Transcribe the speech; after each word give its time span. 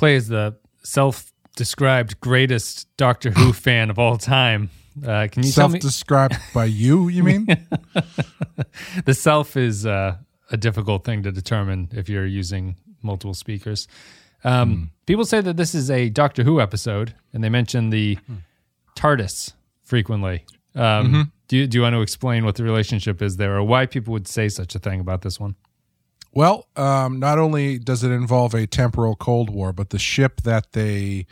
Clay 0.00 0.14
is 0.14 0.28
the 0.28 0.56
self-described 0.82 2.20
greatest 2.20 2.88
Doctor 2.96 3.32
Who 3.32 3.52
fan 3.66 3.90
of 3.90 3.98
all 3.98 4.16
time. 4.16 4.70
Uh, 4.96 5.28
can 5.30 5.42
you 5.42 5.52
tell 5.52 5.68
me? 5.68 5.78
Self-described 5.78 6.38
by 6.54 6.64
you, 6.64 7.08
you 7.08 7.22
mean? 7.22 7.44
the 9.04 9.12
self 9.12 9.58
is 9.58 9.84
uh, 9.84 10.16
a 10.50 10.56
difficult 10.56 11.04
thing 11.04 11.22
to 11.24 11.30
determine 11.30 11.90
if 11.92 12.08
you're 12.08 12.24
using 12.24 12.76
multiple 13.02 13.34
speakers. 13.34 13.88
Um, 14.42 14.90
People 15.04 15.26
say 15.26 15.42
that 15.42 15.58
this 15.58 15.74
is 15.74 15.90
a 15.90 16.08
Doctor 16.08 16.44
Who 16.44 16.62
episode, 16.62 17.14
and 17.34 17.44
they 17.44 17.50
mention 17.50 17.90
the 17.90 18.16
TARDIS 18.96 19.52
frequently. 19.84 20.46
Um, 20.74 21.30
do, 21.48 21.58
you, 21.58 21.66
do 21.66 21.76
you 21.76 21.82
want 21.82 21.92
to 21.92 22.00
explain 22.00 22.46
what 22.46 22.54
the 22.54 22.64
relationship 22.64 23.20
is 23.20 23.36
there, 23.36 23.54
or 23.54 23.64
why 23.64 23.84
people 23.84 24.12
would 24.12 24.26
say 24.26 24.48
such 24.48 24.74
a 24.74 24.78
thing 24.78 24.98
about 24.98 25.20
this 25.20 25.38
one? 25.38 25.56
Well, 26.32 26.68
um, 26.76 27.18
not 27.18 27.38
only 27.38 27.78
does 27.78 28.04
it 28.04 28.10
involve 28.10 28.54
a 28.54 28.66
temporal 28.66 29.16
Cold 29.16 29.50
War, 29.50 29.72
but 29.72 29.90
the 29.90 29.98
ship 29.98 30.42
that 30.42 30.72
they 30.72 31.26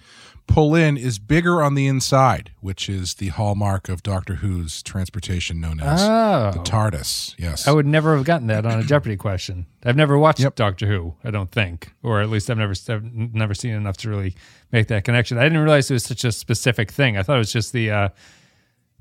pull 0.49 0.75
in 0.75 0.97
is 0.97 1.19
bigger 1.19 1.63
on 1.63 1.75
the 1.75 1.87
inside, 1.87 2.51
which 2.61 2.89
is 2.89 3.15
the 3.15 3.29
hallmark 3.29 3.89
of 3.91 4.03
Doctor 4.03 4.37
Who's 4.37 4.83
transportation 4.83 5.61
known 5.61 5.79
as 5.79 6.01
Oh. 6.03 6.51
the 6.55 6.61
TARDIS. 6.61 7.35
Yes. 7.39 7.69
I 7.69 7.73
would 7.73 7.87
never 7.87 8.17
have 8.17 8.25
gotten 8.25 8.47
that 8.47 8.65
on 8.65 8.81
a 8.81 8.83
Jeopardy 8.83 9.17
question. 9.19 9.67
I've 9.85 9.95
never 9.95 10.17
watched 10.19 10.41
Yep. 10.41 10.55
Doctor 10.57 10.87
Who. 10.87 11.15
I 11.23 11.31
don't 11.31 11.51
think, 11.51 11.93
or 12.03 12.21
at 12.23 12.31
least 12.31 12.49
I've 12.51 12.57
never 12.59 12.73
I've 12.89 13.05
never 13.13 13.53
seen 13.55 13.75
enough 13.75 13.99
to 13.99 14.09
really 14.09 14.35
make 14.73 14.89
that 14.89 15.05
connection. 15.05 15.37
I 15.39 15.43
didn't 15.45 15.59
realize 15.59 15.91
it 15.91 15.95
was 15.95 16.05
such 16.05 16.25
a 16.25 16.33
specific 16.33 16.91
thing. 16.91 17.17
I 17.19 17.23
thought 17.23 17.37
it 17.37 17.41
was 17.41 17.53
just 17.53 17.73
the 17.75 17.91
uh, 17.91 18.09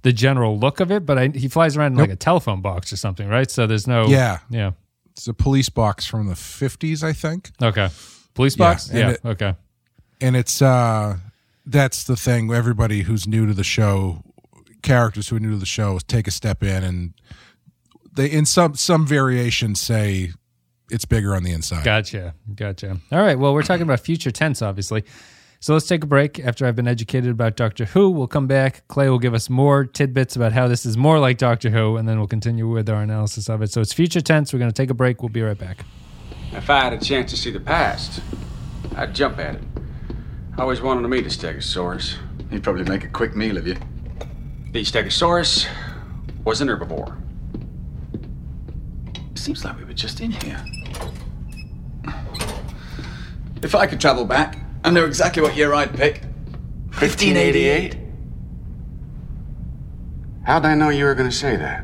the 0.01 0.11
general 0.13 0.59
look 0.59 0.81
of 0.81 0.91
it. 0.91 1.05
But 1.05 1.17
I, 1.17 1.27
he 1.29 1.47
flies 1.47 1.77
around 1.77 1.93
in 1.93 1.97
like 1.97 2.11
a 2.11 2.15
telephone 2.17 2.61
box 2.61 2.91
or 2.91 2.97
something, 2.97 3.27
right? 3.29 3.49
So 3.49 3.65
there's 3.65 3.87
no 3.87 4.07
Yeah. 4.07 4.39
yeah 4.49 4.71
It's 5.17 5.27
a 5.27 5.33
police 5.33 5.69
box 5.69 6.05
from 6.05 6.27
the 6.27 6.35
50s, 6.35 7.03
I 7.03 7.13
think. 7.13 7.51
okay 7.61 7.89
police 8.35 8.55
box 8.55 8.89
and 8.89 8.99
yeah, 8.99 9.09
it- 9.09 9.21
okay 9.25 9.55
and 10.21 10.35
it's 10.35 10.61
uh 10.61 11.17
that's 11.65 12.03
the 12.03 12.15
thing 12.15 12.51
everybody 12.53 13.01
who's 13.01 13.27
new 13.27 13.47
to 13.47 13.53
the 13.53 13.63
show 13.63 14.23
characters 14.83 15.27
who 15.29 15.37
are 15.37 15.39
new 15.39 15.49
to 15.51 15.57
the 15.57 15.65
show 15.65 15.97
take 16.07 16.27
a 16.27 16.31
step 16.31 16.61
in 16.61 16.83
and 16.83 17.13
they 18.15 18.27
in 18.27 18.45
some 18.45 18.75
some 18.75 19.07
variations 19.07 19.81
say 19.81 20.31
it's 20.91 21.03
bigger 21.05 21.35
on 21.35 21.41
the 21.43 21.51
inside 21.51 21.83
Gotcha. 21.83 22.33
Gotcha. 22.55 22.97
All 23.11 23.19
right. 23.19 23.37
Well, 23.37 23.53
we're 23.53 23.63
talking 23.63 23.81
about 23.81 23.99
future 23.99 24.31
tense, 24.31 24.61
obviously. 24.61 25.03
So 25.59 25.73
let's 25.73 25.87
take 25.87 26.03
a 26.03 26.07
break. 26.07 26.39
After 26.39 26.65
I've 26.65 26.75
been 26.75 26.87
educated 26.87 27.31
about 27.31 27.55
Doctor 27.55 27.85
Who, 27.85 28.11
we'll 28.11 28.27
come 28.27 28.45
back. 28.45 28.87
Clay 28.87 29.09
will 29.09 29.17
give 29.17 29.33
us 29.33 29.49
more 29.49 29.85
tidbits 29.85 30.35
about 30.35 30.53
how 30.53 30.67
this 30.67 30.85
is 30.85 30.97
more 30.97 31.17
like 31.19 31.39
Doctor 31.39 31.71
Who, 31.71 31.97
and 31.97 32.07
then 32.07 32.19
we'll 32.19 32.27
continue 32.27 32.67
with 32.67 32.87
our 32.89 33.01
analysis 33.01 33.49
of 33.49 33.61
it. 33.63 33.71
So 33.71 33.81
it's 33.81 33.91
future 33.91 34.21
tense. 34.21 34.53
We're 34.53 34.59
going 34.59 34.71
to 34.71 34.81
take 34.81 34.91
a 34.91 34.93
break. 34.93 35.21
We'll 35.23 35.29
be 35.29 35.41
right 35.41 35.57
back. 35.57 35.83
If 36.51 36.69
I 36.69 36.81
had 36.81 36.93
a 36.93 36.99
chance 36.99 37.31
to 37.31 37.37
see 37.37 37.49
the 37.49 37.59
past, 37.59 38.21
I'd 38.95 39.15
jump 39.15 39.39
at 39.39 39.55
it. 39.55 39.63
I 40.57 40.61
always 40.61 40.81
wanted 40.81 41.01
to 41.01 41.07
meet 41.07 41.25
a 41.25 41.29
Stegosaurus. 41.29 42.17
He'd 42.51 42.63
probably 42.63 42.83
make 42.83 43.03
a 43.03 43.09
quick 43.09 43.35
meal 43.35 43.57
of 43.57 43.67
you. 43.67 43.77
The 44.71 44.83
Stegosaurus 44.83 45.67
was 46.45 46.61
an 46.61 46.67
herbivore. 46.67 47.19
Seems 49.35 49.65
like 49.65 49.77
we 49.77 49.85
were 49.85 49.93
just 49.93 50.21
in 50.21 50.31
here. 50.31 50.63
If 53.63 53.73
I 53.73 53.87
could 53.87 53.99
travel 53.99 54.23
back, 54.23 54.59
I 54.87 54.89
know 54.89 55.03
exactly 55.03 55.43
what 55.43 55.57
year 55.57 55.73
I'd 55.73 55.93
pick. 55.93 56.21
1588? 56.93 57.97
How'd 60.45 60.63
I 60.63 60.75
know 60.75 60.87
you 60.87 61.03
were 61.03 61.13
going 61.13 61.29
to 61.29 61.35
say 61.35 61.57
that? 61.57 61.83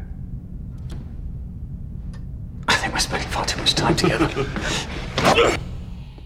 I 2.65 2.75
think 2.75 2.93
we're 2.93 2.99
spending 2.99 3.27
far 3.27 3.45
too 3.45 3.59
much 3.59 3.73
time 3.73 3.97
together. 3.97 4.29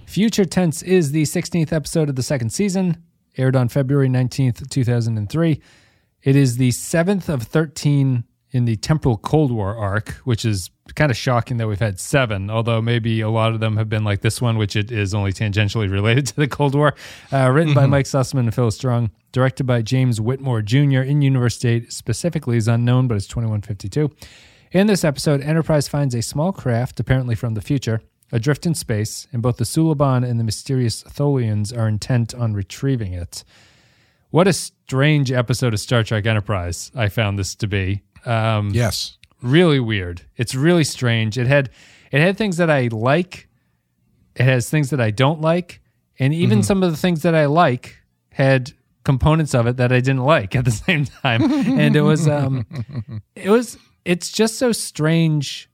Future 0.06 0.46
Tense 0.46 0.84
is 0.84 1.14
the 1.14 1.24
16th 1.24 1.74
episode 1.74 2.10
of 2.10 2.16
the 2.16 2.22
second 2.22 2.52
season, 2.52 3.02
aired 3.40 3.56
on 3.56 3.70
February 3.70 4.08
19th, 4.08 4.70
2003. 4.70 5.60
It 6.22 6.36
is 6.36 6.58
the 6.58 6.70
seventh 6.70 7.28
of 7.28 7.42
13 7.42 8.24
in 8.58 8.66
the 8.66 8.76
Temporal 8.76 9.18
Cold 9.18 9.52
War 9.52 9.78
arc, 9.78 10.10
which 10.26 10.44
is 10.44 10.72
kind 10.96 11.12
of 11.12 11.16
shocking 11.16 11.58
that 11.58 11.68
we've 11.68 11.80
had 11.80 12.00
seven, 12.00 12.50
although 12.50 12.82
maybe 12.82 13.22
a 13.22 13.30
lot 13.30 13.54
of 13.54 13.60
them 13.60 13.78
have 13.78 13.88
been 13.88 14.04
like 14.04 14.22
this 14.22 14.42
one, 14.42 14.58
which 14.58 14.76
it 14.76 14.92
is 14.92 15.14
only 15.14 15.32
tangentially 15.32 15.90
related 15.92 16.28
to 16.28 16.36
the 16.36 16.48
Cold 16.48 16.76
War. 16.76 16.96
Uh, 17.32 17.50
written 17.50 17.74
by 17.74 17.86
Mike 17.86 18.06
Sussman 18.06 18.40
and 18.40 18.54
Phil 18.54 18.72
Strong, 18.72 19.12
directed 19.32 19.66
by 19.66 19.82
James 19.82 20.20
Whitmore 20.20 20.62
Jr. 20.62 21.02
in 21.02 21.22
Universe 21.22 21.56
State 21.56 21.94
specifically 21.94 22.58
is 22.58 22.68
unknown, 22.68 23.08
but 23.08 23.16
it's 23.16 23.28
2152. 23.28 24.12
In 24.72 24.88
this 24.88 25.06
episode, 25.06 25.42
Enterprise 25.42 25.88
finds 25.88 26.14
a 26.16 26.22
small 26.22 26.52
craft, 26.52 27.00
apparently 27.00 27.36
from 27.36 27.54
the 27.54 27.62
future, 27.62 28.02
adrift 28.32 28.66
in 28.66 28.74
space, 28.74 29.28
and 29.32 29.42
both 29.42 29.58
the 29.58 29.64
Suliban 29.64 30.28
and 30.28 30.40
the 30.40 30.44
mysterious 30.44 31.04
Tholians 31.04 31.78
are 31.78 31.88
intent 31.88 32.34
on 32.34 32.54
retrieving 32.54 33.14
it. 33.14 33.44
What 34.30 34.48
a 34.48 34.52
strange 34.52 35.32
episode 35.32 35.74
of 35.74 35.80
Star 35.80 36.04
Trek 36.04 36.26
Enterprise 36.26 36.92
I 36.94 37.08
found 37.08 37.40
this 37.40 37.56
to 37.56 37.68
be. 37.68 38.04
Um, 38.26 38.70
yes 38.74 39.18
really 39.42 39.80
weird. 39.80 40.24
It's 40.36 40.56
really 40.56 40.84
strange. 40.84 41.38
It 41.38 41.48
had 41.48 41.70
it 42.12 42.22
had 42.22 42.38
things 42.38 42.58
that 42.58 42.70
I 42.70 42.90
like. 42.92 43.48
It 44.36 44.44
has 44.44 44.70
things 44.70 44.92
that 44.92 45.02
I 45.02 45.12
don't 45.12 45.42
like, 45.42 45.82
and 46.20 46.34
even 46.34 46.62
some 46.64 46.84
of 46.84 46.92
the 46.92 46.98
things 46.98 47.24
that 47.24 47.34
I 47.34 47.46
like 47.46 47.98
had 48.32 48.74
components 49.04 49.56
of 49.56 49.66
it 49.68 49.78
that 49.78 49.92
I 49.92 50.00
didn't 50.00 50.24
like 50.24 50.56
at 50.56 50.66
the 50.66 50.72
same 50.88 51.06
time. 51.06 51.42
and 51.80 51.96
it 51.96 52.02
was 52.02 52.28
um 52.28 52.66
it 53.36 53.50
was 53.50 53.78
it's 54.06 54.32
just 54.32 54.58
so 54.58 54.72
strange. 54.72 55.70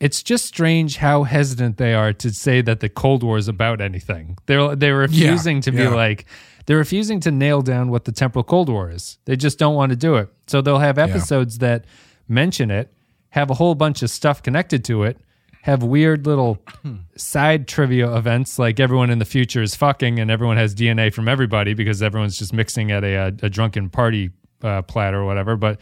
It's 0.00 0.20
just 0.20 0.46
strange 0.46 0.96
how 0.96 1.22
hesitant 1.22 1.76
they 1.76 1.94
are 1.94 2.12
to 2.14 2.32
say 2.32 2.60
that 2.60 2.80
the 2.80 2.88
Cold 2.88 3.22
War 3.22 3.38
is 3.38 3.46
about 3.46 3.80
anything. 3.80 4.36
They're 4.46 4.74
they're 4.74 4.96
refusing 4.96 5.60
to 5.60 5.70
be 5.70 5.84
yeah. 5.84 5.94
like 5.94 6.26
they're 6.66 6.76
refusing 6.76 7.20
to 7.20 7.30
nail 7.30 7.62
down 7.62 7.90
what 7.90 8.04
the 8.04 8.12
temporal 8.12 8.44
Cold 8.44 8.68
War 8.68 8.90
is. 8.90 9.18
They 9.24 9.36
just 9.36 9.58
don't 9.58 9.74
want 9.74 9.90
to 9.90 9.96
do 9.96 10.16
it. 10.16 10.28
So 10.46 10.60
they'll 10.60 10.78
have 10.78 10.98
episodes 10.98 11.58
that 11.58 11.84
mention 12.28 12.70
it, 12.70 12.92
have 13.30 13.50
a 13.50 13.54
whole 13.54 13.74
bunch 13.74 14.02
of 14.02 14.10
stuff 14.10 14.42
connected 14.42 14.84
to 14.86 15.04
it, 15.04 15.18
have 15.62 15.82
weird 15.82 16.26
little 16.26 16.58
side 17.16 17.68
trivia 17.68 18.14
events 18.16 18.58
like 18.58 18.80
everyone 18.80 19.10
in 19.10 19.18
the 19.18 19.24
future 19.24 19.62
is 19.62 19.74
fucking 19.74 20.18
and 20.18 20.30
everyone 20.30 20.56
has 20.56 20.74
DNA 20.74 21.12
from 21.12 21.28
everybody 21.28 21.72
because 21.74 22.02
everyone's 22.02 22.36
just 22.36 22.52
mixing 22.52 22.90
at 22.90 23.04
a, 23.04 23.14
a, 23.14 23.26
a 23.44 23.50
drunken 23.50 23.88
party 23.88 24.30
uh, 24.62 24.82
platter 24.82 25.20
or 25.20 25.24
whatever. 25.24 25.56
But 25.56 25.80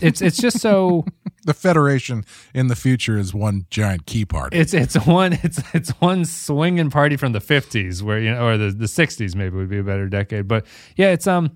it's 0.00 0.20
it's 0.20 0.36
just 0.36 0.60
so 0.60 1.04
the 1.44 1.54
federation 1.54 2.24
in 2.54 2.68
the 2.68 2.76
future 2.76 3.18
is 3.18 3.34
one 3.34 3.66
giant 3.70 4.06
key 4.06 4.24
party 4.24 4.56
it's 4.56 4.74
it's 4.74 4.94
one 5.06 5.32
it's 5.42 5.60
it's 5.74 5.90
one 6.00 6.24
swinging 6.24 6.90
party 6.90 7.16
from 7.16 7.32
the 7.32 7.40
fifties 7.40 8.02
where 8.02 8.18
you 8.18 8.30
know 8.30 8.46
or 8.46 8.56
the 8.56 8.70
the 8.70 8.88
sixties 8.88 9.36
maybe 9.36 9.56
would 9.56 9.68
be 9.68 9.78
a 9.78 9.82
better 9.82 10.08
decade. 10.08 10.48
But 10.48 10.66
yeah, 10.96 11.10
it's 11.10 11.26
um 11.26 11.52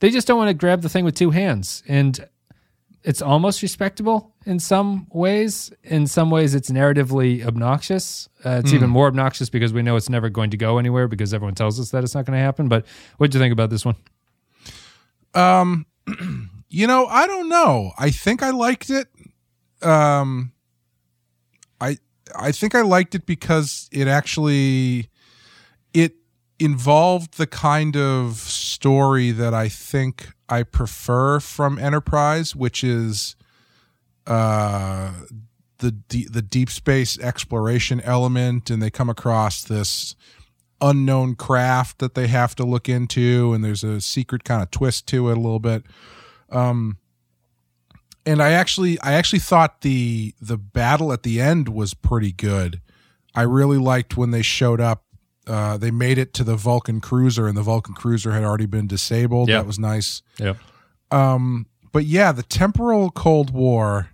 they 0.00 0.10
just 0.10 0.26
don't 0.26 0.38
want 0.38 0.48
to 0.48 0.54
grab 0.54 0.82
the 0.82 0.88
thing 0.88 1.04
with 1.04 1.14
two 1.14 1.30
hands 1.30 1.82
and 1.88 2.26
it's 3.02 3.22
almost 3.22 3.62
respectable 3.62 4.34
in 4.46 4.58
some 4.58 5.06
ways. 5.12 5.72
In 5.84 6.08
some 6.08 6.28
ways, 6.28 6.56
it's 6.56 6.70
narratively 6.70 7.46
obnoxious. 7.46 8.28
Uh, 8.44 8.60
it's 8.64 8.72
even 8.72 8.90
more 8.90 9.06
obnoxious 9.06 9.48
because 9.48 9.72
we 9.72 9.80
know 9.82 9.94
it's 9.94 10.10
never 10.10 10.28
going 10.28 10.50
to 10.50 10.56
go 10.56 10.78
anywhere 10.78 11.06
because 11.06 11.32
everyone 11.32 11.54
tells 11.54 11.78
us 11.78 11.90
that 11.92 12.02
it's 12.02 12.16
not 12.16 12.24
going 12.24 12.36
to 12.36 12.42
happen. 12.42 12.68
But 12.68 12.84
what 13.18 13.30
do 13.30 13.38
you 13.38 13.42
think 13.42 13.52
about 13.52 13.70
this 13.70 13.84
one? 13.84 13.94
You 16.68 16.86
know, 16.86 17.06
I 17.06 17.26
don't 17.26 17.48
know. 17.48 17.92
I 17.98 18.10
think 18.10 18.42
I 18.42 18.50
liked 18.50 18.90
it. 18.90 19.08
Um 19.82 20.52
I 21.80 21.98
I 22.34 22.52
think 22.52 22.74
I 22.74 22.80
liked 22.82 23.14
it 23.14 23.26
because 23.26 23.88
it 23.92 24.08
actually 24.08 25.10
it 25.94 26.16
involved 26.58 27.36
the 27.36 27.46
kind 27.46 27.96
of 27.96 28.36
story 28.36 29.30
that 29.30 29.54
I 29.54 29.68
think 29.68 30.32
I 30.48 30.62
prefer 30.62 31.40
from 31.40 31.78
Enterprise, 31.78 32.56
which 32.56 32.82
is 32.82 33.36
uh 34.26 35.12
the 35.78 35.92
de- 35.92 36.28
the 36.28 36.42
deep 36.42 36.70
space 36.70 37.18
exploration 37.18 38.00
element 38.00 38.70
and 38.70 38.82
they 38.82 38.90
come 38.90 39.10
across 39.10 39.62
this 39.62 40.14
unknown 40.80 41.34
craft 41.34 41.98
that 41.98 42.14
they 42.14 42.26
have 42.26 42.54
to 42.54 42.64
look 42.64 42.88
into 42.88 43.52
and 43.52 43.64
there's 43.64 43.84
a 43.84 44.00
secret 44.00 44.44
kind 44.44 44.62
of 44.62 44.70
twist 44.70 45.06
to 45.06 45.28
it 45.30 45.32
a 45.32 45.40
little 45.40 45.58
bit 45.58 45.84
um 46.50 46.96
and 48.24 48.42
i 48.42 48.52
actually 48.52 48.98
i 49.00 49.12
actually 49.12 49.38
thought 49.38 49.80
the 49.82 50.34
the 50.40 50.56
battle 50.56 51.12
at 51.12 51.22
the 51.22 51.40
end 51.40 51.68
was 51.68 51.94
pretty 51.94 52.32
good 52.32 52.80
i 53.34 53.42
really 53.42 53.78
liked 53.78 54.16
when 54.16 54.30
they 54.30 54.42
showed 54.42 54.80
up 54.80 55.04
uh 55.46 55.76
they 55.76 55.90
made 55.90 56.18
it 56.18 56.32
to 56.34 56.42
the 56.44 56.56
vulcan 56.56 57.00
cruiser 57.00 57.46
and 57.46 57.56
the 57.56 57.62
vulcan 57.62 57.94
cruiser 57.94 58.32
had 58.32 58.44
already 58.44 58.66
been 58.66 58.86
disabled 58.86 59.48
Yeah. 59.48 59.58
that 59.58 59.66
was 59.66 59.78
nice 59.78 60.22
Yeah. 60.38 60.54
um 61.10 61.66
but 61.92 62.04
yeah 62.04 62.32
the 62.32 62.42
temporal 62.42 63.10
cold 63.10 63.50
war 63.50 64.10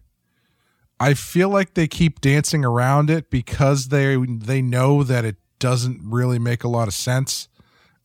i 1.01 1.15
feel 1.15 1.49
like 1.49 1.75
they 1.75 1.87
keep 1.89 2.21
dancing 2.21 2.65
around 2.65 3.11
it 3.11 3.31
because 3.31 3.89
they 3.89 4.17
they 4.27 4.63
know 4.63 5.03
that 5.03 5.25
it 5.25 5.37
doesn't 5.59 6.01
really 6.05 6.39
make 6.39 6.65
a 6.65 6.69
lot 6.69 6.89
of 6.89 6.95
sense 6.95 7.49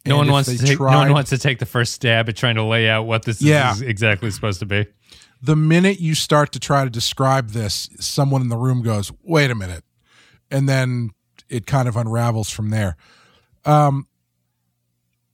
No 0.07 0.17
one 0.17 0.31
wants 0.31 0.49
to 0.49 0.57
take, 0.57 0.79
no 0.79 0.85
one 0.85 1.11
wants 1.13 1.29
to 1.31 1.37
take 1.37 1.59
the 1.59 1.65
first 1.65 1.93
stab 1.93 2.27
at 2.29 2.35
trying 2.35 2.55
to 2.55 2.63
lay 2.63 2.89
out 2.89 3.03
what 3.03 3.23
this 3.23 3.41
Yeah. 3.41 3.71
is 3.73 3.81
exactly 3.81 4.31
supposed 4.31 4.59
to 4.59 4.65
be. 4.65 4.85
the 5.41 5.55
minute 5.55 5.99
you 5.99 6.15
start 6.15 6.51
to 6.53 6.59
try 6.59 6.83
to 6.83 6.89
describe 6.89 7.49
this, 7.51 7.89
someone 7.99 8.41
in 8.41 8.49
the 8.49 8.57
room 8.57 8.81
goes, 8.81 9.11
"Wait 9.23 9.51
a 9.51 9.55
minute," 9.55 9.83
and 10.49 10.67
then 10.67 11.11
it 11.49 11.65
kind 11.67 11.87
of 11.87 11.95
unravels 11.95 12.49
from 12.49 12.71
there. 12.71 12.97
Um, 13.63 14.07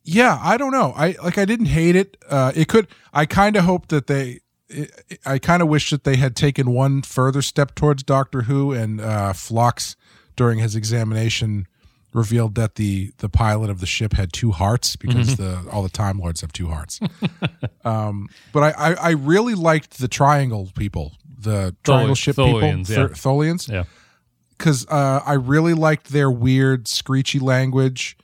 yeah, 0.04 0.38
I 0.42 0.58
don't 0.58 0.72
know. 0.72 0.94
I 0.98 1.16
like 1.24 1.38
I 1.38 1.46
didn't 1.46 1.68
hate 1.68 1.96
it. 1.96 2.18
Uh, 2.30 2.52
it 2.56 2.68
could. 2.68 2.88
I 3.14 3.26
kind 3.26 3.56
of 3.56 3.64
hope 3.64 3.88
that 3.88 4.08
they. 4.08 4.40
It, 4.68 4.92
I 5.26 5.40
kind 5.40 5.62
of 5.62 5.70
wish 5.70 5.90
that 5.92 6.04
they 6.04 6.18
had 6.18 6.36
taken 6.36 6.72
one 6.72 7.02
further 7.04 7.42
step 7.42 7.74
towards 7.76 8.04
Doctor 8.04 8.44
Who 8.44 8.74
and 8.74 9.00
uh, 9.00 9.32
Phlox 9.34 9.96
during 10.36 10.60
his 10.60 10.76
examination 10.76 11.68
revealed 12.14 12.56
that 12.56 12.76
the 12.76 13.12
the 13.18 13.30
pilot 13.30 13.70
of 13.70 13.80
the 13.80 13.86
ship 13.86 14.14
had 14.14 14.32
two 14.34 14.52
hearts 14.52 14.96
because 14.96 15.38
the 15.38 15.68
all 15.72 15.84
the 15.84 15.90
Time 15.90 16.20
Lords 16.20 16.42
have 16.42 16.54
two 16.54 16.68
hearts. 16.68 17.00
um, 17.86 18.30
but 18.52 18.76
I, 18.78 18.92
I 18.92 18.94
I 18.94 19.10
really 19.12 19.56
liked 19.56 20.00
the 20.00 20.08
triangle 20.08 20.70
people, 20.76 21.14
the 21.40 21.76
triangle 21.84 22.16
ship 22.16 22.36
Tholians, 22.36 22.88
people, 22.88 23.02
yeah. 23.02 23.08
Th- 23.08 23.18
Tholians 23.18 23.70
Yeah. 23.72 23.84
because 24.58 24.86
uh, 24.88 25.22
I 25.26 25.34
really 25.34 25.74
liked 25.74 26.10
their 26.10 26.30
weird, 26.32 26.88
screechy 26.88 27.40
language, 27.40 28.18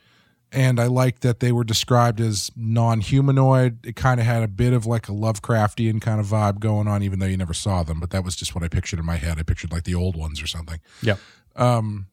and 0.52 0.80
I 0.80 0.86
liked 0.86 1.22
that 1.22 1.40
they 1.40 1.52
were 1.52 1.64
described 1.64 2.20
as 2.20 2.50
non-humanoid. 2.56 3.86
It 3.86 3.96
kind 3.96 4.20
of 4.20 4.26
had 4.26 4.42
a 4.42 4.48
bit 4.48 4.72
of 4.72 4.86
like 4.86 5.08
a 5.08 5.12
Lovecraftian 5.12 6.00
kind 6.00 6.20
of 6.20 6.26
vibe 6.26 6.60
going 6.60 6.88
on, 6.88 7.02
even 7.02 7.18
though 7.18 7.26
you 7.26 7.36
never 7.36 7.54
saw 7.54 7.82
them. 7.82 8.00
But 8.00 8.10
that 8.10 8.24
was 8.24 8.36
just 8.36 8.54
what 8.54 8.64
I 8.64 8.68
pictured 8.68 8.98
in 8.98 9.04
my 9.04 9.16
head. 9.16 9.38
I 9.38 9.42
pictured 9.42 9.72
like 9.72 9.84
the 9.84 9.94
old 9.94 10.16
ones 10.16 10.42
or 10.42 10.46
something. 10.46 10.80
Yeah. 11.02 11.16
Um, 11.56 12.06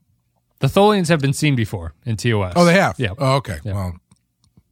the 0.59 0.68
Tholians 0.68 1.07
have 1.09 1.19
been 1.19 1.33
seen 1.33 1.56
before 1.56 1.94
in 2.06 2.18
TOS. 2.18 2.54
Oh, 2.56 2.65
they 2.65 2.74
have. 2.74 3.00
Yeah. 3.00 3.13
Oh, 3.18 3.36
okay. 3.36 3.59
Well, 3.63 3.95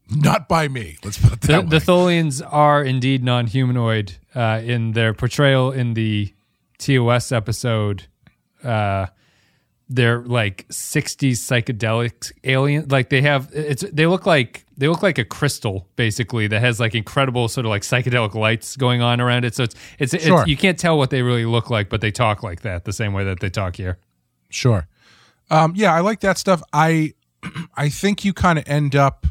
not 0.09 0.47
by 0.47 0.67
me. 0.67 0.97
Let's 1.03 1.17
put 1.17 1.41
the, 1.41 1.47
that 1.47 1.69
the 1.69 1.77
way. 1.77 1.79
Tholians 1.79 2.41
are 2.49 2.83
indeed 2.83 3.23
non-humanoid 3.23 4.17
uh, 4.35 4.61
in 4.63 4.91
their 4.93 5.13
portrayal 5.13 5.71
in 5.71 5.93
the 5.93 6.33
TOS 6.77 7.31
episode. 7.31 8.07
Uh, 8.63 9.07
they're 9.87 10.21
like 10.21 10.67
60s 10.69 11.33
psychedelic 11.33 12.31
alien 12.43 12.87
like 12.89 13.09
they 13.09 13.21
have 13.21 13.51
it's 13.53 13.83
they 13.93 14.07
look 14.07 14.25
like 14.25 14.65
they 14.75 14.87
look 14.87 15.03
like 15.03 15.19
a 15.19 15.23
crystal 15.23 15.87
basically 15.95 16.47
that 16.47 16.59
has 16.59 16.79
like 16.79 16.95
incredible 16.95 17.47
sort 17.47 17.67
of 17.67 17.69
like 17.69 17.83
psychedelic 17.83 18.33
lights 18.33 18.75
going 18.77 19.03
on 19.03 19.21
around 19.21 19.45
it 19.45 19.53
so 19.53 19.61
it's 19.61 19.75
it's, 19.99 20.23
Sure. 20.23 20.39
it's 20.41 20.49
you 20.49 20.57
can't 20.57 20.79
tell 20.79 20.97
what 20.97 21.11
they 21.11 21.21
really 21.21 21.45
look 21.45 21.69
like 21.69 21.87
but 21.87 22.01
they 22.01 22.09
talk 22.09 22.41
like 22.41 22.61
that 22.61 22.85
the 22.85 22.93
same 22.93 23.13
way 23.13 23.25
that 23.25 23.41
they 23.41 23.49
talk 23.51 23.75
here 23.75 23.99
Sure. 24.49 24.87
Um, 25.49 25.73
yeah, 25.75 25.93
I 25.93 25.99
like 25.99 26.21
that 26.21 26.37
stuff. 26.37 26.61
I 26.73 27.13
I 27.75 27.89
think 27.89 28.25
you 28.25 28.33
kind 28.33 28.57
of 28.59 28.67
end 28.67 28.95
up 28.95 29.25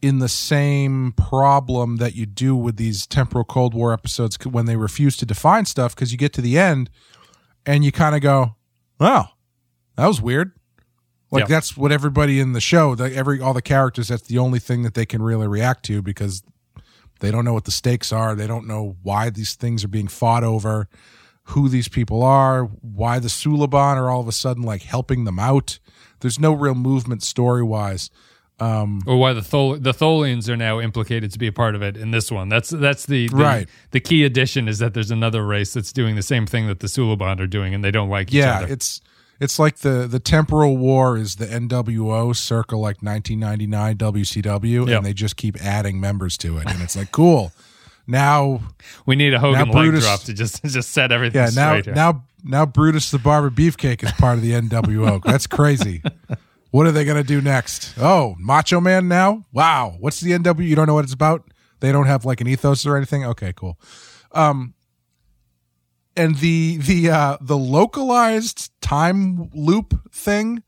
in 0.00 0.20
the 0.20 0.28
same 0.28 1.12
problem 1.12 1.96
that 1.96 2.14
you 2.14 2.24
do 2.24 2.54
with 2.54 2.76
these 2.76 3.06
temporal 3.06 3.44
Cold 3.44 3.74
War 3.74 3.92
episodes 3.92 4.38
when 4.46 4.66
they 4.66 4.76
refuse 4.76 5.16
to 5.16 5.26
define 5.26 5.64
stuff 5.64 5.94
because 5.94 6.12
you 6.12 6.18
get 6.18 6.32
to 6.34 6.40
the 6.40 6.56
end 6.58 6.88
and 7.66 7.84
you 7.84 7.90
kind 7.90 8.14
of 8.14 8.20
go, 8.20 8.54
"Wow, 9.00 9.30
that 9.96 10.06
was 10.06 10.20
weird." 10.22 10.52
Like 11.30 11.42
Yeah. 11.42 11.46
that's 11.46 11.76
what 11.76 11.92
everybody 11.92 12.40
in 12.40 12.52
the 12.52 12.60
show, 12.60 12.94
the, 12.94 13.14
every 13.14 13.40
all 13.40 13.52
the 13.52 13.60
characters, 13.60 14.08
that's 14.08 14.22
the 14.22 14.38
only 14.38 14.58
thing 14.58 14.82
that 14.82 14.94
they 14.94 15.04
can 15.04 15.20
really 15.20 15.46
react 15.46 15.84
to 15.86 16.00
because 16.00 16.42
they 17.20 17.30
don't 17.30 17.44
know 17.44 17.52
what 17.52 17.64
the 17.64 17.70
stakes 17.70 18.12
are. 18.12 18.34
They 18.34 18.46
don't 18.46 18.66
know 18.66 18.96
why 19.02 19.28
these 19.30 19.54
things 19.54 19.84
are 19.84 19.88
being 19.88 20.08
fought 20.08 20.44
over, 20.44 20.88
who 21.48 21.68
these 21.68 21.88
people 21.88 22.22
are, 22.22 22.64
why 22.64 23.18
the 23.18 23.28
Suliban 23.28 23.96
are 23.96 24.10
all 24.10 24.20
of 24.20 24.28
a 24.28 24.32
sudden 24.32 24.62
like 24.62 24.82
helping 24.82 25.24
them 25.24 25.38
out. 25.38 25.78
There's 26.20 26.38
no 26.38 26.52
real 26.52 26.74
movement 26.74 27.22
story 27.22 27.62
wise. 27.62 28.10
Um, 28.60 29.02
or 29.06 29.16
why 29.16 29.34
the 29.34 29.40
Thol- 29.42 29.76
the 29.76 29.92
Tholians 29.92 30.48
are 30.48 30.56
now 30.56 30.80
implicated 30.80 31.30
to 31.32 31.38
be 31.38 31.46
a 31.46 31.52
part 31.52 31.76
of 31.76 31.82
it 31.82 31.96
in 31.96 32.10
this 32.10 32.30
one. 32.30 32.48
That's 32.48 32.70
that's 32.70 33.06
the, 33.06 33.28
the 33.28 33.36
Right. 33.36 33.68
The 33.92 34.00
key 34.00 34.24
addition 34.24 34.66
is 34.68 34.80
that 34.80 34.94
there's 34.94 35.12
another 35.12 35.46
race 35.46 35.72
that's 35.74 35.92
doing 35.92 36.16
the 36.16 36.22
same 36.22 36.44
thing 36.44 36.66
that 36.66 36.80
the 36.80 36.88
Suliban 36.88 37.38
are 37.38 37.46
doing, 37.46 37.72
and 37.72 37.84
they 37.84 37.92
don't 37.92 38.08
like 38.10 38.34
each 38.34 38.42
other. 38.42 38.66
Yeah, 38.66 38.72
it's 38.72 39.00
it's 39.40 39.60
like 39.60 39.76
the 39.78 40.08
the 40.10 40.18
temporal 40.18 40.76
war 40.76 41.16
is 41.16 41.36
the 41.36 41.46
NWO 41.46 42.34
circa 42.34 42.76
like 42.76 43.00
1999 43.00 43.96
WCW, 43.96 44.88
Yep. 44.88 44.96
and 44.96 45.06
they 45.06 45.12
just 45.12 45.36
keep 45.36 45.56
adding 45.64 46.00
members 46.00 46.36
to 46.38 46.58
it, 46.58 46.66
and 46.68 46.82
it's 46.82 46.96
like 46.96 47.12
cool. 47.12 47.52
Now, 48.10 48.60
we 49.04 49.16
need 49.16 49.34
a 49.34 49.38
Hogan 49.38 49.70
Brutus- 49.70 50.02
drop 50.02 50.20
to 50.22 50.32
just 50.32 50.64
just 50.64 50.90
set 50.90 51.12
everything 51.12 51.42
yeah, 51.42 51.50
now 51.54 51.70
straight. 51.72 51.84
here. 51.84 51.94
now 51.94 52.24
now 52.42 52.64
Brutus 52.64 53.10
the 53.10 53.18
Barber 53.18 53.50
Beefcake 53.50 54.02
is 54.02 54.10
part 54.12 54.38
of 54.38 54.42
the 54.42 54.52
NWO. 54.52 55.22
That's 55.24 55.46
crazy. 55.46 56.02
What 56.70 56.86
are 56.86 56.92
they 56.92 57.04
going 57.04 57.16
to 57.16 57.26
do 57.26 57.40
next? 57.40 57.94
Oh, 57.98 58.34
Macho 58.38 58.80
Man 58.80 59.08
now? 59.08 59.44
Wow. 59.52 59.96
What's 60.00 60.20
the 60.20 60.32
NW? 60.32 60.66
You 60.66 60.74
don't 60.74 60.86
know 60.86 60.94
what 60.94 61.04
it's 61.04 61.12
about? 61.12 61.50
They 61.80 61.92
don't 61.92 62.06
have 62.06 62.24
like 62.24 62.40
an 62.40 62.46
ethos 62.46 62.86
or 62.86 62.96
anything? 62.96 63.24
Okay, 63.24 63.52
cool. 63.54 63.78
Um 64.32 64.74
and 66.16 66.36
the 66.36 66.78
the 66.78 67.10
uh 67.10 67.36
the 67.40 67.56
localized 67.56 68.70
time 68.80 69.50
loop 69.54 69.94
thing 70.12 70.62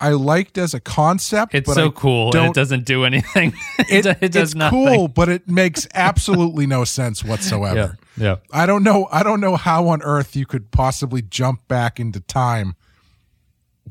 I 0.00 0.10
liked 0.10 0.58
as 0.58 0.74
a 0.74 0.80
concept. 0.80 1.54
it's 1.54 1.66
but 1.66 1.74
so 1.74 1.86
I 1.88 1.90
cool, 1.90 2.30
don't- 2.30 2.48
it 2.48 2.54
doesn't 2.54 2.84
do 2.84 3.04
anything. 3.04 3.54
It, 3.88 4.06
it, 4.06 4.32
does 4.32 4.50
it's 4.50 4.54
nothing. 4.54 4.86
cool, 4.86 5.08
but 5.20 5.28
it 5.28 5.48
makes 5.48 5.86
absolutely 5.94 6.66
no 6.66 6.84
sense 6.84 7.22
whatsoever. 7.24 7.98
Yeah, 8.16 8.22
yeah. 8.24 8.36
I 8.52 8.66
don't 8.66 8.82
know. 8.82 9.08
I 9.12 9.22
don't 9.22 9.40
know 9.40 9.56
how 9.56 9.88
on 9.88 10.02
earth 10.02 10.34
you 10.36 10.46
could 10.46 10.70
possibly 10.70 11.22
jump 11.22 11.66
back 11.68 12.00
into 12.00 12.20
time 12.20 12.74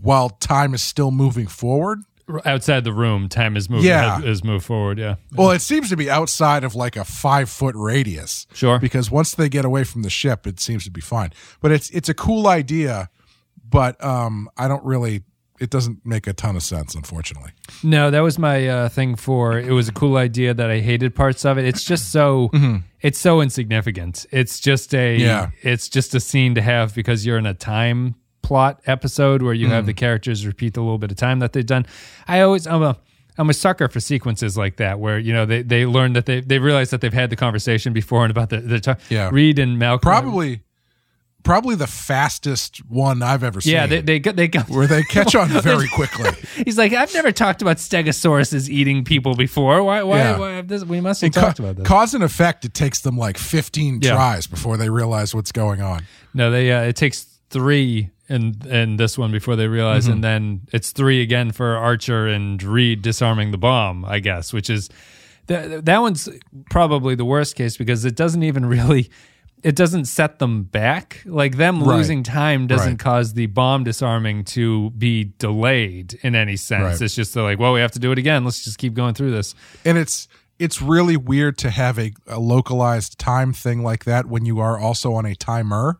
while 0.01 0.29
time 0.29 0.73
is 0.73 0.81
still 0.81 1.11
moving 1.11 1.47
forward. 1.47 1.99
Outside 2.45 2.83
the 2.85 2.93
room, 2.93 3.27
time 3.29 3.55
is 3.57 3.69
moving. 3.69 3.85
Yeah. 3.87 4.15
has, 4.15 4.23
has 4.23 4.43
moved 4.43 4.65
forward. 4.65 4.97
Yeah, 4.97 5.15
Well, 5.35 5.51
it 5.51 5.59
seems 5.61 5.89
to 5.89 5.97
be 5.97 6.09
outside 6.09 6.63
of 6.63 6.73
like 6.73 6.95
a 6.95 7.03
five 7.03 7.49
foot 7.49 7.75
radius. 7.75 8.47
Sure. 8.53 8.79
Because 8.79 9.11
once 9.11 9.35
they 9.35 9.49
get 9.49 9.65
away 9.65 9.83
from 9.83 10.03
the 10.03 10.09
ship, 10.09 10.47
it 10.47 10.59
seems 10.59 10.85
to 10.85 10.91
be 10.91 11.01
fine. 11.01 11.31
But 11.59 11.71
it's 11.73 11.89
it's 11.89 12.07
a 12.09 12.13
cool 12.13 12.47
idea, 12.47 13.09
but 13.69 14.01
um, 14.03 14.49
I 14.57 14.67
don't 14.67 14.83
really. 14.83 15.23
It 15.63 15.69
doesn't 15.69 16.05
make 16.05 16.27
a 16.27 16.33
ton 16.33 16.55
of 16.57 16.63
sense, 16.63 16.93
unfortunately. 16.93 17.51
No, 17.83 18.11
that 18.11 18.19
was 18.19 18.37
my 18.37 18.67
uh, 18.67 18.89
thing 18.89 19.15
for 19.15 19.57
it 19.57 19.71
was 19.71 19.87
a 19.87 19.93
cool 19.93 20.17
idea 20.17 20.53
that 20.53 20.69
I 20.69 20.79
hated 20.79 21.15
parts 21.15 21.45
of 21.45 21.57
it. 21.57 21.65
It's 21.65 21.83
just 21.83 22.11
so 22.11 22.51
it's 23.01 23.17
so 23.17 23.41
insignificant. 23.41 24.25
It's 24.31 24.59
just 24.59 24.93
a 24.93 25.15
Yeah. 25.17 25.49
it's 25.61 25.87
just 25.89 26.13
a 26.15 26.19
scene 26.19 26.55
to 26.55 26.61
have 26.61 26.93
because 26.93 27.25
you're 27.25 27.37
in 27.37 27.45
a 27.45 27.53
time 27.53 28.15
plot 28.41 28.81
episode 28.87 29.41
where 29.41 29.53
you 29.53 29.69
have 29.69 29.85
the 29.85 29.93
characters 29.93 30.45
repeat 30.45 30.73
the 30.73 30.81
little 30.81 30.97
bit 30.97 31.11
of 31.11 31.17
time 31.17 31.39
that 31.39 31.53
they've 31.53 31.65
done. 31.65 31.85
I 32.27 32.41
always 32.41 32.67
I'm 32.67 32.83
a 32.83 32.97
I'm 33.37 33.49
a 33.49 33.53
sucker 33.53 33.87
for 33.87 33.99
sequences 34.01 34.57
like 34.57 34.75
that 34.77 34.99
where 34.99 35.17
you 35.17 35.31
know 35.33 35.45
they 35.45 35.61
they 35.63 35.85
learn 35.85 36.11
that 36.13 36.25
they 36.25 36.41
they 36.41 36.59
realize 36.59 36.89
that 36.89 36.99
they've 37.01 37.13
had 37.13 37.29
the 37.29 37.35
conversation 37.37 37.93
before 37.93 38.23
and 38.25 38.31
about 38.31 38.49
the 38.49 38.59
the 38.59 38.79
time. 38.81 38.97
Yeah. 39.09 39.29
Reed 39.31 39.59
and 39.59 39.79
Malcolm 39.79 40.07
Probably, 40.09 40.61
probably 41.43 41.75
the 41.75 41.87
fastest 41.87 42.77
one 42.89 43.21
I've 43.21 43.43
ever 43.43 43.59
seen. 43.61 43.73
yeah 43.73 43.85
they 43.85 44.01
they 44.01 44.19
they 44.19 44.47
got 44.47 44.69
where 44.69 44.87
they 44.87 45.03
catch 45.03 45.35
on 45.35 45.49
very 45.61 45.87
quickly. 45.89 46.31
He's 46.65 46.77
like, 46.77 46.93
I've 46.93 47.13
never 47.13 47.31
talked 47.31 47.61
about 47.61 47.77
Stegosauruses 47.77 48.69
eating 48.69 49.03
people 49.03 49.35
before. 49.35 49.83
Why? 49.83 50.03
Why? 50.03 50.17
Yeah. 50.17 50.37
why 50.37 50.61
this, 50.61 50.83
we 50.85 51.01
must 51.01 51.21
have 51.21 51.27
And 51.27 51.35
ca- 51.35 51.41
talked 51.41 51.59
about 51.59 51.75
this. 51.75 51.87
Cause 51.87 52.13
and 52.13 52.23
effect, 52.23 52.65
it 52.65 52.73
takes 52.73 53.01
them 53.01 53.17
like 53.17 53.37
15 53.37 53.99
Yeah. 54.01 54.13
tries 54.15 54.47
before 54.47 54.77
they 54.77 54.89
realize 54.89 55.35
what's 55.35 55.51
going 55.51 55.81
on. 55.81 56.03
no, 56.33 56.49
they. 56.51 56.71
Uh, 56.71 56.81
it 56.83 56.95
takes 56.95 57.25
three 57.49 58.09
in 58.29 58.55
in 58.69 58.95
this 58.97 59.17
one 59.17 59.31
before 59.31 59.55
they 59.55 59.67
realize, 59.67 60.05
Mm-hmm. 60.05 60.13
and 60.13 60.23
then 60.23 60.61
it's 60.71 60.91
three 60.91 61.21
again 61.21 61.51
for 61.51 61.75
Archer 61.75 62.27
and 62.27 62.61
Reed 62.63 63.01
disarming 63.01 63.51
the 63.51 63.57
bomb. 63.57 64.05
I 64.05 64.19
guess, 64.19 64.53
which 64.53 64.69
is 64.69 64.89
that 65.47 65.83
that 65.85 65.97
one's 65.99 66.29
probably 66.69 67.15
the 67.15 67.25
worst 67.25 67.55
case 67.55 67.75
because 67.77 68.05
it 68.05 68.15
doesn't 68.15 68.43
even 68.43 68.65
really. 68.77 69.09
It 69.63 69.75
doesn't 69.75 70.05
set 70.05 70.39
them 70.39 70.63
back. 70.63 71.21
Like 71.25 71.55
them 71.57 71.81
Right. 71.81 71.95
losing 71.97 72.21
time 72.23 72.67
doesn't 72.67 72.87
Right. 72.93 72.99
cause 72.99 73.33
the 73.33 73.45
bomb 73.47 73.83
disarming 73.85 74.43
to 74.45 74.89
be 74.91 75.31
delayed 75.39 76.19
in 76.21 76.35
any 76.35 76.57
sense. 76.57 76.83
Right. 76.83 77.01
It's 77.01 77.15
just 77.15 77.33
they're 77.33 77.43
like, 77.43 77.59
well, 77.59 77.73
we 77.73 77.79
have 77.79 77.91
to 77.91 77.99
do 77.99 78.11
it 78.11 78.17
again. 78.17 78.43
Let's 78.43 78.63
just 78.63 78.77
keep 78.77 78.93
going 78.93 79.13
through 79.13 79.31
this. 79.31 79.55
And 79.85 79.97
it's 79.97 80.27
it's 80.59 80.81
really 80.81 81.17
weird 81.17 81.57
to 81.57 81.69
have 81.71 81.97
a, 81.97 82.13
a 82.27 82.39
localized 82.39 83.17
time 83.17 83.53
thing 83.53 83.83
like 83.83 84.05
that 84.05 84.27
when 84.27 84.45
you 84.45 84.59
are 84.59 84.77
also 84.77 85.13
on 85.13 85.25
a 85.25 85.33
timer. 85.35 85.99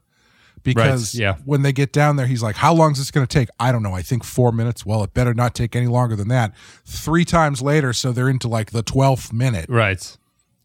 Because 0.62 1.14
yeah. 1.16 1.36
when 1.44 1.62
they 1.62 1.74
get 1.74 1.92
down 1.92 2.16
there, 2.16 2.26
he's 2.28 2.42
like, 2.42 2.56
How 2.56 2.74
long 2.74 2.94
is 2.94 2.98
this 3.00 3.12
going 3.12 3.28
to 3.28 3.34
take? 3.40 3.50
I 3.60 3.72
don't 3.74 3.84
know. 3.84 3.94
I 3.94 4.02
think 4.02 4.24
four 4.24 4.52
minutes. 4.54 4.86
Well, 4.86 5.04
it 5.04 5.14
better 5.14 5.34
not 5.34 5.54
take 5.56 5.76
any 5.76 5.88
longer 5.88 6.16
than 6.16 6.30
that. 6.30 6.54
Three 6.86 7.26
times 7.26 7.62
later, 7.62 7.92
so 7.92 8.12
they're 8.14 8.30
into 8.30 8.48
like 8.48 8.72
the 8.72 8.84
12th 8.84 9.34
minute. 9.34 9.66
Right. 9.68 10.18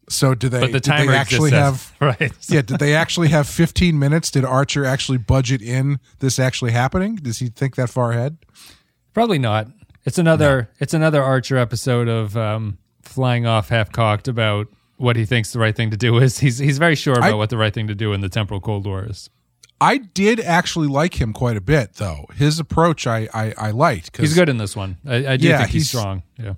So 0.09 0.33
do 0.35 0.49
they, 0.49 0.59
But 0.59 0.71
the 0.71 0.79
timer 0.79 1.11
they 1.11 1.17
actually 1.17 1.51
have. 1.51 1.93
right. 2.01 2.31
yeah, 2.49 2.61
did 2.63 2.79
they 2.79 2.95
actually 2.95 3.27
have 3.29 3.47
15 3.47 3.97
minutes? 3.97 4.31
Did 4.31 4.43
Archer 4.43 4.83
actually 4.85 5.19
budget 5.19 5.61
in 5.61 5.99
this 6.19 6.39
actually 6.39 6.71
happening? 6.71 7.15
Does 7.15 7.37
he 7.39 7.47
think 7.47 7.75
that 7.75 7.89
far 7.89 8.11
ahead? 8.11 8.37
Probably 9.13 9.39
not. 9.39 9.67
It's 10.05 10.17
another 10.17 10.69
it's 10.79 10.93
another 10.93 11.21
Archer 11.21 11.57
episode 11.57 12.07
of 12.07 12.35
um, 12.35 12.77
flying 13.03 13.45
off 13.45 13.69
half 13.69 13.91
cocked 13.91 14.27
about 14.27 14.67
what 14.97 15.15
he 15.15 15.25
thinks 15.25 15.53
the 15.53 15.59
right 15.59 15.75
thing 15.75 15.91
to 15.91 15.97
do 15.97 16.17
is. 16.17 16.39
He's 16.39 16.57
he's 16.57 16.77
very 16.77 16.95
sure 16.95 17.13
about 17.15 17.31
I- 17.31 17.33
what 17.35 17.49
the 17.49 17.57
right 17.57 17.73
thing 17.73 17.87
to 17.87 17.95
do 17.95 18.13
in 18.13 18.21
the 18.21 18.29
temporal 18.29 18.59
Cold 18.59 18.85
War 18.87 19.05
is. 19.05 19.29
I 19.81 19.97
did 19.97 20.39
actually 20.41 20.87
like 20.87 21.21
him 21.21 21.31
quite 21.31 21.55
a 21.55 21.61
bit, 21.61 21.93
though. 21.95 22.25
His 22.35 22.59
approach 22.59 23.05
I 23.07 23.29
I, 23.33 23.53
I 23.57 23.71
liked. 23.71 24.17
He's 24.17 24.33
good 24.33 24.49
in 24.49 24.57
this 24.57 24.75
one. 24.75 24.97
I, 25.05 25.33
I 25.33 25.37
do 25.37 25.47
Yeah, 25.47 25.59
think 25.59 25.69
he's, 25.69 25.91
he's- 25.91 26.01
strong. 26.01 26.23
Yeah. 26.37 26.53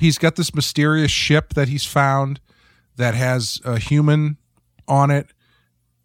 He's 0.00 0.18
got 0.18 0.34
this 0.36 0.52
mysterious 0.54 1.12
ship 1.12 1.54
that 1.54 1.68
he's 1.68 1.84
found 1.84 2.40
that 2.96 3.14
has 3.14 3.60
a 3.64 3.78
human 3.78 4.36
on 4.86 5.10
it, 5.10 5.28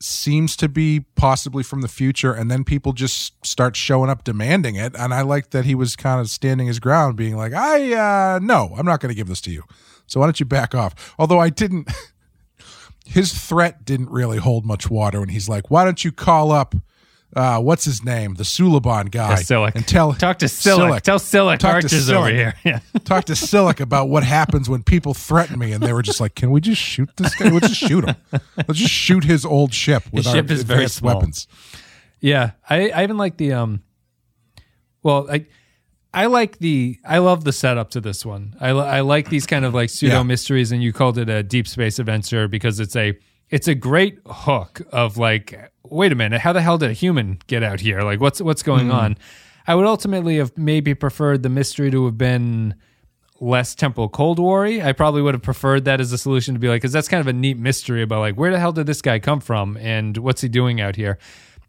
seems 0.01 0.55
to 0.55 0.69
be 0.69 1.01
possibly 1.15 1.62
from 1.62 1.81
the 1.81 1.88
future 1.88 2.34
and 2.34 2.50
then 2.50 2.63
people 2.63 2.93
just 2.93 3.46
start 3.46 3.75
showing 3.75 4.10
up 4.10 4.24
demanding 4.24 4.75
it. 4.75 4.96
And 4.98 5.13
i 5.13 5.22
like 5.22 5.50
that 5.50 5.65
he 5.65 5.75
was 5.75 5.96
kind 5.96 6.22
of 6.22 6.29
standing 6.29 6.67
his 6.67 6.79
ground 6.79 7.17
being 7.17 7.36
like 7.36 7.53
i 7.53 7.93
uh 7.93 8.39
no 8.39 8.74
i'm 8.77 8.86
not 8.86 9.01
going 9.01 9.10
to 9.10 9.15
give 9.15 9.27
this 9.27 9.41
to 9.41 9.51
you. 9.51 9.63
So 10.08 10.19
why 10.19 10.25
don't 10.25 10.39
you 10.39 10.46
back 10.46 10.74
off? 10.74 11.13
Although 11.19 11.39
i 11.39 11.50
didn't 11.50 11.91
his 13.05 13.34
threat 13.34 13.84
didn't 13.84 14.10
really 14.10 14.38
hold 14.38 14.65
much 14.65 14.89
water 14.89 15.22
and 15.22 15.31
he's 15.31 15.50
like 15.50 15.69
why 15.69 15.84
don't 15.84 16.05
you 16.05 16.13
call 16.13 16.51
up 16.51 16.75
uh, 17.36 17.59
what's 17.59 17.86
his 17.86 18.03
name, 18.03 18.33
the 18.36 18.43
Suliban 18.43 19.12
guy, 19.12 19.29
Yeah, 19.29 19.36
Silik. 19.38 19.75
and 19.75 19.88
tell 19.88 20.13
Talk 20.13 20.39
to 20.39 20.45
Silik. 20.48 21.01
Tell 21.01 21.19
Silik 21.19 21.59
Talk 21.59 21.81
to 21.81 21.86
Archer's 21.88 22.09
over 22.09 22.29
here. 22.29 22.55
Yeah. 22.65 22.79
talk 23.05 23.25
to 23.25 23.33
Silik 23.33 23.79
about 23.79 24.09
what 24.09 24.24
happens 24.24 24.67
when 24.69 24.81
people 24.83 25.13
threaten 25.13 25.59
me, 25.59 25.71
and 25.71 25.83
they 25.83 25.93
were 25.93 26.01
just 26.01 26.19
like, 26.19 26.33
"Can 26.36 26.50
we 26.51 26.59
just 26.62 26.81
shoot 26.81 27.09
this 27.17 27.36
guy? 27.36 27.50
We'll 27.51 27.59
just 27.59 27.75
shoot 27.75 28.03
him. 28.05 28.15
Let's 28.57 28.79
just 28.79 28.91
shoot 28.93 29.24
his 29.24 29.45
old 29.45 29.74
ship 29.74 30.03
with 30.12 30.25
His 30.25 30.27
our 30.27 30.36
ship 30.36 30.51
is 30.51 30.63
very 30.63 30.79
advanced 30.79 30.95
small. 30.98 31.15
weapons." 31.15 31.48
Yeah, 32.19 32.51
I, 32.69 32.89
I 32.89 33.03
even 33.03 33.17
like 33.17 33.38
the 33.38 33.53
um. 33.53 33.83
Well, 35.03 35.27
I 35.31 35.45
I 36.13 36.25
like 36.25 36.57
the 36.57 36.98
I 37.07 37.19
love 37.19 37.43
the 37.43 37.53
setup 37.53 37.91
to 37.91 38.01
this 38.01 38.25
one. 38.25 38.55
I 38.59 38.69
I 38.69 39.00
like 39.01 39.29
these 39.29 39.45
kind 39.45 39.63
of 39.65 39.74
like 39.74 39.89
pseudo 39.89 40.15
Yeah. 40.17 40.24
mysteries, 40.24 40.71
and 40.71 40.81
you 40.83 40.91
called 40.91 41.17
it 41.17 41.29
a 41.29 41.43
deep 41.43 41.67
space 41.67 42.00
adventure 42.00 42.48
because 42.48 42.79
it's 42.79 42.95
a 42.95 43.17
it's 43.50 43.68
a 43.68 43.75
great 43.75 44.20
hook 44.25 44.82
of 44.91 45.18
like, 45.18 45.72
wait 45.84 46.12
a 46.12 46.15
minute, 46.15 46.41
how 46.41 46.53
the 46.53 46.62
hell 46.62 46.77
did 46.77 46.89
a 46.89 46.94
human 46.94 47.39
get 47.48 47.63
out 47.63 47.79
here? 47.79 48.01
Like, 48.01 48.20
what's 48.20 48.41
what's 48.41 48.63
going 48.63 48.88
Hmm. 48.88 48.91
on? 48.94 49.18
I 49.68 49.75
would 49.75 49.86
ultimately 49.86 50.38
have 50.38 50.58
maybe 50.58 50.94
preferred 50.96 51.44
the 51.44 51.50
mystery 51.50 51.91
to 51.91 52.06
have 52.06 52.18
been 52.18 52.75
less 53.41 53.74
temporal 53.75 54.10
cold 54.10 54.38
war 54.39 54.65
I 54.65 54.91
probably 54.91 55.22
would 55.22 55.34
have 55.34 55.44
preferred 55.44 55.86
that 55.86 56.01
as 56.01 56.12
a 56.12 56.18
solution 56.18 56.53
to 56.56 56.60
be 56.60 56.68
like, 56.68 56.82
because 56.82 56.91
that's 56.91 57.08
kind 57.08 57.22
of 57.22 57.27
a 57.27 57.34
neat 57.34 57.58
mystery 57.58 58.01
about 58.01 58.20
like, 58.20 58.36
where 58.36 58.51
the 58.51 58.60
hell 58.60 58.72
did 58.74 58.86
this 58.86 59.01
guy 59.01 59.20
come 59.20 59.39
from 59.39 59.77
and 59.77 60.18
what's 60.18 60.41
he 60.41 60.50
doing 60.50 60.82
out 60.82 60.96
here? 60.96 61.18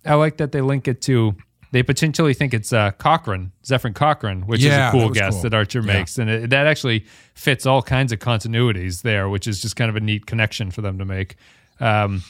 I 0.05 0.15
like 0.15 0.39
that 0.39 0.51
they 0.53 0.63
link 0.63 0.89
it 0.89 1.01
to, 1.03 1.37
they 1.73 1.83
potentially 1.85 2.35
think 2.35 2.55
it's 2.55 2.73
uh, 2.73 2.91
Cochrane, 2.93 3.53
Zefram 3.65 3.95
Cochrane, 3.95 4.47
which 4.47 4.61
Yeah, 4.63 4.89
is 4.89 4.95
a 4.95 4.99
cool 4.99 5.09
that 5.11 5.15
guess 5.15 5.35
cool. 5.35 5.43
that 5.43 5.55
Archer 5.55 5.81
Yeah. 5.81 5.93
makes. 5.99 6.19
And 6.19 6.29
it, 6.31 6.51
that 6.51 6.67
actually 6.67 7.05
fits 7.35 7.67
all 7.67 7.83
kinds 7.83 8.11
of 8.13 8.19
continuities 8.19 9.03
there, 9.03 9.29
which 9.29 9.47
is 9.47 9.61
just 9.63 9.77
kind 9.77 9.89
of 9.91 9.95
a 9.97 10.01
neat 10.01 10.27
connection 10.27 10.71
for 10.73 10.81
them 10.81 10.99
to 10.99 11.05
make. 11.05 11.37
Um, 11.81 12.23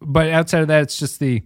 but 0.00 0.28
outside 0.30 0.60
of 0.62 0.68
that, 0.68 0.82
it's 0.82 0.98
just 0.98 1.18
the, 1.20 1.42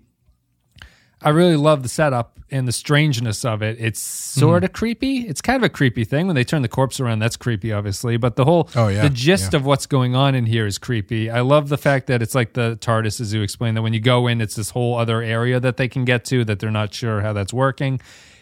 I 1.23 1.31
really 1.31 1.57
love 1.57 1.83
the 1.83 1.89
setup 1.89 2.39
and 2.51 2.67
the 2.67 2.73
strangeness 2.73 3.45
of 3.45 3.63
it. 3.63 3.77
It's 3.79 4.01
sort 4.01 4.65
of 4.65 4.73
creepy. 4.73 5.19
It's 5.19 5.41
kind 5.41 5.57
of 5.57 5.63
a 5.63 5.69
creepy 5.69 6.05
thing 6.05 6.27
when 6.27 6.35
they 6.35 6.43
turn 6.43 6.63
the 6.63 6.69
corpse 6.69 6.99
around. 6.99 7.21
That's 7.21 7.37
creepy, 7.37 7.73
obviously. 7.73 8.17
But 8.17 8.35
the 8.35 8.45
whole, 8.45 8.69
Oh, 8.75 8.89
yeah. 8.89 9.03
the 9.03 9.11
gist 9.11 9.53
Yeah. 9.53 9.59
of 9.61 9.67
what's 9.67 9.87
going 9.87 10.17
on 10.17 10.35
in 10.35 10.47
here 10.47 10.67
is 10.67 10.77
creepy. 10.79 11.31
I 11.31 11.43
love 11.43 11.69
the 11.69 11.79
fact 11.79 12.09
that 12.09 12.23
it's 12.23 12.35
like 12.35 12.55
the 12.55 12.77
TARDIS, 12.81 13.21
as 13.21 13.33
you 13.33 13.43
explained, 13.43 13.77
that 13.77 13.83
when 13.83 13.93
you 13.93 14.01
go 14.01 14.27
in, 14.27 14.41
it's 14.41 14.57
this 14.57 14.71
whole 14.71 14.99
other 14.99 15.23
area 15.23 15.61
that 15.61 15.77
they 15.77 15.87
can 15.87 16.05
get 16.05 16.25
to 16.27 16.45
that 16.47 16.59
they're 16.59 16.73
not 16.73 16.93
sure 16.93 17.21
how 17.21 17.33
that's 17.33 17.53
working. 17.53 18.01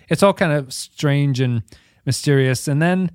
It's 0.08 0.22
all 0.22 0.32
kind 0.32 0.52
of 0.52 0.72
strange 0.72 1.38
and 1.38 1.62
mysterious. 2.06 2.66
And 2.66 2.80
then, 2.80 3.10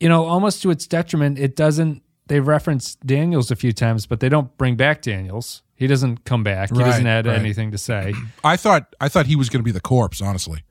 you 0.00 0.08
know, 0.08 0.24
almost 0.24 0.62
to 0.62 0.70
its 0.70 0.88
detriment, 0.88 1.38
it 1.38 1.54
doesn't. 1.54 2.02
They 2.30 2.38
reference 2.38 2.94
Daniels 2.94 3.50
a 3.50 3.56
few 3.56 3.72
times, 3.72 4.06
but 4.06 4.20
they 4.20 4.28
don't 4.28 4.56
bring 4.56 4.76
back 4.76 5.02
Daniels. 5.02 5.62
He 5.74 5.88
doesn't 5.88 6.24
come 6.24 6.44
back. 6.44 6.70
He 6.70 6.78
doesn't 6.78 7.04
add 7.04 7.26
right. 7.26 7.36
anything 7.36 7.72
to 7.72 7.78
say. 7.78 8.14
I 8.44 8.56
thought 8.56 8.94
I 9.00 9.08
thought 9.08 9.26
he 9.26 9.34
was 9.34 9.48
going 9.48 9.58
to 9.58 9.64
be 9.64 9.72
the 9.72 9.80
corpse. 9.80 10.22
Honestly, 10.22 10.62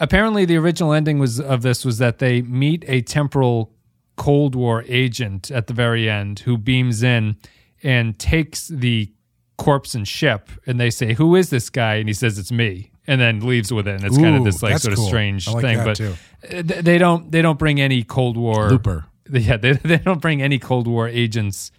apparently 0.00 0.44
the 0.44 0.56
original 0.56 0.92
ending 0.92 1.20
was 1.20 1.38
of 1.38 1.62
this 1.62 1.84
was 1.84 1.98
that 1.98 2.18
they 2.18 2.42
meet 2.42 2.84
a 2.88 3.02
temporal 3.02 3.72
cold 4.16 4.56
war 4.56 4.82
agent 4.88 5.52
at 5.52 5.68
the 5.68 5.72
very 5.72 6.10
end 6.10 6.40
who 6.40 6.58
beams 6.58 7.04
in 7.04 7.36
and 7.84 8.18
takes 8.18 8.66
the 8.66 9.12
corpse 9.56 9.94
and 9.94 10.08
ship 10.08 10.50
and 10.66 10.80
they 10.80 10.90
say 10.90 11.12
who 11.12 11.36
is 11.36 11.50
this 11.50 11.70
guy 11.70 11.94
and 11.94 12.08
he 12.08 12.12
says 12.12 12.40
it's 12.40 12.50
me 12.50 12.90
and 13.06 13.20
then 13.20 13.38
leaves 13.38 13.72
with 13.72 13.86
it 13.86 13.94
and 13.94 14.04
it's 14.04 14.18
kind 14.18 14.34
of 14.34 14.42
this 14.42 14.64
like 14.64 14.78
sort 14.78 14.92
of 14.92 14.98
cool. 14.98 15.06
strange 15.06 15.48
like 15.48 15.62
thing 15.62 15.84
but 15.84 15.96
too. 15.96 16.14
they 16.62 16.98
don't 16.98 17.30
they 17.30 17.40
don't 17.40 17.58
bring 17.58 17.80
any 17.80 18.02
cold 18.02 18.36
war 18.36 18.68
Looper. 18.68 19.06
yeah 19.32 19.56
they, 19.56 19.72
they 19.72 19.98
don't 19.98 20.20
bring 20.20 20.42
any 20.42 20.58
cold 20.58 20.86
war 20.86 21.08
agents 21.08 21.70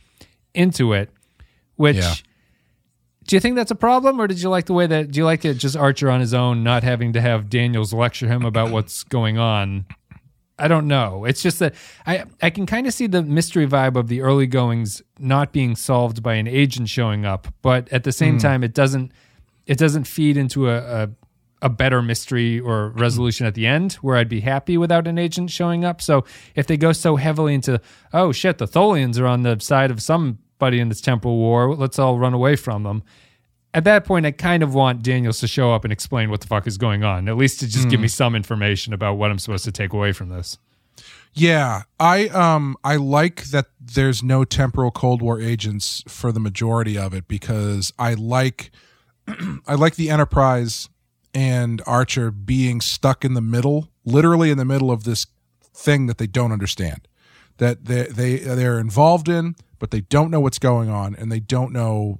into 0.54 0.94
it 0.94 1.10
which 1.80 1.96
Yeah. 1.96 2.14
do 3.26 3.38
you 3.38 3.40
think 3.40 3.56
that's 3.56 3.72
a 3.72 3.76
problem, 3.76 4.20
or 4.20 4.28
did 4.28 4.42
you 4.42 4.50
like 4.50 4.66
the 4.66 4.74
way 4.74 4.86
that? 4.86 5.12
Do 5.12 5.18
you 5.18 5.24
like 5.24 5.46
it 5.46 5.54
just 5.54 5.78
Archer 5.78 6.12
on 6.12 6.20
his 6.20 6.34
own, 6.34 6.62
not 6.62 6.84
having 6.84 7.14
to 7.14 7.22
have 7.22 7.50
Daniels 7.50 7.94
lecture 7.94 8.28
him 8.28 8.44
about 8.44 8.70
what's 8.74 9.04
going 9.04 9.38
on? 9.38 9.86
I 10.58 10.68
don't 10.68 10.90
know. 10.90 11.24
It's 11.24 11.42
just 11.42 11.60
that 11.60 11.74
I 12.06 12.26
I 12.42 12.50
can 12.50 12.66
kind 12.66 12.86
of 12.86 12.94
see 12.94 13.08
the 13.08 13.24
mystery 13.24 13.66
vibe 13.66 13.96
of 13.96 14.10
the 14.10 14.20
early 14.20 14.46
goings 14.46 15.02
not 15.18 15.54
being 15.54 15.78
solved 15.78 16.22
by 16.22 16.34
an 16.34 16.48
agent 16.48 16.90
showing 16.90 17.26
up, 17.26 17.48
but 17.62 17.88
at 17.94 18.04
the 18.04 18.12
same 18.12 18.34
hmm. 18.34 18.40
time, 18.40 18.62
it 18.62 18.74
doesn't 18.74 19.14
it 19.66 19.78
doesn't 19.78 20.04
feed 20.04 20.36
into 20.36 20.70
a, 20.70 21.04
a 21.04 21.10
a 21.62 21.70
better 21.70 22.02
mystery 22.02 22.60
or 22.60 22.90
resolution 22.90 23.46
at 23.46 23.54
the 23.54 23.66
end 23.66 23.94
where 23.94 24.16
I'd 24.16 24.30
be 24.30 24.42
happy 24.42 24.78
without 24.78 25.08
an 25.08 25.18
agent 25.18 25.52
showing 25.52 25.84
up. 25.84 26.02
So 26.02 26.24
if 26.56 26.68
they 26.68 26.78
go 26.78 26.92
so 26.92 27.16
heavily 27.18 27.54
into 27.54 27.82
oh 28.14 28.32
shit, 28.32 28.58
the 28.58 28.68
Tholians 28.68 29.20
are 29.20 29.28
on 29.28 29.44
the 29.44 29.60
side 29.60 29.92
of 29.92 30.02
somebody 30.02 30.80
in 30.80 30.90
this 30.90 31.02
temporal 31.02 31.38
war, 31.38 31.76
let's 31.76 32.00
all 32.00 32.18
run 32.18 32.34
away 32.34 32.56
from 32.56 32.84
them. 32.84 33.04
At 33.72 33.84
that 33.84 34.04
point, 34.04 34.26
I 34.26 34.32
kind 34.32 34.64
of 34.64 34.74
want 34.74 35.04
Daniels 35.04 35.40
to 35.42 35.48
show 35.48 35.74
up 35.74 35.84
and 35.84 35.94
explain 35.94 36.32
what 36.32 36.42
the 36.42 36.48
fuck 36.48 36.66
is 36.66 36.80
going 36.80 37.04
on, 37.04 37.30
at 37.30 37.38
least 37.38 37.60
to 37.60 37.68
just 37.68 37.88
give 37.88 38.00
me 38.00 38.08
some 38.08 38.36
information 38.36 38.94
about 38.94 39.16
what 39.16 39.30
I'm 39.30 39.38
supposed 39.38 39.64
to 39.66 39.72
take 39.72 39.94
away 39.94 40.12
from 40.12 40.30
this. 40.30 40.58
Yeah, 41.34 41.84
I 42.00 42.28
um 42.30 42.76
I 42.84 42.96
like 42.96 43.46
that 43.46 43.68
there's 43.80 44.24
no 44.24 44.44
temporal 44.44 44.92
Cold 44.92 45.22
War 45.22 45.40
agents 45.40 46.04
for 46.08 46.32
the 46.32 46.40
majority 46.40 46.98
of 46.98 47.14
it 47.14 47.28
because 47.28 47.94
I 48.00 48.16
like 48.16 48.72
I 49.68 49.76
like 49.76 49.96
the 49.96 50.10
Enterprise 50.10 50.90
and 51.34 51.82
Archer 51.86 52.32
being 52.32 52.82
stuck 52.82 53.24
in 53.26 53.34
the 53.34 53.42
middle, 53.42 53.90
literally 54.06 54.50
in 54.52 54.58
the 54.58 54.66
middle 54.66 54.92
of 54.92 55.04
this 55.04 55.26
thing 55.74 56.08
that 56.08 56.18
they 56.18 56.28
don't 56.28 56.52
understand. 56.52 57.08
That 57.58 57.86
they 57.86 58.04
they 58.04 58.38
they're 58.38 58.80
involved 58.80 59.28
in, 59.30 59.56
but 59.80 59.92
they 59.92 60.02
don't 60.02 60.32
know 60.32 60.40
what's 60.40 60.60
going 60.60 60.90
on 60.90 61.16
and 61.16 61.32
they 61.32 61.40
don't 61.42 61.72
know 61.74 62.20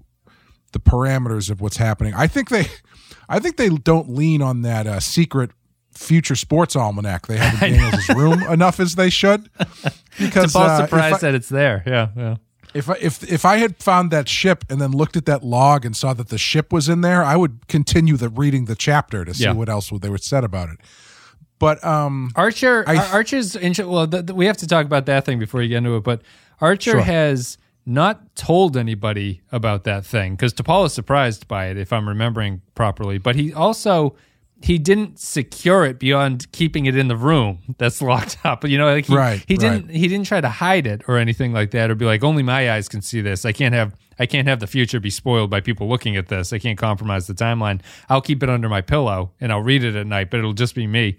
the 0.74 0.80
parameters 0.80 1.50
of 1.50 1.62
what's 1.62 1.78
happening. 1.78 2.14
I 2.14 2.28
think 2.28 2.50
they 2.50 2.68
I 3.30 3.40
think 3.40 3.58
they 3.58 3.70
don't 3.70 4.10
lean 4.10 4.42
on 4.42 4.62
that 4.64 4.86
uh, 4.86 5.00
secret 5.00 5.52
future 5.94 6.36
sports 6.36 6.76
almanac 6.76 7.28
they 7.28 7.38
have 7.38 7.62
in 7.64 7.74
Daniels' 7.80 8.10
room 8.10 8.44
enough 8.44 8.80
as 8.80 8.96
they 8.96 9.10
should. 9.10 9.50
Because 10.20 10.52
T'Pol's 10.54 10.80
uh, 10.80 10.84
if 10.84 10.90
surprised 10.90 11.16
I- 11.16 11.20
that 11.20 11.36
it's 11.36 11.48
there. 11.50 11.82
Yeah, 11.88 12.10
yeah. 12.18 12.36
If 12.74 12.90
I, 12.90 12.96
if 13.02 13.24
if 13.32 13.46
I 13.46 13.58
had 13.58 13.82
found 13.82 14.12
that 14.12 14.28
ship 14.30 14.64
and 14.70 14.80
then 14.80 14.92
looked 14.92 15.18
at 15.18 15.26
that 15.26 15.44
log 15.44 15.86
and 15.86 15.96
saw 15.96 16.14
that 16.14 16.30
the 16.30 16.38
ship 16.38 16.72
was 16.72 16.88
in 16.90 17.02
there, 17.02 17.24
I 17.24 17.36
would 17.36 17.68
continue 17.68 18.16
the 18.18 18.30
reading 18.30 18.66
the 18.66 18.76
chapter 18.76 19.26
to 19.26 19.34
see 19.34 19.44
Yeah. 19.46 19.54
what 19.54 19.70
else 19.70 19.90
they 20.02 20.10
would 20.10 20.24
said 20.24 20.44
about 20.44 20.70
it. 20.70 20.78
But 21.58 21.84
um, 21.84 22.32
Archer, 22.36 22.84
I- 22.88 23.10
Archer's 23.12 23.56
intro. 23.56 23.88
Well, 23.90 24.08
th- 24.08 24.28
th- 24.28 24.36
we 24.36 24.46
have 24.46 24.58
to 24.58 24.68
talk 24.68 24.86
about 24.86 25.06
that 25.08 25.26
thing 25.26 25.40
before 25.40 25.62
you 25.62 25.70
get 25.70 25.78
into 25.78 25.96
it. 25.98 26.04
But 26.04 26.22
Archer 26.62 26.92
Sure. 26.92 27.02
has 27.02 27.58
not 27.86 28.36
told 28.36 28.78
anybody 28.78 29.42
about 29.52 29.84
that 29.84 30.06
thing 30.06 30.36
because 30.36 30.54
T'Pol 30.54 30.86
is 30.86 30.94
surprised 30.94 31.48
by 31.48 31.66
it, 31.68 31.78
if 31.78 31.92
I'm 31.92 32.08
remembering 32.08 32.62
properly. 32.76 33.18
But 33.18 33.36
he 33.36 33.52
also 33.54 34.16
he 34.62 34.78
didn't 34.78 35.20
secure 35.20 35.86
it 35.86 36.00
beyond 36.00 36.52
keeping 36.52 36.86
it 36.86 36.96
in 36.96 37.08
the 37.08 37.16
room 37.16 37.76
that's 37.78 38.02
locked 38.02 38.38
up. 38.44 38.68
You 38.68 38.78
know, 38.78 38.92
like 38.92 39.06
he, 39.06 39.16
Right, 39.16 39.44
he 39.48 39.58
didn't 39.58 39.90
he 39.90 40.08
didn't 40.08 40.26
try 40.26 40.42
to 40.42 40.50
hide 40.50 40.88
it 40.88 41.04
or 41.08 41.18
anything 41.18 41.54
like 41.54 41.72
that, 41.72 41.90
or 41.90 41.96
be 41.96 42.06
like, 42.06 42.24
only 42.24 42.44
my 42.44 42.72
eyes 42.72 42.90
can 42.90 43.02
see 43.02 43.22
this. 43.22 43.46
I 43.46 43.52
can't 43.52 43.74
have 43.74 43.96
I 44.18 44.26
can't 44.26 44.48
have 44.48 44.60
the 44.60 44.68
future 44.68 45.00
be 45.00 45.10
spoiled 45.10 45.50
by 45.50 45.62
people 45.62 45.88
looking 45.88 46.18
at 46.18 46.28
this. 46.28 46.52
I 46.52 46.60
can't 46.60 46.78
compromise 46.78 47.28
the 47.28 47.34
timeline. 47.34 47.82
I'll 48.10 48.22
keep 48.22 48.44
it 48.44 48.50
under 48.50 48.68
my 48.68 48.82
pillow 48.82 49.32
and 49.40 49.52
I'll 49.52 49.64
read 49.64 49.84
it 49.84 49.96
at 49.96 50.08
night, 50.08 50.30
but 50.30 50.40
it'll 50.40 50.54
just 50.54 50.76
be 50.76 50.88
me 50.88 51.18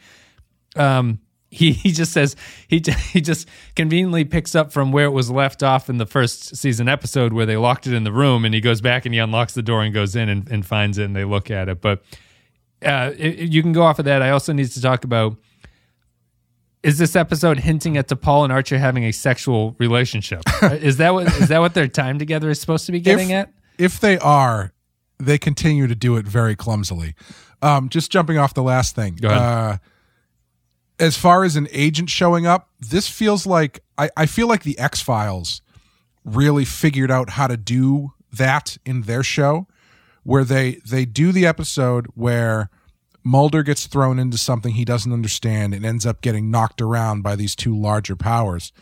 um, 0.77 1.21
he, 1.51 1.73
he 1.73 1.93
just 1.93 2.13
says 2.13 2.37
he 2.69 2.83
he 3.13 3.21
just 3.21 3.49
conveniently 3.75 4.25
picks 4.25 4.55
up 4.55 4.73
from 4.73 4.93
where 4.93 5.07
it 5.07 5.11
was 5.11 5.31
left 5.31 5.63
off 5.63 5.89
in 5.89 5.99
the 5.99 6.07
first 6.07 6.57
season 6.57 6.89
episode 6.89 7.33
where 7.33 7.47
they 7.47 7.57
locked 7.57 7.87
it 7.87 7.95
in 7.95 8.05
the 8.05 8.13
room 8.13 8.45
and 8.45 8.55
he 8.55 8.61
goes 8.61 8.81
back 8.81 9.05
and 9.05 9.15
he 9.15 9.21
unlocks 9.21 9.55
the 9.55 9.63
door 9.63 9.83
and 9.83 9.93
goes 9.93 10.15
in 10.17 10.29
and, 10.29 10.49
and 10.51 10.67
finds 10.67 10.99
it 10.99 11.05
and 11.05 11.17
they 11.17 11.25
look 11.25 11.51
at 11.51 11.69
it 11.69 11.81
but 11.81 12.03
uh, 12.85 13.13
it, 13.17 13.53
you 13.53 13.63
can 13.63 13.73
go 13.73 13.83
off 13.83 13.99
of 13.99 14.05
that 14.05 14.23
i 14.23 14.31
also 14.31 14.53
need 14.53 14.71
to 14.71 14.81
talk 14.81 15.05
about 15.05 15.37
is 16.83 16.99
this 16.99 17.15
episode 17.15 17.59
hinting 17.59 17.97
at 17.97 18.09
T'Pol 18.09 18.45
and 18.45 18.53
Archer 18.53 18.79
having 18.79 19.05
a 19.05 19.13
sexual 19.13 19.77
relationship? 19.79 20.43
is 20.63 20.97
that 20.97 21.13
what 21.13 21.27
is 21.27 21.49
that 21.49 21.59
what 21.59 21.75
their 21.75 21.89
time 21.89 22.19
together 22.19 22.49
is 22.49 22.61
supposed 22.61 22.87
to 22.87 22.93
be 22.93 23.01
getting 23.01 23.31
if, 23.31 23.37
at? 23.37 23.53
if 23.79 24.01
they 24.01 24.19
are, 24.19 24.73
they 25.19 25.39
continue 25.39 25.87
to 25.87 25.95
do 25.95 26.17
it 26.17 26.27
very 26.27 26.57
clumsily. 26.57 27.15
Um, 27.63 27.89
just 27.91 28.11
jumping 28.11 28.39
off 28.39 28.55
the 28.55 28.63
last 28.63 28.97
thing. 28.97 29.23
Uh, 29.25 29.77
as 30.99 31.17
far 31.17 31.45
as 31.45 31.57
an 31.57 31.69
agent 31.73 32.09
showing 32.09 32.47
up, 32.47 32.71
this 32.79 33.09
feels 33.09 33.47
like 33.47 33.83
I, 33.99 34.11
I 34.17 34.27
feel 34.27 34.49
like 34.49 34.63
the 34.63 34.79
X 34.79 35.01
Files 35.01 35.61
really 36.25 36.65
figured 36.65 37.11
out 37.11 37.31
how 37.31 37.47
to 37.47 37.57
do 37.57 38.13
that 38.33 38.79
in 38.87 39.03
their 39.03 39.23
show, 39.23 39.67
where 40.23 40.45
they 40.45 40.81
they 40.89 41.05
do 41.05 41.33
the 41.33 41.47
episode 41.47 42.07
where 42.15 42.71
Mulder 43.23 43.63
gets 43.63 43.87
thrown 43.87 44.19
into 44.19 44.39
something 44.39 44.75
he 44.75 44.85
doesn't 44.85 45.13
understand 45.13 45.75
and 45.75 45.85
ends 45.85 46.07
up 46.07 46.23
getting 46.23 46.51
knocked 46.51 46.81
around 46.81 47.23
by 47.23 47.37
these 47.37 47.55
two 47.55 47.77
larger 47.77 48.17
powers. 48.17 48.73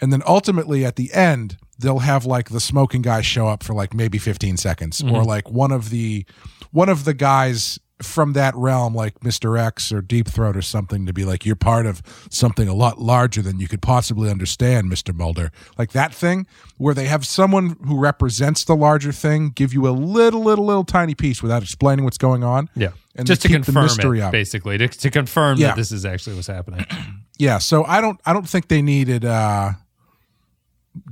and 0.00 0.12
then 0.12 0.22
ultimately 0.26 0.84
at 0.84 0.96
the 0.96 1.12
end 1.12 1.58
they'll 1.78 2.00
have 2.00 2.24
like 2.24 2.50
the 2.50 2.60
smoking 2.60 3.02
guy 3.02 3.20
show 3.20 3.48
up 3.48 3.62
for 3.62 3.74
like 3.74 3.92
maybe 3.92 4.18
15 4.18 4.56
seconds 4.56 5.00
mm-hmm. 5.00 5.14
or 5.14 5.24
like 5.24 5.50
one 5.50 5.72
of 5.72 5.90
the 5.90 6.24
one 6.70 6.88
of 6.88 7.04
the 7.04 7.14
guys 7.14 7.78
from 8.02 8.32
that 8.34 8.54
realm 8.56 8.94
like 8.94 9.18
Mr. 9.20 9.58
X 9.58 9.92
or 9.92 10.02
Deep 10.02 10.28
Throat 10.28 10.56
or 10.56 10.62
something 10.62 11.06
to 11.06 11.12
be 11.12 11.24
like 11.24 11.46
you're 11.46 11.56
part 11.56 11.86
of 11.86 12.02
something 12.30 12.68
a 12.68 12.74
lot 12.74 13.00
larger 13.00 13.40
than 13.42 13.58
you 13.60 13.68
could 13.68 13.80
possibly 13.82 14.30
understand 14.30 14.90
Mr. 14.90 15.14
Mulder 15.14 15.50
like 15.78 15.92
that 15.92 16.12
thing 16.14 16.46
where 16.78 16.94
they 16.94 17.06
have 17.06 17.26
someone 17.26 17.76
who 17.86 17.98
represents 17.98 18.64
the 18.64 18.74
larger 18.76 19.12
thing 19.12 19.50
give 19.50 19.72
you 19.72 19.86
a 19.88 19.90
little 19.90 20.42
little 20.42 20.64
little 20.64 20.84
tiny 20.84 21.14
piece 21.14 21.42
without 21.42 21.62
explaining 21.62 22.04
what's 22.04 22.18
going 22.18 22.42
on 22.44 22.68
Yeah. 22.74 22.90
and 23.14 23.26
Just 23.26 23.42
to 23.42 23.48
they 23.48 23.54
keep 23.54 23.62
the 23.62 23.66
confirm 23.66 23.84
mystery 23.84 24.18
it, 24.18 24.22
up. 24.22 24.32
basically, 24.32 24.78
to, 24.78 24.88
to 24.88 25.10
confirm 25.10 25.58
Yeah. 25.58 25.68
that 25.68 25.76
this 25.76 25.92
is 25.92 26.04
actually 26.04 26.36
what's 26.36 26.48
happening. 26.48 26.84
yeah 27.38 27.58
so 27.58 27.84
i 27.86 28.00
don't 28.00 28.20
i 28.26 28.32
don't 28.32 28.48
think 28.48 28.68
they 28.68 28.82
needed 28.82 29.24
uh 29.24 29.70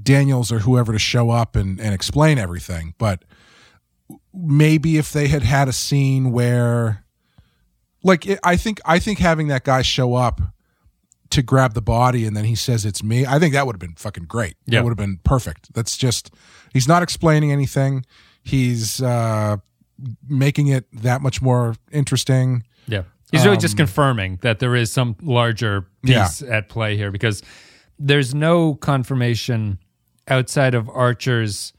daniels 0.02 0.52
or 0.52 0.59
whoever 0.61 0.92
to 0.92 0.99
show 0.99 1.30
up 1.30 1.56
and 1.56 1.80
and 1.80 1.94
explain 1.94 2.38
everything 2.38 2.94
but 2.99 3.25
maybe 4.42 4.97
if 4.97 5.12
they 5.12 5.28
had 5.28 5.42
had 5.42 5.68
a 5.68 5.73
scene 5.73 6.32
where 6.32 7.04
like 8.02 8.26
it, 8.26 8.38
i 8.44 8.56
think 8.56 8.80
i 8.85 8.99
think 8.99 9.18
having 9.18 9.49
that 9.49 9.64
guy 9.64 9.82
show 9.82 10.14
up 10.14 10.40
to 11.30 11.42
grab 11.42 11.75
the 11.75 11.82
body 11.82 12.25
and 12.26 12.37
then 12.37 12.44
he 12.44 12.54
says 12.54 12.85
it's 12.85 13.02
me 13.02 13.26
i 13.26 13.38
think 13.38 13.52
that 13.52 13.66
would 13.66 13.75
have 13.75 13.80
been 13.80 13.94
fucking 13.94 14.25
great. 14.25 14.56
Yeah. 14.66 14.78
that 14.78 14.85
would 14.85 14.90
have 14.90 14.97
been 14.99 15.18
perfect. 15.25 15.73
That's 15.75 15.97
just 15.97 16.32
he's 16.73 16.88
not 16.88 17.02
explaining 17.02 17.52
anything. 17.52 18.04
He's 18.42 19.00
uh 19.02 19.59
making 20.28 20.68
it 20.68 20.87
that 21.02 21.20
much 21.20 21.42
more 21.42 21.75
interesting. 21.92 22.64
Yeah. 22.87 23.02
He's 23.30 23.44
really 23.44 23.59
just 23.59 23.76
confirming 23.76 24.38
that 24.42 24.59
there 24.59 24.75
is 24.75 24.90
some 24.90 25.14
larger 25.23 25.87
piece 26.02 26.42
at 26.42 26.68
play 26.68 26.97
here 26.97 27.12
because 27.12 27.42
there's 27.99 28.35
no 28.35 28.75
confirmation 28.75 29.78
outside 30.26 30.75
of 30.75 30.88
Archer's 30.88 31.73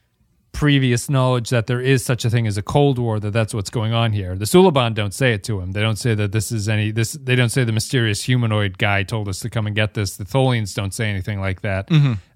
previous 0.52 1.10
knowledge 1.10 1.50
that 1.50 1.68
there 1.68 1.82
is 1.82 2.04
such 2.04 2.26
a 2.26 2.30
thing 2.30 2.46
as 2.46 2.58
a 2.58 2.62
Cold 2.62 3.00
War, 3.00 3.20
that 3.20 3.32
that's 3.32 3.54
what's 3.54 3.70
going 3.70 3.94
on 3.94 4.12
here. 4.12 4.36
The 4.36 4.46
Suliban 4.46 4.94
don't 4.94 5.14
say 5.14 5.34
it 5.34 5.44
to 5.46 5.60
him. 5.60 5.72
They 5.72 5.82
don't 5.82 5.98
say 5.98 6.14
that 6.16 6.32
this 6.32 6.52
is 6.52 6.68
any, 6.68 6.92
this, 6.92 7.14
they 7.14 7.36
don't 7.36 7.50
say 7.50 7.64
the 7.64 7.72
mysterious 7.72 8.24
humanoid 8.24 8.78
guy 8.78 9.04
told 9.04 9.28
us 9.28 9.40
to 9.40 9.50
come 9.50 9.66
and 9.66 9.76
get 9.76 9.94
this. 9.94 10.18
The 10.18 10.26
Tholians 10.26 10.76
don't 10.76 10.94
say 10.94 11.10
anything 11.10 11.40
like 11.40 11.62
that. 11.62 11.90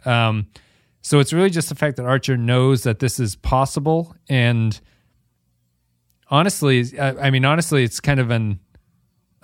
Um, 0.05 0.48
so 1.01 1.19
it's 1.19 1.34
really 1.34 1.50
just 1.50 1.69
the 1.69 1.75
fact 1.75 1.98
that 1.98 2.05
Archer 2.05 2.38
knows 2.38 2.84
that 2.84 3.00
this 3.00 3.19
is 3.19 3.36
possible. 3.36 4.15
And 4.27 4.79
honestly, 6.29 6.98
I, 6.98 7.27
I 7.27 7.29
mean, 7.31 7.45
honestly, 7.45 7.84
it's 7.84 8.00
kind 8.00 8.19
of 8.19 8.31
an, 8.31 8.60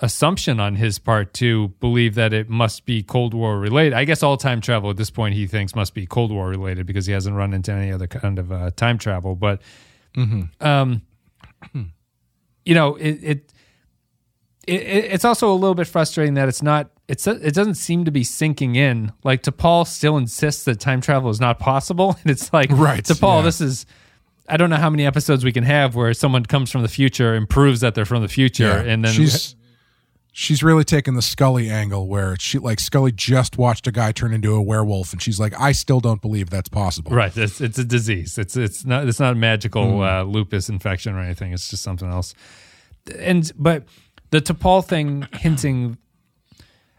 assumption 0.01 0.59
on 0.59 0.75
his 0.75 0.97
part 0.99 1.33
to 1.35 1.69
believe 1.79 2.15
that 2.15 2.33
it 2.33 2.49
must 2.49 2.85
be 2.85 3.03
Cold 3.03 3.33
War 3.33 3.59
related. 3.59 3.93
I 3.93 4.03
guess 4.03 4.23
all 4.23 4.35
time 4.35 4.59
travel 4.59 4.89
at 4.89 4.97
this 4.97 5.11
point 5.11 5.35
he 5.35 5.47
thinks 5.47 5.75
must 5.75 5.93
be 5.93 6.05
Cold 6.07 6.31
War 6.31 6.49
related 6.49 6.87
because 6.87 7.05
he 7.05 7.13
hasn't 7.13 7.35
run 7.35 7.53
into 7.53 7.71
any 7.71 7.91
other 7.91 8.07
kind 8.07 8.39
of 8.39 8.51
uh, 8.51 8.71
time 8.71 8.97
travel. 8.97 9.35
But, 9.35 9.61
um, 10.59 11.03
you 12.65 12.73
know, 12.75 12.95
it, 12.95 13.19
it, 13.21 13.53
it 14.67 14.73
it's 14.73 15.25
also 15.25 15.51
a 15.51 15.53
little 15.55 15.75
bit 15.75 15.87
frustrating 15.87 16.33
that 16.33 16.49
it's 16.49 16.61
not. 16.63 16.89
It's 17.07 17.27
it 17.27 17.53
doesn't 17.53 17.75
seem 17.75 18.05
to 18.05 18.11
be 18.11 18.23
sinking 18.23 18.75
in. 18.75 19.11
Like 19.23 19.43
T'Pol 19.43 19.85
still 19.85 20.17
insists 20.17 20.63
that 20.63 20.79
time 20.79 21.01
travel 21.01 21.29
is 21.29 21.39
not 21.39 21.59
possible, 21.59 22.17
and 22.23 22.31
it's 22.31 22.51
like 22.51 22.69
Right, 22.71 23.03
T'Pol, 23.03 23.37
yeah. 23.37 23.41
this 23.43 23.61
is. 23.61 23.85
I 24.49 24.57
don't 24.57 24.69
know 24.69 24.77
how 24.77 24.89
many 24.89 25.05
episodes 25.05 25.45
we 25.45 25.53
can 25.53 25.63
have 25.63 25.95
where 25.95 26.13
someone 26.13 26.45
comes 26.45 26.71
from 26.71 26.81
the 26.81 26.89
future 26.89 27.35
and 27.35 27.47
proves 27.47 27.81
that 27.81 27.95
they're 27.95 28.05
from 28.05 28.21
the 28.21 28.27
future, 28.27 28.71
and 28.71 29.05
then 29.05 29.13
she's 29.13 29.55
she's 30.31 30.63
really 30.63 30.83
taking 30.83 31.13
the 31.13 31.21
Scully 31.21 31.69
angle 31.69 32.07
where 32.07 32.35
she 32.39 32.57
like 32.57 32.79
Scully 32.79 33.11
just 33.11 33.57
watched 33.57 33.85
a 33.87 33.91
guy 33.91 34.11
turn 34.11 34.33
into 34.33 34.53
a 34.55 34.61
werewolf 34.61 35.11
and 35.11 35.21
she's 35.21 35.39
like, 35.39 35.59
I 35.59 35.73
still 35.73 35.99
don't 35.99 36.21
believe 36.21 36.49
that's 36.49 36.69
possible. 36.69 37.11
Right. 37.11 37.35
It's 37.35 37.61
it's 37.61 37.77
a 37.77 37.83
disease. 37.83 38.37
It's 38.37 38.55
it's 38.55 38.85
not 38.85 39.07
it's 39.07 39.19
not 39.19 39.33
a 39.33 39.35
magical 39.35 40.01
uh, 40.01 40.23
lupus 40.23 40.69
infection 40.69 41.15
or 41.15 41.19
anything. 41.19 41.53
It's 41.53 41.69
just 41.69 41.83
something 41.83 42.09
else. 42.09 42.33
And 43.19 43.51
but 43.57 43.85
the 44.31 44.41
T'Pol 44.41 44.85
thing 44.85 45.27
hinting, 45.33 45.97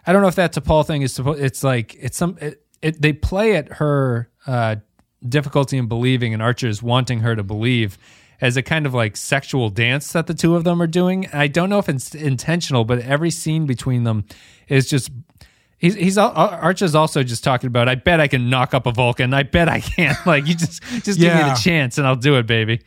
I 0.07 0.13
don't 0.13 0.23
know 0.23 0.29
if 0.29 0.35
that 0.37 0.53
T'Pol 0.53 0.87
thing 0.87 1.03
is 1.03 1.15
supposed. 1.15 1.41
It's 1.41 1.65
like 1.65 1.95
it's 1.99 2.17
some. 2.17 2.37
It, 2.41 2.63
it 2.83 3.01
they 3.01 3.13
play 3.13 3.57
at 3.57 3.75
her 3.75 4.29
uh, 4.47 4.77
difficulty 5.27 5.79
in 5.79 5.87
believing, 5.87 6.35
and 6.35 6.43
Archer's 6.43 6.83
wanting 6.83 7.21
her 7.21 7.35
to 7.35 7.43
believe. 7.43 7.99
As 8.43 8.59
a 8.59 8.63
kind 8.63 8.85
of 8.85 8.93
like 8.93 9.17
sexual 9.17 9.71
dance 9.71 10.13
that 10.13 10.27
the 10.27 10.35
two 10.35 10.57
of 10.57 10.65
them 10.65 10.83
are 10.83 10.87
doing. 10.87 11.29
I 11.33 11.47
don't 11.47 11.71
know 11.71 11.79
if 11.79 11.89
it's 11.89 12.15
intentional, 12.15 12.85
but 12.85 12.99
every 12.99 13.31
scene 13.31 13.65
between 13.65 14.05
them 14.05 14.25
is 14.69 14.91
just 14.91 15.11
He's 15.83 15.95
he's 15.95 16.17
Archer's 16.17 16.95
also 16.95 17.25
just 17.25 17.43
talking 17.43 17.67
about. 17.67 17.89
I 17.89 17.97
bet 17.97 18.21
I 18.21 18.29
can 18.29 18.49
knock 18.49 18.73
up 18.73 18.87
a 18.87 18.93
Vulcan. 18.93 19.35
I 19.35 19.43
bet 19.43 19.69
I 19.69 19.81
can. 19.81 20.15
Like 20.27 20.47
you 20.47 20.55
just 20.55 20.81
just 21.03 21.19
give 21.19 21.35
me 21.35 21.43
the 21.43 21.59
chance 21.61 21.99
and 21.99 22.07
I'll 22.07 22.15
do 22.15 22.37
it, 22.37 22.47
baby. 22.47 22.83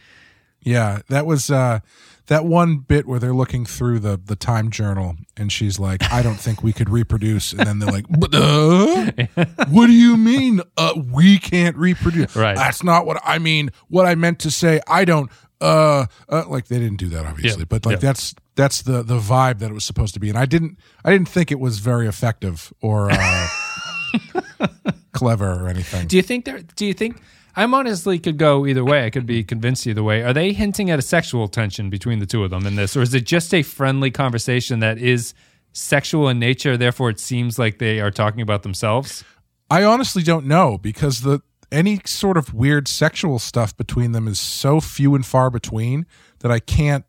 Yeah, 0.61 0.99
that 1.09 1.25
was 1.25 1.51
uh 1.51 1.79
that 2.27 2.45
one 2.45 2.77
bit 2.77 3.05
where 3.05 3.19
they're 3.19 3.33
looking 3.33 3.65
through 3.65 3.99
the 3.99 4.19
the 4.23 4.37
time 4.37 4.71
journal 4.71 5.17
and 5.35 5.51
she's 5.51 5.77
like, 5.77 6.09
I 6.09 6.21
don't 6.21 6.39
think 6.39 6.63
we 6.63 6.71
could 6.71 6.89
reproduce 6.89 7.51
and 7.51 7.67
then 7.67 7.79
they're 7.79 7.91
like, 7.91 8.05
uh, 8.33 9.65
What 9.69 9.87
do 9.87 9.93
you 9.93 10.15
mean 10.15 10.61
uh 10.77 10.93
we 11.11 11.37
can't 11.37 11.75
reproduce? 11.75 12.33
Right. 12.33 12.55
That's 12.55 12.81
not 12.81 13.05
what 13.05 13.21
I 13.25 13.39
mean. 13.39 13.71
What 13.89 14.05
I 14.05 14.15
meant 14.15 14.39
to 14.39 14.51
say, 14.51 14.79
I 14.87 15.03
don't 15.03 15.29
uh, 15.61 16.05
uh 16.29 16.43
like 16.47 16.67
they 16.67 16.79
didn't 16.79 16.97
do 16.97 17.09
that 17.09 17.25
obviously, 17.25 17.61
Yeah, 17.61 17.65
but 17.69 17.85
like 17.85 18.01
yeah. 18.01 18.11
that's 18.11 18.35
that's 18.55 18.81
the 18.81 19.03
the 19.03 19.19
vibe 19.19 19.59
that 19.59 19.71
it 19.71 19.73
was 19.73 19.85
supposed 19.85 20.13
to 20.15 20.19
be 20.19 20.29
and 20.29 20.37
I 20.37 20.45
didn't 20.45 20.77
I 21.03 21.11
didn't 21.11 21.29
think 21.29 21.51
it 21.51 21.59
was 21.59 21.79
very 21.79 22.07
effective 22.07 22.73
or 22.81 23.09
uh 23.11 23.47
clever 25.11 25.63
or 25.63 25.67
anything. 25.67 26.07
Do 26.07 26.15
you 26.15 26.21
think 26.21 26.45
there? 26.45 26.59
Do 26.59 26.85
you 26.85 26.93
think? 26.93 27.21
I'm 27.57 27.73
honestly 27.73 28.19
could 28.19 28.37
go 28.37 28.65
either 28.65 28.83
way. 28.83 29.05
I 29.05 29.09
could 29.09 29.25
be 29.25 29.43
convinced 29.43 29.87
either 29.87 30.03
way. 30.03 30.23
Are 30.23 30.33
they 30.33 30.51
hinting 30.51 30.91
at 30.91 30.99
a 30.99 31.01
sexual 31.01 31.47
tension 31.47 31.89
between 31.89 32.19
the 32.19 32.25
two 32.25 32.43
of 32.43 32.51
them 32.51 32.67
in 32.67 32.75
this, 32.75 32.97
or 32.97 33.01
is 33.01 33.13
it 33.13 33.25
just 33.25 33.53
a 33.53 33.63
friendly 33.63 34.11
conversation 34.11 34.81
that 34.81 34.97
is 34.97 35.33
sexual 35.71 36.27
in 36.27 36.37
nature? 36.37 36.75
Therefore, 36.75 37.09
it 37.09 37.19
seems 37.19 37.57
like 37.57 37.79
they 37.79 38.01
are 38.01 38.11
talking 38.11 38.41
about 38.41 38.63
themselves. 38.63 39.23
I 39.69 39.83
honestly 39.83 40.21
don't 40.21 40.45
know 40.45 40.77
because 40.77 41.21
the 41.21 41.41
any 41.75 41.99
sort 42.05 42.37
of 42.37 42.53
weird 42.53 42.87
sexual 42.87 43.37
stuff 43.37 43.75
between 43.75 44.13
them 44.13 44.27
is 44.27 44.39
so 44.39 44.79
few 44.79 45.13
and 45.13 45.25
far 45.25 45.49
between 45.49 46.05
that 46.39 46.51
I 46.51 46.59
can't 46.59 47.05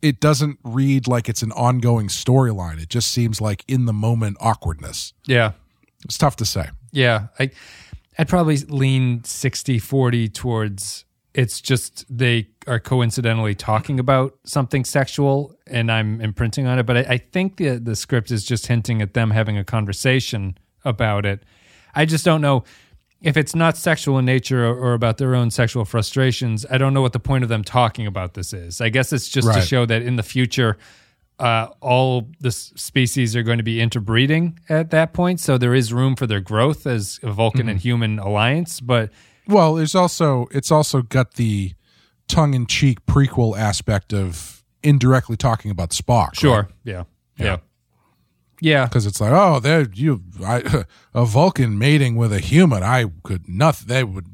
it 0.00 0.18
doesn't 0.20 0.58
read 0.64 1.06
like 1.06 1.28
it's 1.28 1.42
an 1.42 1.52
ongoing 1.52 2.08
storyline. 2.08 2.82
It 2.82 2.88
just 2.88 3.12
seems 3.12 3.40
like 3.40 3.64
in 3.68 3.84
the 3.84 3.92
moment 3.92 4.36
awkwardness. 4.40 5.12
Yeah, 5.26 5.52
It's 6.04 6.18
tough 6.18 6.34
to 6.36 6.44
say. 6.44 6.70
Yeah, 6.90 7.28
I 7.38 7.50
I'd 8.18 8.28
probably 8.28 8.56
lean 8.58 9.20
60-40 9.20 10.34
towards 10.34 11.04
it's 11.34 11.60
just 11.62 12.04
they 12.10 12.48
are 12.66 12.80
coincidentally 12.80 13.54
talking 13.54 13.98
about 13.98 14.38
something 14.44 14.84
sexual 14.84 15.54
and 15.66 15.90
I'm 15.90 16.20
imprinting 16.20 16.66
on 16.66 16.78
it. 16.78 16.84
But 16.84 16.96
I, 16.98 17.00
I 17.00 17.18
think 17.18 17.56
the 17.56 17.78
the 17.78 17.94
script 17.94 18.30
is 18.30 18.44
just 18.44 18.66
hinting 18.66 19.00
at 19.00 19.14
them 19.14 19.30
having 19.30 19.56
a 19.56 19.64
conversation 19.64 20.58
about 20.84 21.24
it. 21.24 21.44
I 21.94 22.06
just 22.06 22.24
don't 22.24 22.40
know 22.40 22.64
if 23.22 23.36
it's 23.36 23.54
not 23.54 23.76
sexual 23.76 24.18
in 24.18 24.24
nature 24.24 24.66
or, 24.66 24.74
or 24.74 24.94
about 24.94 25.18
their 25.18 25.34
own 25.34 25.50
sexual 25.50 25.84
frustrations. 25.84 26.66
I 26.70 26.78
don't 26.78 26.92
know 26.92 27.02
what 27.02 27.12
the 27.12 27.20
point 27.20 27.44
of 27.44 27.48
them 27.48 27.62
talking 27.62 28.06
about 28.06 28.34
this 28.34 28.52
is. 28.52 28.80
I 28.80 28.88
guess 28.88 29.12
it's 29.12 29.28
just 29.28 29.52
to 29.52 29.60
show 29.60 29.86
that 29.86 30.02
in 30.02 30.16
the 30.16 30.22
future 30.22 30.76
uh, 31.38 31.68
all 31.80 32.28
the 32.40 32.52
species 32.52 33.34
are 33.34 33.42
going 33.42 33.58
to 33.58 33.64
be 33.64 33.80
interbreeding 33.80 34.58
at 34.68 34.90
that 34.90 35.12
point. 35.12 35.40
So 35.40 35.58
there 35.58 35.74
is 35.74 35.92
room 35.92 36.14
for 36.14 36.26
their 36.26 36.40
growth 36.40 36.86
as 36.86 37.18
a 37.22 37.32
Vulcan 37.32 37.68
and 37.68 37.80
human 37.80 38.18
alliance. 38.18 38.80
But 38.80 39.10
Well, 39.48 39.74
there's 39.74 39.94
also 39.94 40.46
it's 40.52 40.70
also 40.70 41.02
got 41.02 41.34
the 41.34 41.74
tongue 42.28 42.54
in 42.54 42.66
cheek 42.66 43.04
prequel 43.06 43.58
aspect 43.58 44.12
of 44.12 44.62
indirectly 44.82 45.36
talking 45.36 45.70
about 45.70 45.90
Spock. 45.90 46.34
sure, 46.34 46.68
yeah, 46.84 47.04
yeah, 47.36 47.44
yeah, 47.44 47.56
because 48.62 49.06
it's 49.06 49.20
like, 49.20 49.32
oh, 49.32 49.58
there 49.60 49.88
you, 49.92 50.22
I, 50.44 50.84
a 51.14 51.24
Vulcan 51.24 51.78
mating 51.78 52.16
with 52.16 52.32
a 52.32 52.38
human. 52.38 52.82
I 52.82 53.06
could 53.22 53.48
nothing. 53.48 53.88
They 53.88 54.04
would, 54.04 54.26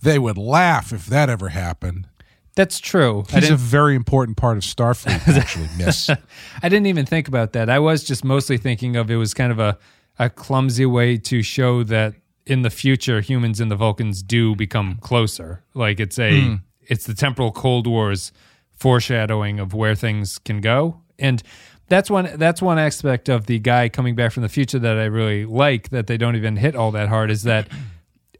they 0.00 0.18
would 0.18 0.38
laugh 0.38 0.92
if 0.92 1.06
that 1.06 1.28
ever 1.28 1.48
happened. 1.48 2.06
that's 2.54 2.78
true. 2.78 3.24
He's 3.30 3.50
a 3.50 3.56
very 3.56 3.96
important 3.96 4.36
part 4.36 4.56
of 4.56 4.62
Starfleet, 4.62 5.28
actually, 5.36 5.68
Miss. 5.76 6.08
I 6.62 6.68
didn't 6.68 6.86
even 6.86 7.04
think 7.04 7.26
about 7.28 7.52
that. 7.54 7.68
I 7.68 7.78
was 7.80 8.04
just 8.04 8.24
mostly 8.24 8.58
thinking 8.58 8.96
of 8.96 9.10
it 9.10 9.16
was 9.16 9.34
kind 9.34 9.52
of 9.52 9.58
a 9.58 9.78
a 10.20 10.28
clumsy 10.28 10.84
way 10.84 11.16
to 11.16 11.42
show 11.42 11.84
that 11.84 12.14
in 12.44 12.62
the 12.62 12.70
future 12.70 13.20
humans 13.20 13.60
and 13.60 13.70
the 13.70 13.76
Vulcans 13.76 14.22
do 14.22 14.56
become 14.56 14.98
closer. 15.00 15.62
Like 15.74 16.00
it's 16.00 16.18
a 16.18 16.40
hmm. 16.40 16.54
it's 16.82 17.06
the 17.06 17.14
temporal 17.14 17.52
Cold 17.52 17.86
Wars 17.86 18.32
foreshadowing 18.72 19.58
of 19.60 19.74
where 19.74 19.94
things 19.94 20.38
can 20.38 20.60
go. 20.60 21.02
And 21.18 21.42
that's 21.88 22.10
one 22.10 22.28
that's 22.36 22.60
one 22.62 22.78
aspect 22.78 23.28
of 23.28 23.46
the 23.46 23.58
guy 23.58 23.88
coming 23.88 24.14
back 24.14 24.32
from 24.32 24.42
the 24.42 24.48
future 24.48 24.78
that 24.78 24.96
I 24.98 25.04
really 25.04 25.44
like 25.44 25.88
that 25.90 26.06
they 26.06 26.16
don't 26.16 26.36
even 26.36 26.56
hit 26.56 26.76
all 26.76 26.90
that 26.92 27.08
hard 27.08 27.30
is 27.30 27.42
that 27.44 27.68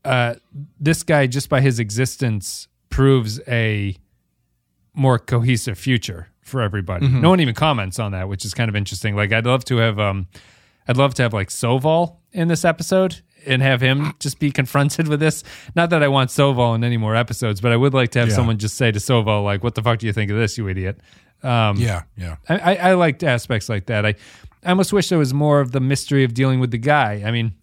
uh, 0.04 0.34
this 0.80 1.02
guy 1.02 1.26
just 1.26 1.48
by 1.48 1.61
his 1.61 1.78
existence 1.80 2.68
proves 2.90 3.40
a 3.48 3.96
more 4.94 5.18
cohesive 5.18 5.78
future 5.78 6.28
for 6.42 6.62
everybody. 6.62 7.06
No 7.06 7.28
one 7.30 7.40
even 7.40 7.54
comments 7.54 7.98
on 7.98 8.12
that, 8.12 8.28
which 8.28 8.44
is 8.44 8.54
kind 8.54 8.68
of 8.68 8.76
interesting. 8.76 9.14
Like 9.14 9.32
I'd 9.32 9.44
love 9.46 9.64
to 9.66 9.76
have 9.78 9.98
um 9.98 10.26
I'd 10.87 10.96
love 10.96 11.14
to 11.14 11.22
have 11.22 11.32
like 11.34 11.48
Soval 11.48 12.16
in 12.32 12.48
this 12.48 12.64
episode 12.64 13.20
and 13.46 13.61
have 13.62 13.80
him 13.80 14.14
just 14.18 14.38
be 14.40 14.50
confronted 14.50 15.06
with 15.08 15.20
this. 15.20 15.44
Not 15.76 15.90
that 15.90 16.02
I 16.02 16.08
want 16.08 16.30
Soval 16.30 16.74
in 16.74 16.82
any 16.84 16.96
more 16.96 17.14
episodes, 17.14 17.61
but 17.61 17.70
I 17.72 17.76
would 17.76 17.94
like 17.94 18.11
to 18.12 18.18
have 18.18 18.28
Yeah. 18.28 18.34
someone 18.34 18.58
just 18.58 18.76
say 18.76 18.90
to 18.90 18.98
Soval, 18.98 19.44
like, 19.44 19.62
"What 19.62 19.74
the 19.74 19.82
fuck 19.82 19.98
do 20.00 20.06
you 20.06 20.12
think 20.12 20.30
of 20.30 20.37
this, 20.38 20.56
you 20.58 20.66
idiot?" 20.68 20.98
Um, 21.42 21.77
Yeah, 21.77 22.03
yeah. 22.16 22.37
I, 22.48 22.59
I, 22.59 22.74
I 22.90 22.94
liked 22.94 23.22
aspects 23.22 23.68
like 23.68 23.87
that. 23.87 24.05
I, 24.05 24.14
I 24.64 24.70
almost 24.70 24.92
wish 24.92 25.09
there 25.09 25.18
was 25.18 25.33
more 25.33 25.61
of 25.61 25.72
the 25.72 25.81
mystery 25.81 26.24
of 26.24 26.35
dealing 26.35 26.61
with 26.61 26.70
the 26.70 26.79
guy. 26.79 27.22
I 27.24 27.31
mean, 27.31 27.55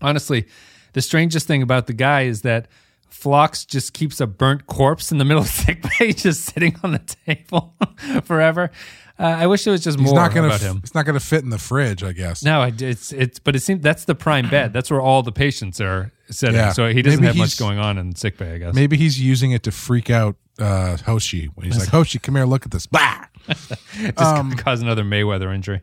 honestly, 0.00 0.46
the 0.92 1.02
strangest 1.02 1.46
thing 1.46 1.62
about 1.62 1.86
the 1.86 1.92
guy 1.94 2.22
is 2.22 2.42
that 2.42 2.68
Phlox 3.08 3.64
just 3.64 3.92
keeps 3.92 4.20
a 4.20 4.26
burnt 4.26 4.66
corpse 4.66 5.12
in 5.12 5.18
the 5.18 5.24
middle 5.24 5.42
of 5.42 5.48
sick 5.48 5.84
bay, 5.98 6.12
just 6.12 6.44
sitting 6.44 6.76
on 6.82 6.92
the 6.92 7.16
table 7.26 7.74
forever. 8.24 8.70
Uh, 9.18 9.24
I 9.24 9.46
wish 9.46 9.64
there 9.64 9.72
was 9.72 9.84
just 9.84 9.98
He's 10.00 10.06
more 10.06 10.14
not 10.16 10.34
gonna. 10.34 10.46
about 10.48 10.62
f- 10.62 10.70
him. 10.70 10.80
It's 10.82 10.94
not 10.94 11.04
gonna 11.04 11.20
fit 11.20 11.44
in 11.44 11.50
the 11.50 11.58
fridge, 11.58 12.02
I 12.02 12.12
guess. 12.12 12.42
No, 12.42 12.62
it's 12.62 13.12
it's, 13.12 13.38
but 13.38 13.54
it 13.54 13.60
seems 13.60 13.82
that's 13.82 14.04
the 14.06 14.14
prime 14.14 14.48
bed. 14.48 14.72
That's 14.72 14.90
where 14.90 15.00
all 15.00 15.22
the 15.22 15.30
patients 15.30 15.80
are 15.80 16.10
sitting. 16.30 16.56
Yeah. 16.56 16.72
So 16.72 16.88
he 16.88 17.02
doesn't 17.02 17.20
Maybe 17.20 17.26
have 17.28 17.36
much 17.36 17.58
going 17.58 17.78
on 17.78 17.98
in 17.98 18.14
sick 18.16 18.38
bay. 18.38 18.54
I 18.54 18.58
guess. 18.58 18.74
Maybe 18.74 18.96
he's 18.96 19.20
using 19.20 19.52
it 19.52 19.62
to 19.64 19.70
freak 19.70 20.08
out 20.08 20.36
uh, 20.58 20.96
Hoshi 20.98 21.46
when 21.54 21.66
he's 21.66 21.78
like, 21.78 21.88
"Hoshi, 21.88 22.18
come 22.18 22.36
here, 22.36 22.44
look 22.44 22.64
at 22.64 22.72
this." 22.72 22.86
Bah! 22.86 23.26
just 23.48 24.20
um, 24.20 24.52
cause 24.52 24.80
another 24.82 25.04
Mayweather 25.04 25.54
injury. 25.54 25.82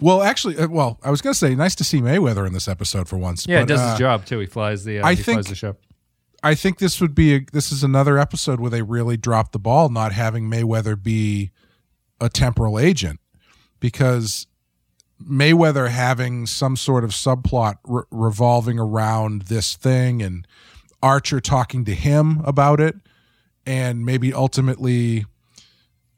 Well, 0.00 0.22
actually, 0.22 0.56
uh, 0.56 0.68
well, 0.68 0.98
I 1.02 1.10
was 1.10 1.20
gonna 1.20 1.34
say, 1.34 1.54
nice 1.54 1.74
to 1.76 1.84
see 1.84 2.00
Mayweather 2.00 2.46
in 2.46 2.52
this 2.52 2.68
episode 2.68 3.08
for 3.08 3.18
once. 3.18 3.46
Yeah, 3.46 3.60
but, 3.60 3.60
he 3.60 3.66
does 3.66 3.80
uh, 3.80 3.90
his 3.90 3.98
job 3.98 4.24
too. 4.24 4.38
He 4.38 4.46
flies 4.46 4.84
the. 4.84 5.00
Uh, 5.00 5.06
I 5.06 5.14
he 5.14 5.22
think- 5.22 5.36
flies 5.36 5.46
the 5.46 5.54
ship. 5.54 5.80
I 6.42 6.54
think 6.54 6.78
this 6.78 7.02
would 7.02 7.14
be 7.14 7.34
a, 7.34 7.40
this 7.52 7.70
is 7.70 7.84
another 7.84 8.18
episode 8.18 8.60
where 8.60 8.70
they 8.70 8.80
really 8.80 9.18
dropped 9.18 9.52
the 9.52 9.58
ball, 9.58 9.90
not 9.90 10.12
having 10.12 10.50
Mayweather 10.50 11.00
be 11.00 11.50
a 12.18 12.30
temporal 12.30 12.78
agent, 12.78 13.20
because 13.78 14.46
Mayweather 15.22 15.90
having 15.90 16.46
some 16.46 16.76
sort 16.76 17.04
of 17.04 17.10
subplot 17.10 17.76
re- 17.84 18.04
revolving 18.10 18.78
around 18.78 19.42
this 19.42 19.76
thing, 19.76 20.22
and 20.22 20.46
Archer 21.02 21.40
talking 21.40 21.84
to 21.84 21.94
him 21.94 22.40
about 22.46 22.80
it, 22.80 22.94
and 23.66 24.04
maybe 24.04 24.32
ultimately 24.32 25.26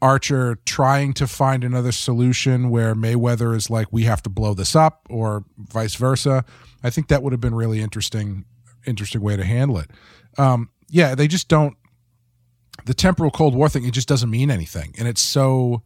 Archer 0.03 0.59
trying 0.67 1.13
to 1.15 1.29
find 1.29 1.63
another 1.63 1.93
solution 1.93 2.71
where 2.71 2.95
Mayweather 2.95 3.55
is 3.55 3.71
like, 3.71 3.93
we 3.93 4.03
have 4.03 4.21
to 4.25 4.31
blow 4.31 4.53
this 4.53 4.75
up, 4.75 5.07
or 5.09 5.45
vice 5.57 5.95
versa. 5.95 6.45
I 6.83 6.91
think 6.91 7.07
that 7.07 7.23
would 7.23 7.33
have 7.33 7.41
been 7.41 7.55
really 7.55 7.81
interesting, 7.81 8.45
interesting 8.85 9.21
way 9.21 9.37
to 9.37 9.45
handle 9.45 9.79
it. 9.79 9.91
Um, 10.37 10.71
yeah, 10.89 11.15
they 11.15 11.29
just 11.29 11.49
don't. 11.49 11.77
The 12.85 12.95
temporal 12.95 13.31
Cold 13.31 13.55
War 13.55 13.69
thing, 13.69 13.85
it 13.85 13.93
just 13.93 14.09
doesn't 14.09 14.31
mean 14.31 14.51
anything, 14.51 14.93
and 14.99 15.07
it's 15.07 15.23
so, 15.23 15.83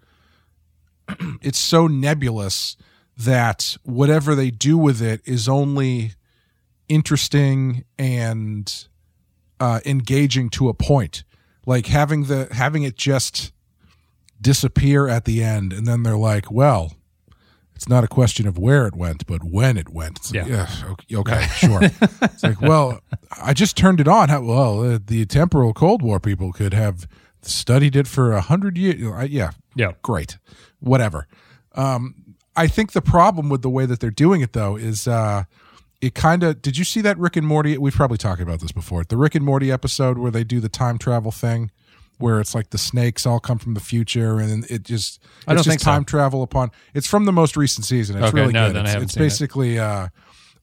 it's 1.43 1.59
so 1.59 1.87
nebulous 1.87 2.77
that 3.19 3.77
whatever 3.83 4.35
they 4.35 4.51
do 4.51 4.79
with 4.79 5.03
it 5.03 5.21
is 5.25 5.49
only 5.49 6.13
interesting 6.89 7.85
and 7.99 8.87
uh, 9.61 9.81
engaging 9.85 10.49
to 10.51 10.69
a 10.69 10.75
point. 10.75 11.25
Like 11.67 11.87
having 11.87 12.25
the 12.25 12.49
having 12.53 12.85
it 12.85 12.97
just 12.97 13.53
disappear 14.41 15.09
at 15.09 15.25
the 15.25 15.43
end, 15.43 15.73
and 15.73 15.87
then 15.87 16.03
they're 16.03 16.17
like, 16.17 16.51
"Well, 16.51 16.95
it's 17.75 17.89
not 17.89 18.05
a 18.05 18.09
question 18.09 18.47
of 18.47 18.57
where 18.59 18.87
it 18.87 18.95
went, 18.95 19.27
but 19.27 19.43
when 19.45 19.77
it 19.77 19.89
went." 19.89 20.19
It's 20.19 20.33
like, 20.33 20.47
Yeah. 20.47 20.69
yeah. 20.81 20.91
Okay, 20.93 21.17
okay, 21.17 21.47
sure. 21.57 21.81
it's 21.83 22.43
like, 22.43 22.61
well, 22.73 23.01
I 23.43 23.53
just 23.53 23.77
turned 23.77 24.01
it 24.01 24.09
on. 24.09 24.29
How, 24.29 24.43
well, 24.43 24.95
uh, 24.95 24.99
the 25.05 25.27
temporal 25.27 25.73
Cold 25.75 26.03
War 26.03 26.21
people 26.21 26.53
could 26.53 26.73
have 26.75 27.09
studied 27.43 27.97
it 27.97 28.07
for 28.07 28.33
a 28.33 28.41
hundred 28.41 28.79
years. 28.79 29.01
You 29.01 29.11
know, 29.11 29.17
I, 29.17 29.25
yeah, 29.25 29.51
Yeah. 29.75 29.93
great, 30.03 30.39
whatever. 30.81 31.27
Um, 31.75 32.15
I 32.55 32.69
think 32.69 32.93
the 32.93 33.03
problem 33.03 33.49
with 33.51 33.63
the 33.63 33.69
way 33.71 33.85
that 33.87 34.01
they're 34.01 34.11
doing 34.11 34.41
it, 34.41 34.53
though, 34.55 34.77
is 34.77 35.07
uh, 35.07 35.45
it 36.01 36.15
kind 36.15 36.43
of. 36.43 36.61
Did 36.63 36.77
you 36.79 36.85
see 36.85 37.01
that 37.03 37.19
Rick 37.19 37.37
and 37.37 37.47
Morty? 37.47 37.77
We've 37.79 37.95
probably 37.95 38.19
talked 38.19 38.41
about 38.41 38.61
this 38.61 38.73
before. 38.73 39.05
The 39.05 39.17
Rick 39.17 39.35
and 39.35 39.45
Morty 39.45 39.71
episode 39.73 40.19
where 40.19 40.31
they 40.31 40.45
do 40.45 40.61
the 40.61 40.69
time 40.69 40.99
travel 40.99 41.31
thing, 41.33 41.71
where 42.19 42.41
it's 42.41 42.55
like 42.55 42.71
the 42.71 42.79
snakes 42.79 43.25
all 43.27 43.41
come 43.41 43.59
from 43.59 43.75
the 43.75 43.81
future, 43.81 44.39
and 44.39 44.65
it 44.71 44.83
just 44.83 45.23
it's 45.23 45.45
I 45.49 45.53
don't 45.55 45.59
just 45.59 45.69
think 45.69 45.81
so. 45.81 45.85
time 45.91 46.05
travel 46.05 46.43
upon. 46.43 46.71
It's 46.95 47.07
from 47.07 47.25
the 47.25 47.33
most 47.33 47.57
recent 47.57 47.85
season. 47.87 48.17
It's 48.19 48.27
Okay, 48.29 48.41
really 48.41 48.53
no, 48.53 48.67
good. 48.69 48.77
then 48.77 48.87
I 48.87 48.89
It's, 48.89 48.93
haven't 48.93 49.05
it's 49.05 49.15
seen 49.15 49.23
it. 49.23 49.27
basically. 49.27 49.79
Uh, 49.79 50.09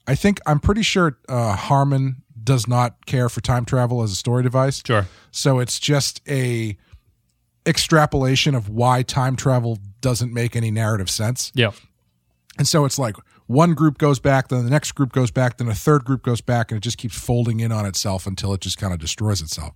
I 0.08 0.16
think 0.16 0.40
I'm 0.46 0.60
pretty 0.60 0.82
sure 0.84 1.18
uh, 1.30 1.56
Harmon 1.56 2.18
does 2.44 2.68
not 2.68 3.06
care 3.06 3.30
for 3.30 3.40
time 3.42 3.64
travel 3.66 4.02
as 4.04 4.12
a 4.12 4.16
story 4.16 4.44
device. 4.44 4.84
Sure. 4.86 5.08
So 5.32 5.60
it's 5.60 5.80
just 5.80 6.22
a 6.28 6.78
extrapolation 7.66 8.56
of 8.56 8.70
why 8.70 9.02
time 9.04 9.36
travel 9.36 9.80
doesn't 10.02 10.34
make 10.34 10.56
any 10.56 10.70
narrative 10.72 11.10
sense. 11.10 11.52
Yeah. 11.56 11.72
And 12.58 12.68
so 12.68 12.86
it's 12.86 13.00
like 13.00 13.16
one 13.48 13.74
group 13.74 13.98
goes 13.98 14.20
back, 14.20 14.48
then 14.48 14.64
the 14.64 14.70
next 14.70 14.94
group 14.94 15.12
goes 15.12 15.32
back, 15.32 15.58
then 15.58 15.68
a 15.68 15.74
third 15.76 16.06
group 16.06 16.24
goes 16.24 16.42
back, 16.42 16.72
and 16.72 16.78
it 16.78 16.82
just 16.82 16.98
keeps 16.98 17.18
folding 17.20 17.60
in 17.60 17.72
on 17.72 17.86
itself 17.86 18.26
until 18.26 18.54
it 18.54 18.62
just 18.62 18.78
kind 18.78 18.94
of 18.94 19.00
destroys 19.00 19.42
itself. 19.42 19.74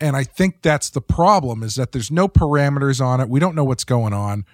And 0.00 0.16
I 0.16 0.24
think 0.24 0.62
that's 0.62 0.90
the 0.90 1.00
problem 1.02 1.62
is 1.62 1.74
that 1.74 1.92
there's 1.92 2.10
no 2.10 2.26
parameters 2.26 3.04
on 3.04 3.20
it. 3.20 3.28
We 3.28 3.38
don't 3.38 3.54
know 3.54 3.64
what's 3.64 3.84
going 3.84 4.12
on. 4.12 4.46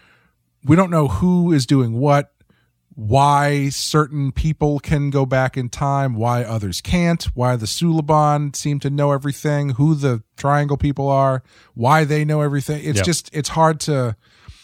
We 0.65 0.75
don't 0.75 0.91
know 0.91 1.07
who 1.09 1.53
is 1.53 1.67
doing 1.67 1.99
what, 2.01 2.33
why 2.97 3.69
certain 3.69 4.33
people 4.33 4.81
can 4.81 5.11
go 5.11 5.25
back 5.27 5.57
in 5.57 5.69
time, 5.69 6.15
why 6.15 6.43
others 6.43 6.81
can't, 6.81 7.23
why 7.35 7.55
the 7.55 7.67
Suliban 7.67 8.57
seem 8.57 8.81
to 8.81 8.91
know 8.91 9.13
everything, 9.13 9.71
who 9.71 9.95
the 9.95 10.23
triangle 10.37 10.77
people 10.77 11.09
are, 11.09 11.43
why 11.75 12.05
they 12.05 12.25
know 12.25 12.41
everything. 12.41 12.81
It's 12.83 12.97
Yep. 12.97 13.05
just 13.05 13.31
it's 13.35 13.51
hard 13.51 13.81
to 13.81 14.17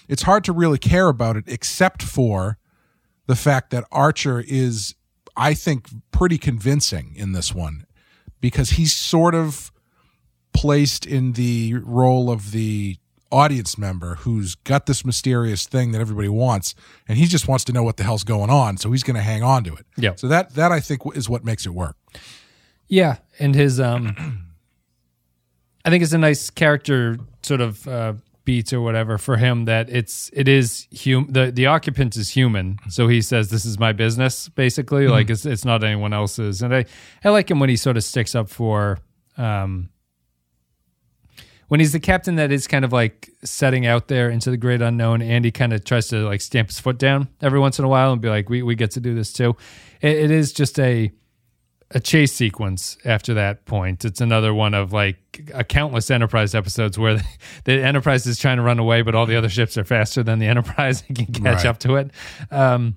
it's 0.08 0.22
hard 0.22 0.44
to 0.44 0.52
really 0.52 0.78
care 0.78 1.08
about 1.08 1.36
it 1.36 1.44
except 1.46 2.02
for 2.02 2.58
the 3.26 3.36
fact 3.36 3.70
that 3.70 3.84
Archer 3.92 4.40
is 4.46 4.94
I 5.36 5.54
think 5.54 5.88
pretty 6.10 6.38
convincing 6.38 7.12
in 7.16 7.32
this 7.32 7.54
one 7.54 7.86
because 8.40 8.70
he's 8.70 8.92
sort 8.92 9.34
of 9.34 9.70
placed 10.52 11.06
in 11.06 11.32
the 11.32 11.74
role 11.82 12.30
of 12.30 12.50
the 12.52 12.96
audience 13.30 13.78
member 13.78 14.16
who's 14.16 14.54
got 14.56 14.84
this 14.84 15.06
mysterious 15.06 15.66
thing 15.66 15.92
that 15.92 16.00
everybody 16.02 16.28
wants 16.28 16.74
and 17.08 17.16
he 17.16 17.24
just 17.24 17.48
wants 17.48 17.64
to 17.64 17.72
know 17.72 17.82
what 17.82 17.96
the 17.96 18.04
hell's 18.04 18.24
going 18.24 18.50
on 18.50 18.76
so 18.76 18.92
he's 18.92 19.02
going 19.02 19.16
to 19.16 19.22
hang 19.22 19.42
on 19.42 19.64
to 19.64 19.74
it 19.74 19.86
Yeah. 19.96 20.12
so 20.16 20.28
that 20.28 20.54
that 20.56 20.70
i 20.70 20.80
think 20.80 21.00
is 21.16 21.30
what 21.30 21.42
makes 21.42 21.64
it 21.64 21.70
work 21.70 21.96
Yeah, 22.88 23.16
and 23.38 23.54
his 23.54 23.80
um, 23.80 24.14
I 25.86 25.88
think 25.88 26.02
it's 26.04 26.12
a 26.12 26.18
nice 26.18 26.50
character 26.50 27.16
sort 27.42 27.62
of 27.62 27.88
uh, 27.88 28.12
beats 28.44 28.72
or 28.72 28.80
whatever 28.80 29.18
for 29.18 29.36
him 29.36 29.64
that 29.66 29.88
it's 29.88 30.30
it 30.32 30.48
is 30.48 30.88
hum 31.04 31.26
the 31.30 31.50
the 31.50 31.66
occupant 31.66 32.16
is 32.16 32.30
human, 32.30 32.78
so 32.88 33.08
he 33.08 33.22
says 33.22 33.50
this 33.50 33.64
is 33.64 33.78
my 33.78 33.92
business 33.92 34.48
basically, 34.48 35.08
like 35.08 35.30
it's 35.30 35.46
it's 35.46 35.64
not 35.64 35.84
anyone 35.84 36.12
else's, 36.12 36.62
and 36.62 36.74
I 36.74 36.84
I 37.24 37.30
like 37.30 37.50
him 37.50 37.60
when 37.60 37.68
he 37.68 37.76
sort 37.76 37.96
of 37.96 38.04
sticks 38.04 38.34
up 38.34 38.48
for 38.48 38.98
um. 39.36 39.88
When 41.68 41.80
he's 41.80 41.92
the 41.92 42.00
captain 42.00 42.34
that 42.34 42.52
is 42.52 42.66
kind 42.66 42.84
of 42.84 42.92
like 42.92 43.30
setting 43.44 43.86
out 43.86 44.08
there 44.08 44.28
into 44.28 44.50
the 44.50 44.58
great 44.58 44.82
unknown, 44.82 45.22
Andy 45.22 45.50
kind 45.50 45.72
of 45.72 45.82
tries 45.84 46.08
to 46.08 46.18
like 46.18 46.42
stamp 46.42 46.68
his 46.68 46.78
foot 46.78 46.98
down 46.98 47.28
every 47.40 47.58
once 47.58 47.78
in 47.78 47.86
a 47.86 47.88
while 47.88 48.12
and 48.12 48.20
be 48.20 48.28
like, 48.28 48.50
"We 48.50 48.62
we 48.62 48.74
get 48.74 48.90
to 48.90 49.00
do 49.00 49.14
this 49.14 49.32
too." 49.32 49.56
It, 50.02 50.16
it 50.16 50.30
is 50.30 50.52
just 50.52 50.78
a 50.78 51.10
a 51.94 52.00
chase 52.00 52.32
sequence 52.32 52.96
after 53.04 53.34
that 53.34 53.64
point. 53.66 54.04
It's 54.04 54.20
another 54.20 54.52
one 54.54 54.74
of 54.74 54.92
like 54.92 55.50
a 55.54 55.62
countless 55.64 56.10
Enterprise 56.10 56.54
episodes 56.54 56.98
where 56.98 57.14
the, 57.14 57.24
the 57.64 57.72
Enterprise 57.84 58.26
is 58.26 58.38
trying 58.38 58.56
to 58.56 58.62
run 58.62 58.78
away, 58.78 59.02
but 59.02 59.14
all 59.14 59.26
the 59.26 59.36
other 59.36 59.48
ships 59.48 59.76
are 59.78 59.84
faster 59.84 60.22
than 60.22 60.38
the 60.38 60.46
Enterprise 60.54 61.04
and 61.08 61.16
can 61.16 61.26
catch 61.32 61.44
Right. 61.58 61.66
up 61.66 61.78
to 61.80 61.96
it. 61.96 62.10
Um, 62.50 62.96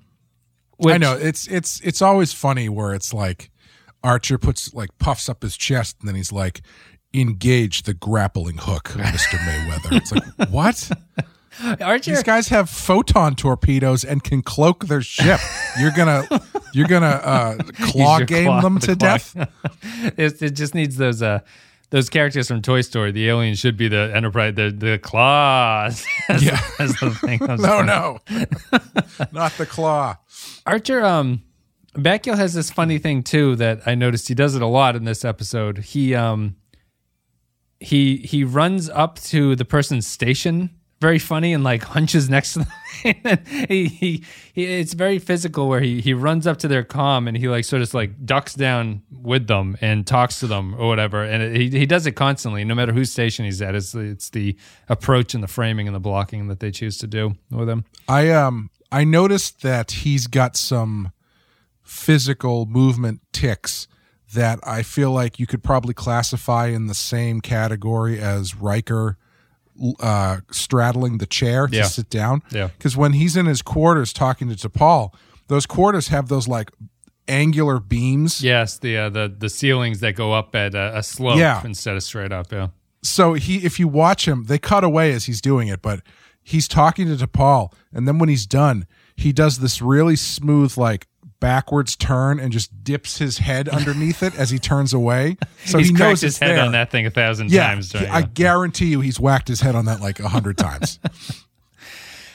i 0.86 0.98
know 0.98 1.14
it's 1.14 1.46
it's 1.48 1.80
it's 1.80 2.02
always 2.02 2.34
funny 2.34 2.68
where 2.68 2.92
it's 2.92 3.14
like 3.14 3.50
archer 4.04 4.36
puts 4.36 4.74
like 4.74 4.90
puffs 4.98 5.26
up 5.26 5.42
his 5.42 5.56
chest 5.56 5.96
and 6.00 6.08
then 6.08 6.14
he's 6.14 6.30
like 6.32 6.60
engage 7.14 7.84
the 7.84 7.94
grappling 7.94 8.58
hook 8.58 8.90
mr 8.90 9.38
mayweather 9.38 9.92
it's 9.96 10.12
like 10.12 10.22
what 10.50 10.90
Archer, 11.80 12.10
these 12.12 12.22
guys 12.22 12.48
have 12.48 12.68
photon 12.70 13.34
torpedoes 13.34 14.04
and 14.04 14.22
can 14.22 14.42
cloak 14.42 14.86
their 14.86 15.00
ship 15.02 15.40
you're 15.78 15.90
gonna 15.92 16.26
you're 16.74 16.86
gonna 16.88 17.06
uh 17.06 17.56
claw 17.90 18.18
your 18.18 18.26
game 18.26 18.44
claw- 18.46 18.60
them 18.60 18.78
to 18.80 18.86
claw. 18.88 18.94
death 18.94 19.34
it, 20.18 20.42
it 20.42 20.50
just 20.50 20.74
needs 20.74 20.96
those 20.96 21.22
uh, 21.22 21.40
those 21.90 22.08
characters 22.10 22.48
from 22.48 22.62
Toy 22.62 22.80
Story. 22.80 23.12
The 23.12 23.28
alien 23.28 23.54
should 23.54 23.76
be 23.76 23.86
the 23.88 24.10
Enterprise, 24.14 24.54
the 24.56 24.70
the 24.76 24.98
claws. 24.98 26.04
That's- 26.28 26.42
Yeah. 26.44 26.60
that's 26.78 26.98
the 27.00 27.10
thing. 27.10 27.38
No 27.42 27.80
no 27.82 28.18
not 29.32 29.52
the 29.52 29.66
claw 29.66 30.16
Archer, 30.66 31.04
um, 31.04 31.42
Bakula 31.94 32.36
has 32.36 32.52
this 32.54 32.70
funny 32.70 32.98
thing 32.98 33.22
too 33.22 33.56
that 33.56 33.80
I 33.86 33.94
noticed 33.94 34.28
he 34.28 34.34
does 34.34 34.54
it 34.54 34.62
a 34.62 34.66
lot 34.66 34.96
in 34.96 35.04
this 35.04 35.24
episode. 35.24 35.78
He 35.78 36.14
um, 36.14 36.56
he 37.80 38.18
he 38.18 38.44
runs 38.44 38.88
up 38.90 39.18
to 39.20 39.54
the 39.56 39.64
person's 39.64 40.06
station, 40.06 40.70
very 41.00 41.18
funny, 41.18 41.52
and 41.52 41.62
like 41.62 41.82
hunches 41.82 42.28
next 42.30 42.54
to 42.54 42.58
them. 42.60 42.68
He, 43.68 43.84
he 43.86 44.24
he 44.52 44.64
it's 44.64 44.94
very 44.94 45.18
physical 45.18 45.68
where 45.68 45.80
he 45.80 46.00
he 46.00 46.14
runs 46.14 46.46
up 46.46 46.56
to 46.58 46.68
their 46.68 46.82
comm 46.82 47.28
and 47.28 47.36
he 47.36 47.46
like 47.48 47.64
sort 47.64 47.82
of 47.82 47.92
like 47.94 48.24
ducks 48.24 48.54
down 48.54 49.02
with 49.12 49.46
them 49.46 49.76
and 49.80 50.06
talks 50.06 50.40
to 50.40 50.46
them 50.46 50.74
or 50.74 50.88
whatever. 50.88 51.22
And 51.22 51.42
it, 51.42 51.56
he 51.56 51.78
he 51.78 51.86
does 51.86 52.06
it 52.06 52.12
constantly, 52.12 52.64
no 52.64 52.74
matter 52.74 52.92
whose 52.92 53.12
station 53.12 53.44
he's 53.44 53.60
at. 53.62 53.74
It's 53.74 53.94
it's 53.94 54.30
the 54.30 54.56
approach 54.88 55.34
and 55.34 55.42
the 55.42 55.48
framing 55.48 55.86
and 55.86 55.94
the 55.94 56.00
blocking 56.00 56.48
that 56.48 56.58
they 56.60 56.70
choose 56.70 56.96
to 56.98 57.06
do 57.06 57.36
with 57.50 57.68
him. 57.68 57.84
I 58.08 58.30
um 58.30 58.70
I 58.90 59.04
noticed 59.04 59.62
that 59.62 59.90
he's 59.90 60.26
got 60.26 60.56
some 60.56 61.12
physical 61.82 62.66
movement 62.66 63.20
ticks 63.32 63.86
that 64.34 64.58
I 64.64 64.82
feel 64.82 65.12
like 65.12 65.38
you 65.38 65.46
could 65.46 65.62
probably 65.62 65.94
classify 65.94 66.66
in 66.66 66.86
the 66.86 66.94
same 66.94 67.40
category 67.40 68.18
as 68.18 68.56
Riker 68.56 69.18
uh, 70.00 70.38
straddling 70.50 71.18
the 71.18 71.26
chair 71.26 71.66
to 71.66 71.76
Yeah. 71.76 71.84
sit 71.84 72.10
down. 72.10 72.42
Yeah. 72.50 72.68
Because 72.68 72.96
when 72.96 73.12
he's 73.14 73.36
in 73.36 73.46
his 73.46 73.62
quarters 73.62 74.12
talking 74.12 74.54
to 74.54 74.68
T'Pol, 74.68 75.12
those 75.48 75.66
quarters 75.66 76.08
have 76.08 76.28
those 76.28 76.48
like 76.48 76.70
angular 77.28 77.78
beams. 77.80 78.42
Yes, 78.42 78.78
the 78.78 78.96
uh, 78.96 79.08
the 79.10 79.34
the 79.36 79.48
ceilings 79.48 80.00
that 80.00 80.14
go 80.14 80.32
up 80.32 80.54
at 80.54 80.74
a, 80.74 80.98
a 80.98 81.02
slope 81.02 81.38
Yeah. 81.38 81.60
instead 81.64 81.96
of 81.96 82.02
straight 82.02 82.32
up. 82.32 82.52
Yeah. 82.52 82.68
so 83.02 83.34
he 83.34 83.58
if 83.64 83.78
you 83.78 83.88
watch 83.88 84.26
him 84.26 84.44
they 84.44 84.58
cut 84.58 84.82
away 84.84 85.12
as 85.12 85.24
he's 85.26 85.40
doing 85.40 85.68
it 85.68 85.80
but 85.82 86.00
he's 86.42 86.66
talking 86.66 87.06
to 87.06 87.26
T'Pol 87.26 87.72
and 87.92 88.06
then 88.08 88.18
when 88.18 88.28
he's 88.28 88.46
done 88.46 88.86
he 89.14 89.32
does 89.32 89.58
this 89.58 89.80
really 89.82 90.16
smooth 90.16 90.76
like 90.76 91.06
backwards 91.40 91.94
turn 91.96 92.40
and 92.40 92.50
just 92.52 92.82
dips 92.82 93.18
his 93.18 93.38
head 93.38 93.68
underneath 93.68 94.22
it 94.22 94.34
as 94.38 94.50
he 94.50 94.58
turns 94.58 94.92
away 94.94 95.36
so 95.66 95.78
He's 95.78 95.88
he 95.88 95.92
knows 95.92 96.20
his 96.22 96.38
head 96.38 96.56
there. 96.56 96.64
on 96.64 96.72
that 96.72 96.90
thing 96.90 97.04
a 97.06 97.10
thousand 97.10 97.50
yeah 97.52 97.68
times. 97.68 97.92
he- 97.92 98.06
i 98.06 98.22
guarantee 98.22 98.86
you 98.86 99.00
he's 99.00 99.20
whacked 99.20 99.46
his 99.48 99.60
head 99.60 99.74
on 99.74 99.84
that 99.84 100.00
like 100.00 100.18
a 100.20 100.28
hundred 100.28 100.56
times 100.58 100.98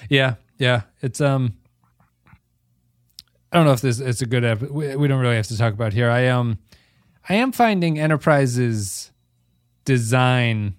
Yeah, 0.09 0.35
yeah. 0.57 0.81
It's 1.01 1.21
um 1.21 1.53
I 3.51 3.57
don't 3.57 3.65
know 3.65 3.71
if 3.71 3.79
this 3.81 3.99
it's 3.99 4.21
a 4.21 4.25
good 4.25 4.43
ep- 4.43 4.61
we, 4.61 4.93
we 4.97 5.07
don't 5.07 5.21
really 5.21 5.37
have 5.37 5.47
to 5.47 5.57
talk 5.57 5.73
about 5.73 5.93
here. 5.93 6.09
I 6.09 6.27
um 6.27 6.57
I 7.29 7.35
am 7.35 7.51
finding 7.53 7.97
Enterprise's 7.97 9.11
design 9.85 10.75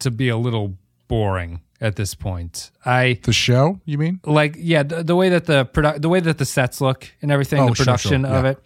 to 0.00 0.10
be 0.12 0.28
a 0.28 0.36
little 0.36 0.76
boring 1.08 1.60
at 1.80 1.96
this 1.96 2.14
point. 2.14 2.70
I 2.84 3.18
the 3.22 3.32
show 3.32 3.80
you 3.84 3.98
mean 3.98 4.20
like 4.24 4.56
yeah, 4.58 4.82
the, 4.82 5.02
the 5.02 5.16
way 5.16 5.28
that 5.30 5.44
the 5.46 5.66
produ- 5.66 6.00
the 6.00 6.08
way 6.08 6.20
that 6.20 6.38
the 6.38 6.44
sets 6.44 6.80
look 6.80 7.10
and 7.22 7.30
everything, 7.30 7.60
Oh, 7.60 7.68
the 7.70 7.74
production 7.74 8.22
sure, 8.24 8.30
of 8.34 8.44
yeah. 8.44 8.50
it. 8.52 8.58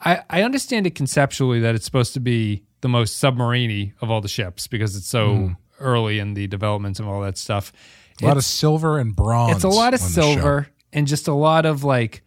I 0.00 0.22
I 0.30 0.42
understand 0.42 0.86
it 0.86 0.94
conceptually 0.94 1.60
that 1.60 1.74
it's 1.74 1.84
supposed 1.84 2.14
to 2.14 2.20
be 2.20 2.64
the 2.80 2.88
most 2.88 3.22
submariney 3.22 3.92
of 4.00 4.10
all 4.10 4.20
the 4.20 4.28
ships 4.28 4.66
because 4.66 4.96
it's 4.96 5.06
so 5.08 5.28
Mm. 5.34 5.56
early 5.80 6.18
in 6.18 6.34
the 6.34 6.46
development 6.48 6.98
of 7.00 7.08
all 7.08 7.20
that 7.22 7.38
stuff. 7.38 7.72
a 8.20 8.26
lot 8.26 8.36
of 8.36 8.44
silver 8.44 8.98
and 8.98 9.16
bronze 9.16 9.54
it's 9.56 9.64
a 9.64 9.68
lot 9.68 9.94
of 9.94 10.00
on 10.02 10.06
the 10.06 10.12
show. 10.12 10.20
silver 10.34 10.68
and 10.92 11.06
just 11.08 11.26
a 11.28 11.32
lot 11.34 11.64
of 11.66 11.82
like 11.82 12.22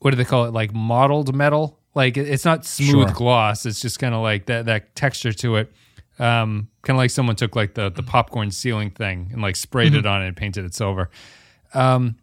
what 0.00 0.10
do 0.10 0.16
they 0.16 0.24
call 0.24 0.46
it 0.46 0.52
like 0.52 0.72
mottled 0.74 1.32
metal 1.34 1.78
like 1.94 2.16
it's 2.16 2.44
not 2.44 2.64
smooth 2.64 3.06
Sure. 3.08 3.14
gloss 3.14 3.64
it's 3.66 3.80
just 3.80 4.00
kind 4.00 4.14
of 4.14 4.22
like 4.22 4.46
that 4.46 4.66
that 4.66 4.96
texture 4.96 5.32
to 5.32 5.56
it 5.56 5.70
um 6.18 6.68
kind 6.82 6.96
of 6.96 6.98
like 6.98 7.10
someone 7.10 7.36
took 7.36 7.56
like 7.56 7.74
the 7.74 7.90
the 7.90 8.02
popcorn 8.02 8.50
ceiling 8.50 8.90
thing 8.90 9.28
and 9.32 9.40
like 9.42 9.56
sprayed 9.56 9.92
Mm-hmm. 9.92 9.98
it 10.00 10.06
on 10.06 10.22
it 10.22 10.28
and 10.28 10.36
painted 10.36 10.64
it 10.64 10.74
silver 10.74 11.08
um 11.74 12.16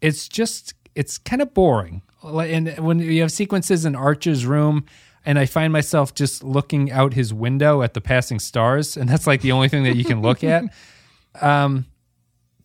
it's 0.00 0.28
just 0.28 0.74
it's 0.94 1.18
kind 1.18 1.42
of 1.42 1.52
boring 1.54 2.02
Like, 2.22 2.50
and 2.52 2.78
when 2.78 2.98
you 3.00 3.20
have 3.22 3.32
sequences 3.32 3.84
in 3.84 3.94
archer's 3.96 4.46
room 4.46 4.84
and 5.26 5.38
i 5.38 5.46
find 5.46 5.72
myself 5.72 6.14
just 6.14 6.42
looking 6.44 6.90
out 6.92 7.14
his 7.14 7.32
window 7.34 7.82
at 7.82 7.94
the 7.94 8.00
passing 8.00 8.38
stars 8.38 8.96
and 8.96 9.08
that's 9.08 9.26
like 9.26 9.40
the 9.40 9.52
only 9.52 9.68
thing 9.68 9.82
that 9.84 9.96
you 9.96 10.04
can 10.04 10.22
look 10.22 10.44
at 10.44 10.64
um 11.40 11.84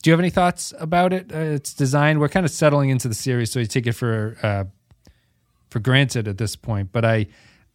do 0.03 0.11
you 0.11 0.13
have 0.13 0.19
any 0.19 0.29
thoughts 0.29 0.73
about 0.79 1.11
it? 1.11 1.33
Uh, 1.33 1.39
its 1.39 1.73
design. 1.73 2.19
We're 2.19 2.29
kind 2.29 2.45
of 2.45 2.51
settling 2.51 2.89
into 2.91 3.07
the 3.07 3.15
series, 3.15 3.51
so 3.51 3.59
you 3.59 3.65
take 3.65 3.87
it 3.87 3.93
for 3.93 4.37
uh, 4.43 4.65
for 5.71 5.79
granted 5.79 6.27
at 6.27 6.37
this 6.37 6.55
point. 6.55 6.91
But 6.91 7.03
I 7.03 7.25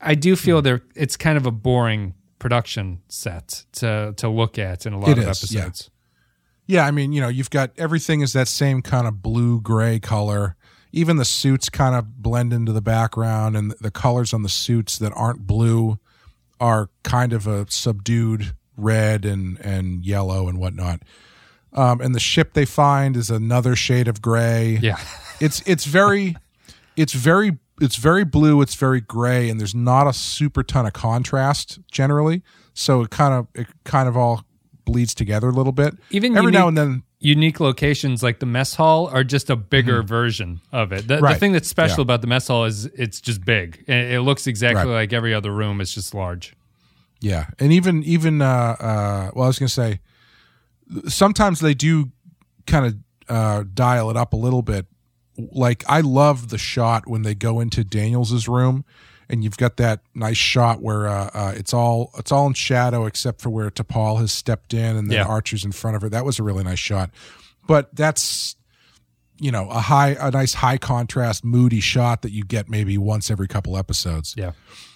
I 0.00 0.14
do 0.14 0.36
feel 0.36 0.62
there 0.62 0.82
it's 0.94 1.16
kind 1.16 1.36
of 1.36 1.46
a 1.46 1.50
boring 1.50 2.14
production 2.42 3.00
set 3.09 3.64
to 3.72 4.12
to 4.16 4.28
look 4.28 4.59
at 4.59 4.85
in 4.85 4.92
a 4.92 4.98
lot 4.98 5.11
It 5.11 5.18
of 5.18 5.28
is, 5.28 5.55
yeah. 5.55 5.61
episodes. 5.61 5.90
Yeah, 6.66 6.85
I 6.85 6.90
mean, 6.90 7.12
you 7.12 7.20
know, 7.20 7.28
you've 7.28 7.50
got 7.50 7.70
everything 7.78 8.20
is 8.20 8.33
that 8.33 8.48
same 8.48 8.83
kind 8.83 9.07
of 9.07 9.22
blue 9.22 9.61
gray 9.61 10.00
color. 10.00 10.57
Even 10.90 11.16
the 11.16 11.24
suits 11.24 11.68
kind 11.68 11.94
of 11.94 12.20
blend 12.20 12.52
into 12.52 12.72
the 12.72 12.83
background, 12.83 13.57
and 13.57 13.70
the 13.81 13.90
colors 13.92 14.35
on 14.35 14.42
the 14.42 14.48
suits 14.48 14.98
that 14.98 15.12
aren't 15.14 15.46
blue 15.46 15.98
are 16.61 16.90
kind 17.05 17.33
of 17.33 17.46
a 17.46 17.64
subdued 17.70 18.55
red 18.76 19.24
and 19.24 19.59
and 19.61 20.05
yellow 20.05 20.48
and 20.48 20.59
whatnot. 20.59 21.02
Um, 21.72 22.00
and 22.00 22.12
the 22.14 22.20
ship 22.20 22.52
they 22.55 22.66
find 22.66 23.16
is 23.16 23.31
another 23.31 23.76
shade 23.76 24.09
of 24.09 24.20
gray. 24.20 24.78
Yeah, 24.83 24.98
it's 25.40 25.62
it's 25.64 25.85
very 25.85 26.37
it's 26.96 27.12
very 27.12 27.59
it's 27.83 27.97
very 27.97 28.25
blue 28.25 28.62
it's 28.62 28.75
very 28.75 29.01
gray 29.01 29.51
and 29.51 29.59
there's 29.61 29.75
not 29.75 30.07
a 30.07 30.12
super 30.12 30.62
ton 30.62 30.87
of 30.87 30.92
contrast 30.92 31.79
generally 31.90 32.42
so 32.75 33.03
it 33.03 33.11
kind 33.11 33.35
of 33.35 33.47
it 33.55 33.66
kind 33.85 34.09
of 34.09 34.16
all 34.16 34.45
bleeds 34.85 35.14
together 35.14 35.49
a 35.49 35.53
little 35.53 35.73
bit 35.73 35.95
Even 36.11 36.37
every 36.37 36.51
now 36.53 36.68
and 36.68 36.77
then 36.79 37.03
unique 37.21 37.61
locations 37.61 38.23
like 38.23 38.40
the 38.40 38.47
mess 38.47 38.75
hall 38.75 39.07
are 39.09 39.23
just 39.23 39.49
a 39.49 39.55
bigger 39.55 40.03
version 40.03 40.61
of 40.73 40.90
it. 40.92 41.07
The, 41.07 41.16
the 41.16 41.23
Mm-hmm. 41.23 41.38
Thing 41.38 41.53
that's 41.53 41.68
special 41.68 41.99
Yeah. 42.01 42.03
about 42.03 42.21
the 42.21 42.27
mess 42.27 42.49
hall 42.49 42.64
is 42.64 42.87
it's 42.87 43.21
just 43.21 43.45
big. 43.45 43.85
It, 43.87 44.14
it 44.14 44.21
looks 44.23 44.49
exactly 44.49 44.87
Right. 44.90 45.03
like 45.03 45.12
every 45.12 45.33
other 45.33 45.53
room. 45.53 45.81
It's 45.81 45.95
just 45.95 46.14
large. 46.14 46.55
yeah 47.21 47.47
and 47.61 47.73
even 47.73 48.03
even 48.03 48.42
uh 48.42 48.75
uh 48.81 49.31
well 49.35 49.45
i 49.45 49.47
was 49.47 49.59
gonna 49.61 49.68
say 49.68 50.01
sometimes 51.09 51.61
they 51.61 51.75
do 51.75 52.11
kind 52.66 52.87
of 52.87 52.97
uh 53.29 53.64
dial 53.73 54.11
it 54.11 54.16
up 54.16 54.33
a 54.33 54.37
little 54.37 54.62
bit 54.62 54.87
like 55.38 55.83
i 55.88 56.01
love 56.01 56.49
the 56.51 56.59
shot 56.59 57.07
when 57.07 57.23
they 57.23 57.35
go 57.35 57.61
into 57.61 57.83
daniels's 57.85 58.49
room 58.49 58.85
and 59.29 59.42
you've 59.42 59.57
got 59.57 59.77
that 59.79 60.01
nice 60.14 60.37
shot 60.37 60.83
where 60.83 61.09
uh, 61.09 61.31
uh, 61.33 61.53
it's 61.57 61.73
all 61.73 62.11
it's 62.18 62.31
all 62.31 62.47
in 62.47 62.53
shadow 62.53 63.07
except 63.07 63.40
for 63.40 63.49
where 63.49 63.71
T'Pol 63.71 64.18
has 64.18 64.31
stepped 64.31 64.75
in 64.75 64.95
and 64.97 65.09
the 65.09 65.14
Yeah. 65.14 65.25
Archer's 65.25 65.64
in 65.64 65.73
front 65.73 65.97
of 65.97 66.03
her. 66.03 66.11
That 66.11 66.27
was 66.27 66.38
a 66.38 66.42
really 66.42 66.64
nice 66.64 66.81
shot, 66.81 67.11
but 67.66 67.95
that's 67.97 68.57
you 69.38 69.51
know 69.51 69.71
a 69.71 69.81
high 69.81 70.16
a 70.21 70.31
nice 70.31 70.55
high 70.55 70.77
contrast 70.77 71.45
moody 71.47 71.81
shot 71.81 72.21
that 72.23 72.33
you 72.33 72.45
get 72.45 72.68
maybe 72.68 72.99
once 72.99 73.31
every 73.31 73.49
couple 73.49 73.79
episodes. 73.79 74.35
Yeah, 74.37 74.53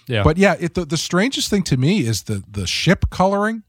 yeah. 0.07 0.21
But 0.21 0.37
yeah, 0.37 0.55
it, 0.59 0.75
the 0.75 0.85
the 0.85 0.97
strangest 0.97 1.49
thing 1.49 1.63
to 1.63 1.77
me 1.77 2.01
is 2.01 2.23
the 2.23 2.43
the 2.47 2.67
ship 2.67 3.09
coloring, 3.09 3.63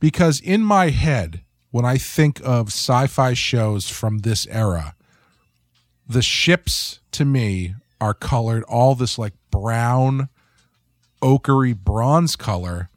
because 0.00 0.40
in 0.40 0.62
my 0.62 0.88
head, 0.88 1.42
when 1.70 1.84
I 1.84 1.98
think 1.98 2.40
of 2.42 2.68
sci-fi 2.68 3.34
shows 3.34 3.90
from 3.90 4.18
this 4.18 4.46
era, 4.46 4.94
the 6.08 6.22
ships 6.22 7.00
to 7.12 7.24
me 7.24 7.74
are 8.00 8.14
colored 8.14 8.62
all 8.64 8.94
this 8.94 9.18
like 9.18 9.32
brown, 9.50 10.28
ochery 11.22 11.72
bronze 11.72 12.36
color, 12.36 12.88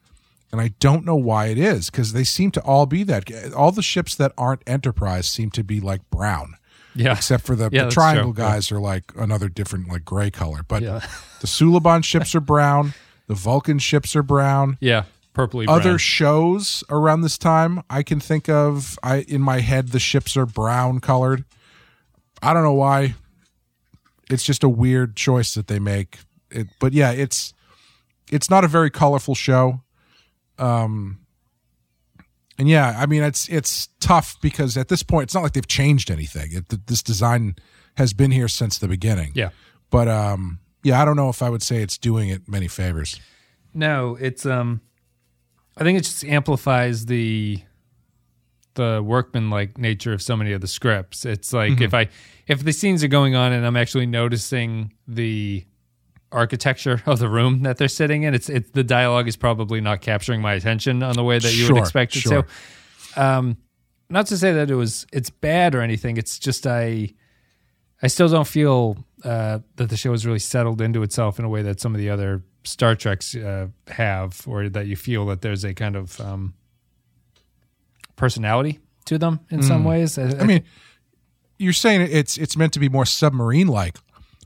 and 0.52 0.60
I 0.62 0.70
don't 0.80 1.06
know 1.06 1.15
why 1.15 1.48
it 1.48 1.58
is 1.58 1.89
because 1.89 2.13
they 2.13 2.24
seem 2.24 2.52
to 2.52 2.62
all 2.62 2.86
be 2.86 3.04
that. 3.04 3.54
All 3.54 3.72
the 3.72 3.82
ships 3.84 4.15
that 4.15 4.34
aren't 4.38 4.62
Enterprise 4.67 5.28
seem 5.28 5.52
to 5.52 5.63
be 5.63 5.80
like 5.80 6.08
brown 6.10 6.56
yeah, 6.96 7.13
except 7.13 7.46
for 7.46 7.56
the, 7.56 7.70
Yeah, 7.72 7.86
the 7.86 7.91
triangle 7.91 8.34
true. 8.34 8.43
guys 8.43 8.72
are 8.72 8.80
like 8.80 9.12
another 9.15 9.50
different 9.50 9.88
like 9.88 10.04
gray 10.04 10.32
color 10.32 10.62
but 10.67 10.82
Yeah. 10.82 11.00
the 11.41 11.48
suliban 11.48 12.04
ships 12.04 12.34
are 12.34 12.39
brown 12.39 12.93
the 13.28 13.36
vulcan 13.36 13.78
ships 13.78 14.15
are 14.15 14.24
brown 14.24 14.78
yeah. 14.82 15.04
Purpley 15.36 15.65
other 15.67 15.84
brown. 15.91 15.98
shows 16.00 16.84
around 16.89 17.22
this 17.22 17.38
time 17.38 17.84
i 17.88 18.02
can 18.02 18.20
think 18.20 18.50
of 18.50 18.98
i 19.04 19.17
in 19.28 19.41
my 19.41 19.60
head 19.60 19.89
the 19.89 20.00
ships 20.00 20.36
are 20.36 20.48
brown 20.48 21.00
colored 21.00 21.46
i 22.41 22.54
don't 22.54 22.63
know 22.63 22.73
why. 22.73 23.15
It's 24.30 24.43
just 24.43 24.63
a 24.63 24.69
weird 24.69 25.15
choice 25.15 25.54
that 25.54 25.67
they 25.67 25.80
make. 25.80 26.19
It, 26.52 26.67
but 26.80 26.93
yeah 26.93 27.12
it's 27.12 27.54
it's 28.32 28.50
not 28.50 28.63
a 28.63 28.67
very 28.67 28.89
colorful 28.89 29.36
show. 29.36 29.82
Um 30.60 31.19
and 32.60 32.67
yeah 32.67 32.95
i 32.97 33.06
mean 33.06 33.21
it's 33.23 33.47
it's 33.50 33.88
tough 34.00 34.36
because 34.41 34.76
at 34.78 34.88
this 34.88 35.04
point 35.04 35.23
it's 35.23 35.34
not 35.36 35.43
like 35.43 35.54
they've 35.54 35.67
changed 35.67 36.10
anything. 36.12 36.50
It, 36.54 36.88
this 36.88 37.04
design 37.04 37.56
has 37.95 38.13
been 38.13 38.32
here 38.32 38.47
since 38.47 38.78
the 38.80 38.88
beginning. 38.88 39.32
Yeah. 39.36 39.50
but 39.89 40.08
um 40.08 40.60
yeah 40.84 41.02
i 41.02 41.06
don't 41.06 41.15
know 41.15 41.30
if 41.30 41.41
i 41.41 41.50
would 41.50 41.63
say 41.63 41.78
it's 41.82 41.97
doing 41.97 42.30
it 42.30 42.47
many 42.47 42.67
favors. 42.67 43.19
No, 43.73 44.17
it's 44.19 44.45
um 44.45 44.82
I 45.80 45.84
think 45.84 46.00
it 46.00 46.04
just 46.04 46.26
amplifies 46.26 47.06
the 47.06 47.60
the 48.78 49.04
workman 49.04 49.50
like 49.50 49.78
nature 49.78 50.13
of 50.13 50.22
so 50.22 50.38
many 50.38 50.54
of 50.54 50.62
the 50.62 50.68
scripts. 50.68 51.26
It's 51.26 51.52
like 51.52 51.82
if 51.82 51.94
I 51.94 52.08
if 52.48 52.63
the 52.63 52.72
scenes 52.72 53.04
are 53.04 53.10
going 53.10 53.36
on 53.36 53.52
and 53.52 53.66
I'm 53.66 53.76
actually 53.76 54.06
noticing 54.06 54.94
the 55.08 55.66
architecture 56.32 57.02
of 57.06 57.20
the 57.20 57.28
room 57.28 57.63
that 57.63 57.78
they're 57.78 57.90
sitting 57.90 58.24
in, 58.24 58.34
it's 58.34 58.50
it's 58.50 58.70
the 58.72 58.84
dialogue 58.84 59.28
is 59.28 59.36
probably 59.36 59.82
not 59.82 60.00
capturing 60.00 60.42
my 60.42 60.54
attention 60.54 61.04
on 61.04 61.16
the 61.16 61.24
way 61.24 61.38
that 61.38 61.54
you 61.54 61.68
would 61.68 61.78
expect 61.78 62.16
it 62.16 62.22
sure. 62.22 62.46
to. 63.16 63.22
Um 63.22 63.58
not 64.10 64.28
to 64.28 64.38
say 64.38 64.54
that 64.54 64.72
it 64.72 64.76
was 64.76 65.06
it's 65.12 65.30
bad 65.30 65.76
or 65.76 65.82
anything. 65.82 66.16
It's 66.16 66.40
just 66.40 66.66
I 66.66 67.13
I 68.02 68.08
still 68.08 68.30
don't 68.30 68.48
feel 68.48 69.04
uh, 69.24 69.60
that 69.76 69.90
the 69.90 69.98
show 69.98 70.12
has 70.12 70.26
really 70.26 70.40
settled 70.40 70.82
into 70.82 71.02
itself 71.02 71.40
in 71.40 71.46
a 71.46 71.50
way 71.50 71.63
that 71.63 71.80
some 71.80 71.96
of 71.96 72.00
the 72.00 72.10
other 72.10 72.44
Star 72.63 72.96
Treks 72.96 73.36
uh, 73.36 73.68
have, 73.88 74.44
or 74.48 74.70
that 74.70 74.88
you 74.88 74.96
feel 74.96 75.26
that 75.28 75.42
there's 75.42 75.63
a 75.63 75.74
kind 75.74 75.96
of 75.96 76.20
um, 76.22 76.54
personality 78.17 78.80
to 79.06 79.17
them 79.17 79.39
in 79.49 79.63
some 79.63 79.86
ways. 79.86 80.17
Mm. 80.17 80.41
I 80.41 80.43
mean, 80.43 80.63
you're 81.58 81.71
saying 81.71 82.01
it's 82.12 82.38
it's 82.38 82.58
meant 82.58 82.73
to 82.73 82.80
be 82.80 82.89
more 82.89 83.06
submarine 83.06 83.67
like. 83.67 83.97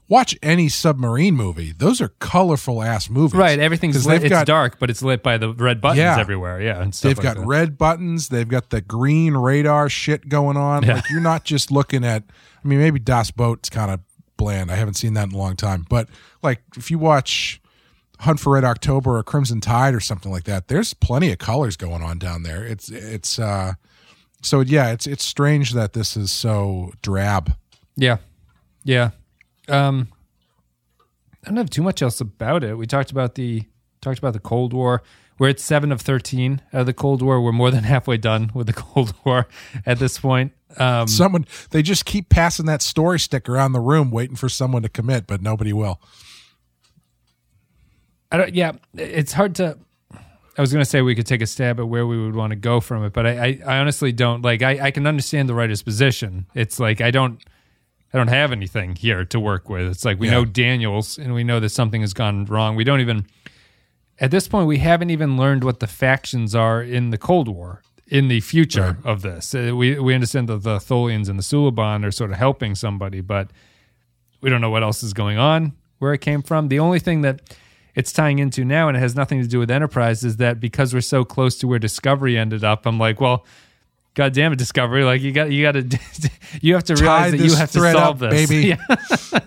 Watch 0.07 0.37
any 0.43 0.67
submarine 0.67 1.35
movie; 1.35 1.71
those 1.71 2.01
are 2.01 2.09
colorful 2.19 2.83
ass 2.83 3.09
movies. 3.09 3.33
right? 3.33 3.57
everything's 3.57 4.05
lit, 4.05 4.23
it's 4.23 4.29
got 4.29 4.45
dark, 4.45 4.77
but 4.77 4.89
it's 4.89 5.01
lit 5.01 5.23
by 5.23 5.37
the 5.37 5.53
red 5.53 5.79
buttons 5.79 5.99
Yeah. 5.99 6.19
everywhere. 6.19 6.61
Yeah, 6.61 6.81
and 6.81 6.93
stuff 6.93 7.09
they've 7.11 7.17
like 7.17 7.35
got 7.35 7.37
that. 7.39 7.47
red 7.47 7.77
buttons. 7.77 8.27
They've 8.27 8.47
got 8.47 8.71
the 8.71 8.81
green 8.81 9.35
radar 9.37 9.87
shit 9.87 10.27
going 10.27 10.57
on. 10.57 10.83
Yeah. 10.83 10.95
Like 10.95 11.09
you're 11.09 11.21
not 11.21 11.45
just 11.45 11.71
looking 11.71 12.03
at. 12.03 12.23
I 12.63 12.67
mean, 12.67 12.79
maybe 12.79 12.99
Das 12.99 13.31
Boot's 13.31 13.69
kind 13.69 13.89
of 13.89 14.01
bland. 14.35 14.69
I 14.69 14.75
haven't 14.75 14.95
seen 14.95 15.13
that 15.13 15.29
in 15.29 15.33
a 15.33 15.37
long 15.37 15.55
time. 15.55 15.85
But 15.89 16.09
like 16.43 16.61
if 16.75 16.91
you 16.91 16.99
watch 16.99 17.61
Hunt 18.21 18.39
for 18.39 18.53
Red 18.53 18.63
October 18.63 19.17
or 19.17 19.23
Crimson 19.23 19.61
Tide 19.61 19.95
or 19.95 19.99
something 19.99 20.31
like 20.31 20.43
that, 20.43 20.67
there's 20.67 20.93
plenty 20.93 21.31
of 21.31 21.39
colors 21.39 21.75
going 21.75 22.03
on 22.03 22.19
down 22.19 22.43
there. 22.43 22.63
It's 22.63 22.89
it's 22.89 23.39
uh 23.39 23.73
so 24.43 24.59
yeah, 24.61 24.91
it's 24.91 25.07
it's 25.07 25.25
strange 25.25 25.73
that 25.73 25.93
this 25.93 26.15
is 26.15 26.31
so 26.31 26.93
drab. 27.01 27.55
Yeah. 27.95 28.17
Yeah. 28.83 29.11
Um 29.67 30.07
I 31.43 31.49
don't 31.49 31.57
have 31.57 31.71
too 31.71 31.81
much 31.81 32.03
else 32.03 32.21
about 32.21 32.63
it. 32.63 32.77
We 32.77 32.85
talked 32.85 33.09
about 33.09 33.33
the 33.35 33.63
talked 34.01 34.19
about 34.19 34.33
the 34.33 34.39
Cold 34.39 34.73
War. 34.73 35.01
We're 35.39 35.49
at 35.49 35.59
seven 35.59 35.91
of 35.91 36.01
thirteen 36.01 36.61
out 36.71 36.81
of 36.81 36.85
the 36.85 36.93
Cold 36.93 37.23
War. 37.23 37.41
We're 37.41 37.51
more 37.51 37.71
than 37.71 37.83
halfway 37.85 38.17
done 38.17 38.51
with 38.53 38.67
the 38.67 38.73
Cold 38.73 39.15
War 39.25 39.47
at 39.83 39.97
this 39.97 40.19
point. 40.19 40.53
Um, 40.77 41.07
Someone 41.07 41.47
they 41.71 41.81
just 41.81 42.05
keep 42.05 42.29
passing 42.29 42.67
that 42.67 42.83
story 42.83 43.19
stick 43.19 43.49
around 43.49 43.71
the 43.71 43.79
room, 43.79 44.11
waiting 44.11 44.35
for 44.35 44.47
someone 44.47 44.83
to 44.83 44.89
commit, 44.89 45.25
but 45.25 45.41
nobody 45.41 45.73
will. 45.73 45.99
I 48.31 48.37
don't. 48.37 48.53
Yeah, 48.55 48.73
it's 48.95 49.33
hard 49.33 49.55
to. 49.55 49.77
I 50.57 50.61
was 50.61 50.71
going 50.73 50.83
to 50.83 50.89
say 50.89 51.01
we 51.01 51.15
could 51.15 51.25
take 51.25 51.41
a 51.41 51.47
stab 51.47 51.79
at 51.79 51.87
where 51.87 52.05
we 52.05 52.21
would 52.21 52.35
want 52.35 52.51
to 52.51 52.57
go 52.57 52.81
from 52.81 53.05
it, 53.05 53.13
but 53.13 53.25
I, 53.25 53.31
I, 53.45 53.59
I 53.65 53.77
honestly 53.79 54.11
don't 54.11 54.41
like. 54.41 54.61
I, 54.61 54.87
I 54.87 54.91
can 54.91 55.07
understand 55.07 55.47
the 55.47 55.53
writer's 55.53 55.81
position. 55.81 56.45
It's 56.53 56.79
like 56.79 56.99
I 57.01 57.09
don't, 57.09 57.41
I 58.13 58.17
don't 58.17 58.27
have 58.27 58.51
anything 58.51 58.95
here 58.95 59.23
to 59.25 59.39
work 59.39 59.69
with. 59.69 59.87
It's 59.87 60.03
like 60.05 60.19
we 60.19 60.27
Yeah. 60.27 60.33
know 60.33 60.45
Daniels, 60.45 61.17
and 61.17 61.33
we 61.33 61.43
know 61.43 61.59
that 61.61 61.69
something 61.69 62.01
has 62.01 62.13
gone 62.13 62.45
wrong. 62.45 62.75
We 62.75 62.83
don't 62.83 62.99
even, 62.99 63.25
at 64.19 64.29
this 64.31 64.47
point, 64.49 64.67
we 64.67 64.79
haven't 64.79 65.09
even 65.09 65.37
learned 65.37 65.63
what 65.63 65.79
the 65.79 65.87
factions 65.87 66.53
are 66.53 66.83
in 66.83 67.11
the 67.11 67.17
Cold 67.17 67.47
War 67.47 67.81
in 68.07 68.27
the 68.27 68.41
future 68.41 68.97
of 69.05 69.21
this. 69.21 69.55
Uh, 69.55 69.71
We 69.73 69.97
we 69.99 70.13
understand 70.13 70.49
that 70.49 70.63
the 70.63 70.77
Tholians 70.79 71.29
and 71.29 71.39
the 71.39 71.43
Suliban 71.43 72.05
are 72.05 72.11
sort 72.11 72.29
of 72.31 72.37
helping 72.37 72.75
somebody, 72.75 73.21
but 73.21 73.51
we 74.41 74.49
don't 74.49 74.59
know 74.59 74.69
what 74.69 74.83
else 74.83 75.01
is 75.01 75.13
going 75.13 75.37
on, 75.37 75.71
where 75.99 76.13
it 76.13 76.19
came 76.19 76.41
from. 76.41 76.67
The 76.67 76.79
only 76.79 76.99
thing 76.99 77.21
that 77.21 77.41
it's 77.95 78.11
tying 78.11 78.39
into 78.39 78.63
now, 78.63 78.87
and 78.87 78.97
it 78.97 78.99
has 78.99 79.15
nothing 79.15 79.41
to 79.41 79.47
do 79.47 79.59
with 79.59 79.69
Enterprise, 79.71 80.23
is 80.23 80.37
that 80.37 80.59
because 80.59 80.93
we're 80.93 81.01
so 81.01 81.23
close 81.23 81.57
to 81.57 81.67
where 81.67 81.79
Discovery 81.79 82.37
ended 82.37 82.63
up, 82.63 82.85
I'm 82.85 82.97
like, 82.99 83.19
well, 83.19 83.45
God 84.13 84.33
damn 84.33 84.51
it, 84.51 84.57
Discovery! 84.57 85.03
Like 85.03 85.21
you 85.21 85.31
got, 85.31 85.51
you 85.51 85.61
got 85.61 85.73
to, 85.73 85.99
you 86.61 86.73
have 86.73 86.83
to 86.85 86.95
Tie 86.95 87.01
realize 87.01 87.31
that 87.31 87.37
this 87.37 87.51
you 87.51 87.57
have 87.57 87.71
to 87.71 87.91
solve 87.91 88.23
up, 88.23 88.31
this, 88.31 88.49
baby. 88.49 88.77
Yeah. 89.31 89.39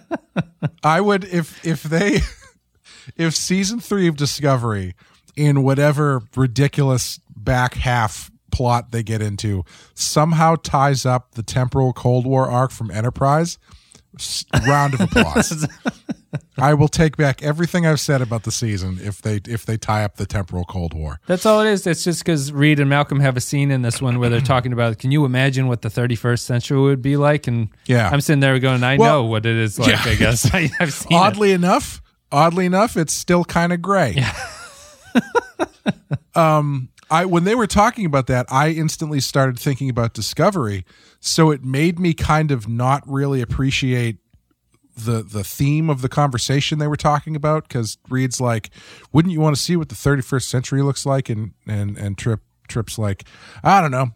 I 0.83 1.01
would 1.01 1.25
if 1.25 1.65
if 1.65 1.83
they 1.83 2.21
if 3.17 3.35
season 3.35 3.81
three 3.81 4.09
of 4.09 4.17
Discovery 4.17 4.95
in 5.37 5.63
whatever 5.63 6.23
ridiculous 6.35 7.21
back 7.37 7.75
half 7.75 8.31
plot 8.51 8.93
they 8.93 9.03
get 9.03 9.21
into 9.21 9.65
somehow 9.95 10.55
ties 10.55 11.05
up 11.05 11.33
the 11.33 11.43
temporal 11.43 11.93
Cold 11.93 12.27
War 12.27 12.49
arc 12.49 12.71
from 12.71 12.91
Enterprise. 12.91 13.59
Round 14.67 14.95
of 14.95 15.01
applause. 15.01 15.67
I 16.59 16.75
will 16.75 16.89
take 16.89 17.17
back 17.17 17.43
everything 17.43 17.87
I've 17.87 18.01
said 18.01 18.23
about 18.23 18.43
the 18.45 18.51
season 18.53 18.99
if 19.03 19.21
they 19.23 19.41
if 19.47 19.65
they 19.67 19.77
tie 19.77 20.05
up 20.05 20.17
the 20.17 20.27
temporal 20.27 20.65
Cold 20.65 20.95
War. 20.95 21.21
That's 21.27 21.47
all 21.47 21.61
it 21.61 21.69
is. 21.69 21.87
It's 21.87 22.05
just 22.05 22.25
because 22.25 22.53
Reed 22.53 22.81
and 22.81 22.89
Malcolm 22.91 23.21
have 23.21 23.37
a 23.37 23.41
scene 23.41 23.71
in 23.71 23.83
this 23.83 24.01
one 24.03 24.19
where 24.19 24.29
they're 24.31 24.41
talking 24.41 24.73
about, 24.73 24.99
can 24.99 25.11
you 25.11 25.25
imagine 25.25 25.69
what 25.69 25.83
the 25.83 25.89
31st 25.89 26.41
century 26.41 26.81
would 26.81 27.03
be 27.03 27.17
like? 27.17 27.47
And 27.47 27.69
Yeah. 27.87 28.09
I'm 28.13 28.21
sitting 28.21 28.41
there 28.41 28.59
going, 28.59 28.83
I 28.83 28.97
Well, 28.97 29.23
know 29.23 29.29
what 29.29 29.47
it 29.47 29.57
is 29.57 29.79
like. 29.79 29.91
yeah. 29.91 30.03
I 30.05 30.15
guess 30.15 30.51
I, 30.55 30.71
I've 30.81 30.93
seen 30.93 31.13
it. 31.13 31.21
oddly 31.21 31.53
enough, 31.53 32.01
oddly 32.33 32.67
enough, 32.67 32.97
it's 32.97 33.13
still 33.13 33.45
kind 33.45 33.73
of 33.73 33.83
gray. 33.83 34.23
um, 36.35 36.89
I 37.11 37.25
when 37.27 37.45
they 37.45 37.55
were 37.55 37.67
talking 37.67 38.07
about 38.07 38.27
that, 38.29 38.47
I 38.51 38.71
instantly 38.71 39.21
started 39.21 39.59
thinking 39.59 39.91
about 39.91 40.15
Discovery. 40.15 40.85
So 41.21 41.51
it 41.51 41.65
made 41.65 41.99
me 41.99 42.15
kind 42.15 42.51
of 42.51 42.69
not 42.69 43.03
really 43.07 43.41
appreciate 43.41 44.19
the 44.97 45.23
the 45.23 45.45
theme 45.45 45.91
of 45.91 46.03
the 46.03 46.09
conversation 46.09 46.79
they 46.79 46.87
were 46.87 46.97
talking 46.97 47.37
about 47.37 47.69
because 47.69 47.99
Reed's 48.09 48.41
like, 48.41 48.71
"Wouldn't 49.13 49.33
you 49.33 49.41
want 49.41 49.57
to 49.57 49.63
see 49.63 49.77
what 49.77 49.89
the 49.89 49.95
31st 49.95 50.45
century 50.49 50.83
looks 50.83 51.05
like?" 51.05 51.29
And 51.29 51.53
and 51.67 51.97
and 51.99 52.17
Trip 52.17 52.41
Trip's 52.69 52.99
like, 52.99 53.25
"I 53.63 53.81
don't 53.81 53.91
know." 53.91 54.13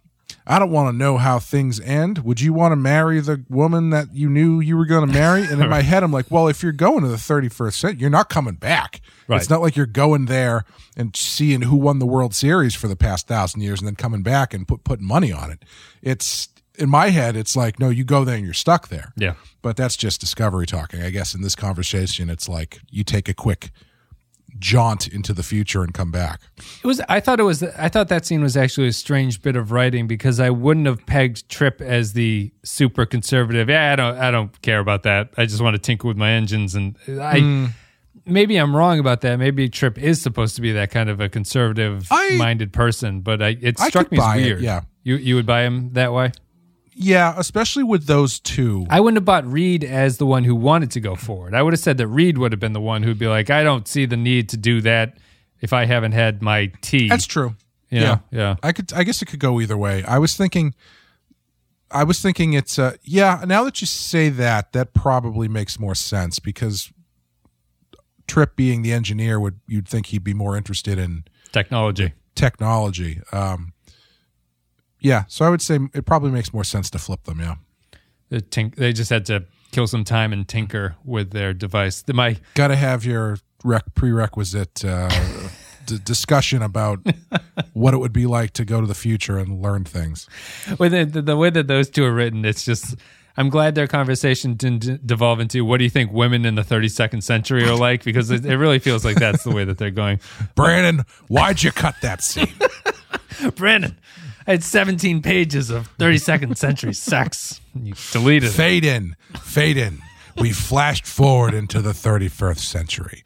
I 0.47 0.59
don't 0.59 0.71
want 0.71 0.93
to 0.93 0.97
know 0.97 1.19
how 1.19 1.39
things 1.39 1.79
end. 1.79 2.19
Would 2.21 2.41
you 2.41 2.55
want 2.55 2.73
to 2.73 2.77
marry 2.77 3.21
the 3.21 3.45
woman 3.51 3.91
that 3.91 4.15
you 4.15 4.31
knew 4.31 4.61
you 4.61 4.79
were 4.79 4.87
going 4.87 5.07
to 5.07 5.13
marry? 5.13 5.43
And 5.43 5.61
in 5.61 5.69
my 5.69 5.83
head, 5.83 6.03
I'm 6.03 6.11
like, 6.11 6.31
well, 6.31 6.49
if 6.49 6.63
you're 6.63 6.73
going 6.73 7.03
to 7.03 7.09
the 7.09 7.17
31st 7.17 7.73
century, 7.75 8.01
you're 8.01 8.09
not 8.11 8.31
coming 8.31 8.55
back. 8.55 9.03
Right. 9.27 9.39
It's 9.39 9.51
not 9.51 9.61
like 9.61 9.77
you're 9.77 9.85
going 9.85 10.25
there 10.25 10.65
and 10.97 11.15
seeing 11.15 11.63
who 11.63 11.77
won 11.77 11.99
the 11.99 12.07
World 12.07 12.35
Series 12.35 12.75
for 12.75 12.89
the 12.89 12.97
past 12.97 13.27
thousand 13.29 13.61
years 13.61 13.81
and 13.81 13.87
then 13.87 13.95
coming 13.95 14.23
back 14.23 14.55
and 14.55 14.67
put 14.67 14.85
putting 14.85 15.07
money 15.07 15.31
on 15.33 15.51
it. 15.51 15.67
It's 16.01 16.49
in 16.79 16.89
my 16.89 17.11
head, 17.11 17.37
it's 17.37 17.57
like, 17.57 17.79
no, 17.79 17.89
you 17.91 18.05
go 18.05 18.25
there 18.25 18.37
and 18.37 18.45
you're 18.45 18.55
stuck 18.55 18.89
there. 18.89 19.13
Yeah. 19.17 19.35
But 19.63 19.77
that's 19.77 19.97
just 19.97 20.21
discovery 20.21 20.67
talking. 20.67 21.03
I 21.03 21.11
guess 21.11 21.35
in 21.35 21.43
this 21.43 21.55
conversation, 21.55 22.31
it's 22.31 22.49
like 22.49 22.81
you 22.91 23.05
take 23.05 23.29
a 23.29 23.35
quick 23.35 23.71
jaunt 24.59 25.07
into 25.07 25.33
the 25.33 25.43
future 25.43 25.83
and 25.83 25.93
come 25.95 26.11
back. 26.11 26.41
It 26.83 26.87
was. 26.87 27.01
I 27.09 27.21
thought 27.21 27.41
it 27.41 27.45
was. 27.45 27.63
I 27.63 27.89
thought 27.89 28.09
that 28.09 28.27
scene 28.27 28.43
was 28.43 28.57
actually 28.57 28.89
a 28.89 28.93
strange 28.93 29.43
bit 29.43 29.57
of 29.57 29.71
writing 29.73 30.07
because 30.07 30.41
I 30.41 30.51
wouldn't 30.51 30.87
have 30.87 31.05
pegged 31.07 31.49
Trip 31.49 31.81
as 31.81 32.13
the 32.13 32.53
super 32.65 33.07
conservative. 33.07 33.69
Yeah, 33.69 33.93
I 33.93 33.97
don't. 33.97 34.17
I 34.19 34.31
don't 34.31 34.61
care 34.63 34.79
about 34.81 35.03
that. 35.03 35.31
I 35.37 35.47
just 35.47 35.61
want 35.61 35.75
to 35.75 35.79
tinker 35.79 36.09
with 36.09 36.17
my 36.17 36.31
engines, 36.33 36.75
and 36.75 36.97
I. 37.09 37.41
Hmm. 37.41 37.67
Maybe 38.25 38.59
I'm 38.59 38.77
wrong 38.77 38.99
about 38.99 39.23
that. 39.23 39.39
Maybe 39.39 39.71
Trip 39.71 39.97
is 39.97 40.21
supposed 40.21 40.55
to 40.57 40.61
be 40.61 40.73
that 40.73 40.91
kind 40.91 41.09
of 41.09 41.19
a 41.19 41.31
conservative-minded 41.31 42.75
person, 42.75 43.23
but 43.23 43.41
I, 43.41 43.57
it 43.59 43.79
struck 43.79 44.13
me 44.13 44.19
as 44.19 44.25
buy 44.25 44.37
it, 44.37 44.45
weird. 44.45 44.61
yeah. 44.61 44.83
you 45.03 45.17
you 45.17 45.35
would 45.35 45.47
buy 45.47 45.63
him 45.63 45.95
that 45.95 46.13
way. 46.13 46.33
Yeah, 47.01 47.33
especially 47.37 47.85
with 47.85 48.07
those 48.07 48.41
two. 48.41 48.85
I 48.91 48.99
wouldn't 48.99 49.19
have 49.19 49.25
bought 49.25 49.47
Reed 49.47 49.85
as 49.85 50.19
the 50.19 50.27
one 50.27 50.43
who 50.43 50.57
wanted 50.57 50.91
to 50.91 51.01
go 51.01 51.15
forward. 51.15 51.55
I 51.55 51.63
would 51.63 51.73
have 51.73 51.79
said 51.81 51.97
that 51.99 52.09
Reed 52.09 52.39
would 52.39 52.51
have 52.51 52.59
been 52.59 52.73
the 52.73 52.81
one 52.81 53.05
who'd 53.05 53.21
be 53.21 53.29
like, 53.29 53.51
I 53.51 53.63
don't 53.63 53.87
see 53.87 54.05
the 54.05 54.17
need 54.17 54.49
to 54.49 54.57
do 54.57 54.81
that 54.81 55.17
if 55.61 55.73
I 55.73 55.85
haven't 55.85 56.11
had 56.13 56.43
my 56.43 56.73
tea. 56.81 57.09
That's 57.09 57.27
true. 57.27 57.55
You 57.91 58.01
know? 58.01 58.21
yeah. 58.33 58.57
I 58.65 58.73
could 58.73 58.93
I 58.93 59.05
guess 59.05 59.23
it 59.23 59.27
could 59.27 59.39
go 59.39 59.61
either 59.61 59.77
way. 59.77 60.03
I 60.05 60.19
was 60.19 60.37
thinking 60.37 60.75
I 61.91 62.03
was 62.05 62.21
thinking 62.21 62.53
it's 62.53 62.79
uh 62.79 62.97
yeah, 63.05 63.45
now 63.47 63.63
that 63.65 63.81
you 63.81 63.87
say 63.87 64.29
that, 64.29 64.73
that 64.73 64.93
probably 64.93 65.47
makes 65.49 65.79
more 65.79 65.95
sense 65.95 66.39
because 66.41 66.93
Trip 68.27 68.57
being 68.57 68.83
the 68.83 68.93
engineer 68.93 69.41
would 69.41 69.61
you'd 69.67 69.89
think 69.89 70.07
he'd 70.07 70.25
be 70.25 70.35
more 70.35 70.57
interested 70.57 70.99
in 70.99 71.25
Technology. 71.53 72.13
technology. 72.35 73.21
Um 73.33 73.73
yeah, 75.01 75.25
so 75.29 75.45
I 75.45 75.51
would 75.51 75.63
say 75.63 75.79
it 75.95 76.07
probably 76.07 76.31
makes 76.31 76.53
more 76.53 76.65
sense 76.65 76.91
to 76.91 76.99
flip 76.99 77.25
them, 77.25 77.41
yeah. 77.41 77.57
The 78.31 78.41
tink- 78.43 78.75
they 78.77 78.93
just 78.93 79.11
had 79.11 79.25
to 79.27 79.45
kill 79.73 79.87
some 79.87 80.05
time 80.05 80.33
and 80.33 80.47
tinker 80.47 80.97
with 81.05 81.31
their 81.31 81.53
device. 81.55 82.03
The, 82.03 82.13
my 82.15 82.37
Got 82.55 82.69
to 82.69 82.77
have 82.77 83.05
your 83.05 83.39
rec- 83.65 83.95
prerequisite 83.95 84.85
uh, 84.85 85.11
d- 85.87 85.99
discussion 86.05 86.63
about 86.63 87.01
what 87.73 87.95
it 87.95 87.99
would 87.99 88.13
be 88.13 88.27
like 88.27 88.53
to 88.55 88.65
go 88.65 88.81
to 88.81 88.87
the 88.87 88.95
future 88.95 89.39
and 89.39 89.63
learn 89.63 89.85
things. 89.85 90.29
with 90.79 90.93
the, 90.93 91.05
the, 91.05 91.23
the 91.23 91.37
way 91.37 91.51
that 91.51 91.67
those 91.69 91.89
two 91.91 92.05
are 92.05 92.13
written, 92.13 92.45
it's 92.45 92.65
just. 92.65 92.97
I'm 93.37 93.51
glad 93.51 93.77
their 93.77 93.87
conversation 93.87 94.55
didn't 94.55 95.07
devolve 95.07 95.39
into 95.39 95.65
what 95.65 95.79
do 95.79 95.85
you 95.85 95.91
think 95.91 96.11
women 96.11 96.45
in 96.45 96.57
the 96.57 96.63
32nd 96.63 97.23
century 97.23 97.63
are 97.69 97.77
like 97.77 98.03
because 98.03 98.33
it, 98.33 98.45
it 98.45 98.57
really 98.57 98.81
feels 98.81 99.05
like 99.05 99.15
that's 99.17 99.45
the 99.45 99.53
way 99.53 99.65
that 99.65 99.79
they're 99.79 99.93
going. 99.93 100.19
Brandon, 100.57 101.05
why'd 101.29 101.63
you 101.63 101.71
cut 101.71 101.95
that 102.03 102.21
scene? 102.21 102.53
Brandon, 103.55 103.97
I 104.49 104.53
had 104.53 104.65
17 104.65 105.21
pages 105.21 105.69
of 105.69 105.95
32nd 105.99 106.57
century 106.57 106.95
sex. 106.95 107.61
You 107.75 107.93
deleted 108.13 108.49
it. 108.49 108.53
Fade 108.53 108.85
in, 108.85 109.15
fade 109.43 109.77
in. 109.77 110.01
We 110.39 110.53
flashed 110.53 111.07
forward 111.07 111.53
into 111.53 111.83
the 111.83 111.91
31st 111.91 112.59
century. 112.59 113.25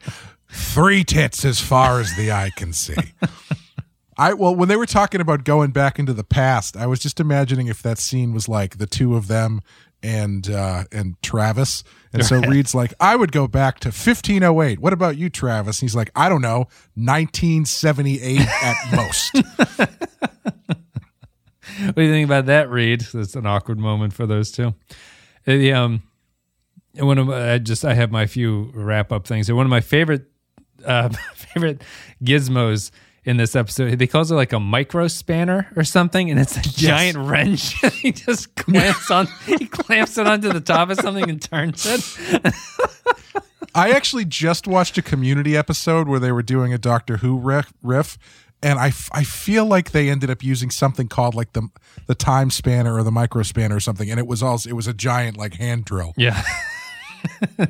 Three 0.49 1.05
tits 1.05 1.45
as 1.45 1.61
far 1.61 2.01
as 2.01 2.13
the 2.17 2.33
eye 2.33 2.51
can 2.57 2.73
see. 2.73 2.97
I 4.17 4.33
well, 4.33 4.53
when 4.53 4.67
they 4.67 4.75
were 4.75 4.85
talking 4.85 5.21
about 5.21 5.45
going 5.45 5.71
back 5.71 5.97
into 5.97 6.13
the 6.13 6.25
past, 6.25 6.75
I 6.75 6.87
was 6.87 6.99
just 6.99 7.21
imagining 7.21 7.67
if 7.67 7.81
that 7.83 7.99
scene 7.99 8.33
was 8.33 8.49
like 8.49 8.77
the 8.77 8.85
two 8.85 9.15
of 9.15 9.27
them 9.27 9.61
and 10.03 10.49
uh 10.49 10.83
and 10.91 11.15
Travis. 11.23 11.85
And 12.11 12.25
so 12.25 12.41
Reed's 12.41 12.75
like, 12.75 12.93
I 12.99 13.15
would 13.15 13.31
go 13.31 13.47
back 13.47 13.79
to 13.79 13.87
1508. 13.87 14.79
What 14.79 14.93
about 14.93 15.17
you, 15.17 15.29
Travis? 15.29 15.79
And 15.79 15.87
he's 15.87 15.95
like, 15.95 16.11
I 16.15 16.27
don't 16.29 16.41
know, 16.41 16.67
1978 16.95 18.41
at 18.41 18.75
most. 18.93 19.41
What 21.85 21.95
do 21.95 22.01
you 22.03 22.11
think 22.11 22.25
about 22.25 22.45
that, 22.47 22.69
Reed? 22.69 23.05
It's 23.13 23.35
an 23.35 23.45
awkward 23.45 23.79
moment 23.79 24.13
for 24.13 24.25
those 24.25 24.51
two. 24.51 24.67
Uh, 24.67 24.73
The 25.45 25.73
um, 25.73 26.03
one 26.95 27.17
of 27.17 27.29
I 27.29 27.57
just 27.57 27.83
I 27.85 27.93
have 27.93 28.11
my 28.11 28.25
few 28.27 28.71
wrap 28.73 29.11
up 29.11 29.25
things. 29.27 29.51
One 29.51 29.65
of 29.65 29.69
my 29.69 29.81
favorite 29.81 30.25
uh 30.85 31.09
favorite 31.35 31.81
gizmos 32.23 32.91
in 33.25 33.37
this 33.37 33.55
episode. 33.55 33.99
He 33.99 34.07
calls 34.07 34.31
it 34.31 34.35
like 34.35 34.51
a 34.53 34.59
micro 34.59 35.07
spanner 35.07 35.71
or 35.75 35.83
something, 35.83 36.29
and 36.29 36.39
it's 36.39 36.57
a 36.57 36.61
giant 36.61 37.17
wrench. 37.17 37.73
he 37.93 38.11
just 38.11 38.55
clamps 38.55 39.09
on. 39.09 39.27
He 39.45 39.65
clamps 39.65 40.17
it 40.17 40.27
onto 40.27 40.51
the 40.51 40.59
top 40.61 40.89
of 40.89 40.99
something 40.99 41.29
and 41.29 41.41
turns 41.41 41.85
it. 41.87 42.53
I 43.75 43.89
actually 43.91 44.25
just 44.25 44.67
watched 44.67 44.97
a 44.99 45.01
community 45.01 45.57
episode 45.57 46.07
where 46.07 46.19
they 46.19 46.31
were 46.31 46.43
doing 46.43 46.73
a 46.73 46.77
Doctor 46.77 47.17
Who 47.17 47.37
riff, 47.39 47.73
riff 47.81 48.19
and 48.63 48.79
I, 48.79 48.87
f- 48.87 49.09
I 49.11 49.23
feel 49.23 49.65
like 49.65 49.91
they 49.91 50.09
ended 50.09 50.29
up 50.31 50.41
using 50.43 50.71
something 50.71 51.07
called 51.07 51.35
like 51.35 51.53
the 51.53 51.67
the 52.07 52.15
time 52.15 52.49
spanner 52.49 52.95
or 52.95 53.03
the 53.03 53.11
micro 53.11 53.43
spanner 53.43 53.75
or 53.75 53.79
something, 53.79 54.09
and 54.09 54.19
it 54.19 54.25
was 54.25 54.41
all 54.41 54.59
it 54.67 54.73
was 54.73 54.87
a 54.87 54.93
giant 54.93 55.37
like 55.37 55.53
hand 55.55 55.85
drill. 55.85 56.13
Yeah. 56.17 56.41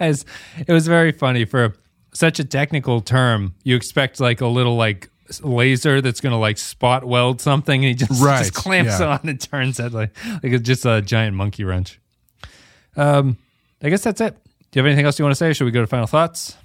As 0.00 0.24
it 0.66 0.72
was 0.72 0.86
very 0.86 1.12
funny 1.12 1.44
for 1.44 1.74
such 2.12 2.38
a 2.38 2.44
technical 2.44 3.00
term. 3.00 3.54
You 3.62 3.76
expect 3.76 4.20
like 4.20 4.40
a 4.40 4.46
little 4.46 4.76
like 4.76 5.08
laser 5.42 6.00
that's 6.00 6.20
going 6.20 6.32
to 6.32 6.38
like 6.38 6.58
spot 6.58 7.04
weld 7.04 7.40
something, 7.40 7.84
and 7.84 7.88
he 7.88 7.94
just 7.94 8.22
Right, 8.22 8.38
just 8.38 8.54
clamps 8.54 9.00
yeah. 9.00 9.18
on 9.22 9.28
and 9.28 9.40
turns 9.40 9.80
it 9.80 9.92
like 9.92 10.16
like 10.26 10.52
it's 10.52 10.62
just 10.66 10.84
a 10.86 11.00
giant 11.02 11.36
monkey 11.36 11.64
wrench. 11.64 12.00
Um, 12.96 13.36
I 13.82 13.88
guess 13.90 14.02
that's 14.02 14.20
it. 14.20 14.34
Do 14.70 14.78
you 14.78 14.82
have 14.82 14.86
anything 14.86 15.04
else 15.06 15.18
you 15.18 15.24
want 15.24 15.32
to 15.32 15.36
say? 15.36 15.48
Or 15.48 15.54
should 15.54 15.64
we 15.66 15.70
go 15.70 15.80
to 15.80 15.86
final 15.86 16.06
thoughts? 16.06 16.56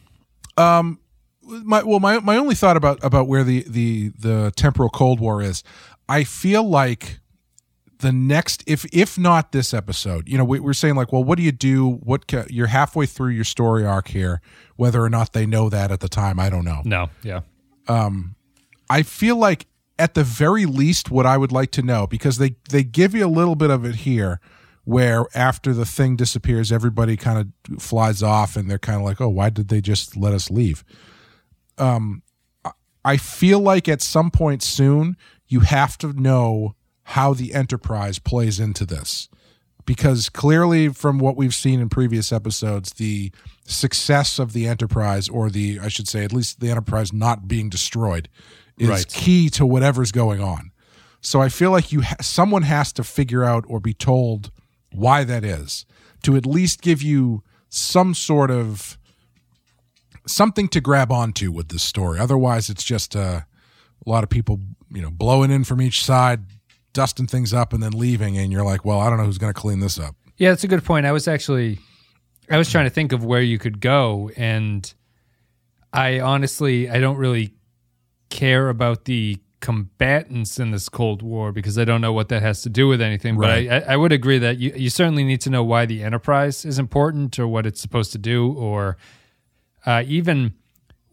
My 1.64 1.84
well 1.84 1.99
my 1.99 2.20
my 2.20 2.38
only 2.38 2.56
thought 2.56 2.78
about 2.78 2.99
about 3.04 3.28
where 3.28 3.43
the 3.43 3.64
the 3.68 4.10
the 4.18 4.52
temporal 4.56 4.89
cold 4.89 5.20
war 5.20 5.41
is 5.41 5.64
i 6.10 6.24
feel 6.24 6.64
like 6.64 7.20
the 7.99 8.12
next 8.12 8.64
if 8.66 8.86
if 8.93 9.18
not 9.18 9.52
this 9.52 9.74
episode 9.74 10.28
you 10.28 10.38
know 10.38 10.43
we, 10.45 10.60
we're 10.60 10.74
saying 10.74 10.95
like 10.95 11.12
well 11.12 11.24
what 11.24 11.38
do 11.38 11.43
you 11.43 11.52
do 11.52 11.89
what 12.04 12.28
ca- 12.28 12.45
you're 12.49 12.68
halfway 12.68 13.06
through 13.06 13.30
your 13.30 13.43
story 13.43 13.86
arc 13.86 14.08
here 14.08 14.41
whether 14.78 15.04
or 15.04 15.10
not 15.10 15.34
they 15.34 15.45
know 15.45 15.70
that 15.70 15.91
at 15.91 15.99
the 15.99 16.10
time 16.10 16.39
i 16.39 16.49
don't 16.49 16.66
know 16.66 16.82
No. 16.86 17.10
Yeah. 17.24 17.41
Um, 17.88 18.36
I 18.89 19.04
feel 19.04 19.36
like 19.36 19.68
at 19.99 20.14
the 20.16 20.24
very 20.24 20.66
least 20.66 21.12
what 21.12 21.26
I 21.26 21.38
would 21.38 21.52
like 21.52 21.72
to 21.72 21.82
know 21.82 22.08
because 22.08 22.38
they 22.38 22.56
they 22.70 22.84
give 22.84 23.14
you 23.14 23.26
a 23.26 23.30
little 23.30 23.56
bit 23.56 23.70
of 23.70 23.86
it 23.86 23.95
here 23.97 24.39
where 24.84 25.26
after 25.36 25.74
the 25.74 25.86
thing 25.86 26.16
disappears 26.16 26.72
everybody 26.72 27.16
kind 27.18 27.38
of 27.70 27.82
flies 27.82 28.24
off 28.24 28.56
and 28.56 28.70
they're 28.70 28.80
kind 28.80 28.97
of 28.99 29.04
like 29.04 29.22
oh 29.22 29.30
why 29.30 29.49
did 29.49 29.68
they 29.68 29.80
just 29.82 30.18
let 30.18 30.34
us 30.34 30.49
leave 30.49 30.84
um 31.82 32.22
I- 33.04 33.18
feel 33.18 33.60
like 33.60 33.90
at 33.90 34.02
some 34.02 34.30
point 34.32 34.62
soon 34.62 35.18
you 35.48 35.62
have 35.62 35.98
to 35.98 36.14
know 36.14 36.76
how 37.04 37.34
the 37.34 37.54
enterprise 37.54 38.20
plays 38.20 38.60
into 38.60 38.86
this 38.86 39.28
because 39.86 40.30
clearly 40.30 40.90
from 40.90 41.18
what 41.18 41.36
we've 41.36 41.56
seen 41.56 41.80
in 41.82 41.90
previous 41.90 42.32
episodes 42.32 42.92
the 42.94 43.32
success 43.66 44.38
of 44.40 44.54
the 44.54 44.68
enterprise 44.68 45.28
or 45.28 45.50
the 45.50 45.80
i 45.82 45.88
should 45.88 46.08
say 46.08 46.24
at 46.24 46.32
least 46.32 46.60
the 46.60 46.70
enterprise 46.70 47.12
not 47.12 47.48
being 47.48 47.70
destroyed 47.70 48.30
is 48.78 48.90
Right. 48.90 49.08
key 49.08 49.50
to 49.52 49.66
whatever's 49.66 50.12
going 50.12 50.42
on 50.42 50.72
so 51.22 51.42
i 51.42 51.50
feel 51.50 51.72
like 51.72 51.92
you 51.92 52.02
ha- 52.02 52.16
someone 52.22 52.64
has 52.64 52.94
to 52.94 53.04
figure 53.04 53.44
out 53.44 53.66
or 53.68 53.80
be 53.80 53.94
told 53.94 54.52
why 54.92 55.24
that 55.24 55.44
is 55.44 55.86
to 56.24 56.36
at 56.36 56.46
least 56.46 56.82
give 56.82 57.02
you 57.02 57.44
some 57.70 58.14
sort 58.14 58.52
of 58.52 58.98
something 60.28 60.68
to 60.68 60.82
grab 60.82 61.12
onto 61.12 61.52
with 61.52 61.70
this 61.70 61.84
story 61.84 62.20
otherwise 62.20 62.70
it's 62.70 62.84
just 62.84 63.16
uh, 63.16 63.42
a 64.06 64.10
lot 64.10 64.24
of 64.24 64.30
people 64.30 64.60
you 64.92 65.02
know 65.02 65.10
blowing 65.12 65.52
in 65.52 65.64
from 65.64 65.82
each 65.82 66.04
side 66.04 66.42
dusting 66.94 67.28
things 67.28 67.54
up 67.54 67.74
and 67.74 67.82
then 67.82 67.92
leaving 67.92 68.38
and 68.38 68.52
you're 68.52 68.66
like 68.66 68.84
well 68.86 69.00
i 69.00 69.10
don't 69.10 69.18
know 69.18 69.26
who's 69.26 69.38
going 69.38 69.54
to 69.54 69.60
clean 69.60 69.80
this 69.80 69.98
up 70.00 70.16
Yeah, 70.38 70.50
that's 70.50 70.64
a 70.64 70.68
good 70.68 70.84
point. 70.84 71.06
I 71.06 71.12
was 71.12 71.28
actually, 71.28 71.78
I 72.50 72.58
was 72.58 72.72
trying 72.72 72.86
to 72.86 72.90
think 72.90 73.12
of 73.14 73.24
where 73.24 73.42
you 73.44 73.60
could 73.60 73.80
go, 73.80 74.32
and 74.36 74.92
I 75.94 76.20
honestly, 76.20 76.90
I 76.90 77.00
don't 77.00 77.18
really 77.18 77.54
care 78.30 78.70
about 78.70 79.06
the 79.06 79.38
combatants 79.60 80.58
in 80.60 80.72
this 80.72 80.90
Cold 80.90 81.22
War 81.22 81.52
because 81.52 81.78
I 81.78 81.86
don't 81.86 82.02
know 82.02 82.12
what 82.14 82.30
that 82.30 82.42
has 82.42 82.64
to 82.64 82.70
do 82.70 82.88
with 82.88 83.02
anything. 83.02 83.38
Right. 83.38 83.68
But 83.68 83.84
I, 83.84 83.92
I, 83.92 83.94
I 83.94 83.98
would 83.98 84.12
agree 84.12 84.40
that 84.40 84.58
you, 84.58 84.74
you 84.76 84.90
certainly 84.90 85.24
need 85.24 85.42
to 85.42 85.50
know 85.50 85.64
why 85.64 85.86
the 85.86 86.02
Enterprise 86.04 86.66
is 86.66 86.80
important 86.80 87.38
or 87.38 87.48
what 87.48 87.66
it's 87.68 87.80
supposed 87.80 88.12
to 88.14 88.18
do, 88.18 88.52
or 88.54 88.98
uh, 89.86 90.04
even 90.08 90.54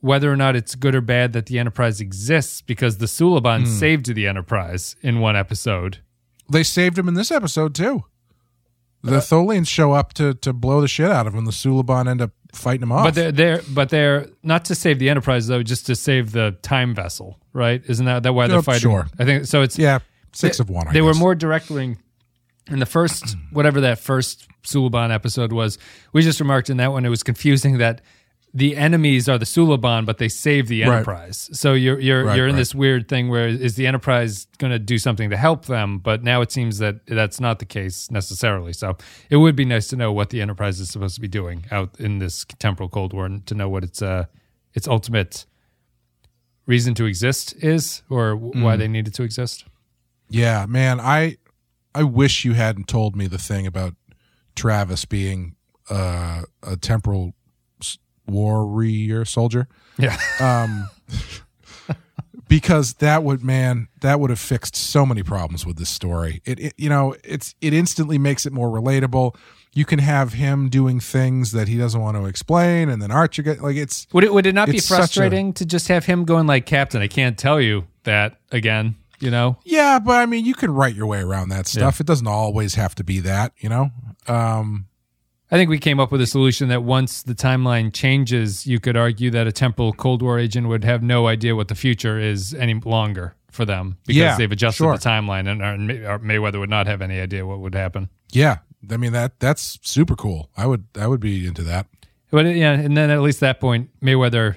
whether 0.00 0.32
or 0.32 0.36
not 0.36 0.54
it's 0.56 0.74
good 0.74 0.94
or 0.94 1.00
bad 1.00 1.32
that 1.32 1.46
the 1.46 1.58
Enterprise 1.58 2.00
exists 2.00 2.62
because 2.62 2.98
the 2.98 3.06
Suliban 3.06 3.66
saved 3.66 4.14
the 4.14 4.26
Enterprise 4.28 4.94
in 5.02 5.18
one 5.20 5.34
episode. 5.36 5.98
they 6.50 6.62
saved 6.62 6.98
him 6.98 7.08
in 7.08 7.14
this 7.14 7.30
episode 7.30 7.74
too 7.74 8.04
the 9.02 9.18
tholians 9.18 9.68
show 9.68 9.92
up 9.92 10.12
to 10.14 10.34
to 10.34 10.52
blow 10.52 10.80
the 10.80 10.88
shit 10.88 11.10
out 11.10 11.26
of 11.26 11.32
him 11.34 11.44
the 11.44 11.52
suliban 11.52 12.08
end 12.08 12.20
up 12.20 12.32
fighting 12.52 12.82
him 12.82 12.90
off 12.92 13.04
But 13.04 13.14
they're 13.14 13.32
they're 13.32 13.62
but 13.72 13.90
they're 13.90 14.26
not 14.42 14.64
to 14.66 14.74
save 14.74 14.98
the 14.98 15.08
Enterprise 15.08 15.46
though, 15.46 15.62
just 15.62 15.86
to 15.86 15.94
save 15.94 16.32
the 16.32 16.56
time 16.62 16.94
vessel, 16.94 17.38
right? 17.52 17.80
Isn't 17.86 18.06
that 18.06 18.22
that 18.24 18.32
why 18.32 18.48
they're 18.48 18.58
Uh, 18.58 18.62
fighting? 18.62 18.80
sure. 18.80 19.06
I 19.18 19.24
think 19.24 19.44
so. 19.46 19.62
It's 19.62 19.78
yeah 19.78 20.00
six 20.32 20.58
of 20.58 20.68
one 20.68 20.88
I 20.88 20.92
they 20.92 21.00
were 21.02 21.14
more 21.14 21.34
directly 21.36 21.96
in 22.68 22.78
the 22.80 22.86
first 22.86 23.36
whatever 23.52 23.80
that 23.82 23.98
first 24.00 24.48
Suliban 24.64 25.12
episode 25.14 25.52
was. 25.52 25.78
We 26.12 26.22
just 26.22 26.40
remarked 26.40 26.68
in 26.68 26.78
that 26.78 26.90
one 26.92 27.04
it 27.06 27.08
was 27.08 27.22
confusing 27.22 27.78
that 27.78 28.00
the 28.54 28.76
enemies 28.76 29.28
are 29.28 29.36
the 29.38 29.44
Suliban, 29.44 30.06
but 30.06 30.16
they 30.18 30.28
save 30.28 30.68
the 30.68 30.82
Right. 30.82 30.88
Enterprise. 30.96 31.50
So 31.52 31.74
you're 31.74 32.00
you're 32.00 32.24
Right, 32.24 32.36
you're 32.36 32.46
in 32.48 32.54
right. 32.54 32.58
this 32.58 32.74
weird 32.74 33.06
thing 33.08 33.28
where 33.28 33.46
is 33.48 33.74
the 33.76 33.86
Enterprise 33.86 34.46
going 34.58 34.70
to 34.72 34.78
do 34.78 34.98
something 34.98 35.28
to 35.30 35.36
help 35.36 35.66
them? 35.66 35.98
But 35.98 36.22
now 36.22 36.40
it 36.40 36.50
seems 36.50 36.78
that 36.78 37.04
that's 37.06 37.40
not 37.40 37.58
the 37.58 37.66
case 37.66 38.10
necessarily. 38.10 38.72
So 38.72 38.96
it 39.30 39.36
would 39.36 39.54
be 39.54 39.64
nice 39.66 39.86
to 39.88 39.96
know 39.96 40.12
what 40.12 40.30
the 40.30 40.40
Enterprise 40.40 40.80
is 40.80 40.88
supposed 40.90 41.14
to 41.16 41.20
be 41.20 41.28
doing 41.28 41.66
out 41.70 41.98
in 42.00 42.18
this 42.18 42.46
temporal 42.58 42.88
Cold 42.88 43.12
War, 43.12 43.26
and 43.26 43.44
to 43.46 43.54
know 43.54 43.68
what 43.68 43.84
its 43.84 44.00
uh 44.02 44.24
its 44.74 44.88
ultimate 44.88 45.44
reason 46.66 46.94
to 46.94 47.04
exist 47.06 47.54
is, 47.62 48.02
or 48.10 48.34
w- 48.34 48.62
why 48.64 48.76
Mm. 48.76 48.78
they 48.78 48.88
needed 48.88 49.14
to 49.14 49.22
exist. 49.22 49.64
yeah 50.30 50.66
man 50.66 51.00
i 51.00 51.36
i 51.94 52.02
wish 52.02 52.44
you 52.44 52.52
hadn't 52.52 52.86
told 52.86 53.16
me 53.16 53.26
the 53.26 53.38
thing 53.38 53.66
about 53.66 53.94
travis 54.54 55.06
being 55.06 55.54
uh, 55.88 56.42
a 56.62 56.76
temporal 56.76 57.32
warrior 58.28 59.24
soldier 59.24 59.68
Yeah. 59.98 60.16
Um, 60.40 60.88
because 62.48 62.94
that 62.94 63.22
would 63.22 63.44
man 63.44 63.88
that 64.00 64.20
would 64.20 64.30
have 64.30 64.38
fixed 64.40 64.74
so 64.74 65.04
many 65.04 65.22
problems 65.22 65.66
with 65.66 65.76
this 65.76 65.90
story 65.90 66.40
it, 66.44 66.58
it 66.58 66.74
you 66.76 66.88
know 66.88 67.14
it's 67.24 67.54
it 67.60 67.74
instantly 67.74 68.18
makes 68.18 68.46
it 68.46 68.52
more 68.52 68.68
relatable 68.68 69.36
you 69.74 69.84
can 69.84 69.98
have 69.98 70.32
him 70.32 70.68
doing 70.68 70.98
things 70.98 71.52
that 71.52 71.68
he 71.68 71.76
doesn't 71.76 72.00
want 72.00 72.16
to 72.16 72.24
explain 72.24 72.88
and 72.88 73.02
then 73.02 73.10
archer 73.10 73.42
get 73.42 73.60
like 73.62 73.76
it's 73.76 74.06
Would 74.12 74.24
it 74.24 74.32
would 74.32 74.46
it 74.46 74.54
not 74.54 74.68
be 74.68 74.78
such 74.78 74.94
a- 74.94 74.96
frustrating 74.96 75.52
to 75.54 75.66
just 75.66 75.88
have 75.88 76.06
him 76.06 76.24
going 76.24 76.46
like 76.46 76.64
Captain? 76.66 77.02
I 77.02 77.06
can't 77.06 77.36
tell 77.38 77.60
you 77.60 77.86
that 78.04 78.40
again. 78.50 78.96
You 79.20 79.32
know, 79.32 79.58
yeah 79.64 79.98
but 79.98 80.12
i 80.12 80.26
mean 80.26 80.44
you 80.44 80.54
can 80.54 80.72
write 80.72 80.94
your 80.94 81.06
way 81.06 81.18
around 81.18 81.48
that 81.48 81.66
stuff 81.66 81.98
it 81.98 82.06
doesn't 82.06 82.28
always 82.28 82.76
have 82.76 82.94
to 82.94 83.02
be 83.04 83.18
that 83.18 83.52
you 83.58 83.68
know 83.68 83.90
um 84.28 84.86
I 85.50 85.56
think 85.56 85.70
we 85.70 85.78
came 85.78 85.98
up 85.98 86.12
with 86.12 86.20
a 86.20 86.26
solution 86.26 86.68
that 86.68 86.82
once 86.82 87.22
the 87.22 87.34
timeline 87.34 87.92
changes, 87.92 88.66
you 88.66 88.78
could 88.80 88.96
argue 88.96 89.30
that 89.30 89.46
a 89.46 89.52
temporal 89.52 89.92
Cold 89.94 90.20
War 90.20 90.38
agent 90.38 90.68
would 90.68 90.84
have 90.84 91.02
no 91.02 91.26
idea 91.26 91.56
what 91.56 91.68
the 91.68 91.74
future 91.74 92.18
is 92.18 92.52
any 92.54 92.74
longer 92.74 93.34
for 93.50 93.64
them 93.64 93.96
because 94.06 94.16
Yeah, 94.18 94.36
they've 94.36 94.52
adjusted 94.52 94.84
sure. 94.84 94.96
the 94.98 95.02
timeline, 95.02 95.48
and, 95.50 95.62
and 95.62 95.86
May- 95.86 96.04
or 96.04 96.18
Mayweather 96.18 96.58
would 96.60 96.68
not 96.70 96.86
have 96.86 97.00
any 97.00 97.18
idea 97.18 97.46
what 97.46 97.60
would 97.60 97.74
happen. 97.74 98.08
yeah 98.32 98.58
i 98.92 98.96
mean 98.96 99.12
that 99.12 99.40
that's 99.40 99.78
super 99.82 100.14
cool 100.14 100.50
i 100.56 100.64
would 100.64 100.84
i 101.00 101.04
would 101.06 101.18
be 101.18 101.44
into 101.48 101.62
that 101.64 101.86
But 102.30 102.44
yeah, 102.54 102.72
and 102.72 102.94
then 102.96 103.10
at 103.10 103.22
least 103.22 103.40
that 103.40 103.58
point, 103.58 103.88
Mayweather 104.02 104.56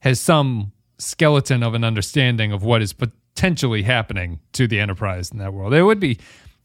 has 0.00 0.20
some 0.20 0.72
skeleton 0.98 1.62
of 1.62 1.74
an 1.74 1.84
understanding 1.84 2.52
of 2.52 2.62
what 2.62 2.80
is 2.80 2.92
potentially 2.92 3.82
happening 3.82 4.38
to 4.52 4.66
the 4.68 4.78
Enterprise 4.80 5.30
in 5.32 5.38
that 5.38 5.52
world. 5.52 5.74
It 5.74 5.82
would 5.82 6.00
be, 6.00 6.18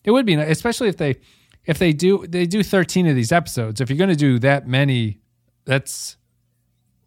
it 0.04 0.12
would 0.12 0.26
be, 0.26 0.36
especially 0.36 0.88
if 0.90 0.98
they, 0.98 1.16
if 1.66 1.78
they 1.80 1.94
do, 1.94 2.26
they 2.28 2.46
do 2.46 2.64
thirteen 2.64 3.08
of 3.08 3.16
these 3.16 3.32
episodes. 3.32 3.80
If 3.82 3.90
you're 3.90 3.98
going 3.98 4.10
to 4.10 4.16
do 4.16 4.40
that 4.40 4.68
many, 4.68 5.20
that's 5.66 6.18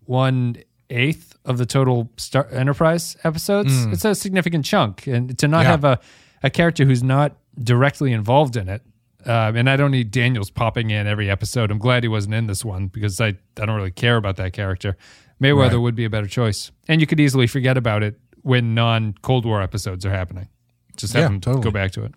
one 0.05 0.57
eighth 0.91 1.37
of 1.45 1.59
the 1.59 1.67
total 1.67 2.11
Star 2.17 2.47
Enterprise 2.51 3.17
episodes. 3.25 3.87
It's 3.87 4.05
a 4.05 4.15
significant 4.15 4.65
chunk, 4.65 5.07
and 5.07 5.37
to 5.39 5.49
not 5.49 5.63
Yeah. 5.65 5.71
have 5.73 5.85
a 5.85 6.01
a 6.43 6.51
character 6.51 6.85
who's 6.85 7.03
not 7.03 7.37
directly 7.59 8.13
involved 8.13 8.57
in 8.57 8.69
it. 8.69 8.83
Um, 9.25 9.57
and 9.57 9.69
I 9.69 9.77
don't 9.77 9.91
need 9.91 10.11
Daniels 10.13 10.51
popping 10.51 10.91
in 10.91 11.07
every 11.07 11.29
episode. 11.31 11.71
I'm 11.73 11.79
glad 11.79 12.05
he 12.05 12.09
wasn't 12.09 12.35
in 12.35 12.47
this 12.47 12.65
one 12.65 12.87
because 12.89 13.21
I, 13.21 13.29
I 13.29 13.35
don't 13.67 13.75
really 13.75 13.91
care 13.91 14.17
about 14.17 14.37
that 14.37 14.53
character. 14.53 14.97
Mayweather 15.43 15.73
Right. 15.73 15.77
would 15.79 15.95
be 15.97 16.05
a 16.05 16.11
better 16.11 16.29
choice. 16.29 16.71
And 16.87 17.01
you 17.01 17.07
could 17.07 17.19
easily 17.19 17.47
forget 17.49 17.77
about 17.77 18.03
it 18.05 18.21
when 18.43 18.75
non 18.75 19.15
Cold 19.23 19.45
War 19.47 19.61
episodes 19.63 20.07
are 20.07 20.11
happening. 20.13 20.49
Just 20.97 21.15
have 21.15 21.23
Yeah, 21.23 21.27
him 21.29 21.41
totally. 21.41 21.65
go 21.65 21.71
back 21.73 21.91
to 21.93 22.05
it. 22.05 22.15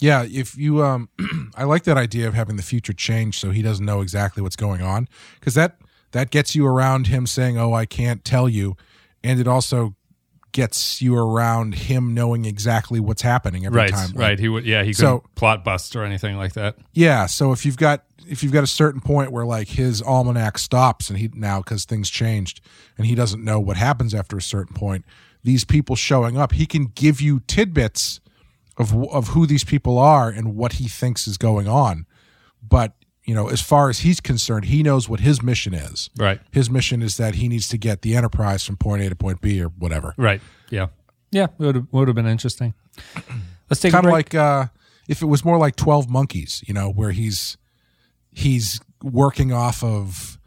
Yeah, 0.00 0.24
if 0.28 0.56
you 0.56 0.84
um 0.84 1.08
I 1.56 1.64
like 1.64 1.84
that 1.84 1.96
idea 1.96 2.28
of 2.28 2.34
having 2.34 2.56
the 2.56 2.62
future 2.62 2.92
change 2.92 3.38
so 3.38 3.50
he 3.50 3.62
doesn't 3.62 3.84
know 3.84 4.00
exactly 4.00 4.42
what's 4.42 4.56
going 4.56 4.82
on 4.82 5.08
cuz 5.40 5.54
that 5.54 5.78
that 6.12 6.30
gets 6.30 6.54
you 6.54 6.66
around 6.66 7.08
him 7.08 7.26
saying, 7.26 7.58
"Oh, 7.58 7.72
I 7.74 7.84
can't 7.84 8.24
tell 8.24 8.48
you." 8.48 8.76
And 9.22 9.38
it 9.38 9.46
also 9.48 9.94
gets 10.52 11.02
you 11.02 11.16
around 11.16 11.74
him 11.74 12.14
knowing 12.14 12.44
exactly 12.44 12.98
what's 12.98 13.22
happening 13.22 13.66
every 13.66 13.76
Right, 13.76 13.90
time. 13.90 14.08
Like, 14.10 14.18
right. 14.18 14.38
He 14.38 14.48
would, 14.48 14.64
yeah, 14.64 14.82
he 14.82 14.94
couldn't 14.94 15.34
plot 15.34 15.62
bust 15.64 15.94
or 15.94 16.04
anything 16.04 16.36
like 16.38 16.54
that. 16.54 16.76
Yeah, 16.92 17.26
so 17.26 17.52
if 17.52 17.66
you've 17.66 17.76
got 17.76 18.04
if 18.26 18.42
you've 18.42 18.52
got 18.52 18.64
a 18.64 18.68
certain 18.68 19.00
point 19.00 19.32
where 19.32 19.44
like 19.44 19.68
his 19.68 20.02
almanac 20.02 20.58
stops 20.58 21.08
and 21.10 21.18
he 21.18 21.30
now 21.34 21.62
cuz 21.62 21.84
things 21.84 22.08
changed 22.10 22.60
and 22.96 23.06
he 23.06 23.14
doesn't 23.14 23.44
know 23.44 23.60
what 23.60 23.76
happens 23.76 24.14
after 24.14 24.36
a 24.36 24.42
certain 24.42 24.74
point, 24.74 25.04
these 25.44 25.64
people 25.64 25.96
showing 25.96 26.36
up, 26.38 26.52
he 26.52 26.66
can 26.66 26.86
give 26.94 27.20
you 27.20 27.40
tidbits 27.46 28.20
of 28.78 28.94
of 29.10 29.28
who 29.28 29.46
these 29.46 29.64
people 29.64 29.98
are 29.98 30.28
and 30.28 30.54
what 30.56 30.74
he 30.74 30.88
thinks 30.88 31.26
is 31.26 31.36
going 31.36 31.68
on. 31.68 32.06
But, 32.62 32.92
you 33.24 33.34
know, 33.34 33.48
as 33.48 33.60
far 33.60 33.88
as 33.88 34.00
he's 34.00 34.20
concerned, 34.20 34.66
he 34.66 34.82
knows 34.82 35.08
what 35.08 35.20
his 35.20 35.42
mission 35.42 35.74
is. 35.74 36.10
Right, 36.18 36.40
His 36.50 36.68
mission 36.70 37.02
is 37.02 37.16
that 37.18 37.36
he 37.36 37.48
needs 37.48 37.68
to 37.68 37.78
get 37.78 38.02
the 38.02 38.16
Enterprise 38.16 38.64
from 38.64 38.76
point 38.76 39.02
A 39.02 39.08
to 39.08 39.14
point 39.16 39.40
B 39.40 39.62
or 39.62 39.68
whatever. 39.68 40.14
right. 40.16 40.40
Yeah. 40.70 40.88
Yeah, 41.30 41.44
it 41.44 41.50
would 41.58 41.74
have, 41.74 41.86
would 41.92 42.08
have 42.08 42.14
been 42.14 42.26
interesting. 42.26 42.74
Let's 43.70 43.80
take 43.80 43.92
Kind 43.92 44.06
a 44.06 44.08
of 44.08 44.12
like 44.12 44.34
uh 44.34 44.66
if 45.08 45.22
it 45.22 45.26
was 45.26 45.44
more 45.44 45.58
like 45.58 45.76
12 45.76 46.08
monkeys, 46.08 46.62
you 46.66 46.74
know, 46.74 46.90
where 46.90 47.10
he's 47.12 47.56
he's 48.32 48.80
working 49.02 49.52
off 49.52 49.82
of 49.84 50.37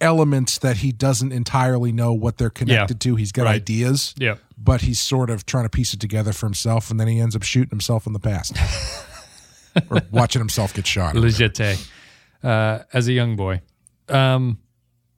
elements 0.00 0.58
that 0.58 0.78
he 0.78 0.92
doesn't 0.92 1.32
entirely 1.32 1.92
know 1.92 2.12
what 2.12 2.36
they're 2.38 2.50
connected 2.50 3.00
to. 3.00 3.16
He's 3.16 3.32
got 3.32 3.44
Right. 3.44 3.56
ideas, 3.56 4.14
Yeah. 4.18 4.34
but 4.58 4.82
he's 4.82 4.98
sort 5.00 5.30
of 5.30 5.46
trying 5.46 5.64
to 5.64 5.70
piece 5.70 5.94
it 5.94 6.00
together 6.00 6.32
for 6.32 6.46
himself, 6.46 6.90
and 6.90 7.00
then 7.00 7.08
he 7.08 7.18
ends 7.20 7.34
up 7.34 7.42
shooting 7.42 7.70
himself 7.70 8.06
in 8.06 8.12
the 8.12 8.18
past. 8.20 8.56
or 9.90 10.00
watching 10.10 10.40
himself 10.40 10.72
get 10.74 10.86
shot. 10.86 11.14
Legete. 11.14 11.88
Uh, 12.42 12.80
as 12.92 13.08
a 13.08 13.12
young 13.12 13.36
boy. 13.36 13.60
Um, 14.08 14.58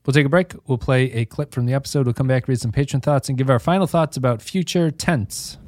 we'll 0.07 0.15
take 0.15 0.27
a 0.27 0.29
break. 0.31 0.55
We'll 0.67 0.79
play 0.79 1.13
a 1.13 1.25
clip 1.25 1.53
from 1.53 1.67
the 1.67 1.75
episode. 1.75 2.07
We'll 2.07 2.15
come 2.15 2.27
back, 2.29 2.49
read 2.49 2.61
some 2.61 2.73
patron 2.73 3.01
thoughts, 3.01 3.29
and 3.29 3.37
give 3.37 3.51
our 3.51 3.59
final 3.59 3.87
thoughts 3.87 4.17
about 4.17 4.41
future 4.43 4.91
tense. 4.91 5.59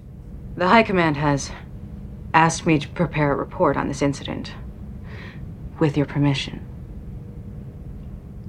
The 0.57 0.69
High 0.69 0.83
Command 0.83 1.17
has 1.17 1.51
asked 2.33 2.65
me 2.67 2.79
to 2.79 2.89
prepare 2.89 3.33
a 3.33 3.37
report 3.37 3.77
on 3.77 3.89
this 3.89 4.03
incident. 4.03 4.53
With 5.79 5.97
your 5.97 6.07
permission. 6.07 6.65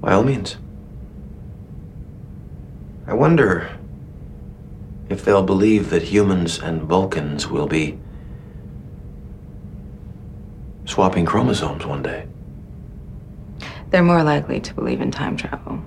By 0.02 0.12
all 0.12 0.24
means. 0.24 0.56
I 3.06 3.14
wonder 3.14 3.70
if 5.08 5.24
they'll 5.24 5.44
believe 5.44 5.90
that 5.90 6.02
humans 6.02 6.58
and 6.58 6.82
Vulcans 6.82 7.46
will 7.46 7.68
be 7.68 7.98
swapping 10.84 11.24
chromosomes 11.24 11.86
one 11.86 12.02
day. 12.02 12.26
They're 13.90 14.02
more 14.02 14.24
likely 14.24 14.60
to 14.60 14.74
believe 14.74 15.00
in 15.00 15.10
time 15.10 15.36
travel. 15.36 15.80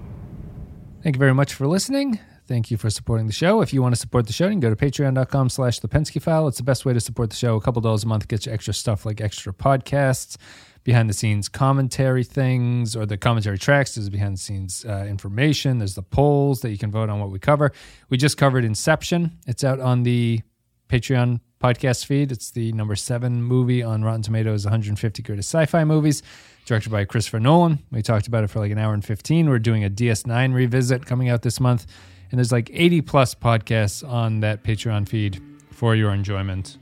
Thank 1.03 1.17
you 1.17 1.19
very 1.19 1.33
much 1.33 1.53
for 1.53 1.67
listening. 1.67 2.19
Thank 2.47 2.69
you 2.69 2.77
for 2.77 2.89
supporting 2.89 3.27
the 3.27 3.33
show. 3.33 3.61
If 3.61 3.73
you 3.73 3.81
want 3.81 3.95
to 3.95 3.99
support 3.99 4.27
the 4.27 4.33
show, 4.33 4.45
you 4.45 4.51
can 4.51 4.59
go 4.59 4.69
to 4.69 4.75
patreon.com 4.75 5.49
slash 5.49 5.79
the 5.79 5.87
Pensky 5.87 6.21
file. 6.21 6.47
It's 6.47 6.57
the 6.57 6.63
best 6.63 6.85
way 6.85 6.93
to 6.93 6.99
support 6.99 7.31
the 7.31 7.35
show. 7.35 7.55
A 7.55 7.61
couple 7.61 7.81
dollars 7.81 8.03
a 8.03 8.07
month 8.07 8.27
gets 8.27 8.45
you 8.45 8.51
extra 8.51 8.73
stuff 8.73 9.05
like 9.05 9.19
extra 9.19 9.51
podcasts, 9.51 10.37
behind 10.83 11.09
the 11.09 11.13
scenes 11.13 11.49
commentary 11.49 12.23
things, 12.23 12.95
or 12.95 13.05
the 13.05 13.17
commentary 13.17 13.57
tracks. 13.57 13.95
There's 13.95 14.09
behind 14.09 14.35
the 14.35 14.39
scenes 14.39 14.85
uh, 14.85 15.05
information. 15.09 15.79
There's 15.79 15.95
the 15.95 16.03
polls 16.03 16.61
that 16.61 16.69
you 16.69 16.77
can 16.77 16.91
vote 16.91 17.09
on 17.09 17.19
what 17.19 17.31
we 17.31 17.39
cover. 17.39 17.71
We 18.09 18.17
just 18.17 18.37
covered 18.37 18.63
Inception. 18.63 19.39
It's 19.47 19.63
out 19.63 19.79
on 19.79 20.03
the 20.03 20.41
Patreon 20.87 21.39
podcast 21.61 22.05
feed. 22.05 22.31
It's 22.31 22.51
the 22.51 22.71
number 22.73 22.95
seven 22.95 23.41
movie 23.41 23.81
on 23.81 24.03
Rotten 24.03 24.21
Tomatoes, 24.21 24.65
150 24.65 25.23
greatest 25.23 25.49
sci-fi 25.49 25.83
movies, 25.83 26.21
directed 26.65 26.91
by 26.91 27.05
Christopher 27.05 27.39
Nolan. 27.39 27.79
We 27.91 28.03
talked 28.03 28.27
about 28.27 28.43
it 28.43 28.51
for 28.51 28.59
like 28.59 28.71
an 28.71 28.77
hour 28.77 28.93
and 28.93 29.03
15. 29.03 29.49
We're 29.49 29.57
doing 29.57 29.83
a 29.83 29.89
DS9 29.89 30.53
revisit 30.53 31.07
coming 31.07 31.29
out 31.29 31.41
this 31.41 31.59
month, 31.59 31.87
and 32.31 32.37
there's 32.39 32.51
like 32.51 32.69
80 32.73 33.01
plus 33.01 33.35
podcasts 33.35 34.07
on 34.07 34.39
that 34.41 34.63
Patreon 34.63 35.07
feed 35.07 35.41
for 35.71 35.95
your 35.95 36.11
enjoyment 36.13 36.77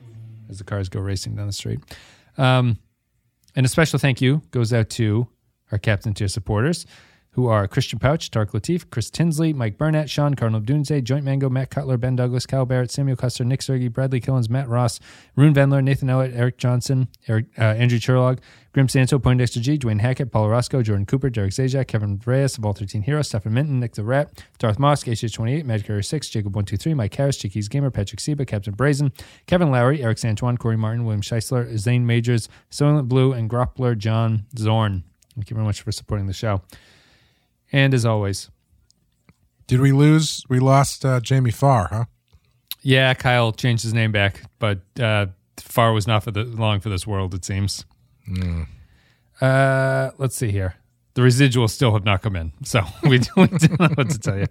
as 0.49 0.57
the 0.57 0.63
cars 0.63 0.89
go 0.89 0.99
racing 0.99 1.35
down 1.35 1.47
the 1.47 1.53
street. 1.53 1.79
Um, 2.37 2.77
and 3.55 3.65
a 3.65 3.69
special 3.69 3.99
thank 3.99 4.21
you 4.21 4.41
goes 4.51 4.73
out 4.73 4.89
to 4.91 5.27
our 5.71 5.77
Captain 5.77 6.13
Tier 6.13 6.27
supporters, 6.27 6.85
who 7.33 7.47
are 7.47 7.67
Christian 7.67 7.99
Pouch, 7.99 8.29
Tark 8.29 8.51
Latif, 8.51 8.89
Chris 8.89 9.09
Tinsley, 9.09 9.53
Mike 9.53 9.77
Burnett, 9.77 10.09
Sean 10.09 10.35
Cardinal 10.35 10.61
Dunze, 10.61 11.03
Joint 11.03 11.25
Mango, 11.25 11.49
Matt 11.49 11.69
Cutler, 11.69 11.97
Ben 11.97 12.15
Douglas, 12.15 12.45
Kyle 12.45 12.65
Barrett, 12.65 12.91
Samuel 12.91 13.17
Custer, 13.17 13.43
Nick 13.43 13.61
Sergi, 13.61 13.87
Bradley 13.87 14.21
Killens, 14.21 14.49
Matt 14.49 14.69
Ross, 14.69 14.99
Rune 15.35 15.53
Vendler, 15.53 15.83
Nathan 15.83 16.09
Ellett, 16.09 16.35
Eric 16.35 16.57
Johnson, 16.57 17.07
Eric, 17.27 17.45
uh, 17.57 17.63
Andrew 17.63 17.97
Churlog, 17.97 18.39
Grim 18.71 18.87
Santo, 18.87 19.17
Poindexter 19.19 19.59
G, 19.59 19.77
Dwayne 19.77 20.01
Hackett, 20.01 20.31
Paul 20.31 20.49
Roscoe, 20.49 20.81
Jordan 20.83 21.05
Cooper, 21.05 21.29
Derek 21.29 21.51
Zajac, 21.51 21.87
Kevin 21.87 22.19
Reyes 22.23 22.57
of 22.57 22.65
All 22.65 22.73
13 22.73 23.01
Heroes, 23.03 23.27
Stefan 23.29 23.53
Minton, 23.53 23.79
Nick 23.79 23.93
the 23.93 24.03
Rat, 24.03 24.43
Darth 24.59 24.77
Mosk, 24.77 25.07
HH28, 25.07 25.63
Mad 25.63 25.85
Carrier 25.85 26.01
6, 26.01 26.29
Jacob123, 26.29 26.95
Mike 26.95 27.15
Harris, 27.15 27.37
Chickies 27.37 27.67
Gamer, 27.67 27.89
Patrick 27.91 28.19
Seba, 28.19 28.45
Captain 28.45 28.73
Brazen, 28.73 29.11
Kevin 29.47 29.71
Lowry, 29.71 30.03
Eric 30.03 30.17
Santuan, 30.17 30.57
Corey 30.57 30.77
Martin, 30.77 31.03
William 31.05 31.21
Scheisler, 31.21 31.75
Zane 31.77 32.05
Majors, 32.05 32.47
Soylent 32.71 33.07
Blue, 33.07 33.33
and 33.33 33.49
Grappler 33.49 33.97
John 33.97 34.45
Zorn. 34.57 35.03
Thank 35.35 35.49
you 35.49 35.55
very 35.55 35.65
much 35.65 35.81
for 35.81 35.91
supporting 35.91 36.27
the 36.27 36.33
show. 36.33 36.61
And 37.73 37.93
as 37.93 38.05
always, 38.05 38.49
Did 39.67 39.81
we 39.81 39.91
lose? 39.91 40.43
We 40.47 40.59
lost 40.59 41.03
uh, 41.03 41.19
Jamie 41.19 41.51
Farr, 41.51 41.87
huh? 41.91 42.05
yeah, 42.83 43.13
Kyle 43.15 43.51
changed 43.51 43.83
his 43.83 43.93
name 43.93 44.11
back, 44.11 44.41
but 44.59 44.79
uh, 44.99 45.25
Far 45.59 45.91
was 45.93 46.05
not 46.05 46.23
for 46.23 46.31
the 46.31 46.43
long 46.43 46.79
for 46.79 46.89
this 46.89 47.07
world, 47.07 47.33
it 47.33 47.43
seems. 47.45 47.85
Uh, 49.41 50.11
let's 50.17 50.35
see 50.35 50.51
here. 50.51 50.75
The 51.15 51.21
residuals 51.21 51.69
still 51.71 51.93
have 51.93 52.05
not 52.05 52.21
come 52.21 52.35
in, 52.35 52.53
so 52.63 52.81
we 53.03 53.19
don't, 53.19 53.51
we 53.51 53.57
don't 53.67 53.79
know 53.79 53.87
what 53.95 54.09
to 54.09 54.19
tell 54.19 54.37
you. 54.37 54.47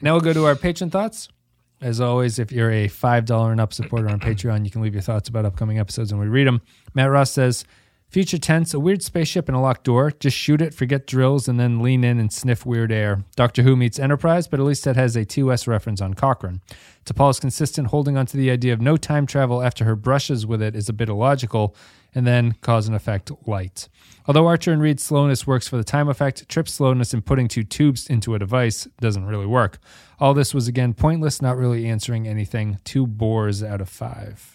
Now 0.00 0.12
we'll 0.12 0.20
go 0.20 0.32
to 0.32 0.46
our 0.46 0.56
patron 0.56 0.90
thoughts. 0.90 1.28
As 1.80 2.00
always, 2.00 2.38
if 2.38 2.50
you're 2.52 2.70
a 2.70 2.88
$5 2.88 3.50
and 3.52 3.60
up 3.60 3.72
supporter 3.74 4.08
on 4.08 4.18
Patreon, 4.18 4.64
you 4.64 4.70
can 4.70 4.80
leave 4.80 4.94
your 4.94 5.02
thoughts 5.02 5.28
about 5.28 5.44
upcoming 5.44 5.78
episodes 5.78 6.12
and 6.12 6.20
we 6.20 6.26
read 6.28 6.46
them. 6.46 6.62
Matt 6.94 7.10
Ross 7.10 7.30
says, 7.30 7.64
Future 8.14 8.38
tense, 8.38 8.72
a 8.72 8.78
weird 8.78 9.02
spaceship 9.02 9.48
and 9.48 9.56
a 9.56 9.60
locked 9.60 9.82
door. 9.82 10.12
Just 10.12 10.36
shoot 10.36 10.62
it, 10.62 10.72
forget 10.72 11.04
drills, 11.04 11.48
and 11.48 11.58
then 11.58 11.82
lean 11.82 12.04
in 12.04 12.20
and 12.20 12.32
sniff 12.32 12.64
weird 12.64 12.92
air. 12.92 13.24
Doctor 13.34 13.64
Who 13.64 13.74
meets 13.74 13.98
Enterprise, 13.98 14.46
but 14.46 14.60
at 14.60 14.66
least 14.66 14.84
that 14.84 14.94
has 14.94 15.16
a 15.16 15.24
TOS 15.24 15.66
reference 15.66 16.00
on 16.00 16.14
Cochrane. 16.14 16.60
T'Pol's 17.04 17.40
consistent 17.40 17.88
holding 17.88 18.16
on 18.16 18.24
to 18.26 18.36
the 18.36 18.52
idea 18.52 18.72
of 18.72 18.80
no 18.80 18.96
time 18.96 19.26
travel 19.26 19.60
after 19.60 19.84
her 19.84 19.96
brushes 19.96 20.46
with 20.46 20.62
it 20.62 20.76
is 20.76 20.88
a 20.88 20.92
bit 20.92 21.08
illogical, 21.08 21.74
and 22.14 22.24
then 22.24 22.52
cause 22.60 22.86
and 22.86 22.94
effect 22.94 23.32
light. 23.48 23.88
Although 24.28 24.46
Archer 24.46 24.70
and 24.70 24.80
Reed's 24.80 25.02
slowness 25.02 25.44
works 25.44 25.66
for 25.66 25.76
the 25.76 25.82
time 25.82 26.08
effect, 26.08 26.48
Trip's 26.48 26.74
slowness 26.74 27.14
in 27.14 27.20
putting 27.20 27.48
two 27.48 27.64
tubes 27.64 28.06
into 28.06 28.36
a 28.36 28.38
device 28.38 28.86
doesn't 29.00 29.26
really 29.26 29.44
work. 29.44 29.80
All 30.20 30.34
this 30.34 30.54
was 30.54 30.68
again 30.68 30.94
pointless, 30.94 31.42
not 31.42 31.56
really 31.56 31.88
answering 31.88 32.28
anything. 32.28 32.78
Two 32.84 33.08
bores 33.08 33.60
out 33.60 33.80
of 33.80 33.88
five. 33.88 34.53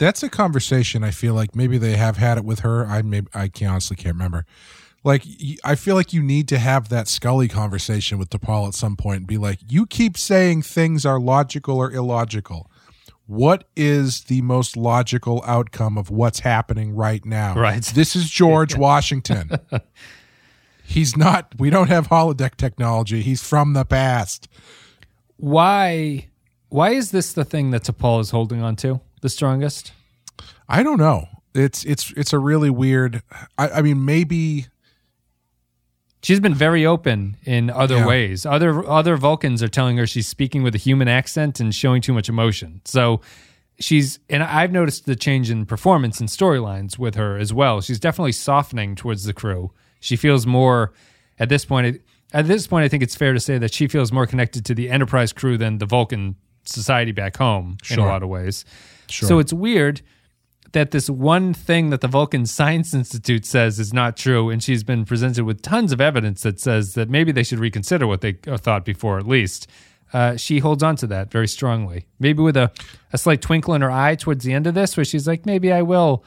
That 0.00 0.06
that's 0.06 0.22
a 0.22 0.30
conversation. 0.30 1.04
I 1.04 1.10
feel 1.10 1.34
like 1.34 1.54
maybe 1.54 1.76
they 1.78 1.96
have 1.96 2.16
had 2.16 2.38
it 2.38 2.44
with 2.44 2.60
her. 2.60 2.86
I 2.86 3.02
maybe 3.02 3.28
I 3.34 3.48
can 3.48 3.68
honestly 3.68 3.96
can't 3.96 4.14
remember. 4.14 4.46
Like 5.04 5.24
I 5.62 5.74
feel 5.74 5.94
like 5.94 6.12
you 6.12 6.22
need 6.22 6.48
to 6.48 6.58
have 6.58 6.88
that 6.88 7.06
Scully 7.06 7.48
conversation 7.48 8.18
with 8.18 8.30
T'Pol 8.30 8.68
at 8.68 8.74
some 8.74 8.96
point 8.96 9.18
and 9.18 9.26
be 9.26 9.38
like, 9.38 9.58
you 9.68 9.86
keep 9.86 10.16
saying 10.18 10.62
things 10.62 11.06
are 11.06 11.20
logical 11.20 11.76
or 11.76 11.92
illogical. 11.92 12.70
What 13.26 13.64
is 13.76 14.22
the 14.22 14.42
most 14.42 14.76
logical 14.76 15.44
outcome 15.46 15.96
of 15.96 16.10
what's 16.10 16.40
happening 16.40 16.96
right 16.96 17.24
now? 17.24 17.54
Right. 17.54 17.82
This 17.82 18.16
is 18.16 18.28
George 18.28 18.76
Washington. 18.78 19.52
He's 20.82 21.16
not. 21.16 21.54
We 21.58 21.70
don't 21.70 21.88
have 21.88 22.08
holodeck 22.08 22.56
technology. 22.56 23.22
He's 23.22 23.42
from 23.42 23.74
the 23.74 23.84
past. 23.84 24.48
Why? 25.36 26.26
Why 26.70 26.90
is 26.90 27.10
this 27.10 27.32
the 27.32 27.44
thing 27.44 27.70
that 27.70 27.84
T'Pol 27.84 28.20
is 28.20 28.30
holding 28.30 28.62
on 28.62 28.76
to 28.76 29.00
the 29.20 29.28
strongest? 29.28 29.92
I 30.68 30.82
don't 30.82 30.98
know. 30.98 31.26
It's 31.54 31.84
it's 31.84 32.12
it's 32.16 32.32
a 32.32 32.38
really 32.38 32.70
weird. 32.70 33.22
I, 33.58 33.68
I 33.68 33.82
mean, 33.82 34.04
maybe 34.04 34.66
She's 36.22 36.38
been 36.40 36.54
very 36.54 36.84
open 36.84 37.38
in 37.44 37.70
other 37.70 37.96
Yeah. 37.96 38.06
ways. 38.06 38.44
Other 38.44 38.86
other 38.86 39.16
Vulcans 39.16 39.62
are 39.62 39.68
telling 39.68 39.96
her 39.96 40.06
she's 40.06 40.28
speaking 40.28 40.62
with 40.62 40.74
a 40.74 40.78
human 40.78 41.08
accent 41.08 41.60
and 41.60 41.74
showing 41.74 42.02
too 42.02 42.12
much 42.12 42.28
emotion. 42.28 42.82
So 42.84 43.22
she's 43.78 44.18
and 44.28 44.42
I've 44.42 44.70
noticed 44.70 45.06
the 45.06 45.16
change 45.16 45.50
in 45.50 45.64
performance 45.64 46.20
and 46.20 46.28
storylines 46.28 46.98
with 46.98 47.14
her 47.14 47.38
as 47.38 47.54
well. 47.54 47.80
She's 47.80 47.98
definitely 47.98 48.32
softening 48.32 48.96
towards 48.96 49.24
the 49.24 49.32
crew. 49.32 49.72
She 50.00 50.14
feels 50.16 50.46
more 50.46 50.92
at 51.38 51.48
this 51.48 51.64
point. 51.64 52.02
At 52.32 52.46
this 52.46 52.66
point, 52.66 52.84
I 52.84 52.88
think 52.88 53.02
it's 53.02 53.16
fair 53.16 53.32
to 53.32 53.40
say 53.40 53.56
that 53.58 53.72
she 53.72 53.88
feels 53.88 54.12
more 54.12 54.26
connected 54.26 54.64
to 54.66 54.74
the 54.74 54.90
Enterprise 54.90 55.32
crew 55.32 55.56
than 55.56 55.78
the 55.78 55.86
Vulcan 55.86 56.36
society 56.64 57.12
back 57.12 57.38
home 57.38 57.78
in 57.90 57.98
a 57.98 58.04
lot 58.04 58.22
of 58.22 58.28
ways. 58.28 58.64
Sure. 59.10 59.28
So 59.28 59.38
it's 59.38 59.52
weird 59.52 60.02
that 60.72 60.92
this 60.92 61.10
one 61.10 61.52
thing 61.52 61.90
that 61.90 62.00
the 62.00 62.08
Vulcan 62.08 62.46
Science 62.46 62.94
Institute 62.94 63.44
says 63.44 63.80
is 63.80 63.92
not 63.92 64.16
true, 64.16 64.50
and 64.50 64.62
she's 64.62 64.84
been 64.84 65.04
presented 65.04 65.44
with 65.44 65.62
tons 65.62 65.90
of 65.92 66.00
evidence 66.00 66.42
that 66.42 66.60
says 66.60 66.94
that 66.94 67.08
maybe 67.10 67.32
they 67.32 67.42
should 67.42 67.58
reconsider 67.58 68.06
what 68.06 68.20
they 68.20 68.38
uh, 68.46 68.56
thought 68.56 68.84
before, 68.84 69.18
at 69.18 69.26
least. 69.26 69.66
Uh, 70.12 70.36
she 70.36 70.58
holds 70.60 70.82
on 70.82 70.96
to 70.96 71.06
that 71.08 71.30
very 71.30 71.48
strongly. 71.48 72.06
Maybe 72.18 72.42
with 72.42 72.56
a, 72.56 72.70
a 73.12 73.18
slight 73.18 73.40
twinkle 73.42 73.74
in 73.74 73.80
her 73.82 73.90
eye 73.90 74.14
towards 74.16 74.44
the 74.44 74.52
end 74.52 74.66
of 74.66 74.74
this, 74.74 74.96
where 74.96 75.04
she's 75.04 75.26
like, 75.26 75.44
maybe 75.46 75.72
I 75.72 75.82
will 75.82 76.24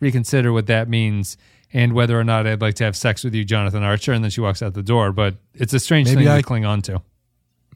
reconsider 0.00 0.52
what 0.52 0.66
that 0.66 0.88
means 0.88 1.36
and 1.72 1.92
whether 1.92 2.18
or 2.18 2.24
not 2.24 2.46
I'd 2.46 2.60
like 2.60 2.74
to 2.76 2.84
have 2.84 2.96
sex 2.96 3.24
with 3.24 3.34
you, 3.34 3.44
Jonathan 3.44 3.82
Archer. 3.82 4.12
And 4.12 4.22
then 4.22 4.30
she 4.30 4.40
walks 4.40 4.62
out 4.62 4.74
the 4.74 4.82
door. 4.82 5.12
But 5.12 5.36
it's 5.54 5.72
a 5.74 5.80
strange 5.80 6.08
Maybe 6.08 6.24
thing 6.24 6.28
I- 6.28 6.36
to 6.38 6.42
cling 6.42 6.64
on 6.64 6.80
to. 6.82 7.02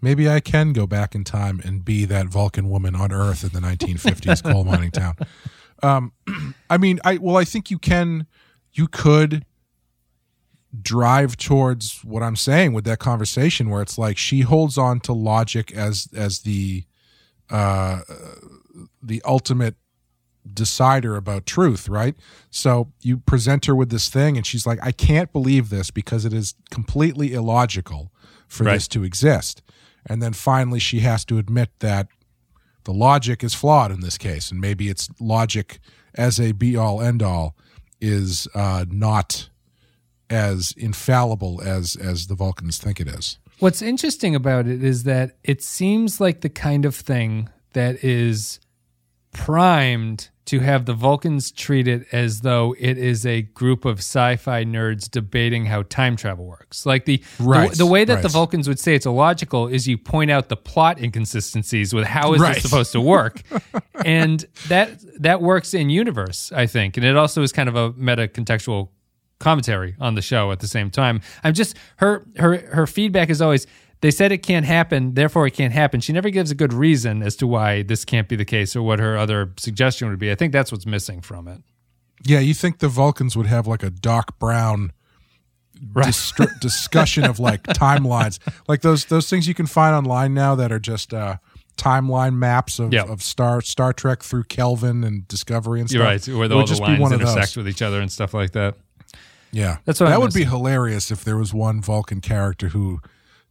Maybe 0.00 0.28
I 0.28 0.40
can 0.40 0.72
go 0.72 0.86
back 0.86 1.14
in 1.14 1.24
time 1.24 1.60
and 1.64 1.84
be 1.84 2.04
that 2.06 2.26
Vulcan 2.26 2.68
woman 2.68 2.94
on 2.94 3.12
Earth 3.12 3.42
in 3.44 3.50
the 3.50 3.60
1950s 3.66 4.42
coal 4.42 4.64
mining 4.64 4.90
town. 4.90 5.14
Um, 5.82 6.12
I 6.68 6.76
mean, 6.76 7.00
I 7.06 7.16
well, 7.16 7.38
I 7.38 7.44
think 7.44 7.70
you 7.70 7.78
can, 7.78 8.26
you 8.74 8.86
could 8.86 9.46
drive 10.82 11.36
towards 11.36 12.04
what 12.04 12.22
I'm 12.22 12.36
saying 12.36 12.72
with 12.74 12.84
that 12.84 12.98
conversation, 12.98 13.70
where 13.70 13.80
it's 13.82 13.96
like 13.98 14.16
she 14.18 14.42
holds 14.42 14.76
on 14.78 15.00
to 15.00 15.12
logic 15.14 15.72
as 15.72 16.06
as 16.14 16.40
the 16.40 16.84
uh, 17.48 18.00
the 19.02 19.22
ultimate 19.24 19.76
decider 20.52 21.16
about 21.16 21.46
truth, 21.46 21.88
right? 21.88 22.14
So 22.50 22.92
you 23.00 23.16
present 23.18 23.64
her 23.66 23.74
with 23.74 23.90
this 23.90 24.08
thing, 24.08 24.36
and 24.36 24.46
she's 24.46 24.66
like, 24.66 24.78
I 24.82 24.92
can't 24.92 25.32
believe 25.32 25.70
this 25.70 25.90
because 25.90 26.24
it 26.24 26.32
is 26.32 26.54
completely 26.70 27.32
illogical 27.32 28.12
for 28.46 28.64
Right. 28.64 28.74
this 28.74 28.86
to 28.88 29.02
exist. 29.02 29.62
And 30.06 30.22
then 30.22 30.32
finally, 30.32 30.78
she 30.78 31.00
has 31.00 31.24
to 31.26 31.38
admit 31.38 31.70
that 31.80 32.08
the 32.84 32.92
logic 32.92 33.44
is 33.44 33.54
flawed 33.54 33.90
in 33.90 34.00
this 34.00 34.16
case, 34.16 34.50
and 34.50 34.60
maybe 34.60 34.88
it's 34.88 35.08
logic 35.20 35.78
as 36.14 36.40
a 36.40 36.52
be 36.52 36.76
all 36.76 37.00
end 37.00 37.22
all 37.22 37.54
is 38.00 38.48
uh, 38.54 38.84
not 38.88 39.48
as 40.30 40.72
infallible 40.76 41.60
as 41.62 41.96
as 41.96 42.28
the 42.28 42.34
Vulcans 42.34 42.78
think 42.78 43.00
it 43.00 43.08
is. 43.08 43.38
What's 43.58 43.82
interesting 43.82 44.34
about 44.34 44.66
it 44.66 44.82
is 44.82 45.02
that 45.04 45.36
it 45.44 45.62
seems 45.62 46.20
like 46.20 46.40
the 46.40 46.48
kind 46.48 46.86
of 46.86 46.94
thing 46.94 47.50
that 47.74 48.02
is 48.02 48.58
primed 49.32 50.30
to 50.50 50.58
have 50.58 50.84
the 50.84 50.94
Vulcans 50.94 51.52
treat 51.52 51.86
it 51.86 52.08
as 52.10 52.40
though 52.40 52.74
it 52.76 52.98
is 52.98 53.24
a 53.24 53.42
group 53.42 53.84
of 53.84 53.98
sci-fi 54.00 54.64
nerds 54.64 55.08
debating 55.08 55.66
how 55.66 55.82
time 55.84 56.16
travel 56.16 56.44
works. 56.44 56.84
Like 56.84 57.04
the 57.04 57.22
Right, 57.38 57.70
the, 57.70 57.76
the 57.76 57.86
way 57.86 58.04
that 58.04 58.22
the. 58.22 58.28
Vulcans 58.28 58.66
would 58.66 58.80
say 58.80 58.96
it's 58.96 59.06
illogical 59.06 59.68
is 59.68 59.86
you 59.86 59.96
point 59.96 60.28
out 60.28 60.48
the 60.48 60.56
plot 60.56 61.00
inconsistencies 61.00 61.94
with 61.94 62.04
how 62.04 62.34
is 62.34 62.40
Right. 62.40 62.54
this 62.54 62.64
supposed 62.64 62.90
to 62.92 63.00
work, 63.00 63.42
and 64.04 64.44
that 64.66 64.98
that 65.20 65.40
works 65.40 65.72
in 65.72 65.88
universe, 65.88 66.50
I 66.50 66.66
think, 66.66 66.96
and 66.96 67.06
it 67.06 67.16
also 67.16 67.42
is 67.42 67.52
kind 67.52 67.68
of 67.68 67.76
a 67.76 67.92
meta 67.92 68.26
contextual 68.26 68.88
commentary 69.38 69.94
on 70.00 70.16
the 70.16 70.22
show 70.22 70.50
at 70.50 70.58
the 70.58 70.66
same 70.68 70.90
time. 70.90 71.20
I'm 71.44 71.54
just 71.54 71.76
her 71.96 72.26
her 72.38 72.58
her 72.72 72.86
feedback 72.88 73.30
is 73.30 73.40
always 73.40 73.68
they 74.00 74.10
said 74.10 74.32
it 74.32 74.38
can't 74.38 74.64
happen, 74.66 75.14
therefore 75.14 75.46
it 75.46 75.52
can't 75.52 75.72
happen. 75.72 76.00
She 76.00 76.12
never 76.12 76.30
gives 76.30 76.50
a 76.50 76.54
good 76.54 76.72
reason 76.72 77.22
as 77.22 77.36
to 77.36 77.46
why 77.46 77.82
this 77.82 78.04
can't 78.04 78.28
be 78.28 78.36
the 78.36 78.44
case 78.44 78.74
or 78.74 78.82
what 78.82 78.98
her 78.98 79.16
other 79.18 79.52
suggestion 79.58 80.08
would 80.08 80.18
be. 80.18 80.30
I 80.30 80.34
think 80.34 80.52
that's 80.52 80.72
what's 80.72 80.86
missing 80.86 81.20
from 81.20 81.46
it. 81.48 81.60
Yeah, 82.24 82.38
you 82.40 82.54
think 82.54 82.78
the 82.78 82.88
Vulcans 82.88 83.36
would 83.36 83.46
have 83.46 83.66
like 83.66 83.82
a 83.82 83.90
Doc 83.90 84.38
Brown 84.38 84.92
distr- 85.94 86.50
discussion 86.60 87.24
of 87.24 87.38
like 87.38 87.62
timelines, 87.64 88.38
like 88.68 88.82
those 88.82 89.06
those 89.06 89.28
things 89.28 89.46
you 89.48 89.54
can 89.54 89.66
find 89.66 89.94
online 89.94 90.34
now 90.34 90.54
that 90.54 90.70
are 90.72 90.78
just 90.78 91.14
uh, 91.14 91.36
timeline 91.76 92.34
maps 92.36 92.78
of, 92.78 92.92
Yeah. 92.92 93.04
of 93.04 93.22
Star 93.22 93.60
Star 93.62 93.92
Trek 93.92 94.22
through 94.22 94.44
Kelvin 94.44 95.04
and 95.04 95.26
Discovery 95.28 95.80
and 95.80 95.88
stuff. 95.88 95.98
You're 95.98 96.06
right, 96.06 96.28
where 96.28 96.44
It 96.46 96.52
all 96.52 96.58
the 96.60 96.64
just 96.66 96.80
be 96.82 96.88
lines 96.88 97.00
one 97.00 97.12
of 97.12 97.20
those. 97.20 97.30
intersect 97.32 97.56
with 97.56 97.68
each 97.68 97.82
other 97.82 98.00
and 98.00 98.10
stuff 98.10 98.34
like 98.34 98.52
that. 98.52 98.76
Yeah, 99.52 99.78
That's 99.84 99.98
what 99.98 100.06
that 100.08 100.14
I'm 100.14 100.20
would 100.20 100.32
be 100.32 100.44
hilarious 100.44 101.10
if 101.10 101.24
there 101.24 101.36
was 101.36 101.52
one 101.52 101.82
Vulcan 101.82 102.20
character 102.20 102.68
who 102.68 103.00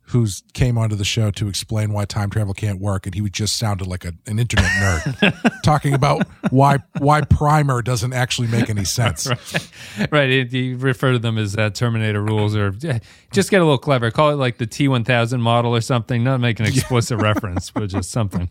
who's 0.10 0.44
came 0.54 0.78
onto 0.78 0.96
the 0.96 1.06
show 1.06 1.30
to 1.32 1.48
explain 1.48 1.94
why 1.94 2.04
time 2.06 2.30
travel 2.30 2.54
can't 2.54 2.80
work, 2.80 3.06
and 3.06 3.14
he 3.16 3.22
would 3.22 3.34
just 3.34 3.58
sounded 3.58 3.88
like 3.88 4.06
a, 4.06 4.14
an 4.28 4.40
internet 4.40 4.66
nerd 4.66 5.62
talking 5.64 5.94
about 5.94 6.26
why 6.50 6.78
why 6.98 7.22
primer 7.22 7.82
doesn't 7.82 8.14
actually 8.14 8.48
make 8.48 8.70
any 8.70 8.84
sense. 8.86 9.28
right. 10.12 10.30
it- 10.30 10.52
You 10.54 10.78
refer 10.78 11.12
to 11.12 11.20
them 11.20 11.38
as 11.38 11.56
uh, 11.56 11.70
Terminator 11.70 12.22
rules, 12.24 12.56
or 12.56 12.72
just 12.72 13.52
get 13.52 13.62
a 13.62 13.64
little 13.64 13.78
clever. 13.78 14.10
Call 14.12 14.32
it 14.32 14.36
like 14.36 14.58
the 14.58 14.68
T1000 14.68 15.40
model 15.40 15.76
or 15.76 15.82
something. 15.82 16.24
Not 16.24 16.40
make 16.40 16.60
an 16.60 16.66
explicit 16.66 17.18
reference, 17.22 17.70
but 17.72 17.88
just 17.90 18.10
something. 18.12 18.50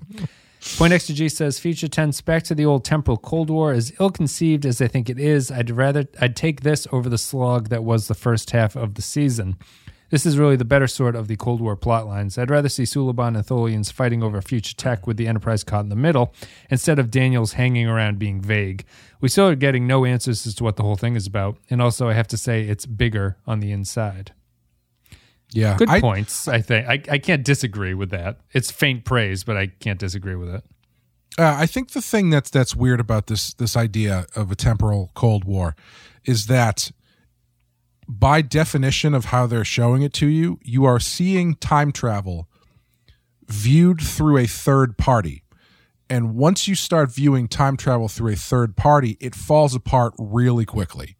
Poindexter 0.76 1.12
G 1.12 1.28
says 1.28 1.59
Future 1.61 1.86
Tense 1.88 2.20
back 2.20 2.42
to 2.44 2.54
the 2.54 2.64
old 2.66 2.84
temporal 2.84 3.16
Cold 3.16 3.48
War 3.48 3.72
as 3.72 3.92
ill 4.00 4.11
conceived 4.11 4.66
as 4.66 4.80
I 4.82 4.88
think 4.88 5.09
it 5.09 5.18
is. 5.18 5.50
I'd 5.52 5.70
rather 5.70 6.06
I'd 6.20 6.34
take 6.36 6.62
this 6.62 6.86
over 6.90 7.09
the 7.09 7.18
slog 7.18 7.68
that 7.68 7.84
was 7.84 8.09
the 8.09 8.14
first 8.14 8.50
half 8.50 8.74
of 8.76 8.94
the 8.94 9.02
season. 9.02 9.56
This 10.11 10.24
is 10.24 10.38
really 10.38 10.56
the 10.56 10.64
better 10.64 10.86
sort 10.86 11.14
of 11.14 11.28
the 11.28 11.36
Cold 11.36 11.61
War 11.61 11.76
plot 11.76 12.06
lines. 12.06 12.38
I'd 12.38 12.50
rather 12.50 12.68
see 12.68 12.84
Suliban 12.84 13.36
and 13.36 13.44
Tholians 13.44 13.92
fighting 13.92 14.22
over 14.22 14.40
future 14.40 14.74
tech 14.74 15.06
with 15.06 15.16
the 15.18 15.26
Enterprise 15.26 15.64
caught 15.64 15.82
in 15.84 15.90
the 15.90 15.96
middle 15.96 16.34
instead 16.70 16.98
of 16.98 17.11
Daniels 17.11 17.54
hanging 17.54 17.86
around 17.86 18.18
being 18.18 18.40
vague. 18.40 18.84
We 19.20 19.28
still 19.28 19.48
are 19.48 19.54
getting 19.54 19.86
no 19.86 20.04
answers 20.04 20.46
as 20.46 20.54
to 20.56 20.64
what 20.64 20.76
the 20.76 20.82
whole 20.82 20.96
thing 20.96 21.14
is 21.16 21.26
about, 21.26 21.59
and 21.68 21.82
also 21.82 22.09
I 22.09 22.14
have 22.14 22.28
to 22.28 22.38
say 22.38 22.62
it's 22.62 22.86
bigger 22.86 23.36
on 23.46 23.61
the 23.61 23.72
inside. 23.72 24.32
Yeah, 25.52 25.76
Good 25.76 25.88
I, 25.88 26.00
points, 26.00 26.46
I 26.46 26.61
think. 26.61 26.86
I, 26.88 27.02
I 27.11 27.18
can't 27.18 27.44
disagree 27.44 27.94
with 27.94 28.11
that. 28.11 28.38
It's 28.52 28.70
faint 28.70 29.04
praise, 29.04 29.44
but 29.44 29.56
I 29.56 29.68
can't 29.68 29.98
disagree 29.98 30.34
with 30.34 30.54
it. 30.54 30.62
Uh, 31.38 31.54
I 31.56 31.66
think 31.66 31.92
the 31.92 32.02
thing 32.02 32.30
that's 32.30 32.50
that's 32.50 32.74
weird 32.74 33.00
about 33.00 33.28
this 33.28 33.54
this 33.54 33.76
idea 33.76 34.26
of 34.34 34.50
a 34.50 34.56
temporal 34.56 35.11
Cold 35.14 35.44
War 35.44 35.76
is 36.24 36.46
that 36.46 36.90
by 38.09 38.40
definition 38.40 39.14
of 39.14 39.26
how 39.26 39.46
they're 39.46 39.64
showing 39.64 40.02
it 40.02 40.12
to 40.14 40.26
you, 40.26 40.59
you 40.62 40.86
are 40.86 40.98
seeing 40.98 41.54
time 41.54 41.92
travel 41.92 42.48
viewed 43.46 44.00
through 44.00 44.38
a 44.38 44.46
third 44.46 44.96
party. 44.96 45.42
And 46.11 46.34
once 46.34 46.66
you 46.66 46.74
start 46.74 47.12
viewing 47.12 47.48
time 47.48 47.76
travel 47.76 48.09
through 48.09 48.32
a 48.32 48.36
third 48.36 48.76
party, 48.76 49.18
it 49.20 49.34
falls 49.34 49.74
apart 49.74 50.14
really 50.18 50.64
quickly. 50.64 51.16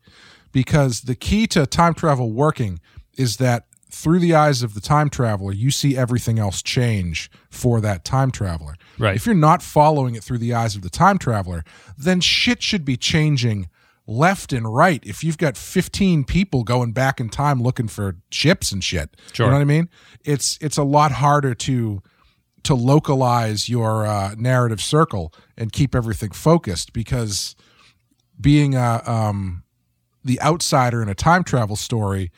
Because 0.51 1.03
the 1.03 1.15
key 1.15 1.47
to 1.49 1.67
time 1.67 1.93
travel 1.93 2.33
working 2.33 2.81
is 3.19 3.37
that 3.37 3.65
through 3.91 4.19
the 4.19 4.35
eyes 4.35 4.63
of 4.63 4.75
the 4.75 4.81
time 4.81 5.11
traveler, 5.11 5.53
you 5.53 5.71
see 5.71 5.97
everything 5.97 6.39
else 6.39 6.63
change 6.63 7.31
for 7.51 7.81
that 7.83 8.05
time 8.05 8.31
traveler. 8.31 8.77
Right. 8.99 9.17
If 9.17 9.27
you're 9.27 9.35
not 9.35 9.63
following 9.63 10.15
it 10.15 10.25
through 10.25 10.39
the 10.39 10.55
eyes 10.55 10.75
of 10.75 10.83
the 10.83 10.91
time 10.91 11.19
traveler, 11.19 11.65
then 11.97 12.21
shit 12.21 12.63
should 12.63 12.85
be 12.85 12.97
changing 12.97 13.69
left 14.09 14.53
and 14.55 14.75
right. 14.75 15.05
If 15.05 15.23
you've 15.23 15.39
got 15.39 15.57
15 15.57 16.25
people 16.25 16.65
going 16.65 16.93
back 16.93 17.21
in 17.21 17.29
time 17.29 17.63
looking 17.63 17.87
for 17.87 18.17
ships 18.31 18.73
and 18.73 18.83
shit, 18.83 19.17
Sure. 19.33 19.47
you 19.47 19.51
know 19.51 19.57
what 19.59 19.63
I 19.63 19.67
mean? 19.67 19.89
It's 20.25 20.59
it's 20.61 20.79
a 20.79 20.83
lot 20.83 21.13
harder 21.13 21.55
to 21.55 22.03
to 22.65 22.75
localize 22.75 23.69
your 23.69 24.07
uh, 24.07 24.35
narrative 24.37 24.81
circle 24.81 25.33
and 25.57 25.71
keep 25.73 25.95
everything 25.95 26.31
focused 26.31 26.93
because 26.93 27.55
being 28.41 28.75
a 28.75 29.03
um, 29.07 29.63
the 30.25 30.41
outsider 30.41 31.03
in 31.03 31.09
a 31.09 31.15
time 31.15 31.45
travel 31.45 31.77
story 31.77 32.33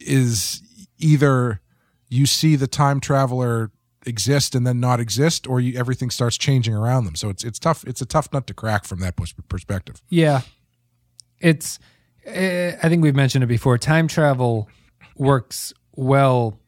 is 0.00 0.62
either 0.98 1.60
you 2.08 2.26
see 2.26 2.56
the 2.56 2.66
time 2.66 3.00
traveler 3.00 3.70
exist 4.06 4.54
and 4.54 4.66
then 4.66 4.80
not 4.80 5.00
exist, 5.00 5.46
or 5.46 5.60
you, 5.60 5.78
everything 5.78 6.10
starts 6.10 6.36
changing 6.36 6.74
around 6.74 7.04
them. 7.04 7.14
So 7.14 7.28
it's 7.30 7.44
it's 7.44 7.58
tough. 7.58 7.84
It's 7.86 8.00
a 8.02 8.06
tough 8.06 8.28
nut 8.32 8.46
to 8.48 8.54
crack 8.54 8.84
from 8.84 8.98
that 9.00 9.14
perspective. 9.48 10.02
Yeah. 10.08 10.42
It's, 11.44 11.78
uh, 12.26 12.30
I 12.82 12.88
think 12.88 13.02
we've 13.02 13.14
mentioned 13.14 13.44
it 13.44 13.48
before. 13.48 13.78
Time 13.78 14.08
travel 14.08 14.68
works 15.16 15.72
well. 15.94 16.58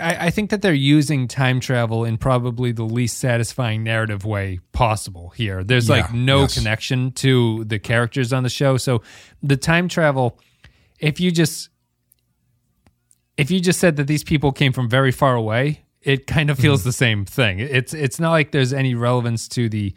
I, 0.00 0.26
I 0.26 0.30
think 0.30 0.50
that 0.50 0.62
they're 0.62 0.74
using 0.74 1.26
time 1.26 1.58
travel 1.60 2.04
in 2.04 2.18
probably 2.18 2.72
the 2.72 2.82
least 2.82 3.18
satisfying 3.18 3.82
narrative 3.82 4.24
way 4.24 4.60
possible 4.72 5.30
here. 5.30 5.64
There's 5.64 5.88
like 5.88 6.12
no 6.12 6.40
yes. 6.40 6.58
connection 6.58 7.12
to 7.12 7.64
the 7.64 7.78
characters 7.78 8.32
on 8.32 8.42
the 8.42 8.50
show. 8.50 8.76
So 8.76 9.02
the 9.42 9.56
time 9.56 9.88
travel, 9.88 10.38
if 10.98 11.18
you 11.18 11.30
just, 11.30 11.70
if 13.36 13.50
you 13.50 13.60
just 13.60 13.80
said 13.80 13.96
that 13.96 14.06
these 14.06 14.24
people 14.24 14.52
came 14.52 14.72
from 14.72 14.88
very 14.88 15.12
far 15.12 15.34
away, 15.34 15.84
it 16.02 16.26
kind 16.26 16.50
of 16.50 16.58
feels 16.58 16.82
the 16.84 16.92
same 16.92 17.24
thing. 17.24 17.58
It's 17.58 17.94
it's 17.94 18.18
not 18.18 18.30
like 18.30 18.52
there's 18.52 18.72
any 18.72 18.94
relevance 18.94 19.48
to 19.48 19.68
the 19.68 19.94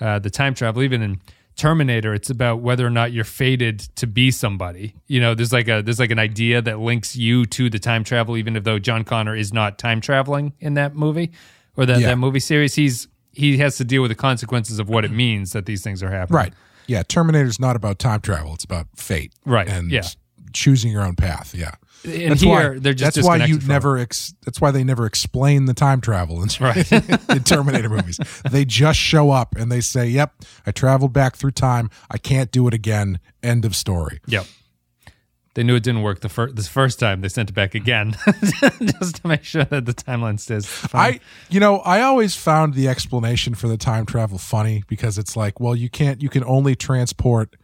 uh, 0.00 0.18
the 0.18 0.30
time 0.30 0.54
travel. 0.54 0.82
Even 0.82 1.02
in 1.02 1.20
Terminator, 1.56 2.12
it's 2.14 2.30
about 2.30 2.60
whether 2.60 2.84
or 2.86 2.90
not 2.90 3.12
you're 3.12 3.24
fated 3.24 3.78
to 3.96 4.06
be 4.06 4.30
somebody. 4.30 4.94
You 5.06 5.20
know, 5.20 5.34
there's 5.34 5.52
like 5.52 5.68
a 5.68 5.82
there's 5.82 6.00
like 6.00 6.10
an 6.10 6.18
idea 6.18 6.60
that 6.62 6.80
links 6.80 7.14
you 7.16 7.46
to 7.46 7.70
the 7.70 7.78
time 7.78 8.02
travel, 8.04 8.36
even 8.36 8.56
if 8.56 8.64
though 8.64 8.78
John 8.78 9.04
Connor 9.04 9.36
is 9.36 9.52
not 9.52 9.78
time 9.78 10.00
traveling 10.00 10.52
in 10.58 10.74
that 10.74 10.94
movie 10.96 11.30
or 11.76 11.86
that, 11.86 12.00
Yeah. 12.00 12.08
that 12.08 12.16
movie 12.16 12.40
series. 12.40 12.74
He's 12.74 13.06
he 13.32 13.58
has 13.58 13.76
to 13.76 13.84
deal 13.84 14.02
with 14.02 14.10
the 14.10 14.14
consequences 14.16 14.78
of 14.78 14.88
what 14.88 15.04
it 15.04 15.10
means 15.12 15.52
that 15.52 15.66
these 15.66 15.82
things 15.82 16.02
are 16.02 16.10
happening. 16.10 16.36
Right. 16.36 16.52
Yeah. 16.86 17.02
Terminator's 17.02 17.58
not 17.60 17.76
about 17.76 17.98
time 17.98 18.20
travel. 18.20 18.54
It's 18.54 18.64
about 18.64 18.86
fate. 18.96 19.32
Right, 19.46 19.68
And 19.68 19.90
yeah. 19.90 20.02
choosing 20.52 20.92
your 20.92 21.02
own 21.02 21.14
path. 21.16 21.54
Yeah. 21.54 21.72
And 22.04 22.38
here 22.38 22.78
they're 22.78 22.92
just 22.94 23.14
that's 23.16 23.26
why 23.26 23.44
you 23.46 23.58
never 23.60 23.96
ex, 23.98 24.34
that's 24.44 24.60
why 24.60 24.70
they 24.70 24.84
never 24.84 25.06
explain 25.06 25.64
the 25.64 25.74
time 25.74 26.00
travel 26.00 26.42
in, 26.42 26.48
Right. 26.60 26.90
in 27.30 27.42
Terminator 27.44 27.88
movies. 27.88 28.18
They 28.50 28.64
just 28.64 28.98
show 28.98 29.30
up 29.30 29.54
and 29.56 29.72
they 29.72 29.80
say, 29.80 30.06
"Yep, 30.08 30.34
I 30.66 30.70
traveled 30.70 31.12
back 31.12 31.36
through 31.36 31.52
time. 31.52 31.90
I 32.10 32.18
can't 32.18 32.50
do 32.52 32.68
it 32.68 32.74
again." 32.74 33.20
End 33.42 33.64
of 33.64 33.74
story. 33.74 34.20
Yep. 34.26 34.46
They 35.54 35.62
knew 35.62 35.76
it 35.76 35.84
didn't 35.84 36.02
work 36.02 36.20
the 36.20 36.28
first 36.28 36.56
this 36.56 36.66
first 36.66 36.98
time. 36.98 37.20
They 37.20 37.28
sent 37.28 37.48
it 37.48 37.52
back 37.52 37.76
again 37.76 38.16
just 39.00 39.22
to 39.22 39.28
make 39.28 39.44
sure 39.44 39.64
that 39.64 39.86
the 39.86 39.94
timeline 39.94 40.40
stays. 40.40 40.66
fine. 40.66 41.14
I, 41.14 41.20
you 41.48 41.60
know, 41.60 41.78
I 41.78 42.02
always 42.02 42.34
found 42.34 42.74
the 42.74 42.88
explanation 42.88 43.54
for 43.54 43.68
the 43.68 43.76
time 43.76 44.04
travel 44.04 44.36
funny 44.36 44.82
because 44.88 45.16
it's 45.16 45.36
like, 45.36 45.60
well, 45.60 45.76
you 45.76 45.88
can't, 45.88 46.20
you 46.20 46.28
can 46.28 46.42
only 46.42 46.74
transport 46.74 47.54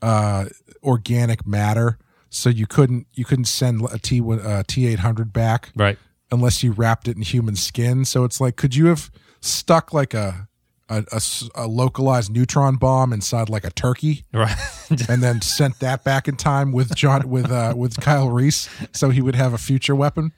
uh, 0.00 0.46
organic 0.82 1.46
matter, 1.46 1.98
so 2.34 2.50
you 2.50 2.66
couldn't, 2.66 3.06
you 3.12 3.24
couldn't 3.24 3.46
send 3.46 3.82
a 3.92 3.98
T 3.98 4.20
uh, 4.20 4.62
T 4.66 4.86
eight 4.86 5.00
hundred 5.00 5.32
back, 5.32 5.70
right. 5.76 5.98
unless 6.30 6.62
you 6.62 6.72
wrapped 6.72 7.08
it 7.08 7.16
in 7.16 7.22
human 7.22 7.56
skin. 7.56 8.04
So 8.04 8.24
it's 8.24 8.40
like, 8.40 8.56
could 8.56 8.74
you 8.74 8.86
have 8.86 9.10
stuck 9.40 9.92
like 9.92 10.14
a 10.14 10.48
a 10.88 11.66
localized 11.66 12.30
neutron 12.30 12.76
bomb 12.76 13.12
inside 13.12 13.48
like 13.48 13.64
a 13.64 13.70
turkey? 13.70 14.24
Right. 14.32 14.56
and 15.08 15.22
then 15.22 15.40
sent 15.40 15.80
that 15.80 16.04
back 16.04 16.28
in 16.28 16.36
time 16.36 16.72
with 16.72 16.94
John 16.94 17.28
with 17.28 17.50
uh 17.50 17.74
with 17.76 18.00
Kyle 18.00 18.28
Reese 18.28 18.68
so 18.92 19.10
he 19.10 19.22
would 19.22 19.34
have 19.34 19.52
a 19.52 19.58
future 19.58 19.94
weapon. 19.94 20.32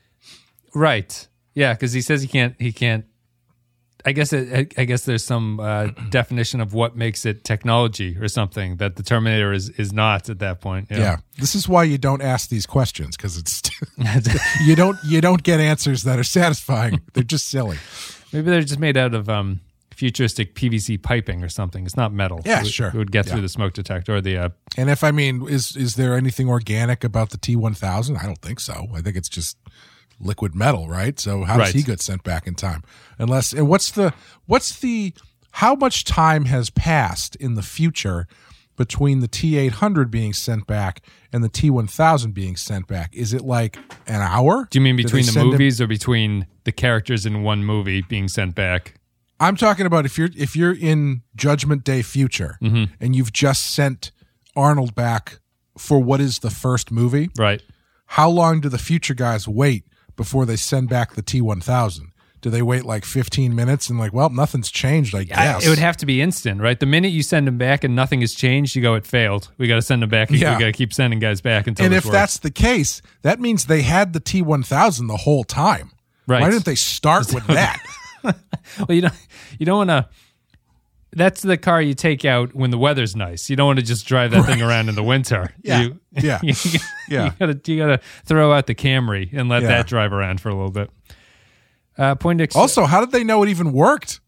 right. 0.74 1.28
Yeah, 1.54 1.72
because 1.72 1.94
he 1.94 2.02
says 2.02 2.20
he 2.20 2.28
can't. 2.28 2.54
He 2.58 2.70
can't. 2.70 3.06
I 4.06 4.12
guess. 4.12 4.32
It, 4.32 4.72
I 4.78 4.84
guess 4.84 5.04
there's 5.04 5.24
some 5.24 5.58
uh, 5.60 5.86
definition 6.10 6.60
of 6.60 6.72
what 6.72 6.96
makes 6.96 7.26
it 7.26 7.42
technology 7.44 8.16
or 8.18 8.28
something 8.28 8.76
that 8.76 8.96
the 8.96 9.02
Terminator 9.02 9.52
is 9.52 9.68
is 9.70 9.92
not 9.92 10.28
at 10.30 10.38
that 10.38 10.60
point. 10.60 10.86
Yeah. 10.90 11.16
This 11.38 11.54
is 11.54 11.68
why 11.68 11.84
you 11.84 11.98
don't 11.98 12.22
ask 12.22 12.48
these 12.48 12.66
questions 12.66 13.16
cuz 13.16 13.36
it's 13.36 13.60
you 14.66 14.76
don't 14.76 14.96
you 15.04 15.20
don't 15.20 15.42
get 15.42 15.58
answers 15.60 16.04
that 16.04 16.18
are 16.18 16.24
satisfying. 16.24 17.00
They're 17.14 17.24
just 17.24 17.48
silly. 17.48 17.78
Maybe 18.32 18.50
they're 18.50 18.60
just 18.62 18.80
made 18.80 18.96
out 18.96 19.14
of 19.14 19.28
um, 19.28 19.60
futuristic 19.94 20.54
PVC 20.54 21.00
piping 21.00 21.42
or 21.42 21.48
something. 21.48 21.86
It's 21.86 21.96
not 21.96 22.12
metal. 22.12 22.40
Yeah, 22.44 22.58
it, 22.60 22.64
would- 22.64 22.72
sure. 22.72 22.88
It 22.88 22.94
would 22.94 23.12
get 23.12 23.26
Yeah. 23.26 23.32
through 23.32 23.42
the 23.42 23.48
smoke 23.48 23.72
detector 23.72 24.16
or 24.16 24.20
the. 24.20 24.36
Uh, 24.36 24.48
And 24.76 24.90
if 24.90 25.02
I 25.04 25.10
mean, 25.10 25.48
is 25.48 25.74
is 25.76 25.94
there 25.94 26.16
anything 26.16 26.48
organic 26.48 27.02
about 27.04 27.30
the 27.30 27.38
T 27.38 27.56
one 27.56 27.74
thousand? 27.74 28.18
I 28.18 28.24
don't 28.26 28.40
think 28.42 28.60
so. 28.60 28.88
I 28.94 29.00
think 29.00 29.16
it's 29.16 29.28
just 29.28 29.56
liquid 30.20 30.54
metal, 30.54 30.88
right? 30.88 31.18
So 31.20 31.44
how 31.44 31.56
does 31.58 31.68
Right. 31.68 31.74
he 31.74 31.82
get 31.82 32.00
sent 32.00 32.22
back 32.22 32.46
in 32.46 32.54
time? 32.54 32.82
Unless 33.18 33.52
and 33.52 33.68
what's 33.68 33.90
the 33.90 34.12
what's 34.46 34.78
the 34.80 35.12
how 35.52 35.74
much 35.74 36.04
time 36.04 36.46
has 36.46 36.70
passed 36.70 37.36
in 37.36 37.54
the 37.54 37.62
future 37.62 38.26
between 38.76 39.20
the 39.20 39.28
T 39.28 39.56
eight 39.56 39.72
hundred 39.74 40.10
being 40.10 40.32
sent 40.34 40.66
back 40.66 41.00
and 41.32 41.42
the 41.42 41.48
T 41.48 41.70
one 41.70 41.86
thousand 41.86 42.32
being 42.32 42.56
sent 42.56 42.86
back? 42.86 43.14
Is 43.14 43.32
it 43.32 43.42
like 43.42 43.78
an 44.06 44.20
hour? 44.22 44.68
do 44.70 44.78
you 44.78 44.82
mean 44.82 44.96
between 44.96 45.24
the 45.26 45.32
send 45.32 45.46
him- 45.46 45.50
movies 45.52 45.80
or 45.80 45.86
between 45.86 46.46
the 46.64 46.72
characters 46.72 47.24
in 47.26 47.42
one 47.42 47.64
movie 47.64 48.02
being 48.02 48.28
sent 48.28 48.54
back? 48.54 48.94
I'm 49.38 49.56
talking 49.56 49.84
about 49.86 50.06
if 50.06 50.16
you're 50.18 50.30
if 50.36 50.56
you're 50.56 50.74
in 50.74 51.22
Judgment 51.34 51.84
Day 51.84 52.02
future 52.02 52.58
Mm-hmm. 52.62 52.92
and 53.00 53.14
you've 53.16 53.32
just 53.32 53.64
sent 53.64 54.12
Arnold 54.54 54.94
back 54.94 55.40
for 55.78 55.98
what 56.02 56.20
is 56.22 56.38
the 56.38 56.48
first 56.50 56.90
movie. 56.90 57.28
Right. 57.38 57.62
how 58.06 58.30
long 58.30 58.60
do 58.60 58.68
the 58.70 58.78
future 58.78 59.12
guys 59.14 59.46
wait 59.48 59.84
before 60.16 60.44
they 60.46 60.56
send 60.56 60.88
back 60.88 61.14
the 61.14 61.22
T1000? 61.22 62.10
Do 62.42 62.50
they 62.50 62.62
wait 62.62 62.84
like 62.84 63.04
15 63.04 63.54
minutes 63.54 63.88
and 63.90 63.98
like, 63.98 64.12
well, 64.12 64.28
nothing's 64.30 64.70
changed, 64.70 65.14
I 65.14 65.20
I- 65.20 65.24
guess. 65.24 65.66
it 65.66 65.68
would 65.68 65.78
have 65.78 65.96
to 65.98 66.06
be 66.06 66.20
instant, 66.22 66.60
right? 66.60 66.78
The 66.78 66.86
minute 66.86 67.08
you 67.08 67.22
send 67.22 67.46
them 67.46 67.58
back 67.58 67.82
and 67.82 67.96
nothing 67.96 68.20
has 68.20 68.34
changed, 68.34 68.76
you 68.76 68.82
go, 68.82 68.94
it 68.94 69.06
failed. 69.06 69.50
We 69.58 69.66
got 69.66 69.76
to 69.76 69.82
send 69.82 70.02
them 70.02 70.10
back. 70.10 70.30
Yeah. 70.30 70.54
We 70.54 70.60
got 70.60 70.66
to 70.66 70.72
keep 70.72 70.92
sending 70.92 71.18
guys 71.18 71.40
back 71.40 71.66
until 71.66 71.86
and 71.86 71.94
if 71.94 72.04
works. 72.04 72.12
that's 72.12 72.38
the 72.38 72.50
case, 72.50 73.02
that 73.22 73.40
means 73.40 73.64
they 73.66 73.82
had 73.82 74.12
the 74.12 74.20
T1000 74.20 75.08
the 75.08 75.16
whole 75.16 75.42
time. 75.44 75.90
Right. 76.28 76.40
Why 76.42 76.50
didn't 76.50 76.66
they 76.66 76.74
start 76.76 77.32
with 77.34 77.46
that? 77.48 77.80
Well, 78.78 78.94
you 78.96 79.02
don't 79.02 79.14
you 79.60 79.64
don't 79.66 79.86
want 79.86 79.90
to. 79.90 80.08
That's 81.16 81.40
the 81.42 81.56
car 81.56 81.80
you 81.82 81.94
take 81.94 82.24
out 82.24 82.54
when 82.54 82.70
the 82.70 82.78
weather's 82.78 83.16
nice. 83.16 83.48
You 83.50 83.56
don't 83.56 83.66
want 83.66 83.78
to 83.78 83.84
just 83.84 84.06
drive 84.06 84.30
that 84.32 84.44
thing 84.46 84.60
around 84.62 84.88
in 84.88 84.94
the 84.94 85.02
winter. 85.02 85.52
Yeah. 85.62 85.80
You, 85.80 86.00
Yeah. 86.12 86.38
you, 86.44 86.54
Yeah. 87.08 87.24
You 87.24 87.30
gotta 87.38 87.60
you 87.72 87.78
gotta 87.78 88.00
throw 88.24 88.52
out 88.52 88.66
the 88.66 88.74
Camry 88.74 89.30
and 89.32 89.48
let 89.48 89.62
Yeah. 89.62 89.68
that 89.68 89.86
drive 89.86 90.12
around 90.12 90.40
for 90.40 90.50
a 90.50 90.54
little 90.54 90.70
bit. 90.70 90.90
Uh, 91.98 92.14
also, 92.54 92.84
how 92.84 93.00
did 93.00 93.10
they 93.12 93.24
know 93.24 93.42
it 93.42 93.48
even 93.48 93.72
worked? 93.72 94.20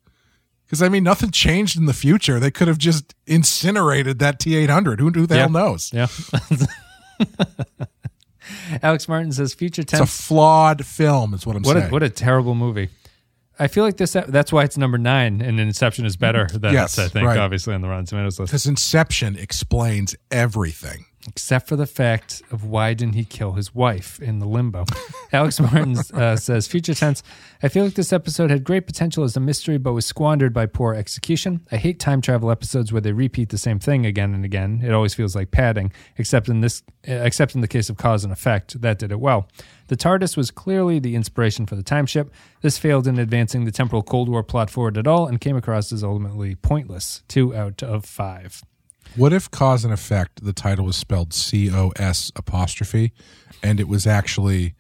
Because 0.65 0.83
I 0.83 0.89
mean, 0.89 1.05
nothing 1.05 1.31
changed 1.31 1.77
in 1.77 1.85
the 1.87 1.93
future. 1.93 2.41
They 2.41 2.51
could 2.51 2.67
have 2.69 2.79
just 2.79 3.15
incinerated 3.27 4.19
that 4.21 4.41
T800. 4.41 4.99
Who, 5.01 5.11
who 5.11 5.27
the 5.27 5.35
Yeah. 5.35 5.41
hell 5.43 5.51
knows? 5.51 5.93
yeah. 5.93 6.07
Alex 8.83 9.07
Martin 9.09 9.33
says 9.33 9.53
future 9.53 9.83
It's 9.83 9.93
a 9.93 10.07
flawed 10.07 10.87
film, 10.87 11.35
is 11.35 11.47
what 11.47 11.57
I'm 11.57 11.63
what 11.63 11.77
a, 11.77 11.81
saying. 11.81 11.93
what 11.93 12.03
a 12.03 12.09
terrible 12.09 12.55
movie. 12.55 12.89
I 13.59 13.67
feel 13.67 13.85
like 13.85 13.97
this. 13.97 14.13
That's 14.13 14.53
why 14.53 14.65
it's 14.65 14.77
number 14.79 14.99
nine, 14.99 15.41
and 15.41 15.59
Inception 15.59 16.07
is 16.07 16.17
better 16.17 16.47
than 16.53 16.73
Yes, 16.73 16.97
this. 16.97 17.07
I 17.07 17.09
think, 17.09 17.27
right. 17.27 17.39
obviously, 17.39 17.75
on 17.75 17.81
the 17.81 17.89
Rotten 17.89 18.07
Tomatoes 18.07 18.39
list. 18.39 18.53
Because 18.53 18.67
Inception 18.67 19.37
explains 19.37 20.15
everything. 20.31 21.07
Except 21.29 21.69
for 21.69 21.77
the 21.77 21.87
fact 21.87 22.43
of 22.51 22.65
why 22.65 22.95
didn't 22.95 23.15
he 23.15 23.25
kill 23.25 23.53
his 23.53 23.75
wife 23.75 24.21
in 24.21 24.39
the 24.39 24.47
limbo. 24.47 24.85
Alex 25.33 25.61
Martin 25.61 25.97
uh, 26.15 26.37
says, 26.37 26.67
future 26.67 26.95
tense, 26.95 27.23
I 27.63 27.69
feel 27.69 27.85
like 27.85 27.95
this 27.95 28.13
episode 28.13 28.51
had 28.51 28.65
great 28.65 28.87
potential 28.87 29.25
as 29.25 29.37
a 29.37 29.41
mystery, 29.41 29.79
but 29.79 29.93
was 29.93 30.07
squandered 30.07 30.53
by 30.53 30.67
poor 30.67 30.95
execution. 30.95 31.61
I 31.71 31.77
hate 31.77 32.01
time 32.01 32.21
travel 32.21 32.51
episodes 32.51 32.93
where 32.93 33.01
they 33.01 33.13
repeat 33.13 33.51
the 33.51 33.59
same 33.59 33.79
thing 33.79 34.07
again 34.07 34.35
and 34.35 34.45
again. 34.45 34.81
It 34.83 34.93
always 34.93 35.15
feels 35.15 35.37
like 35.37 35.51
padding, 35.51 35.93
except 36.17 36.49
in 36.49 36.61
this, 36.61 36.83
uh, 37.09 37.13
except 37.13 37.55
in 37.55 37.61
the 37.61 37.69
case 37.69 37.91
of 37.91 37.97
cause 37.97 38.25
and 38.25 38.33
effect. 38.33 38.81
That 38.81 38.99
did 38.99 39.13
it 39.13 39.21
well. 39.21 39.49
The 39.89 39.97
TARDIS 39.97 40.37
was 40.37 40.51
clearly 40.51 40.99
the 40.99 41.15
inspiration 41.15 41.67
for 41.67 41.77
the 41.77 41.83
time 41.83 42.07
ship. 42.07 42.31
This 42.63 42.79
failed 42.79 43.07
in 43.07 43.19
advancing 43.19 43.65
the 43.65 43.73
temporal 43.73 44.03
Cold 44.03 44.29
War 44.29 44.43
plot 44.43 44.71
forward 44.71 44.99
at 44.99 45.07
all 45.07 45.27
and 45.27 45.41
came 45.41 45.57
across 45.57 45.93
as 45.93 46.05
ultimately 46.05 46.55
pointless. 46.55 47.23
Two 47.29 47.55
out 47.55 47.83
of 47.83 48.05
five. 48.05 48.63
What 49.17 49.33
if 49.33 49.51
cause 49.51 49.85
and 49.85 49.93
effect, 49.93 50.45
the 50.45 50.53
title 50.53 50.85
was 50.85 50.97
spelled 50.97 51.33
C 51.35 51.71
O 51.73 51.91
S 51.97 52.31
apostrophe, 52.37 53.13
and 53.63 53.81
it 53.81 53.89
was 53.89 54.07
actually 54.07 54.75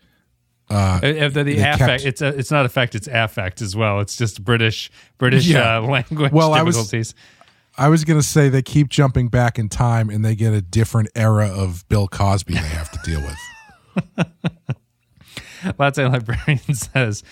Uh, 0.70 1.00
the 1.00 1.42
the 1.44 1.58
affect, 1.58 1.78
kept- 1.78 2.04
it's 2.04 2.20
a, 2.22 2.28
it's 2.28 2.50
not 2.50 2.66
affect, 2.66 2.94
it's 2.94 3.08
affect 3.10 3.62
as 3.62 3.74
well. 3.74 4.00
It's 4.00 4.16
just 4.16 4.44
British 4.44 4.90
British 5.16 5.46
Yeah. 5.46 5.78
uh, 5.78 5.80
language 5.96 6.30
Well, 6.32 6.52
I 6.54 6.62
was- 6.62 7.14
I 7.80 7.88
was 7.88 8.04
going 8.04 8.18
to 8.20 8.26
say 8.26 8.48
they 8.48 8.60
keep 8.62 8.88
jumping 8.88 9.28
back 9.28 9.56
in 9.56 9.68
time 9.68 10.10
and 10.10 10.24
they 10.24 10.34
get 10.34 10.52
a 10.52 10.60
different 10.60 11.10
era 11.14 11.46
of 11.48 11.88
Bill 11.88 12.08
Cosby 12.08 12.54
they 12.54 12.58
have 12.60 12.90
to 12.90 12.98
deal 13.04 13.20
with. 13.22 14.26
Latte 15.78 16.04
Librarian 16.06 16.58
says, 16.74 17.22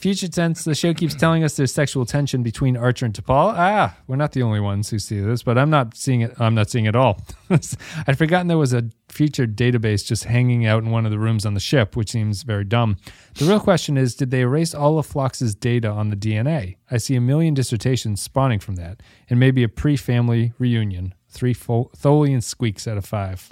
Future 0.00 0.28
tense, 0.28 0.64
the 0.64 0.74
show 0.74 0.94
keeps 0.94 1.14
telling 1.14 1.44
us 1.44 1.56
there's 1.56 1.74
sexual 1.74 2.06
tension 2.06 2.42
between 2.42 2.74
Archer 2.74 3.04
and 3.04 3.12
T'Pol. 3.12 3.52
Ah, 3.54 3.98
we're 4.06 4.16
not 4.16 4.32
the 4.32 4.40
only 4.40 4.58
ones 4.58 4.88
who 4.88 4.98
see 4.98 5.20
this, 5.20 5.42
but 5.42 5.58
I'm 5.58 5.68
not 5.68 5.94
seeing 5.94 6.22
it. 6.22 6.32
I'm 6.40 6.54
not 6.54 6.70
seeing 6.70 6.86
it 6.86 6.90
at 6.90 6.96
all. 6.96 7.20
I'd 7.50 8.16
forgotten 8.16 8.46
there 8.46 8.56
was 8.56 8.72
a 8.72 8.88
future 9.10 9.46
database 9.46 10.02
just 10.06 10.24
hanging 10.24 10.64
out 10.64 10.82
in 10.82 10.90
one 10.90 11.04
of 11.04 11.10
the 11.10 11.18
rooms 11.18 11.44
on 11.44 11.52
the 11.52 11.60
ship, 11.60 11.96
which 11.96 12.12
seems 12.12 12.44
very 12.44 12.64
dumb. 12.64 12.96
The 13.34 13.44
real 13.44 13.60
question 13.60 13.98
is, 13.98 14.14
did 14.14 14.30
they 14.30 14.40
erase 14.40 14.74
all 14.74 14.98
of 14.98 15.04
Phlox's 15.04 15.54
data 15.54 15.90
on 15.90 16.08
the 16.08 16.16
DNA? 16.16 16.76
I 16.90 16.96
see 16.96 17.14
a 17.14 17.20
million 17.20 17.52
dissertations 17.52 18.22
spawning 18.22 18.60
from 18.60 18.76
that, 18.76 19.02
and 19.28 19.38
maybe 19.38 19.62
a 19.62 19.68
pre-family 19.68 20.54
reunion. 20.58 21.12
Three 21.28 21.52
fo- 21.52 21.90
Tholian 21.94 22.42
squeaks 22.42 22.88
out 22.88 22.96
of 22.96 23.04
five. 23.04 23.50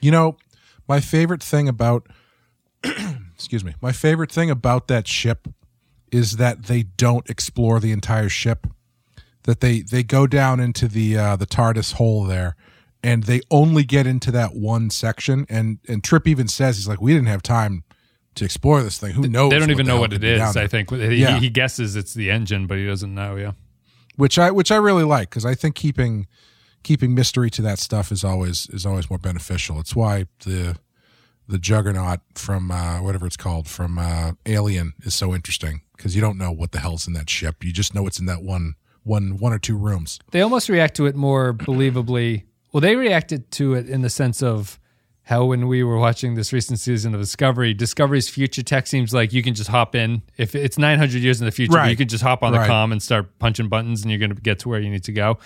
You 0.00 0.12
know, 0.12 0.36
my 0.86 1.00
favorite 1.00 1.42
thing 1.42 1.68
about 1.68 2.06
excuse 3.34 3.64
me, 3.64 3.74
my 3.82 3.90
favorite 3.90 4.30
thing 4.30 4.48
about 4.48 4.86
that 4.86 5.08
ship 5.08 5.48
is 6.12 6.36
that 6.36 6.66
they 6.66 6.84
don't 6.84 7.28
explore 7.28 7.80
the 7.80 7.90
entire 7.90 8.28
ship. 8.28 8.66
That 9.44 9.60
they 9.60 9.80
they 9.80 10.04
go 10.04 10.28
down 10.28 10.60
into 10.60 10.86
the 10.86 11.16
uh, 11.18 11.34
the 11.36 11.46
TARDIS 11.46 11.94
hole 11.94 12.22
there, 12.24 12.54
and 13.02 13.24
they 13.24 13.40
only 13.50 13.82
get 13.82 14.06
into 14.06 14.30
that 14.30 14.54
one 14.54 14.88
section. 14.90 15.46
And 15.48 15.78
and 15.88 16.04
Trip 16.04 16.28
even 16.28 16.46
says 16.46 16.76
he's 16.76 16.86
like, 16.86 17.00
we 17.00 17.12
didn't 17.12 17.26
have 17.26 17.42
time 17.42 17.82
to 18.36 18.44
explore 18.44 18.82
this 18.84 18.98
thing. 18.98 19.12
Who 19.14 19.26
knows? 19.28 19.50
They 19.50 19.58
don't 19.58 19.70
even 19.72 19.86
know 19.86 19.98
what 19.98 20.12
it 20.12 20.22
is. 20.22 20.56
I 20.56 20.68
think 20.68 20.90
he, 20.90 21.16
Yeah. 21.16 21.40
he 21.40 21.50
guesses 21.50 21.96
it's 21.96 22.14
the 22.14 22.30
engine, 22.30 22.66
but 22.68 22.78
he 22.78 22.86
doesn't 22.86 23.12
know. 23.14 23.34
Yeah. 23.36 23.52
which 24.16 24.38
I 24.38 24.50
which 24.52 24.70
I 24.70 24.76
really 24.76 25.04
like 25.04 25.28
because 25.30 25.44
I 25.44 25.54
think 25.56 25.74
keeping 25.74 26.28
keeping 26.84 27.14
mystery 27.14 27.50
to 27.50 27.62
that 27.62 27.78
stuff 27.80 28.12
is 28.12 28.22
always 28.22 28.68
is 28.70 28.86
always 28.86 29.10
more 29.10 29.18
beneficial. 29.18 29.80
It's 29.80 29.96
why 29.96 30.26
the 30.44 30.76
the 31.48 31.58
Juggernaut 31.58 32.20
from 32.34 32.70
uh, 32.70 33.02
whatever 33.02 33.26
it's 33.26 33.36
called 33.36 33.68
from 33.68 33.98
uh, 33.98 34.32
Alien 34.46 34.94
is 35.02 35.14
so 35.14 35.34
interesting 35.34 35.82
because 35.96 36.14
you 36.14 36.20
don't 36.20 36.38
know 36.38 36.50
what 36.52 36.72
the 36.72 36.78
hell's 36.80 37.06
in 37.06 37.12
that 37.14 37.28
ship. 37.28 37.64
You 37.64 37.72
just 37.72 37.94
know 37.94 38.06
it's 38.06 38.18
in 38.18 38.26
that 38.26 38.42
one 38.42 38.74
one 39.04 39.36
one 39.38 39.52
or 39.52 39.58
two 39.58 39.76
rooms. 39.76 40.18
they 40.30 40.40
almost 40.40 40.68
react 40.68 40.94
to 40.96 41.06
it 41.06 41.16
more 41.16 41.52
believably. 41.86 42.44
Well, 42.72 42.80
they 42.80 42.96
reacted 42.96 43.50
to 43.52 43.74
it 43.74 43.88
in 43.88 44.02
the 44.02 44.08
sense 44.10 44.42
of 44.42 44.78
how 45.24 45.44
when 45.44 45.68
we 45.68 45.82
were 45.84 45.98
watching 45.98 46.34
this 46.34 46.52
recent 46.52 46.80
season 46.80 47.14
of 47.14 47.20
Discovery, 47.20 47.74
Discovery's 47.74 48.28
future 48.28 48.62
tech 48.62 48.86
seems 48.86 49.12
like 49.14 49.32
you 49.32 49.42
can 49.42 49.54
just 49.54 49.70
hop 49.70 49.94
in. 49.94 50.22
If 50.36 50.54
it's 50.54 50.78
900 50.78 51.20
years 51.20 51.40
in 51.40 51.44
the 51.44 51.52
future, 51.52 51.76
Right. 51.76 51.90
you 51.90 51.96
can 51.96 52.08
just 52.08 52.24
hop 52.24 52.42
on 52.42 52.52
the 52.52 52.58
Right. 52.58 52.68
comm 52.70 52.90
and 52.92 53.00
start 53.02 53.38
punching 53.38 53.68
buttons 53.68 54.02
and 54.02 54.10
you're 54.10 54.18
going 54.18 54.34
to 54.34 54.40
get 54.40 54.58
to 54.60 54.68
where 54.68 54.80
you 54.80 54.90
need 54.90 55.04
to 55.04 55.12
go. 55.12 55.38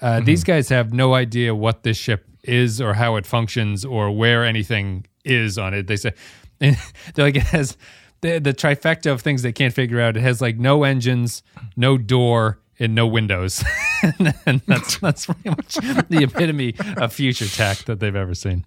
Uh, 0.00 0.06
Mm-hmm. 0.16 0.24
These 0.26 0.44
guys 0.44 0.68
have 0.68 0.92
no 0.92 1.14
idea 1.14 1.54
what 1.54 1.82
this 1.82 1.96
ship 1.96 2.26
is 2.44 2.80
or 2.80 2.94
how 2.94 3.16
it 3.16 3.26
functions 3.26 3.84
or 3.84 4.10
where 4.12 4.44
anything 4.44 5.06
is 5.24 5.58
on 5.58 5.74
it. 5.74 5.86
They 5.86 5.96
say, 5.96 6.12
they're 6.58 6.76
like, 7.16 7.36
it 7.36 7.42
has 7.44 7.76
the, 8.20 8.38
the 8.38 8.54
trifecta 8.54 9.10
of 9.10 9.20
things 9.20 9.42
they 9.42 9.52
can't 9.52 9.74
figure 9.74 10.00
out. 10.00 10.16
It 10.16 10.20
has 10.20 10.40
like 10.40 10.56
no 10.56 10.84
engines, 10.84 11.42
no 11.76 11.98
door, 11.98 12.58
and 12.78 12.94
no 12.94 13.06
windows. 13.06 13.64
and 14.46 14.60
that's 14.66 14.98
that's 14.98 15.26
pretty 15.26 15.50
much 15.50 15.74
the 15.74 16.22
epitome 16.22 16.74
of 16.96 17.12
future 17.12 17.46
tech 17.46 17.78
that 17.84 18.00
they've 18.00 18.16
ever 18.16 18.34
seen. 18.34 18.64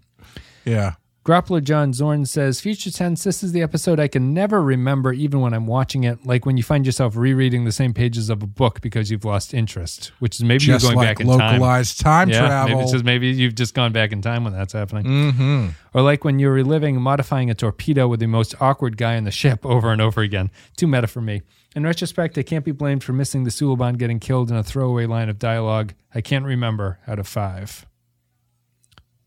Yeah, 0.66 0.94
Grappler 1.28 1.62
John 1.62 1.92
Zorn 1.92 2.26
says, 2.26 2.62
Future 2.62 2.90
Tense, 2.90 3.26
this 3.26 3.44
is 3.44 3.52
the 3.52 3.62
episode 3.62 4.00
I 4.00 4.08
can 4.08 4.34
never 4.34 4.62
remember 4.62 5.12
even 5.12 5.42
when 5.42 5.54
I'm 5.54 5.68
watching 5.68 6.06
it. 6.06 6.26
Like 6.26 6.46
when 6.46 6.56
you 6.56 6.64
find 6.64 6.86
yourself 6.86 7.18
rereading 7.18 7.66
the 7.66 7.74
same 7.74 7.94
pages 7.94 8.30
of 8.30 8.42
a 8.42 8.48
book 8.48 8.80
because 8.80 9.12
you've 9.12 9.26
lost 9.26 9.54
interest, 9.54 10.14
which 10.20 10.38
is 10.38 10.46
maybe 10.46 10.60
just 10.60 10.86
you're 10.86 10.94
going 10.94 11.06
like 11.06 11.18
back 11.18 11.20
in 11.20 11.28
time. 11.28 11.52
localized 11.52 12.00
time, 12.00 12.30
yeah, 12.30 12.48
travel. 12.48 12.78
maybe 12.78 12.88
it 12.88 12.92
says 12.92 13.04
maybe 13.04 13.28
you've 13.28 13.56
just 13.56 13.74
gone 13.74 13.92
back 13.92 14.14
in 14.14 14.22
time 14.22 14.46
when 14.46 14.54
that's 14.54 14.72
happening. 14.72 15.04
mm-hmm. 15.04 15.68
Or 15.94 16.02
like 16.02 16.24
when 16.24 16.40
you're 16.40 16.54
reliving 16.54 17.02
modifying 17.02 17.50
a 17.50 17.54
torpedo 17.54 18.08
with 18.08 18.22
the 18.22 18.28
most 18.28 18.56
awkward 18.62 18.96
guy 18.96 19.16
in 19.16 19.26
the 19.26 19.32
ship 19.32 19.66
over 19.66 19.92
and 19.92 20.02
over 20.02 20.22
again. 20.22 20.50
Too 20.78 20.88
meta 20.88 21.08
for 21.08 21.20
me. 21.20 21.42
In 21.76 21.84
retrospect, 21.84 22.38
I 22.38 22.44
can't 22.44 22.64
be 22.64 22.72
blamed 22.72 23.04
for 23.04 23.12
missing 23.12 23.44
the 23.44 23.50
Suliban 23.50 23.98
getting 23.98 24.22
killed 24.22 24.50
in 24.50 24.56
a 24.56 24.64
throwaway 24.64 25.06
line 25.08 25.28
of 25.28 25.40
dialogue. 25.40 25.94
I 26.16 26.22
can't 26.22 26.46
remember 26.46 27.00
out 27.06 27.20
of 27.20 27.28
five. 27.28 27.86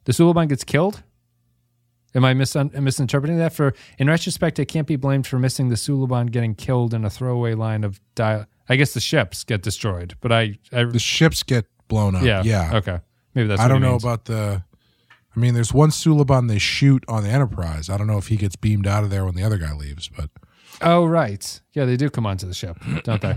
The 0.05 0.12
Suliban 0.12 0.48
gets 0.48 0.64
killed? 0.64 1.03
Am 2.15 2.25
I 2.25 2.35
mis- 2.35 2.55
misinterpreting 2.55 3.39
that? 3.39 3.53
For 3.53 3.75
in 3.99 4.09
retrospect, 4.09 4.59
I 4.59 4.65
can't 4.65 4.87
be 4.87 4.97
blamed 4.97 5.27
for 5.27 5.39
missing 5.39 5.69
the 5.69 5.77
Suliban 5.77 6.31
getting 6.31 6.55
killed 6.55 6.93
in 6.93 7.05
a 7.05 7.11
throwaway 7.11 7.55
line 7.55 7.85
of 7.85 8.01
dialogue. 8.15 8.47
I 8.69 8.77
guess 8.77 8.95
the 8.95 9.01
ships 9.01 9.45
get 9.45 9.63
destroyed, 9.63 10.15
but 10.21 10.33
I, 10.33 10.59
I 10.73 10.85
the 10.85 10.99
ships 10.99 11.43
get 11.43 11.67
blown 11.89 12.15
up. 12.15 12.23
yeah, 12.23 12.43
yeah. 12.45 12.77
okay, 12.77 13.01
maybe 13.35 13.49
that's. 13.49 13.61
I 13.61 13.69
don't 13.69 13.81
know 13.81 13.93
means. 13.93 14.05
about 14.05 14.25
the. 14.27 14.65
I 15.35 15.39
mean, 15.39 15.55
there's 15.55 15.73
one 15.73 15.91
Suliban 15.91 16.49
they 16.49 16.59
shoot 16.59 17.05
on 17.07 17.23
the 17.23 17.29
Enterprise. 17.31 17.89
I 17.89 17.97
don't 17.97 18.09
know 18.09 18.19
if 18.19 18.27
he 18.27 18.37
gets 18.37 18.57
beamed 18.57 18.89
out 18.89 19.05
of 19.05 19.11
there 19.11 19.25
when 19.25 19.37
the 19.37 19.45
other 19.45 19.59
guy 19.59 19.73
leaves, 19.73 20.09
but 20.09 20.29
Oh, 20.83 21.05
right. 21.05 21.61
Yeah, 21.73 21.85
they 21.85 21.97
do 21.97 22.11
come 22.11 22.27
onto 22.27 22.47
the 22.47 22.55
ship, 22.55 22.79
don't 23.05 23.21
they? 23.21 23.37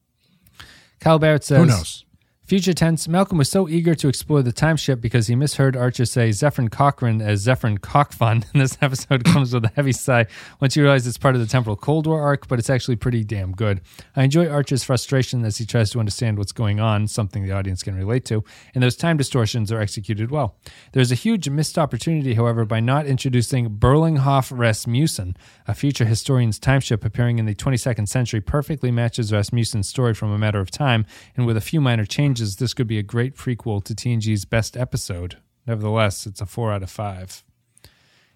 Kyle 1.00 1.18
Barrett 1.18 1.44
says, 1.44 1.58
Who 1.58 1.66
knows? 1.66 2.04
Future 2.46 2.72
tense, 2.72 3.08
Malcolm 3.08 3.38
was 3.38 3.50
so 3.50 3.68
eager 3.68 3.96
to 3.96 4.06
explore 4.06 4.40
the 4.40 4.52
time 4.52 4.76
ship 4.76 5.00
because 5.00 5.26
he 5.26 5.34
misheard 5.34 5.76
Archer 5.76 6.04
say 6.04 6.28
Zefram 6.28 6.70
Cochrane 6.70 7.20
as 7.20 7.44
Zefram 7.44 7.76
Cockfun. 7.76 8.44
And 8.52 8.62
this 8.62 8.78
episode 8.80 9.24
comes 9.32 9.52
with 9.52 9.64
a 9.64 9.72
heavy 9.74 9.90
sigh 9.90 10.26
once 10.60 10.76
you 10.76 10.84
realize 10.84 11.08
it's 11.08 11.18
part 11.18 11.34
of 11.34 11.40
the 11.40 11.48
temporal 11.48 11.74
Cold 11.74 12.06
War 12.06 12.22
arc, 12.22 12.46
but 12.46 12.60
it's 12.60 12.70
actually 12.70 12.94
pretty 12.94 13.24
damn 13.24 13.50
good. 13.50 13.80
I 14.14 14.22
enjoy 14.22 14.48
Archer's 14.48 14.84
frustration 14.84 15.44
as 15.44 15.58
he 15.58 15.66
tries 15.66 15.90
to 15.90 15.98
understand 15.98 16.38
what's 16.38 16.52
going 16.52 16.78
on, 16.78 17.08
something 17.08 17.44
the 17.44 17.50
audience 17.50 17.82
can 17.82 17.96
relate 17.96 18.24
to, 18.26 18.44
and 18.76 18.84
those 18.84 18.94
time 18.94 19.16
distortions 19.16 19.72
are 19.72 19.80
executed 19.80 20.30
well. 20.30 20.54
There's 20.92 21.10
a 21.10 21.16
huge 21.16 21.48
missed 21.48 21.76
opportunity, 21.76 22.34
however, 22.34 22.64
by 22.64 22.78
not 22.78 23.06
introducing 23.06 23.70
Berlinghoff 23.70 24.56
Rasmussen, 24.56 25.36
a 25.66 25.74
future 25.74 26.04
historian's 26.04 26.60
time 26.60 26.80
ship 26.80 27.04
appearing 27.04 27.40
in 27.40 27.46
the 27.46 27.56
22nd 27.56 28.08
century, 28.08 28.40
perfectly 28.40 28.92
matches 28.92 29.32
Rasmussen's 29.32 29.88
story 29.88 30.14
from 30.14 30.30
A 30.30 30.38
Matter 30.38 30.60
of 30.60 30.70
Time, 30.70 31.04
and 31.36 31.44
with 31.44 31.56
a 31.56 31.60
few 31.60 31.80
minor 31.80 32.04
changes, 32.04 32.35
this 32.36 32.74
could 32.74 32.86
be 32.86 32.98
a 32.98 33.02
great 33.02 33.34
prequel 33.34 33.82
to 33.84 33.94
TNG's 33.94 34.44
best 34.44 34.76
episode. 34.76 35.38
Nevertheless, 35.66 36.26
it's 36.26 36.40
a 36.40 36.46
four 36.46 36.72
out 36.72 36.82
of 36.82 36.90
five. 36.90 37.42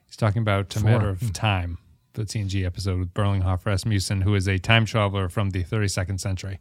He's 0.07 0.17
talking 0.17 0.43
about 0.43 0.75
A 0.75 0.85
Matter 0.85 1.09
of 1.09 1.21
hmm. 1.21 1.29
Time, 1.29 1.79
the 2.15 2.25
TNG 2.25 2.65
episode 2.67 2.99
with 2.99 3.15
Berlinghoff 3.15 3.65
Rasmussen, 3.65 4.23
who 4.23 4.35
is 4.35 4.49
a 4.49 4.59
time 4.59 4.85
traveler 4.85 5.29
from 5.29 5.51
the 5.51 5.63
32nd 5.63 6.19
century. 6.19 6.59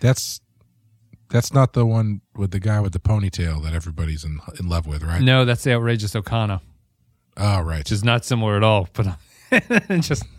That's 0.00 0.40
that's 1.30 1.52
not 1.52 1.72
the 1.72 1.86
one 1.86 2.20
with 2.36 2.50
the 2.50 2.60
guy 2.60 2.80
with 2.80 2.92
the 2.92 3.00
ponytail 3.00 3.62
that 3.64 3.74
everybody's 3.74 4.24
in 4.24 4.40
in 4.58 4.68
love 4.68 4.86
with, 4.86 5.02
right? 5.02 5.20
No, 5.20 5.44
that's 5.44 5.64
the 5.64 5.72
outrageous 5.72 6.14
Okona, 6.14 6.60
Oh, 7.36 7.60
right. 7.60 7.78
which 7.78 7.92
is 7.92 8.04
not 8.04 8.24
similar 8.24 8.56
at 8.56 8.62
all, 8.62 8.88
but 8.92 9.06
just 10.00 10.24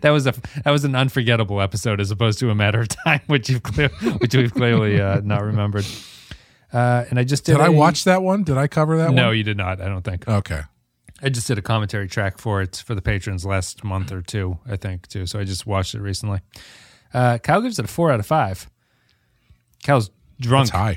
that 0.00 0.10
was 0.10 0.26
a 0.26 0.32
that 0.64 0.70
was 0.70 0.84
an 0.84 0.94
unforgettable 0.94 1.60
episode 1.60 2.00
as 2.00 2.10
opposed 2.10 2.38
to 2.38 2.50
a 2.50 2.54
matter 2.54 2.80
of 2.80 2.88
time, 2.88 3.20
which 3.26 3.50
you've 3.50 3.62
clear, 3.62 3.88
which 4.18 4.34
we've 4.34 4.52
clearly 4.52 5.00
uh, 5.00 5.20
not 5.22 5.42
remembered. 5.42 5.86
Uh, 6.72 7.04
and 7.10 7.18
I 7.18 7.24
just 7.24 7.44
did. 7.44 7.52
did 7.54 7.60
I 7.60 7.66
a- 7.66 7.72
watch 7.72 8.04
that 8.04 8.22
one? 8.22 8.44
Did 8.44 8.56
I 8.56 8.68
cover 8.68 8.96
that 8.98 9.06
one? 9.06 9.14
No, 9.16 9.26
one? 9.28 9.36
you 9.36 9.42
did 9.42 9.56
not. 9.56 9.80
I 9.80 9.88
don't 9.88 10.02
think. 10.02 10.26
Okay. 10.26 10.62
I 11.22 11.28
just 11.28 11.46
did 11.46 11.58
a 11.58 11.62
commentary 11.62 12.08
track 12.08 12.38
for 12.38 12.62
it 12.62 12.82
for 12.86 12.94
the 12.94 13.02
patrons 13.02 13.44
last 13.44 13.84
month 13.84 14.10
or 14.10 14.22
two, 14.22 14.58
I 14.66 14.76
think, 14.76 15.06
too. 15.06 15.26
So 15.26 15.38
I 15.38 15.44
just 15.44 15.66
watched 15.66 15.94
it 15.94 16.00
recently. 16.00 16.40
Uh, 17.12 17.36
Kyle 17.38 17.60
gives 17.60 17.78
it 17.78 17.84
a 17.84 17.88
four 17.88 18.10
out 18.10 18.20
of 18.20 18.26
five. 18.26 18.70
Kyle's 19.84 20.10
drunk 20.40 20.70
That's 20.70 20.78
high. 20.78 20.96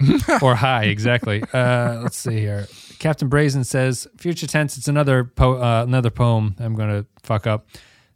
or 0.42 0.54
high, 0.54 0.84
exactly. 0.84 1.42
Uh, 1.52 2.00
let's 2.02 2.16
see 2.16 2.38
here. 2.38 2.66
Captain 2.98 3.28
Brazen 3.28 3.64
says, 3.64 4.06
"Future 4.16 4.46
tense. 4.46 4.76
It's 4.76 4.88
another 4.88 5.24
po- 5.24 5.60
uh, 5.60 5.82
another 5.86 6.10
poem. 6.10 6.56
I'm 6.58 6.74
going 6.74 6.90
to 6.90 7.06
fuck 7.22 7.46
up. 7.46 7.66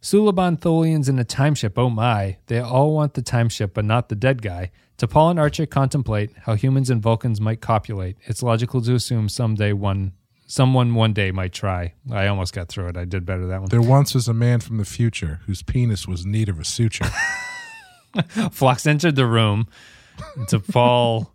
Suliban 0.01 0.59
Tholians 0.59 1.09
in 1.09 1.17
a 1.17 1.23
time 1.23 1.55
ship. 1.55 1.77
Oh 1.77 1.89
my! 1.89 2.37
They 2.47 2.59
all 2.59 2.93
want 2.93 3.15
the 3.15 3.21
time 3.21 3.49
ship, 3.49 3.73
but 3.73 3.85
not 3.85 4.09
the 4.09 4.15
dead 4.15 4.41
guy. 4.41 4.71
T'Pol 4.97 5.31
and 5.31 5.39
Archer 5.39 5.65
contemplate 5.65 6.31
how 6.43 6.55
humans 6.55 6.89
and 6.89 7.01
Vulcans 7.01 7.41
might 7.41 7.59
copulate. 7.61 8.17
It's 8.23 8.41
logical 8.43 8.81
to 8.81 8.95
assume 8.95 9.29
someday 9.29 9.73
one." 9.73 10.13
Someone 10.47 10.93
one 10.93 11.11
day 11.11 11.31
might 11.31 11.53
try. 11.53 11.95
I 12.11 12.27
almost 12.27 12.53
got 12.53 12.69
through 12.69 12.89
it. 12.89 12.97
I 12.97 13.05
did 13.05 13.25
better 13.25 13.47
that 13.47 13.61
one. 13.61 13.69
There 13.69 13.81
once 13.81 14.13
was 14.13 14.27
a 14.27 14.33
man 14.33 14.59
from 14.59 14.77
the 14.77 14.85
future 14.85 15.39
whose 15.47 15.63
penis 15.63 16.07
was 16.07 16.23
in 16.23 16.31
need 16.31 16.49
of 16.49 16.59
a 16.59 16.63
suture. 16.63 17.05
Phlox 18.51 18.85
entered 18.85 19.15
the 19.15 19.25
room 19.25 19.67
to 20.49 20.59
fall. 20.59 21.34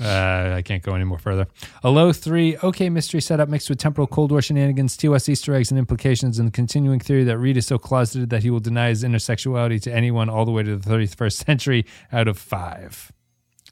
Uh, 0.00 0.54
I 0.56 0.62
can't 0.62 0.82
go 0.82 0.94
any 0.94 1.04
more 1.04 1.18
further. 1.18 1.46
A 1.84 1.90
low 1.90 2.12
three, 2.12 2.56
okay 2.62 2.88
mystery 2.88 3.20
setup 3.20 3.48
mixed 3.48 3.68
with 3.68 3.78
temporal 3.78 4.06
Cold 4.06 4.30
War 4.30 4.40
shenanigans, 4.40 4.96
TOS 4.96 5.28
Easter 5.28 5.54
eggs 5.54 5.70
and 5.70 5.78
implications, 5.78 6.38
and 6.38 6.48
the 6.48 6.52
continuing 6.52 7.00
theory 7.00 7.24
that 7.24 7.38
Reed 7.38 7.56
is 7.56 7.66
so 7.66 7.78
closeted 7.78 8.30
that 8.30 8.42
he 8.42 8.50
will 8.50 8.60
deny 8.60 8.88
his 8.88 9.04
intersexuality 9.04 9.80
to 9.82 9.92
anyone 9.92 10.30
all 10.30 10.44
the 10.44 10.52
way 10.52 10.62
to 10.62 10.76
the 10.76 10.88
31st 10.90 11.44
century 11.44 11.86
out 12.12 12.28
of 12.28 12.38
five. 12.38 13.12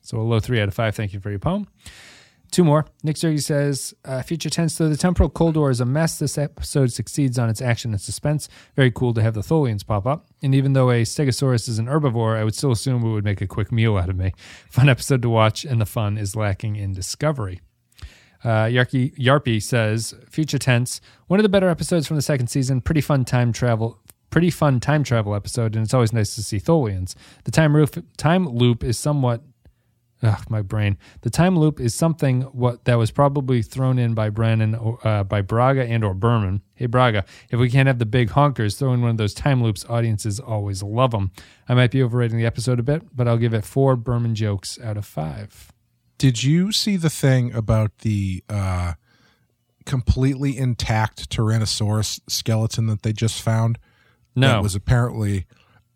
So 0.02 0.18
a 0.18 0.22
low 0.22 0.40
three 0.40 0.60
out 0.60 0.68
of 0.68 0.74
five. 0.74 0.94
Thank 0.94 1.12
you 1.12 1.20
for 1.20 1.30
your 1.30 1.38
poem. 1.38 1.66
Two 2.50 2.64
more. 2.64 2.86
Nick 3.02 3.16
Sergi 3.18 3.38
says, 3.38 3.94
uh, 4.04 4.22
Future 4.22 4.48
tense, 4.48 4.76
though 4.76 4.88
the 4.88 4.96
temporal 4.96 5.28
Cold 5.28 5.56
War 5.56 5.70
is 5.70 5.80
a 5.80 5.84
mess, 5.84 6.18
this 6.18 6.38
episode 6.38 6.92
succeeds 6.92 7.38
on 7.38 7.50
its 7.50 7.60
action 7.60 7.92
and 7.92 8.00
suspense. 8.00 8.48
Very 8.74 8.90
cool 8.90 9.12
to 9.14 9.22
have 9.22 9.34
the 9.34 9.42
Tholians 9.42 9.86
pop 9.86 10.06
up. 10.06 10.26
And 10.42 10.54
even 10.54 10.72
though 10.72 10.90
a 10.90 11.02
Stegosaurus 11.02 11.68
is 11.68 11.78
an 11.78 11.86
herbivore, 11.86 12.38
I 12.38 12.44
would 12.44 12.54
still 12.54 12.72
assume 12.72 13.04
it 13.04 13.12
would 13.12 13.24
make 13.24 13.42
a 13.42 13.46
quick 13.46 13.70
meal 13.70 13.96
out 13.98 14.08
of 14.08 14.16
me. 14.16 14.32
Fun 14.70 14.88
episode 14.88 15.20
to 15.22 15.28
watch, 15.28 15.64
and 15.64 15.80
the 15.80 15.86
fun 15.86 16.16
is 16.16 16.34
lacking 16.34 16.76
in 16.76 16.94
discovery. 16.94 17.60
Uh, 18.42 18.66
Yarky, 18.66 19.14
Yarpy 19.18 19.62
says, 19.62 20.14
Future 20.30 20.58
tense, 20.58 21.00
one 21.26 21.40
of 21.40 21.42
the 21.42 21.48
better 21.48 21.68
episodes 21.68 22.06
from 22.06 22.16
the 22.16 22.22
second 22.22 22.46
season. 22.46 22.80
Pretty 22.80 23.00
fun 23.00 23.24
time 23.24 23.52
travel. 23.52 23.98
Pretty 24.30 24.50
fun 24.50 24.78
time 24.80 25.04
travel 25.04 25.34
episode, 25.34 25.74
and 25.74 25.84
it's 25.84 25.94
always 25.94 26.12
nice 26.12 26.34
to 26.34 26.42
see 26.42 26.58
Tholians. 26.58 27.14
The 27.44 27.50
time, 27.50 27.74
roof, 27.74 27.90
time 28.16 28.46
loop 28.46 28.84
is 28.84 28.98
somewhat 28.98 29.42
Ugh, 30.20 30.44
my 30.48 30.62
brain. 30.62 30.98
The 31.20 31.30
time 31.30 31.56
loop 31.56 31.78
is 31.78 31.94
something 31.94 32.42
what 32.42 32.84
that 32.86 32.96
was 32.96 33.12
probably 33.12 33.62
thrown 33.62 34.00
in 34.00 34.14
by 34.14 34.30
Brennan, 34.30 34.74
uh, 35.04 35.22
by 35.22 35.42
Braga 35.42 35.84
and 35.84 36.02
or 36.02 36.12
Berman. 36.12 36.62
Hey 36.74 36.86
Braga, 36.86 37.24
if 37.50 37.60
we 37.60 37.70
can't 37.70 37.86
have 37.86 38.00
the 38.00 38.06
big 38.06 38.30
honkers, 38.30 38.76
throw 38.78 38.92
in 38.92 39.00
one 39.00 39.10
of 39.12 39.16
those 39.16 39.32
time 39.32 39.62
loops. 39.62 39.84
Audiences 39.88 40.40
always 40.40 40.82
love 40.82 41.12
them. 41.12 41.30
I 41.68 41.74
might 41.74 41.92
be 41.92 42.02
overrating 42.02 42.36
the 42.36 42.46
episode 42.46 42.80
a 42.80 42.82
bit, 42.82 43.14
but 43.14 43.28
I'll 43.28 43.36
give 43.38 43.54
it 43.54 43.64
four 43.64 43.94
Berman 43.94 44.34
jokes 44.34 44.76
out 44.82 44.96
of 44.96 45.06
five. 45.06 45.70
Did 46.18 46.42
you 46.42 46.72
see 46.72 46.96
the 46.96 47.10
thing 47.10 47.54
about 47.54 47.98
the 47.98 48.42
uh, 48.48 48.94
completely 49.86 50.56
intact 50.56 51.30
Tyrannosaurus 51.30 52.20
skeleton 52.28 52.86
that 52.86 53.02
they 53.02 53.12
just 53.12 53.40
found? 53.40 53.78
No, 54.34 54.48
That 54.48 54.62
was 54.62 54.74
apparently. 54.74 55.46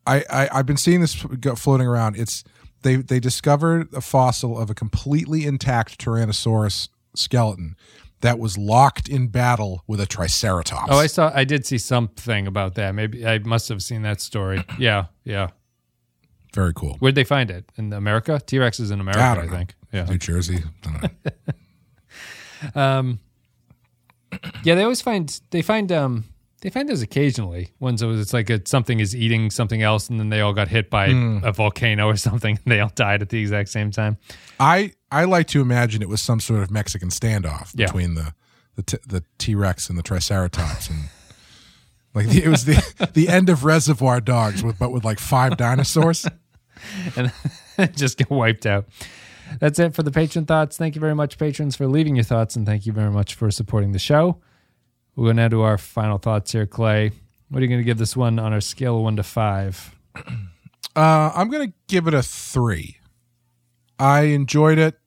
I, 0.07 0.25
I 0.31 0.49
I've 0.53 0.67
been 0.67 0.77
seeing 0.77 1.01
this 1.01 1.23
go- 1.25 1.55
floating 1.55 1.87
around. 1.87 2.17
It's 2.17 2.43
they 2.83 2.97
they 2.97 3.21
discovered 3.21 3.93
a 3.95 4.01
fossil 4.01 4.59
of 4.59 4.71
a 4.71 4.75
completely 4.75 5.45
intact 5.45 5.99
Tyrannosaurus 5.99 6.89
skeleton 7.15 7.77
that 8.21 8.39
was 8.39 8.57
locked 8.57 9.09
in 9.09 9.27
battle 9.29 9.83
with 9.87 10.01
a 10.01 10.07
Triceratops. 10.07 10.89
oh, 10.91 10.99
I 10.99 11.07
saw. 11.07 11.33
I 11.35 11.45
did 11.45 11.67
see 11.67 11.79
something 11.79 12.47
about 12.47 12.75
that. 12.77 12.95
Maybe 12.95 13.27
I 13.27 13.39
must 13.39 13.69
have 13.69 13.83
seen 13.83 14.03
that 14.03 14.21
story. 14.21 14.65
Yeah, 14.79 15.07
yeah. 15.25 15.49
Very 16.55 16.73
cool. 16.75 16.97
Where'd 16.99 17.15
they 17.15 17.25
find 17.25 17.51
it? 17.51 17.65
In 17.77 17.93
America? 17.93 18.41
T 18.45 18.59
Rex 18.59 18.79
is 18.79 18.91
in 18.91 19.01
America, 19.01 19.21
I 19.21 19.45
I, 19.45 19.49
think. 19.49 19.75
Yeah. 19.93 20.05
New 20.05 20.19
Jersey. 20.19 20.59
I 20.59 20.91
don't 20.91 21.03
know. 21.03 21.09
Um, 22.77 23.19
yeah, 24.63 24.77
they 24.77 24.83
always 24.85 25.03
find 25.03 25.41
they 25.51 25.63
find 25.63 25.91
um 25.91 26.25
they 26.63 26.71
find 26.71 26.89
those 26.89 27.03
occasionally. 27.03 27.73
Ones 27.81 28.01
that 28.01 28.07
was 28.07 28.21
it's 28.21 28.33
like 28.33 28.49
a, 28.49 28.61
something 28.65 28.99
is 29.01 29.15
eating 29.15 29.51
something 29.51 29.83
else, 29.83 30.09
and 30.09 30.19
then 30.19 30.31
they 30.31 30.41
all 30.41 30.53
got 30.55 30.69
hit 30.69 30.89
by 30.89 31.11
Hmm. 31.11 31.39
a 31.45 31.53
volcano 31.53 32.07
or 32.09 32.17
something. 32.29 32.59
And 32.65 32.73
they 32.73 32.81
all 32.81 32.91
died 32.95 33.21
at 33.21 33.29
the 33.29 33.39
exact 33.41 33.69
same 33.69 33.91
time. 33.91 34.17
I 34.59 34.93
I 35.11 35.25
like 35.25 35.47
to 35.49 35.61
imagine 35.61 36.01
it 36.03 36.09
was 36.09 36.23
some 36.23 36.41
sort 36.41 36.63
of 36.63 36.71
Mexican 36.71 37.11
standoff 37.11 37.73
Yeah. 37.75 37.87
between 37.87 38.15
the 38.15 38.33
the 38.77 38.83
t- 38.83 38.99
the 39.07 39.23
T 39.39 39.55
Rex 39.55 39.89
and 39.91 39.99
the 39.99 40.03
Triceratops, 40.03 40.89
and 40.89 40.99
like 42.15 42.29
the, 42.29 42.43
it 42.43 42.49
was 42.49 42.65
the 42.65 43.11
the 43.15 43.29
end 43.29 43.51
of 43.51 43.65
Reservoir 43.65 44.21
Dogs, 44.21 44.63
with 44.65 44.79
but 44.79 44.91
with 44.93 45.05
like 45.05 45.19
five 45.19 45.57
dinosaurs. 45.59 46.27
and 47.17 47.31
just 47.97 48.19
get 48.19 48.31
wiped 48.31 48.67
out. 48.67 48.87
That's 49.61 49.79
it 49.79 49.95
for 49.95 50.03
the 50.03 50.11
patron 50.11 50.47
thoughts. 50.47 50.77
Thank 50.79 50.95
you 50.95 51.01
very 51.01 51.15
much, 51.15 51.39
patrons, 51.39 51.77
for 51.77 51.87
leaving 51.87 52.17
your 52.17 52.25
thoughts, 52.25 52.57
and 52.57 52.65
thank 52.67 52.87
you 52.87 52.93
very 52.93 53.11
much 53.11 53.35
for 53.35 53.51
supporting 53.51 53.93
the 53.93 53.99
show. 53.99 54.41
We're 55.17 55.27
going 55.27 55.37
to 55.37 55.49
do 55.49 55.61
our 55.61 55.79
final 55.79 56.19
thoughts 56.19 56.53
here, 56.53 56.67
Clay. 56.67 57.13
What 57.49 57.59
are 57.59 57.63
you 57.63 57.69
going 57.69 57.81
to 57.81 57.85
give 57.85 57.99
this 57.99 58.17
one 58.17 58.39
on 58.39 58.53
our 58.53 58.61
scale 58.61 58.97
of 58.97 59.03
one 59.03 59.17
to 59.17 59.23
five? 59.23 59.97
Uh, 60.95 61.33
I'm 61.35 61.49
gonna 61.49 61.73
give 61.89 62.07
it 62.07 62.15
a 62.15 62.23
three. 62.23 62.99
I 63.99 64.23
enjoyed 64.23 64.79
it. 64.79 64.99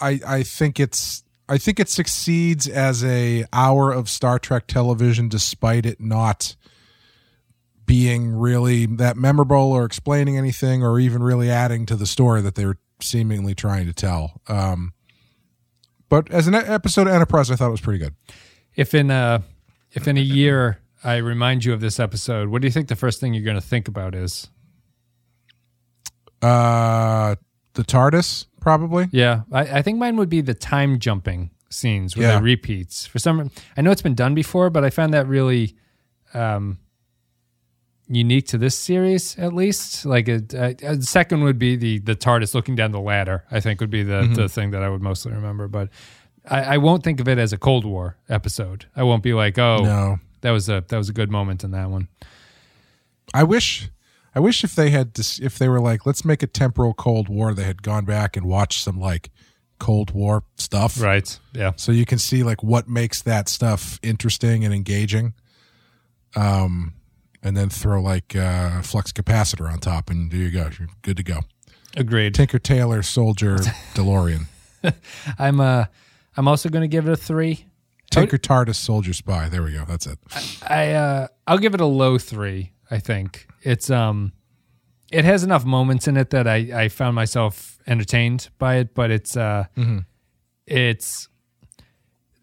I 0.00 0.20
I 0.26 0.42
think 0.42 0.78
it's 0.78 1.24
I 1.48 1.58
think 1.58 1.80
it 1.80 1.88
succeeds 1.88 2.68
as 2.68 3.04
a 3.04 3.44
hour 3.52 3.90
of 3.90 4.08
Star 4.08 4.38
Trek 4.38 4.66
television, 4.66 5.28
despite 5.28 5.86
it 5.86 6.00
not 6.00 6.54
being 7.84 8.32
really 8.32 8.86
that 8.86 9.16
memorable 9.16 9.72
or 9.72 9.84
explaining 9.84 10.36
anything 10.36 10.84
or 10.84 11.00
even 11.00 11.22
really 11.22 11.50
adding 11.50 11.86
to 11.86 11.96
the 11.96 12.06
story 12.06 12.42
that 12.42 12.54
they 12.54 12.66
were 12.66 12.76
seemingly 13.00 13.54
trying 13.54 13.86
to 13.86 13.94
tell. 13.94 14.40
Um, 14.46 14.92
but 16.10 16.30
as 16.30 16.46
an 16.46 16.54
episode 16.54 17.06
of 17.06 17.14
Enterprise, 17.14 17.50
I 17.50 17.56
thought 17.56 17.68
it 17.68 17.72
was 17.72 17.80
pretty 17.80 17.98
good. 17.98 18.14
If 18.78 18.94
in 18.94 19.10
a 19.10 19.42
if 19.92 20.06
in 20.06 20.16
a 20.16 20.20
year 20.22 20.78
I 21.02 21.16
remind 21.16 21.64
you 21.64 21.72
of 21.72 21.80
this 21.80 21.98
episode, 21.98 22.48
what 22.48 22.62
do 22.62 22.68
you 22.68 22.72
think 22.72 22.86
the 22.88 22.94
first 22.96 23.20
thing 23.20 23.34
you're 23.34 23.44
going 23.44 23.60
to 23.60 23.66
think 23.74 23.88
about 23.88 24.14
is? 24.14 24.48
Uh, 26.40 27.34
the 27.74 27.82
TARDIS, 27.82 28.46
probably. 28.60 29.08
Yeah, 29.10 29.42
I, 29.52 29.78
I 29.78 29.82
think 29.82 29.98
mine 29.98 30.16
would 30.16 30.28
be 30.28 30.40
the 30.40 30.54
time 30.54 31.00
jumping 31.00 31.50
scenes 31.70 32.16
where 32.16 32.28
Yeah. 32.28 32.36
they 32.38 32.42
repeats. 32.44 33.04
For 33.06 33.18
some, 33.18 33.50
I 33.76 33.82
know 33.82 33.90
it's 33.90 34.02
been 34.02 34.14
done 34.14 34.34
before, 34.34 34.70
but 34.70 34.84
I 34.84 34.90
found 34.90 35.12
that 35.12 35.26
really 35.26 35.74
um, 36.34 36.78
unique 38.08 38.46
to 38.48 38.58
this 38.58 38.78
series, 38.78 39.36
at 39.38 39.52
least. 39.52 40.06
Like 40.06 40.28
a, 40.28 40.40
a, 40.54 40.76
a 40.86 41.02
second 41.02 41.42
would 41.42 41.58
be 41.58 41.74
the 41.74 41.98
the 41.98 42.14
TARDIS 42.14 42.54
looking 42.54 42.76
down 42.76 42.92
the 42.92 43.00
ladder. 43.00 43.44
I 43.50 43.58
think 43.58 43.80
would 43.80 43.90
be 43.90 44.04
the 44.04 44.30
the 44.32 44.48
thing 44.48 44.70
that 44.70 44.82
I 44.84 44.88
would 44.88 45.02
mostly 45.02 45.32
remember. 45.32 45.66
But 45.66 45.88
I, 46.50 46.74
I 46.74 46.76
won't 46.78 47.02
think 47.04 47.20
of 47.20 47.28
it 47.28 47.38
as 47.38 47.52
a 47.52 47.58
Cold 47.58 47.84
War 47.84 48.16
episode. 48.28 48.86
I 48.96 49.02
won't 49.02 49.22
be 49.22 49.34
like, 49.34 49.58
oh, 49.58 49.78
No. 49.82 50.20
that 50.40 50.50
was 50.50 50.68
a 50.68 50.84
that 50.88 50.96
was 50.96 51.08
a 51.08 51.12
good 51.12 51.30
moment 51.30 51.64
in 51.64 51.70
that 51.72 51.90
one. 51.90 52.08
I 53.34 53.42
wish 53.44 53.90
I 54.34 54.40
wish 54.40 54.64
if 54.64 54.74
they 54.74 54.90
had 54.90 55.12
dis- 55.12 55.38
if 55.40 55.58
they 55.58 55.68
were 55.68 55.80
like, 55.80 56.06
let's 56.06 56.24
make 56.24 56.42
a 56.42 56.46
temporal 56.46 56.94
Cold 56.94 57.28
War, 57.28 57.54
they 57.54 57.64
had 57.64 57.82
gone 57.82 58.04
back 58.04 58.36
and 58.36 58.46
watched 58.46 58.82
some 58.82 58.98
like 59.00 59.30
Cold 59.78 60.10
War 60.12 60.42
stuff, 60.56 61.00
Right. 61.00 61.38
Yeah. 61.52 61.72
so 61.76 61.92
you 61.92 62.04
can 62.04 62.18
see 62.18 62.42
like 62.42 62.62
what 62.62 62.88
makes 62.88 63.22
that 63.22 63.48
stuff 63.48 63.98
interesting 64.02 64.64
and 64.64 64.74
engaging. 64.74 65.34
Um, 66.36 66.94
and 67.42 67.56
then 67.56 67.68
throw 67.68 68.02
like 68.02 68.34
uh, 68.34 68.82
flux 68.82 69.12
capacitor 69.12 69.70
on 69.72 69.78
top, 69.78 70.10
and 70.10 70.30
there 70.30 70.40
you 70.40 70.50
go. 70.50 70.68
You're 70.78 70.88
good 71.02 71.16
to 71.16 71.22
go. 71.22 71.40
Agreed. 71.96 72.34
Tinker 72.34 72.58
Tailor 72.58 73.02
Soldier 73.02 73.56
DeLorean. 73.94 74.46
I'm 75.38 75.60
uh 75.60 75.86
I'm 76.38 76.46
also 76.46 76.68
going 76.68 76.82
to 76.82 76.88
give 76.88 77.08
it 77.08 77.12
a 77.12 77.16
3. 77.16 77.64
Tinker 78.12 78.38
TARDIS 78.38 78.76
Soldier 78.76 79.12
Spy. 79.12 79.48
There 79.48 79.62
we 79.64 79.72
go. 79.72 79.84
That's 79.84 80.06
it. 80.06 80.18
I 80.62 80.92
uh 80.92 81.26
I'll 81.48 81.58
give 81.58 81.74
it 81.74 81.80
a 81.80 81.84
low 81.86 82.16
3, 82.16 82.70
I 82.90 82.98
think. 83.00 83.48
It's 83.62 83.90
um 83.90 84.32
it 85.10 85.24
has 85.24 85.42
enough 85.42 85.64
moments 85.64 86.06
in 86.06 86.16
it 86.16 86.30
that 86.30 86.46
I 86.46 86.84
I 86.84 86.88
found 86.88 87.16
myself 87.16 87.78
entertained 87.88 88.48
by 88.58 88.76
it, 88.76 88.94
but 88.94 89.10
it's 89.10 89.36
uh 89.36 89.64
it's 90.66 91.28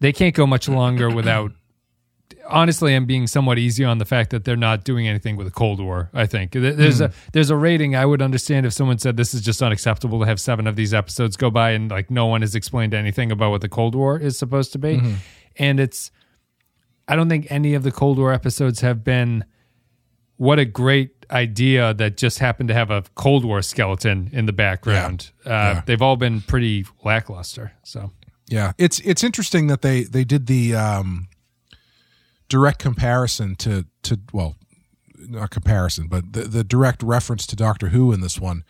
they 0.00 0.12
can't 0.12 0.34
go 0.34 0.46
much 0.46 0.68
longer 0.68 1.08
without 1.10 1.52
honestly 2.48 2.94
i'm 2.94 3.06
being 3.06 3.26
somewhat 3.26 3.58
easy 3.58 3.84
on 3.84 3.98
the 3.98 4.04
fact 4.04 4.30
that 4.30 4.44
they're 4.44 4.56
not 4.56 4.84
doing 4.84 5.06
anything 5.08 5.36
with 5.36 5.46
the 5.46 5.52
cold 5.52 5.80
war 5.80 6.10
i 6.14 6.26
think. 6.26 6.52
There- 6.52 6.72
there's 6.72 7.00
a 7.00 7.12
there's 7.32 7.50
a 7.50 7.56
rating 7.56 7.96
i 7.96 8.04
would 8.06 8.22
understand 8.22 8.66
if 8.66 8.72
someone 8.72 8.98
said 8.98 9.16
this 9.16 9.34
is 9.34 9.40
just 9.42 9.62
unacceptable 9.62 10.20
to 10.20 10.26
have 10.26 10.40
seven 10.40 10.66
of 10.66 10.76
these 10.76 10.94
episodes 10.94 11.36
go 11.36 11.50
by 11.50 11.70
and 11.72 11.90
like 11.90 12.10
no 12.10 12.26
one 12.26 12.42
has 12.42 12.54
explained 12.54 12.94
anything 12.94 13.32
about 13.32 13.50
what 13.50 13.60
the 13.60 13.68
cold 13.68 13.94
war 13.94 14.18
is 14.18 14.38
supposed 14.38 14.72
to 14.72 14.78
be. 14.78 15.00
And 15.56 15.80
it's 15.80 16.10
i 17.08 17.16
don't 17.16 17.28
think 17.28 17.46
any 17.50 17.74
of 17.74 17.82
the 17.82 17.92
cold 17.92 18.18
war 18.18 18.32
episodes 18.32 18.80
have 18.80 19.02
been 19.04 19.44
what 20.36 20.58
a 20.58 20.64
great 20.64 21.10
idea 21.30 21.94
that 21.94 22.16
just 22.16 22.38
happened 22.38 22.68
to 22.68 22.74
have 22.74 22.90
a 22.90 23.02
cold 23.14 23.44
war 23.44 23.62
skeleton 23.62 24.28
in 24.32 24.44
the 24.46 24.52
background. 24.52 25.30
Uh, 25.46 25.48
Yeah. 25.50 25.82
they've 25.86 26.02
all 26.02 26.16
been 26.16 26.40
pretty 26.42 26.84
lackluster 27.04 27.72
so. 27.84 28.12
Yeah, 28.48 28.72
it's 28.78 29.00
it's 29.00 29.24
interesting 29.24 29.66
that 29.68 29.82
they 29.82 30.04
they 30.04 30.22
did 30.24 30.46
the 30.46 30.74
um, 30.76 31.26
direct 32.48 32.78
comparison 32.78 33.56
to 33.56 33.86
to 34.02 34.20
well, 34.32 34.56
not 35.18 35.50
comparison, 35.50 36.08
but 36.08 36.32
the 36.32 36.42
the 36.42 36.64
direct 36.64 37.02
reference 37.02 37.46
to 37.48 37.56
Doctor 37.56 37.88
Who 37.88 38.12
in 38.12 38.20
this 38.20 38.40
one, 38.40 38.64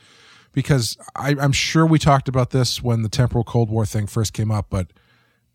because 0.52 0.96
I, 1.14 1.36
I'm 1.40 1.52
sure 1.52 1.86
we 1.86 1.98
talked 1.98 2.28
about 2.28 2.50
this 2.50 2.82
when 2.82 3.02
the 3.02 3.08
temporal 3.08 3.44
Cold 3.44 3.70
War 3.70 3.86
thing 3.86 4.06
first 4.06 4.32
came 4.32 4.50
up, 4.50 4.66
but 4.70 4.92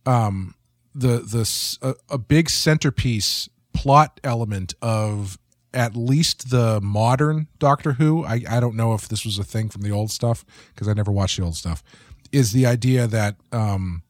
um, 0.05 0.55
the 0.93 1.19
the 1.19 1.77
a, 1.81 1.95
a 2.13 2.17
big 2.17 2.49
centerpiece 2.49 3.49
plot 3.73 4.19
element 4.23 4.73
of 4.81 5.37
at 5.73 5.95
least 5.95 6.49
the 6.49 6.81
modern 6.81 7.47
Doctor 7.57 7.93
Who. 7.93 8.25
I, 8.25 8.43
I 8.49 8.59
don't 8.59 8.75
know 8.75 8.93
if 8.93 9.07
this 9.07 9.23
was 9.23 9.39
a 9.39 9.43
thing 9.43 9.69
from 9.69 9.81
the 9.83 9.91
old 9.91 10.11
stuff 10.11 10.45
because 10.73 10.87
I 10.87 10.93
never 10.93 11.11
watched 11.11 11.37
the 11.37 11.43
old 11.43 11.55
stuff. 11.55 11.83
Is 12.31 12.51
the 12.51 12.65
idea 12.65 13.07
that 13.07 13.35
um, 13.51 14.03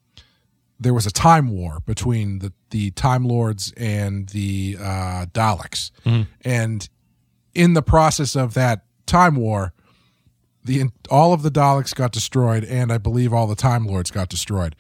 there 0.82 0.94
was 0.96 1.06
a 1.06 1.12
time 1.12 1.48
war 1.50 1.80
between 1.86 2.40
the, 2.40 2.52
the 2.72 2.90
Time 2.92 3.24
Lords 3.24 3.72
and 3.78 4.28
the 4.30 4.78
uh, 4.80 5.28
Daleks, 5.32 5.92
and 6.42 6.90
in 7.54 7.74
the 7.76 7.84
process 7.84 8.36
of 8.36 8.56
that 8.56 8.84
time 9.06 9.36
war, 9.36 9.74
the 10.64 10.86
all 11.10 11.34
of 11.34 11.44
the 11.44 11.52
Daleks 11.52 11.94
got 11.94 12.12
destroyed, 12.12 12.64
and 12.64 12.92
I 12.92 12.98
believe 12.98 13.32
all 13.32 13.46
the 13.46 13.56
Time 13.56 13.86
Lords 13.86 14.10
got 14.10 14.28
destroyed. 14.28 14.76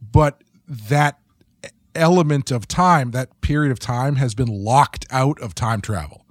But 0.00 0.42
that 0.66 1.20
element 1.94 2.50
of 2.50 2.66
time, 2.66 3.12
that 3.12 3.40
period 3.42 3.70
of 3.70 3.78
time, 3.78 4.16
has 4.16 4.34
been 4.34 4.48
locked 4.48 5.06
out 5.10 5.40
of 5.40 5.54
time 5.54 5.80
travel. 5.80 6.21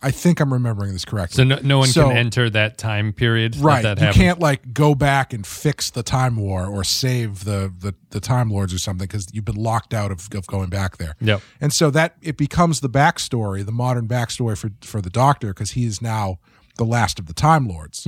I 0.00 0.12
think 0.12 0.38
I'm 0.40 0.52
remembering 0.52 0.92
this 0.92 1.04
correctly. 1.04 1.36
so 1.36 1.42
no, 1.44 1.58
no 1.62 1.78
one 1.78 1.88
So- 1.88 2.08
can 2.08 2.16
enter 2.16 2.48
that 2.50 2.78
time 2.78 3.12
period 3.12 3.56
right 3.56 3.82
you 3.82 3.88
happened. 3.88 4.14
can't 4.14 4.38
like 4.38 4.72
go 4.72 4.94
back 4.94 5.32
and 5.32 5.44
fix 5.46 5.90
the 5.90 6.04
time 6.04 6.36
war 6.36 6.66
or 6.66 6.84
save 6.84 7.44
the 7.44 7.72
the, 7.76 7.94
the 8.10 8.20
time 8.20 8.48
lords 8.50 8.72
or 8.72 8.78
something 8.78 9.06
because 9.08 9.26
you've 9.34 9.44
been 9.44 9.56
locked 9.56 9.92
out 9.92 10.12
of, 10.12 10.28
of 10.34 10.46
going 10.46 10.68
back 10.70 10.98
there 10.98 11.16
Yep. 11.20 11.42
and 11.60 11.72
so 11.72 11.90
that 11.90 12.14
it 12.22 12.36
becomes 12.36 12.78
the 12.80 12.88
backstory 12.88 13.66
the 13.66 13.72
modern 13.72 14.06
backstory 14.06 14.56
for 14.56 14.70
for 14.82 15.00
the 15.00 15.10
doctor 15.10 15.48
because 15.48 15.72
he 15.72 15.84
is 15.84 16.00
now 16.00 16.38
the 16.76 16.84
last 16.84 17.18
of 17.18 17.26
the 17.26 17.34
time 17.34 17.66
lords 17.66 18.06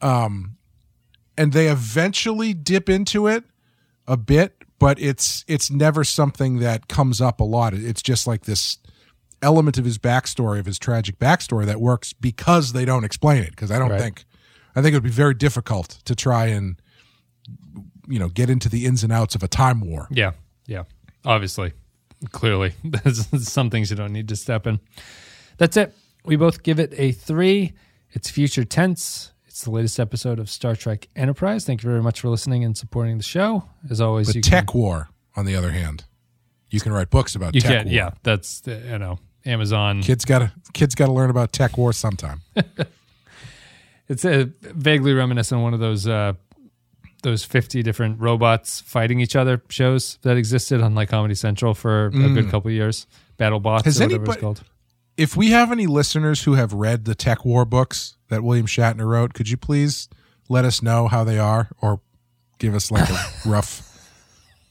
um 0.00 0.56
and 1.36 1.52
they 1.52 1.68
eventually 1.68 2.54
dip 2.54 2.88
into 2.88 3.26
it 3.26 3.44
a 4.06 4.16
bit 4.16 4.54
but 4.78 5.00
it's 5.00 5.44
it's 5.48 5.70
never 5.70 6.04
something 6.04 6.58
that 6.60 6.86
comes 6.88 7.20
up 7.20 7.40
a 7.40 7.44
lot 7.44 7.74
it's 7.74 8.02
just 8.02 8.26
like 8.26 8.44
this 8.44 8.78
element 9.42 9.78
of 9.78 9.84
his 9.84 9.98
backstory 9.98 10.58
of 10.58 10.66
his 10.66 10.78
tragic 10.78 11.18
backstory 11.18 11.64
that 11.66 11.80
works 11.80 12.12
because 12.12 12.72
they 12.72 12.84
don't 12.84 13.04
explain 13.04 13.42
it 13.42 13.50
because 13.50 13.70
i 13.70 13.78
don't 13.78 13.90
Right. 13.90 14.00
think 14.00 14.24
i 14.76 14.82
think 14.82 14.92
it 14.92 14.96
would 14.96 15.02
be 15.02 15.08
very 15.10 15.34
difficult 15.34 15.88
to 16.04 16.14
try 16.14 16.46
and 16.46 16.80
you 18.06 18.18
know 18.18 18.28
get 18.28 18.50
into 18.50 18.68
the 18.68 18.86
ins 18.86 19.02
and 19.02 19.12
outs 19.12 19.34
of 19.34 19.42
a 19.42 19.48
time 19.48 19.80
war 19.80 20.06
Yeah, 20.10 20.32
yeah. 20.66 20.84
Obviously, 21.24 21.72
clearly, 22.32 22.72
there's 22.84 23.26
some 23.48 23.70
things 23.70 23.90
you 23.90 23.96
don't 23.96 24.12
need 24.12 24.28
to 24.28 24.36
step 24.36 24.66
in. 24.66 24.80
That's 25.58 25.76
it. 25.76 25.94
We 26.24 26.36
both 26.36 26.62
give 26.62 26.80
it 26.80 26.92
a 26.96 27.12
three. 27.12 27.72
It's 28.12 28.30
future 28.30 28.64
tense. 28.64 29.32
It's 29.46 29.62
the 29.64 29.70
latest 29.70 30.00
episode 30.00 30.38
of 30.38 30.48
Star 30.48 30.74
Trek 30.74 31.08
Enterprise. 31.14 31.64
Thank 31.66 31.82
you 31.82 31.90
very 31.90 32.02
much 32.02 32.20
for 32.20 32.28
listening 32.30 32.64
and 32.64 32.76
supporting 32.76 33.18
the 33.18 33.22
show. 33.22 33.64
As 33.90 34.00
always, 34.00 34.28
but 34.28 34.36
you 34.36 34.40
tech 34.42 34.68
can, 34.68 34.80
war 34.80 35.08
on 35.36 35.44
the 35.44 35.54
other 35.54 35.70
hand 35.72 36.04
you 36.70 36.80
can 36.80 36.92
write 36.92 37.10
books 37.10 37.34
about 37.34 37.54
you 37.54 37.60
tech 37.60 37.70
can, 37.70 37.86
war 37.86 37.94
yeah. 37.94 38.10
That's 38.22 38.62
you 38.66 38.98
know 38.98 39.18
Amazon. 39.46 40.02
kids 40.02 40.24
gotta 40.24 40.52
kids 40.72 40.94
gotta 40.94 41.12
learn 41.12 41.30
about 41.30 41.52
TekWar 41.52 41.94
sometime 41.94 42.42
It's 44.08 44.24
uh, 44.24 44.46
vaguely 44.60 45.12
reminiscent 45.12 45.60
of 45.60 45.62
one 45.62 45.72
of 45.74 45.78
those 45.80 46.06
uh, 46.08 46.32
those 47.22 47.44
fifty 47.44 47.82
different 47.82 48.20
robots 48.20 48.80
fighting 48.80 49.20
each 49.20 49.36
other 49.36 49.62
shows 49.68 50.18
that 50.22 50.36
existed 50.36 50.80
on 50.80 50.94
like 50.96 51.08
Comedy 51.10 51.34
Central 51.36 51.74
for 51.74 52.06
a 52.06 52.10
good 52.10 52.50
couple 52.50 52.68
of 52.70 52.74
years. 52.74 53.06
Battle 53.36 53.60
Bots 53.60 53.84
Has 53.84 54.00
or 54.00 54.04
whatever 54.04 54.14
anybody- 54.22 54.32
it's 54.36 54.40
called. 54.40 54.62
if 55.16 55.36
we 55.36 55.50
have 55.50 55.70
any 55.70 55.86
listeners 55.86 56.42
who 56.42 56.54
have 56.54 56.72
read 56.72 57.04
the 57.04 57.14
TekWar 57.14 57.68
books 57.70 58.16
that 58.28 58.42
william 58.42 58.66
shatner 58.66 59.06
wrote 59.06 59.32
could 59.32 59.48
you 59.48 59.56
please 59.56 60.08
let 60.48 60.64
us 60.64 60.82
know 60.82 61.08
how 61.08 61.24
they 61.24 61.38
are 61.38 61.68
or 61.80 62.00
give 62.58 62.74
us 62.74 62.90
like 62.90 63.08
a 63.08 63.18
rough 63.48 63.89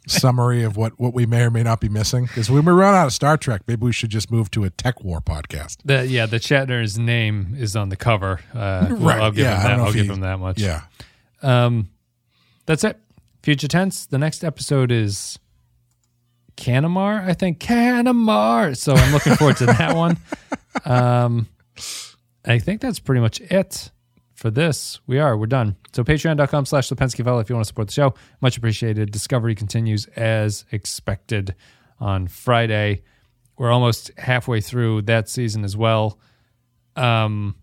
summary 0.08 0.64
of 0.64 0.76
what 0.78 1.00
what 1.00 1.14
we 1.14 1.26
may 1.26 1.42
or 1.44 1.52
may 1.52 1.62
not 1.62 1.80
be 1.80 1.90
missing 1.90 2.26
because 2.26 2.50
when 2.50 2.66
we 2.66 2.72
run 2.72 2.96
out 2.96 3.06
of 3.08 3.14
star 3.14 3.38
trek 3.38 3.62
maybe 3.68 3.84
we 3.86 3.92
should 3.92 4.10
just 4.10 4.32
move 4.32 4.50
to 4.50 4.64
a 4.64 4.70
TekWar 4.72 5.24
podcast 5.24 5.78
The, 5.86 6.08
yeah, 6.08 6.26
the 6.26 6.38
Shatner's 6.40 6.98
name 6.98 7.54
is 7.58 7.76
on 7.76 7.90
the 7.90 7.96
cover. 7.96 8.40
Uh, 8.54 8.88
well, 8.90 8.96
Right, 8.98 9.20
I'll 9.22 9.32
give 9.32 9.44
yeah, 9.46 9.58
him 9.62 9.64
that. 9.78 9.80
I'll 9.86 9.94
give 9.94 10.06
he- 10.08 10.12
him 10.14 10.22
that 10.22 10.40
much. 10.40 10.60
yeah 10.60 10.82
Um, 11.44 11.90
that's 12.66 12.84
it. 12.84 13.00
Future 13.44 13.68
tense. 13.68 14.06
The 14.06 14.18
next 14.18 14.44
episode 14.44 14.92
is 14.92 15.38
Canamar. 16.58 17.26
I 17.28 17.34
think 17.34 17.60
Canamar. 17.60 18.76
So 18.78 18.94
I'm 18.94 19.14
looking 19.14 19.36
forward 19.36 19.58
to 19.58 19.66
that 19.68 19.96
one. 19.96 20.18
Um, 20.86 21.48
I 22.46 22.60
think 22.60 22.80
that's 22.80 23.00
pretty 23.00 23.20
much 23.22 23.42
it 23.42 23.92
for 24.40 24.50
this. 24.50 25.02
We 25.06 25.20
are. 25.20 25.38
We're 25.38 25.48
done. 25.48 25.76
So 25.92 26.04
patreon.com 26.04 26.66
slash 26.66 26.88
the 26.88 26.96
Pensky 26.96 27.24
File 27.24 27.40
if 27.40 27.50
you 27.50 27.56
want 27.56 27.66
to 27.66 27.68
support 27.68 27.90
the 27.90 27.94
show. 27.94 28.14
Much 28.40 28.58
appreciated. 28.58 29.12
Discovery 29.12 29.54
continues 29.54 30.06
as 30.16 30.64
expected 30.72 31.56
on 32.00 32.28
Friday. 32.28 33.04
We're 33.58 33.72
almost 33.72 34.12
halfway 34.18 34.62
through 34.62 35.04
that 35.04 35.28
season 35.28 35.66
as 35.66 35.76
well. 35.76 36.18
Um, 36.96 37.56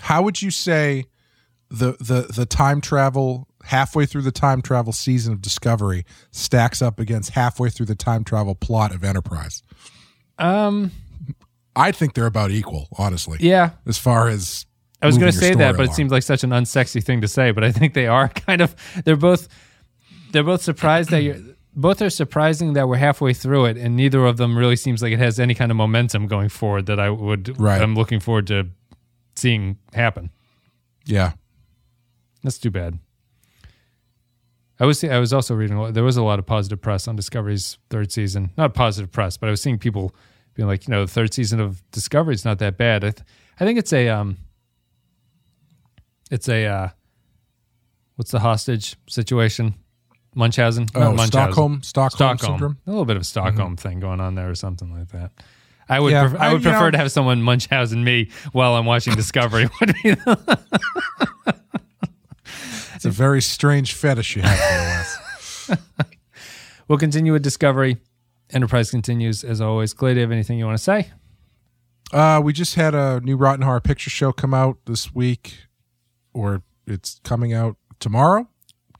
how 0.00 0.22
would 0.22 0.40
you 0.40 0.50
say 0.50 1.04
the 1.68 1.92
the 2.00 2.32
the 2.34 2.46
time 2.46 2.80
travel 2.80 3.46
halfway 3.64 4.06
through 4.06 4.22
the 4.22 4.32
time 4.32 4.62
travel 4.62 4.94
season 4.94 5.34
of 5.34 5.42
discovery 5.42 6.06
stacks 6.30 6.80
up 6.80 6.98
against 6.98 7.30
halfway 7.30 7.68
through 7.68 7.86
the 7.86 7.94
time 7.94 8.24
travel 8.24 8.54
plot 8.54 8.92
of 8.92 9.04
enterprise 9.04 9.62
um, 10.38 10.90
i 11.76 11.92
think 11.92 12.14
they're 12.14 12.26
about 12.26 12.50
equal 12.50 12.88
honestly 12.98 13.38
yeah, 13.40 13.70
as 13.86 13.98
far 13.98 14.28
as 14.28 14.66
I 15.02 15.06
was 15.06 15.16
going 15.18 15.32
to 15.32 15.36
say 15.38 15.54
that, 15.54 15.76
but 15.76 15.86
it 15.86 15.92
seems 15.94 16.12
like 16.12 16.22
such 16.22 16.44
an 16.44 16.50
unsexy 16.50 17.02
thing 17.02 17.22
to 17.22 17.28
say. 17.28 17.52
But 17.52 17.64
I 17.64 17.72
think 17.72 17.94
they 17.94 18.06
are 18.06 18.28
kind 18.46 18.60
of. 18.60 18.74
They're 19.04 19.16
both. 19.16 19.48
They're 20.32 20.44
both 20.44 20.62
surprised 20.62 21.10
that 21.10 21.22
you're. 21.22 21.36
Both 21.74 22.02
are 22.02 22.10
surprising 22.10 22.72
that 22.72 22.88
we're 22.88 22.96
halfway 22.96 23.32
through 23.32 23.66
it, 23.66 23.76
and 23.76 23.96
neither 23.96 24.26
of 24.26 24.36
them 24.36 24.58
really 24.58 24.74
seems 24.76 25.02
like 25.02 25.12
it 25.12 25.20
has 25.20 25.38
any 25.38 25.54
kind 25.54 25.70
of 25.70 25.76
momentum 25.76 26.26
going 26.26 26.48
forward 26.48 26.86
that 26.86 26.98
I 26.98 27.10
would. 27.10 27.58
Right. 27.60 27.80
I'm 27.80 27.94
looking 27.94 28.18
forward 28.18 28.48
to 28.48 28.68
seeing 29.36 29.78
happen. 29.94 30.30
yeah 31.06 31.32
That's 32.42 32.58
too 32.58 32.70
bad. 32.70 32.98
I 34.80 34.86
was 34.86 35.04
I 35.04 35.18
was 35.18 35.32
also 35.32 35.54
reading. 35.54 35.92
There 35.92 36.02
was 36.04 36.16
a 36.16 36.22
lot 36.24 36.38
of 36.38 36.46
positive 36.46 36.80
press 36.80 37.06
on 37.06 37.14
Discovery's 37.14 37.78
third 37.90 38.10
season. 38.10 38.50
Not 38.56 38.74
positive 38.74 39.12
press, 39.12 39.36
but 39.36 39.46
I 39.46 39.50
was 39.50 39.60
seeing 39.62 39.78
people 39.78 40.14
being 40.54 40.66
like, 40.66 40.88
you 40.88 40.92
know, 40.92 41.04
the 41.04 41.12
third 41.12 41.32
season 41.32 41.60
of 41.60 41.82
Discovery 41.92 42.34
is 42.34 42.44
not 42.44 42.58
that 42.58 42.76
bad. 42.76 43.04
I, 43.04 43.10
th- 43.10 43.26
I 43.60 43.64
think 43.64 43.78
it's 43.78 43.92
a 43.92 44.08
um, 44.08 44.38
it's 46.30 46.48
a 46.48 46.66
uh, 46.66 46.88
what's 48.16 48.30
the 48.30 48.40
hostage 48.40 48.96
situation? 49.08 49.74
Munchausen, 50.34 50.86
oh 50.94 51.00
Not 51.00 51.16
Munchausen. 51.16 51.28
stockholm 51.28 51.82
stockholm, 51.82 52.16
Stockholm, 52.38 52.52
syndrome 52.52 52.78
a 52.86 52.90
little 52.90 53.04
bit 53.04 53.16
of 53.16 53.22
a 53.22 53.24
Stockholm 53.24 53.76
thing 53.76 53.98
going 54.00 54.20
on 54.20 54.36
there, 54.36 54.48
or 54.48 54.54
something 54.54 54.92
like 54.96 55.08
that. 55.08 55.32
I 55.88 55.98
would 55.98 56.12
Yeah, 56.12 56.28
pref- 56.28 56.40
I 56.40 56.46
I- 56.48 56.52
would 56.52 56.62
prefer 56.62 56.78
know- 56.86 56.90
to 56.92 56.98
have 56.98 57.10
someone 57.10 57.42
Munchausen 57.42 58.04
me 58.04 58.30
while 58.52 58.76
I'm 58.76 58.86
watching 58.86 59.16
Discovery. 59.16 59.68
Would 59.80 59.94
be 60.02 60.10
the- 60.14 60.60
It's 62.94 63.04
a 63.06 63.10
very 63.10 63.40
strange 63.40 63.94
fetish 63.94 64.36
you 64.36 64.42
have 64.42 64.58
there, 65.68 65.78
we'll 66.88 66.98
continue 66.98 67.32
with 67.32 67.42
Discovery. 67.42 67.96
Enterprise 68.50 68.90
continues 68.90 69.42
as 69.42 69.60
always. 69.60 69.94
Clay, 69.94 70.12
do 70.12 70.16
you 70.16 70.22
have 70.22 70.32
anything 70.32 70.58
you 70.58 70.66
want 70.66 70.76
to 70.76 70.82
say? 70.84 71.10
Uh, 72.12 72.40
we 72.44 72.52
just 72.52 72.74
had 72.74 72.94
a 72.94 73.20
new 73.20 73.36
Rotten 73.36 73.62
Horror 73.62 73.80
Picture 73.80 74.10
Show 74.10 74.32
come 74.32 74.52
out 74.52 74.76
this 74.86 75.14
week, 75.14 75.54
or 76.32 76.62
it's 76.86 77.20
coming 77.24 77.52
out 77.52 77.76
tomorrow. 77.98 78.48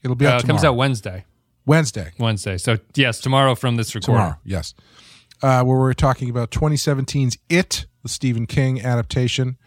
It'll 0.03 0.15
be 0.15 0.25
Uh, 0.25 0.33
out 0.33 0.43
it 0.43 0.47
comes 0.47 0.63
out 0.63 0.75
Wednesday. 0.75 1.25
Wednesday. 1.65 2.11
Wednesday. 2.17 2.57
So 2.57 2.77
yes, 2.95 3.19
tomorrow 3.19 3.55
from 3.55 3.75
this 3.75 3.93
recording. 3.93 4.15
Tomorrow, 4.17 4.37
yes. 4.43 4.73
Uh, 5.43 5.63
where 5.63 5.77
we're 5.79 5.93
talking 5.93 6.29
about 6.29 6.51
2017's 6.51 7.37
It, 7.49 7.85
the 8.03 8.09
Stephen 8.09 8.45
King 8.45 8.81
adaptation, 8.81 9.57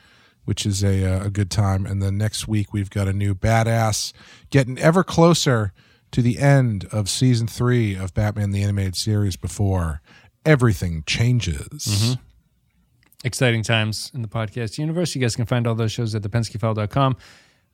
which 0.44 0.66
is 0.66 0.82
a 0.84 1.04
uh, 1.04 1.26
a 1.26 1.30
good 1.30 1.50
time. 1.50 1.86
And 1.86 2.02
then 2.02 2.16
next 2.18 2.46
week 2.48 2.72
we've 2.72 2.90
got 2.90 3.08
a 3.08 3.12
new 3.12 3.34
badass, 3.34 4.12
getting 4.50 4.78
ever 4.78 5.02
closer 5.04 5.72
to 6.12 6.22
the 6.22 6.38
end 6.38 6.86
of 6.92 7.08
season 7.08 7.46
three 7.48 7.94
of 7.96 8.14
Batman 8.14 8.50
the 8.52 8.62
Animated 8.62 8.94
Series 8.96 9.36
before 9.36 10.00
everything 10.44 11.02
changes. 11.06 11.66
Mm-hmm 11.86 12.20
exciting 13.24 13.62
times 13.62 14.10
in 14.14 14.20
the 14.22 14.28
podcast 14.28 14.76
universe. 14.78 15.14
You 15.14 15.20
guys 15.22 15.34
can 15.34 15.46
find 15.46 15.66
all 15.66 15.74
those 15.74 15.92
shows 15.92 16.14
at 16.14 16.20
thepenskyfile.com, 16.22 17.16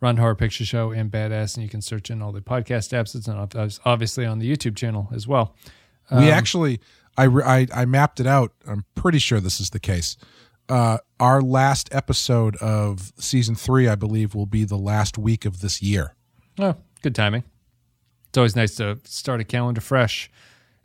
Run 0.01 0.17
Horror 0.17 0.35
Picture 0.35 0.65
Show, 0.65 0.91
and 0.93 1.11
Badass. 1.11 1.55
And 1.57 1.63
you 1.63 1.69
can 1.69 1.83
search 1.83 2.11
in 2.11 2.23
all 2.23 2.33
the 2.33 2.41
podcast 2.41 2.93
apps. 2.93 3.15
It's 3.15 3.29
on- 3.29 3.49
obviously 3.85 4.25
on 4.27 4.39
the 4.39 4.51
YouTube 4.51 4.77
channel 4.77 5.09
as 5.13 5.27
well. 5.29 5.55
we 6.11 6.31
actually, 6.31 6.81
I, 7.17 7.27
I 7.27 7.67
I 7.75 7.85
mapped 7.85 8.19
it 8.21 8.27
out. 8.27 8.53
I'm 8.67 8.85
pretty 8.95 9.19
sure 9.19 9.41
this 9.41 9.61
is 9.61 9.71
the 9.71 9.79
case. 9.81 10.17
Uh, 10.69 10.99
our 11.19 11.43
last 11.43 11.89
episode 11.93 12.57
of 12.57 13.13
season 13.19 13.55
three, 13.57 13.89
I 13.89 13.95
believe, 13.97 14.35
will 14.35 14.47
be 14.47 14.65
the 14.65 14.79
last 14.79 15.19
week 15.19 15.45
of 15.45 15.61
this 15.61 15.83
year. 15.83 16.15
Oh, 16.59 16.77
good 17.03 17.15
timing. 17.15 17.45
It's 18.29 18.39
always 18.39 18.55
nice 18.55 18.77
to 18.77 18.99
start 19.05 19.41
a 19.41 19.45
calendar 19.45 19.81
fresh. 19.81 20.31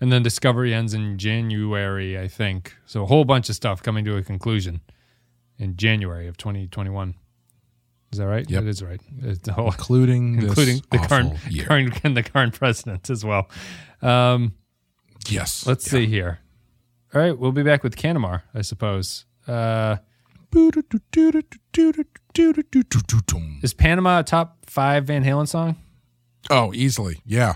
And 0.01 0.11
then 0.11 0.23
Discovery 0.23 0.73
ends 0.73 0.93
in 0.93 1.17
January, 1.17 2.19
I 2.19 2.27
think. 2.27 2.75
So 2.85 3.03
a 3.03 3.05
whole 3.05 3.23
bunch 3.25 3.47
of 3.49 3.55
stuff 3.55 3.81
coming 3.81 4.03
to 4.05 4.17
a 4.17 4.23
conclusion 4.23 4.81
in 5.57 5.77
January 5.77 6.27
of 6.27 6.35
2021. 6.37 7.13
Is 8.15 8.19
that 8.19 8.27
right? 8.27 8.49
Yep. 8.49 8.63
It 8.63 8.69
is 8.69 8.81
right. 8.81 9.01
It's 9.23 9.49
whole, 9.49 9.65
including 9.65 10.41
including 10.41 10.81
the 10.89 10.99
current, 10.99 11.33
year. 11.49 11.65
current 11.65 11.99
and 12.05 12.15
the 12.15 12.23
current 12.23 12.53
president 12.53 13.09
as 13.09 13.25
well. 13.25 13.49
Um, 14.01 14.53
Yes. 15.27 15.67
Let's 15.67 15.83
see 15.83 16.05
here. 16.05 16.39
All 17.13 17.19
right, 17.19 17.37
we'll 17.37 17.51
be 17.51 17.63
back 17.63 17.83
with 17.83 17.97
Canamar, 17.97 18.43
I 18.53 18.61
suppose. 18.61 19.25
Uh, 19.47 19.97
is 23.61 23.73
Panama 23.73 24.19
a 24.19 24.23
top 24.23 24.65
five 24.65 25.05
Van 25.05 25.25
Halen 25.25 25.47
song? 25.47 25.75
Oh, 26.49 26.73
easily. 26.73 27.19
Yeah. 27.25 27.55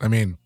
I 0.00 0.08
mean, 0.08 0.38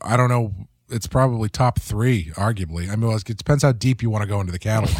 I 0.00 0.16
don't 0.16 0.30
know. 0.30 0.54
It's 0.88 1.06
probably 1.06 1.48
top 1.50 1.78
three, 1.78 2.30
arguably. 2.36 2.90
I 2.90 2.96
mean, 2.96 3.12
it 3.12 3.36
depends 3.36 3.62
how 3.62 3.72
deep 3.72 4.02
you 4.02 4.08
want 4.08 4.22
to 4.22 4.28
go 4.28 4.40
into 4.40 4.52
the 4.52 4.58
catalog. 4.58 4.94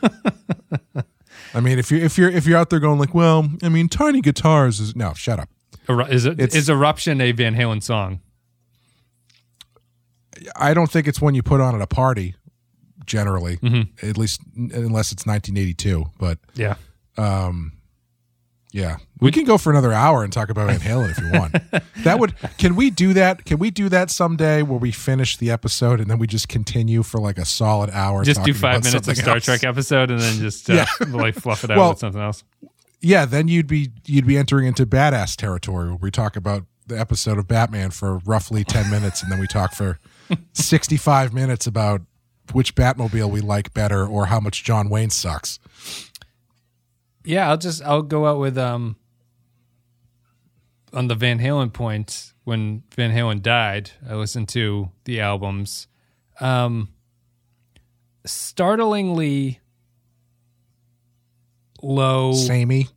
But 0.00 0.10
I 1.54 1.60
mean, 1.60 1.78
if 1.78 1.90
you 1.90 1.98
if 1.98 2.16
you're 2.18 2.30
if 2.30 2.46
you're 2.46 2.58
out 2.58 2.70
there 2.70 2.80
going 2.80 2.98
like, 2.98 3.14
well, 3.14 3.48
I 3.62 3.68
mean, 3.68 3.88
tiny 3.88 4.20
guitars 4.20 4.80
is 4.80 4.96
no, 4.96 5.12
shut 5.14 5.38
up. 5.38 5.48
Is 6.08 6.24
it 6.24 6.40
It's- 6.40 6.54
is 6.54 6.70
Eruption 6.70 7.20
a 7.20 7.32
Van 7.32 7.54
Halen 7.54 7.82
song? 7.82 8.20
I 10.56 10.74
don't 10.74 10.90
think 10.90 11.06
it's 11.06 11.20
one 11.20 11.34
you 11.34 11.42
put 11.42 11.60
on 11.60 11.74
at 11.74 11.80
a 11.82 11.86
party. 11.86 12.34
Generally, 13.04 13.56
mm-hmm. 13.56 14.08
at 14.08 14.16
least 14.16 14.40
unless 14.56 15.10
it's 15.10 15.26
1982. 15.26 16.04
But 16.18 16.38
Yeah. 16.54 16.76
Um, 17.18 17.72
Yeah, 18.74 18.96
we 19.20 19.30
can 19.30 19.44
go 19.44 19.58
for 19.58 19.70
another 19.70 19.92
hour 19.92 20.24
and 20.24 20.32
talk 20.32 20.48
about 20.48 20.68
Van 20.68 20.80
Halen 20.80 21.10
if 21.10 21.18
you 21.18 21.30
want. 21.30 21.52
that 22.04 22.18
would. 22.18 22.34
Can 22.56 22.74
we 22.74 22.88
do 22.88 23.12
that? 23.12 23.44
Can 23.44 23.58
we 23.58 23.70
do 23.70 23.90
that 23.90 24.10
someday 24.10 24.62
where 24.62 24.78
we 24.78 24.90
finish 24.92 25.36
the 25.36 25.50
episode 25.50 26.00
and 26.00 26.10
then 26.10 26.18
we 26.18 26.26
just 26.26 26.48
continue 26.48 27.02
for 27.02 27.20
like 27.20 27.36
a 27.36 27.44
solid 27.44 27.90
hour? 27.90 28.24
Just 28.24 28.42
do 28.44 28.54
five 28.54 28.78
about 28.78 28.84
minutes 28.84 29.08
of 29.08 29.16
Star 29.18 29.34
else? 29.34 29.44
Trek 29.44 29.62
episode 29.64 30.10
and 30.10 30.18
then 30.20 30.38
just 30.38 30.70
uh, 30.70 30.86
like 31.08 31.34
fluff 31.34 31.64
it 31.64 31.70
out 31.70 31.76
Well- 31.76 31.90
with 31.90 31.98
something 31.98 32.20
else. 32.22 32.44
Yeah, 33.04 33.24
then 33.26 33.48
you'd 33.48 33.66
be 33.66 33.90
you'd 34.06 34.26
be 34.26 34.38
entering 34.38 34.66
into 34.66 34.86
badass 34.86 35.34
territory 35.36 35.88
where 35.88 35.96
we 35.96 36.10
talk 36.12 36.36
about 36.36 36.64
the 36.86 36.98
episode 36.98 37.36
of 37.36 37.46
Batman 37.48 37.90
for 37.90 38.18
roughly 38.18 38.64
ten 38.64 38.88
minutes, 38.90 39.22
and 39.22 39.30
then 39.30 39.38
we 39.40 39.46
talk 39.48 39.74
for 39.74 39.98
sixty 40.52 40.96
five 40.96 41.34
minutes 41.34 41.66
about 41.66 42.00
which 42.52 42.74
Batmobile 42.74 43.28
we 43.30 43.40
like 43.40 43.74
better 43.74 44.06
or 44.06 44.26
how 44.26 44.38
much 44.40 44.62
John 44.64 44.88
Wayne 44.88 45.10
sucks. 45.10 45.58
Yeah, 47.24 47.48
I'll 47.48 47.56
just 47.58 47.82
I'll 47.82 48.02
go 48.02 48.26
out 48.26 48.38
with 48.38 48.58
um 48.58 48.96
on 50.92 51.08
the 51.08 51.14
Van 51.14 51.38
Halen 51.38 51.72
point 51.72 52.32
when 52.44 52.82
Van 52.94 53.12
Halen 53.12 53.42
died. 53.42 53.90
I 54.08 54.14
listened 54.14 54.48
to 54.50 54.90
the 55.04 55.20
albums. 55.20 55.86
Um 56.40 56.88
startlingly 58.24 59.60
low 61.82 62.32
Samey. 62.32 62.88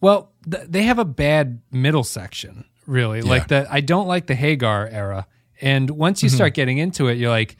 Well, 0.00 0.32
th- 0.50 0.64
they 0.68 0.82
have 0.82 0.98
a 0.98 1.04
bad 1.04 1.60
middle 1.72 2.04
section, 2.04 2.64
really. 2.86 3.22
Like 3.22 3.48
that, 3.48 3.70
I 3.72 3.80
don't 3.80 4.06
like 4.06 4.26
the 4.26 4.34
Hagar 4.34 4.86
era. 4.86 5.26
And 5.60 5.90
once 5.90 6.22
you 6.22 6.28
start 6.28 6.52
getting 6.54 6.78
into 6.78 7.06
it, 7.08 7.16
you're 7.16 7.30
like, 7.30 7.56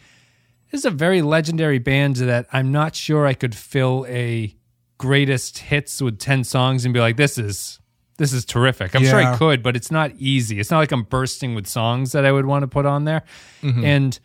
this 0.71 0.81
is 0.81 0.85
a 0.85 0.91
very 0.91 1.23
legendary 1.23 1.79
band 1.79 2.17
that 2.17 2.47
I'm 2.53 2.71
not 2.71 2.95
sure 2.95 3.27
I 3.27 3.35
could 3.35 3.55
fill 3.55 4.05
a 4.09 4.55
greatest 5.05 5.59
hits 5.59 6.01
with 6.01 6.19
10 6.19 6.45
songs 6.45 6.85
and 6.85 6.95
be 6.95 7.01
like, 7.01 7.17
this 7.17 7.39
is. 7.39 7.81
This 8.17 8.33
is 8.33 8.45
terrific. 8.45 8.95
I'm 8.95 9.05
sure 9.05 9.21
I 9.21 9.37
could, 9.37 9.61
but 9.61 9.75
it's 9.75 9.91
not 9.91 10.13
easy. 10.21 10.61
It's 10.61 10.71
not 10.71 10.79
like 10.79 10.93
I'm 10.93 11.03
bursting 11.03 11.57
with 11.57 11.67
songs 11.67 12.13
that 12.13 12.25
I 12.25 12.31
would 12.31 12.47
want 12.47 12.63
to 12.63 12.69
put 12.69 12.87
on 12.87 13.05
there. 13.07 13.25
And 13.61 14.17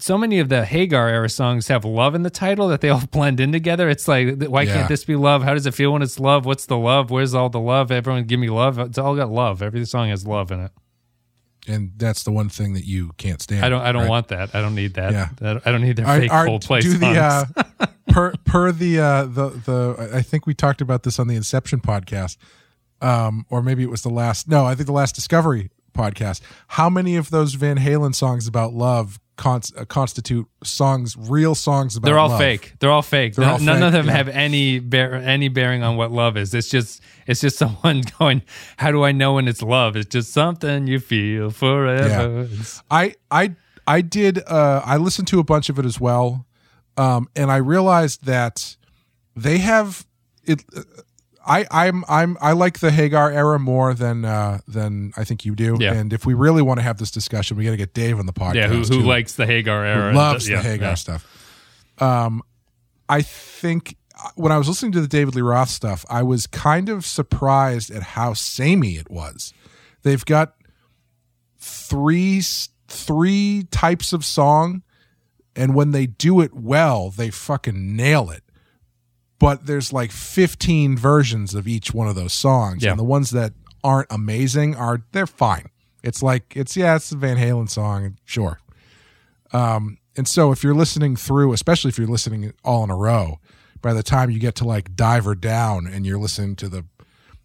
so 0.00 0.18
many 0.18 0.40
of 0.40 0.48
the 0.48 0.64
Hagar 0.64 1.08
era 1.08 1.28
songs 1.28 1.68
have 1.68 1.84
love 1.84 2.16
in 2.16 2.24
the 2.24 2.30
title 2.30 2.66
that 2.66 2.80
they 2.80 2.88
all 2.88 3.06
blend 3.12 3.38
in 3.38 3.52
together. 3.52 3.88
It's 3.88 4.08
like, 4.08 4.42
why 4.42 4.62
Yeah. 4.62 4.74
can't 4.74 4.88
this 4.88 5.04
be 5.04 5.14
love? 5.14 5.44
How 5.44 5.54
does 5.54 5.66
it 5.66 5.72
feel 5.72 5.92
when 5.92 6.02
it's 6.02 6.18
love? 6.18 6.44
What's 6.46 6.66
the 6.66 6.76
love? 6.76 7.12
Where's 7.12 7.32
all 7.32 7.48
the 7.48 7.60
love? 7.60 7.92
Everyone 7.92 8.24
give 8.24 8.40
me 8.40 8.50
love. 8.50 8.76
It's 8.80 8.98
all 8.98 9.14
got 9.14 9.30
love. 9.30 9.62
Every 9.62 9.84
song 9.84 10.08
has 10.08 10.26
love 10.26 10.50
in 10.50 10.58
it. 10.58 10.72
And 11.68 11.92
that's 11.96 12.24
the 12.24 12.32
one 12.32 12.48
thing 12.48 12.72
that 12.72 12.84
you 12.84 13.12
can't 13.18 13.40
stand. 13.40 13.64
I 13.64 13.68
don't. 13.68 13.82
I 13.82 13.92
don't 13.92 14.02
right? 14.02 14.10
want 14.10 14.28
that. 14.28 14.52
I 14.52 14.60
don't 14.62 14.74
need 14.74 14.94
that. 14.94 15.12
Yeah. 15.12 15.60
I 15.64 15.70
don't 15.70 15.82
need 15.82 15.94
their 15.94 16.08
Are- 16.08 16.18
fake 16.18 16.32
are- 16.32 16.46
Coldplay 16.46 16.80
do 16.82 16.90
songs. 16.90 17.00
the 17.00 17.66
uh, 17.78 17.86
per 18.12 18.32
per 18.44 18.72
the 18.72 19.00
uh, 19.00 19.24
the 19.24 19.48
the 19.50 20.10
I 20.14 20.22
think 20.22 20.46
we 20.46 20.54
talked 20.54 20.80
about 20.80 21.02
this 21.02 21.18
on 21.18 21.26
the 21.28 21.34
Inception 21.36 21.80
podcast, 21.80 22.36
um, 23.00 23.46
or 23.50 23.62
maybe 23.62 23.82
it 23.82 23.90
was 23.90 24.02
the 24.02 24.10
last. 24.10 24.48
No, 24.48 24.64
I 24.64 24.74
think 24.74 24.86
the 24.86 24.92
last 24.92 25.14
Discovery 25.14 25.70
podcast. 25.96 26.40
How 26.68 26.88
many 26.88 27.16
of 27.16 27.30
those 27.30 27.54
Van 27.54 27.78
Halen 27.78 28.14
songs 28.14 28.46
about 28.46 28.72
love 28.72 29.18
cons- 29.36 29.72
uh, 29.76 29.84
constitute 29.84 30.46
songs, 30.62 31.16
real 31.18 31.54
songs 31.54 31.96
about? 31.96 32.06
They're 32.06 32.18
all 32.18 32.28
love? 32.28 32.38
fake. 32.40 32.74
They're 32.80 32.90
all 32.90 33.02
fake. 33.02 33.34
They're 33.34 33.48
all 33.48 33.58
None 33.58 33.78
fake, 33.78 33.84
of 33.86 33.92
them 33.92 34.06
yeah. 34.06 34.12
have 34.12 34.28
any 34.28 34.78
bear, 34.78 35.14
any 35.14 35.48
bearing 35.48 35.82
on 35.82 35.96
what 35.96 36.10
love 36.12 36.36
is. 36.36 36.54
It's 36.54 36.68
just 36.68 37.02
it's 37.26 37.40
just 37.40 37.56
someone 37.62 38.02
going. 38.18 38.42
How 38.76 38.90
do 38.90 39.02
I 39.04 39.12
know 39.12 39.34
when 39.34 39.48
it's 39.48 39.62
love? 39.62 39.96
It's 39.96 40.08
just 40.08 40.32
something 40.32 40.86
you 40.86 40.98
feel 41.00 41.50
forever. 41.50 42.40
It's- 42.42 42.82
I 42.90 43.14
I 43.30 43.54
I 43.86 44.00
did 44.00 44.38
uh 44.46 44.80
I 44.84 44.96
listened 44.96 45.28
to 45.28 45.40
a 45.40 45.44
bunch 45.44 45.68
of 45.68 45.78
it 45.78 45.84
as 45.84 45.98
well. 46.00 46.46
Um 46.96 47.28
and 47.34 47.50
I 47.50 47.56
realized 47.56 48.24
that 48.26 48.76
they 49.34 49.58
have 49.58 50.06
it 50.44 50.64
I 51.46 51.66
I'm 51.70 52.04
I'm 52.08 52.36
I 52.40 52.52
like 52.52 52.80
the 52.80 52.90
Hagar 52.90 53.30
era 53.30 53.58
more 53.58 53.94
than 53.94 54.24
uh 54.24 54.58
than 54.68 55.12
I 55.16 55.24
think 55.24 55.44
you 55.44 55.54
do. 55.54 55.76
Yeah. 55.80 55.94
And 55.94 56.12
if 56.12 56.26
we 56.26 56.34
really 56.34 56.62
want 56.62 56.78
to 56.78 56.82
have 56.84 56.98
this 56.98 57.10
discussion, 57.10 57.56
we 57.56 57.64
got 57.64 57.72
to 57.72 57.76
get 57.76 57.94
Dave 57.94 58.18
on 58.18 58.26
the 58.26 58.32
podcast. 58.32 58.54
yeah, 58.54 58.68
who, 58.68 58.82
who 58.82 59.00
likes 59.00 59.34
the 59.34 59.46
Hagar 59.46 59.84
era? 59.84 60.12
loves 60.12 60.48
yeah, 60.48 60.62
the 60.62 60.68
Hagar 60.68 60.90
yeah. 60.90 60.94
stuff. 60.94 61.98
Um 61.98 62.42
I 63.08 63.22
think 63.22 63.96
uh, 64.22 64.30
when 64.36 64.52
I 64.52 64.58
was 64.58 64.68
listening 64.68 64.92
to 64.92 65.00
the 65.00 65.08
David 65.08 65.34
Lee 65.34 65.42
Roth 65.42 65.70
stuff, 65.70 66.04
I 66.08 66.22
was 66.22 66.46
kind 66.46 66.88
of 66.88 67.04
surprised 67.04 67.90
at 67.90 68.02
how 68.02 68.34
samey 68.34 68.96
it 68.96 69.10
was. 69.10 69.52
They've 70.02 70.24
got 70.24 70.54
three 71.58 72.42
three 72.88 73.64
types 73.70 74.12
of 74.12 74.24
song 74.24 74.82
and 75.56 75.74
when 75.74 75.90
they 75.90 76.06
do 76.06 76.40
it 76.40 76.52
well 76.54 77.10
they 77.10 77.30
fucking 77.30 77.94
nail 77.96 78.30
it 78.30 78.42
but 79.38 79.66
there's 79.66 79.92
like 79.92 80.12
15 80.12 80.96
versions 80.96 81.54
of 81.54 81.66
each 81.66 81.92
one 81.92 82.08
of 82.08 82.14
those 82.14 82.32
songs 82.32 82.82
Yeah. 82.84 82.90
and 82.90 82.98
the 82.98 83.04
ones 83.04 83.30
that 83.30 83.52
aren't 83.84 84.06
amazing 84.10 84.76
are 84.76 85.02
they're 85.12 85.26
fine 85.26 85.66
it's 86.02 86.22
like 86.22 86.52
it's 86.56 86.76
yeah 86.76 86.96
it's 86.96 87.10
a 87.12 87.16
van 87.16 87.36
halen 87.36 87.68
song 87.68 88.16
sure 88.24 88.60
um 89.52 89.98
and 90.16 90.28
so 90.28 90.52
if 90.52 90.62
you're 90.62 90.74
listening 90.74 91.16
through 91.16 91.52
especially 91.52 91.88
if 91.88 91.98
you're 91.98 92.06
listening 92.06 92.52
all 92.64 92.84
in 92.84 92.90
a 92.90 92.96
row 92.96 93.38
by 93.80 93.92
the 93.92 94.02
time 94.02 94.30
you 94.30 94.38
get 94.38 94.54
to 94.54 94.64
like 94.64 94.94
diver 94.94 95.34
down 95.34 95.86
and 95.86 96.06
you're 96.06 96.18
listening 96.18 96.54
to 96.56 96.68
the 96.68 96.84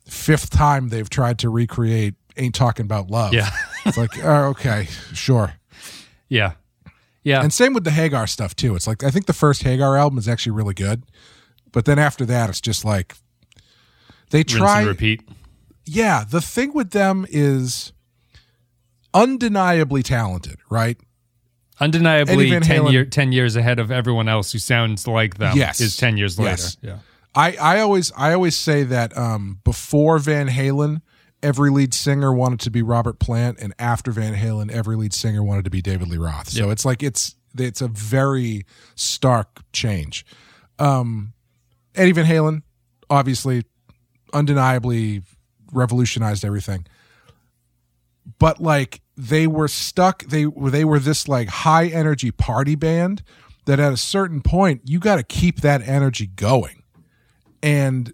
fifth 0.05 0.49
time 0.49 0.89
they've 0.89 1.09
tried 1.09 1.39
to 1.39 1.49
recreate 1.49 2.13
ain't 2.38 2.53
talking 2.55 2.85
about 2.85 3.09
love 3.09 3.34
Yeah. 3.34 3.49
it's 3.85 3.97
like 3.97 4.23
oh, 4.23 4.49
okay 4.49 4.88
sure 5.13 5.53
Yeah. 6.29 6.53
Yeah. 7.27 7.41
And 7.43 7.51
same 7.51 7.73
with 7.73 7.83
the 7.83 7.91
Hagar 7.91 8.25
stuff 8.27 8.55
too. 8.55 8.75
It's 8.75 8.87
like 8.87 9.03
I 9.03 9.11
think 9.11 9.25
the 9.25 9.33
first 9.33 9.63
Hagar 9.63 9.97
album 9.97 10.17
is 10.17 10.27
actually 10.29 10.53
really 10.53 10.73
good, 10.73 11.03
but 11.73 11.83
then 11.83 11.99
after 11.99 12.25
that, 12.25 12.49
it's 12.49 12.61
just 12.61 12.85
like 12.85 13.15
they 14.29 14.39
Rinse 14.39 14.53
try. 14.53 14.79
and 14.79 14.87
repeat. 14.87 15.21
Yeah, 15.85 16.23
the 16.29 16.39
thing 16.41 16.73
with 16.73 16.91
them 16.91 17.25
is 17.29 17.91
undeniably 19.13 20.03
talented, 20.03 20.57
right? 20.69 20.97
Undeniably, 21.79 22.49
Van 22.49 22.61
10, 22.61 22.87
year, 22.87 23.05
10 23.05 23.31
years 23.31 23.55
ahead 23.55 23.77
of 23.79 23.91
everyone 23.91 24.27
else 24.27 24.51
who 24.51 24.57
sounds 24.59 25.07
like 25.07 25.37
them 25.37 25.55
Yes. 25.55 25.79
is 25.79 25.95
10 25.97 26.17
years 26.17 26.39
later. 26.39 26.49
Yes. 26.51 26.77
Yeah. 26.81 26.97
I, 27.35 27.55
I 27.61 27.79
always 27.81 28.11
I 28.17 28.33
always 28.33 28.55
say 28.57 28.83
that 28.83 29.15
um, 29.15 29.59
before 29.63 30.17
Van 30.17 30.47
Halen, 30.47 31.01
every 31.43 31.69
lead 31.69 31.93
singer 31.93 32.34
wanted 32.34 32.59
to 32.61 32.72
be 32.72 32.81
Robert 32.81 33.19
Plant, 33.19 33.59
and 33.59 33.73
after 33.80 34.11
Van 34.11 34.35
Halen, 34.35 34.72
every 34.72 34.95
lead 34.95 35.14
singer 35.14 35.43
wanted 35.43 35.64
to 35.65 35.69
be 35.72 35.81
David 35.81 36.07
Lee 36.09 36.18
Roth. 36.18 36.49
So 36.49 36.64
Yep. 36.65 36.72
it's 36.73 36.85
like 36.85 37.03
it's 37.03 37.35
it's 37.57 37.81
a 37.81 37.88
very 37.88 38.65
stark 38.95 39.61
change. 39.73 40.26
Um, 40.80 41.34
Eddie 41.95 42.11
Van 42.11 42.26
Halen, 42.26 42.61
obviously, 43.09 43.64
undeniably 44.34 45.23
revolutionized 45.72 46.45
everything. 46.45 46.85
But 48.39 48.61
like 48.61 49.01
they 49.15 49.47
were 49.47 49.68
stuck, 49.68 50.23
they 50.26 50.45
they 50.45 50.85
were 50.85 50.99
this 50.99 51.27
like 51.27 51.47
high 51.47 51.88
energy 51.88 52.31
party 52.31 52.76
band 52.76 53.23
that 53.65 53.80
at 53.80 53.91
a 53.93 53.97
certain 53.97 54.41
point 54.41 54.81
you 54.85 54.99
got 54.99 55.15
to 55.15 55.23
keep 55.23 55.61
that 55.61 55.81
energy 55.88 56.27
going 56.27 56.84
and 57.64 58.14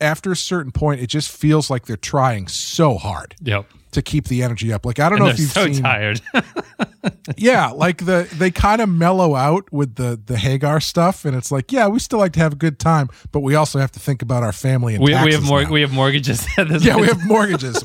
after 0.00 0.32
a 0.32 0.36
certain 0.36 0.72
point 0.72 1.00
it 1.00 1.06
just 1.08 1.30
feels 1.30 1.70
like 1.70 1.86
they're 1.86 1.96
trying 1.96 2.48
so 2.48 2.96
hard 2.96 3.34
Yep. 3.42 3.66
to 3.92 4.02
keep 4.02 4.26
the 4.28 4.42
energy 4.42 4.72
up 4.72 4.84
like 4.86 4.98
i 4.98 5.08
don't 5.08 5.18
And 5.18 5.26
know 5.26 5.30
if 5.32 5.38
you've 5.38 5.50
so 5.50 5.66
seen 5.66 5.82
tired. 5.82 6.20
yeah 7.36 7.68
like 7.68 8.04
the 8.04 8.28
they 8.38 8.50
kind 8.50 8.80
of 8.80 8.88
mellow 8.88 9.34
out 9.34 9.70
with 9.72 9.94
the 9.96 10.20
the 10.26 10.36
hagar 10.36 10.80
stuff 10.80 11.24
and 11.24 11.34
it's 11.36 11.50
like 11.50 11.72
yeah 11.72 11.86
we 11.88 11.98
still 11.98 12.18
like 12.18 12.32
to 12.32 12.40
have 12.40 12.52
a 12.52 12.56
good 12.56 12.78
time 12.78 13.08
but 13.32 13.40
we 13.40 13.54
also 13.54 13.78
have 13.78 13.90
to 13.92 14.00
think 14.00 14.22
about 14.22 14.42
our 14.42 14.52
family 14.52 14.94
and 14.94 15.02
we, 15.02 15.10
we 15.24 15.32
have 15.32 15.42
more. 15.42 15.62
now. 15.62 15.70
We 15.70 15.80
have 15.80 15.92
mortgages. 15.92 16.46
this 16.56 16.84
yeah 16.84 16.96
we 16.96 17.06
have 17.06 17.24
mortgages 17.24 17.84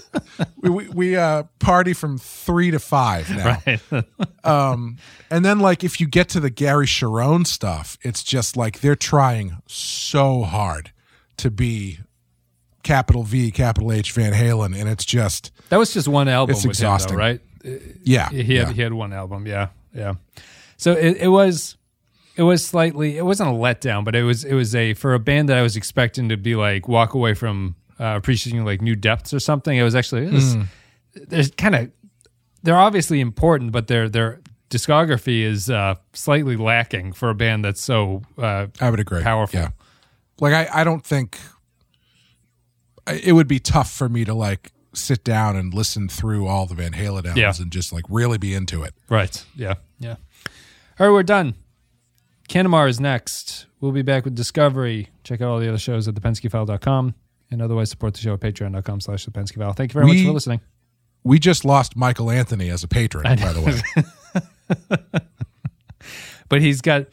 we, 0.57 0.69
we, 0.69 0.89
we 0.89 1.15
uh 1.15 1.43
party 1.59 1.93
from 1.93 2.17
three 2.17 2.71
to 2.71 2.79
five 2.79 3.29
now 3.29 3.61
Right. 3.65 4.05
um 4.43 4.97
and 5.29 5.45
then 5.45 5.59
like 5.59 5.83
if 5.83 5.99
you 6.01 6.07
get 6.07 6.29
to 6.29 6.39
the 6.39 6.49
gary 6.49 6.85
cherone 6.87 7.45
stuff 7.47 7.97
it's 8.01 8.23
just 8.23 8.57
like 8.57 8.81
they're 8.81 8.95
trying 8.95 9.57
so 9.67 10.43
hard 10.43 10.91
to 11.37 11.49
be 11.51 11.99
capital 12.86 13.24
v 13.24 13.52
capital 13.52 13.91
h 13.91 14.12
van 14.14 14.32
halen 14.34 14.80
and 14.80 14.88
it's 14.88 15.03
just 15.06 15.52
that 15.70 15.78
was 15.78 15.91
just 15.94 16.07
one 16.07 16.28
album 16.30 16.53
It's 16.56 16.64
with 16.66 16.76
exhausting. 16.78 17.14
him, 17.14 17.20
though, 17.20 17.26
right? 17.26 17.41
yeah 18.03 18.30
He 18.30 18.38
had 18.38 18.68
yeah. 18.68 18.72
he 18.74 18.82
had 18.82 18.94
one 18.94 19.12
album. 19.12 19.45
Yeah, 19.48 19.70
yeah. 19.94 20.14
So 20.78 20.91
it, 20.91 21.18
it 21.18 21.28
was 21.30 21.78
it 22.38 22.44
was 22.44 22.66
slightly 22.66 23.18
it 23.18 23.26
wasn't 23.26 23.49
a 23.49 23.53
letdown, 23.53 24.03
but 24.06 24.16
it 24.16 24.24
was 24.24 24.44
it 24.45 24.53
was 24.53 24.76
a 24.76 24.94
for 24.94 25.14
a 25.16 25.20
band 25.20 25.49
that 25.49 25.57
I 25.57 25.62
was 25.64 25.76
expecting 25.76 26.30
to 26.30 26.38
be 26.38 26.56
like 26.56 26.88
walk 26.88 27.14
away 27.16 27.34
from 27.34 27.76
uh, 27.99 28.14
appreciating 28.16 28.66
like 28.66 28.82
new 28.82 28.95
depths 28.95 29.34
or 29.34 29.40
something. 29.40 29.76
It 29.78 29.84
was 29.84 29.95
actually 29.95 30.28
it 30.28 30.34
was, 30.34 30.53
Hmm. 30.53 30.62
there's 31.28 31.49
kind 31.52 31.76
of 31.76 31.91
they're 32.64 32.78
obviously 32.88 33.20
important, 33.20 33.72
but 33.72 33.88
their 33.88 34.07
their 34.10 34.41
discography 34.70 35.41
is 35.44 35.70
uh, 35.70 35.95
slightly 36.14 36.56
lacking 36.57 37.14
for 37.14 37.30
a 37.30 37.36
band 37.36 37.64
that's 37.66 37.82
so 37.82 38.22
uh, 38.38 38.68
i 38.82 38.90
would 38.90 38.99
agree 38.99 39.22
powerful. 39.24 39.60
yeah 39.60 39.70
like 40.41 40.53
i 40.53 40.82
i 40.82 40.84
don't 40.84 41.06
think 41.06 41.38
it 43.07 43.34
would 43.34 43.48
be 43.48 43.60
tough 43.60 43.91
for 43.91 44.10
me 44.10 44.26
to 44.26 44.34
like 44.34 44.72
sit 44.94 45.23
down 45.23 45.56
and 45.56 45.73
listen 45.73 46.07
through 46.07 46.48
all 46.48 46.65
the 46.65 46.73
van 46.76 46.94
halen 46.94 47.18
albums 47.26 47.38
Yeah. 47.38 47.53
and 47.60 47.72
just 47.72 47.91
like 47.94 48.06
really 48.10 48.38
be 48.38 48.53
into 48.53 48.84
it 48.84 48.94
Right. 49.10 49.44
Yeah. 49.56 49.76
Yeah. 49.99 50.15
All 50.99 51.07
right, 51.07 51.11
we're 51.14 51.23
done. 51.23 51.56
Canamar 52.49 52.88
is 52.88 52.99
next. 52.99 53.65
We'll 53.82 53.91
be 53.91 54.02
back 54.03 54.23
with 54.23 54.36
Discovery. 54.36 55.10
Check 55.23 55.41
out 55.41 55.49
all 55.49 55.60
the 55.60 55.68
other 55.68 55.77
shows 55.77 56.07
at 56.07 56.15
thepenskyfile.com 56.15 57.14
and 57.52 57.61
otherwise 57.61 57.90
support 57.90 58.14
the 58.14 58.22
show 58.22 58.34
at 58.34 58.40
patreon.com 58.40 59.02
slash 59.02 59.26
thepenskyfile. 59.26 59.76
Thank 59.76 59.91
you 59.94 59.99
very 60.02 60.07
much 60.07 60.23
for 60.26 60.32
listening. 60.32 60.61
we 61.23 61.40
just 61.40 61.65
lost 61.65 61.95
michael 61.98 62.30
anthony 62.32 62.69
as 62.69 62.84
a 62.84 62.88
patron 62.88 63.23
by 63.23 63.52
the 63.53 63.61
way 63.61 65.22
But 66.48 66.61
he's 66.61 66.82
got 66.82 67.07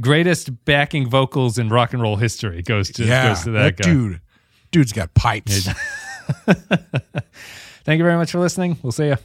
greatest 0.00 0.64
backing 0.64 1.08
vocals 1.10 1.58
in 1.58 1.68
rock 1.68 1.92
and 1.92 2.00
roll 2.00 2.16
history. 2.16 2.62
Goes 2.62 2.90
to 2.92 3.04
yeah 3.04 3.28
goes 3.30 3.42
to 3.44 3.50
that, 3.52 3.76
guy. 3.76 3.84
dude 3.84 4.20
dude's 4.70 4.92
got 4.92 5.14
pipes 5.14 5.68
Thank 7.84 7.98
you 7.98 8.04
very 8.04 8.16
much 8.16 8.32
for 8.32 8.38
listening. 8.38 8.76
We'll 8.82 8.92
see 8.92 9.06
you. 9.06 9.16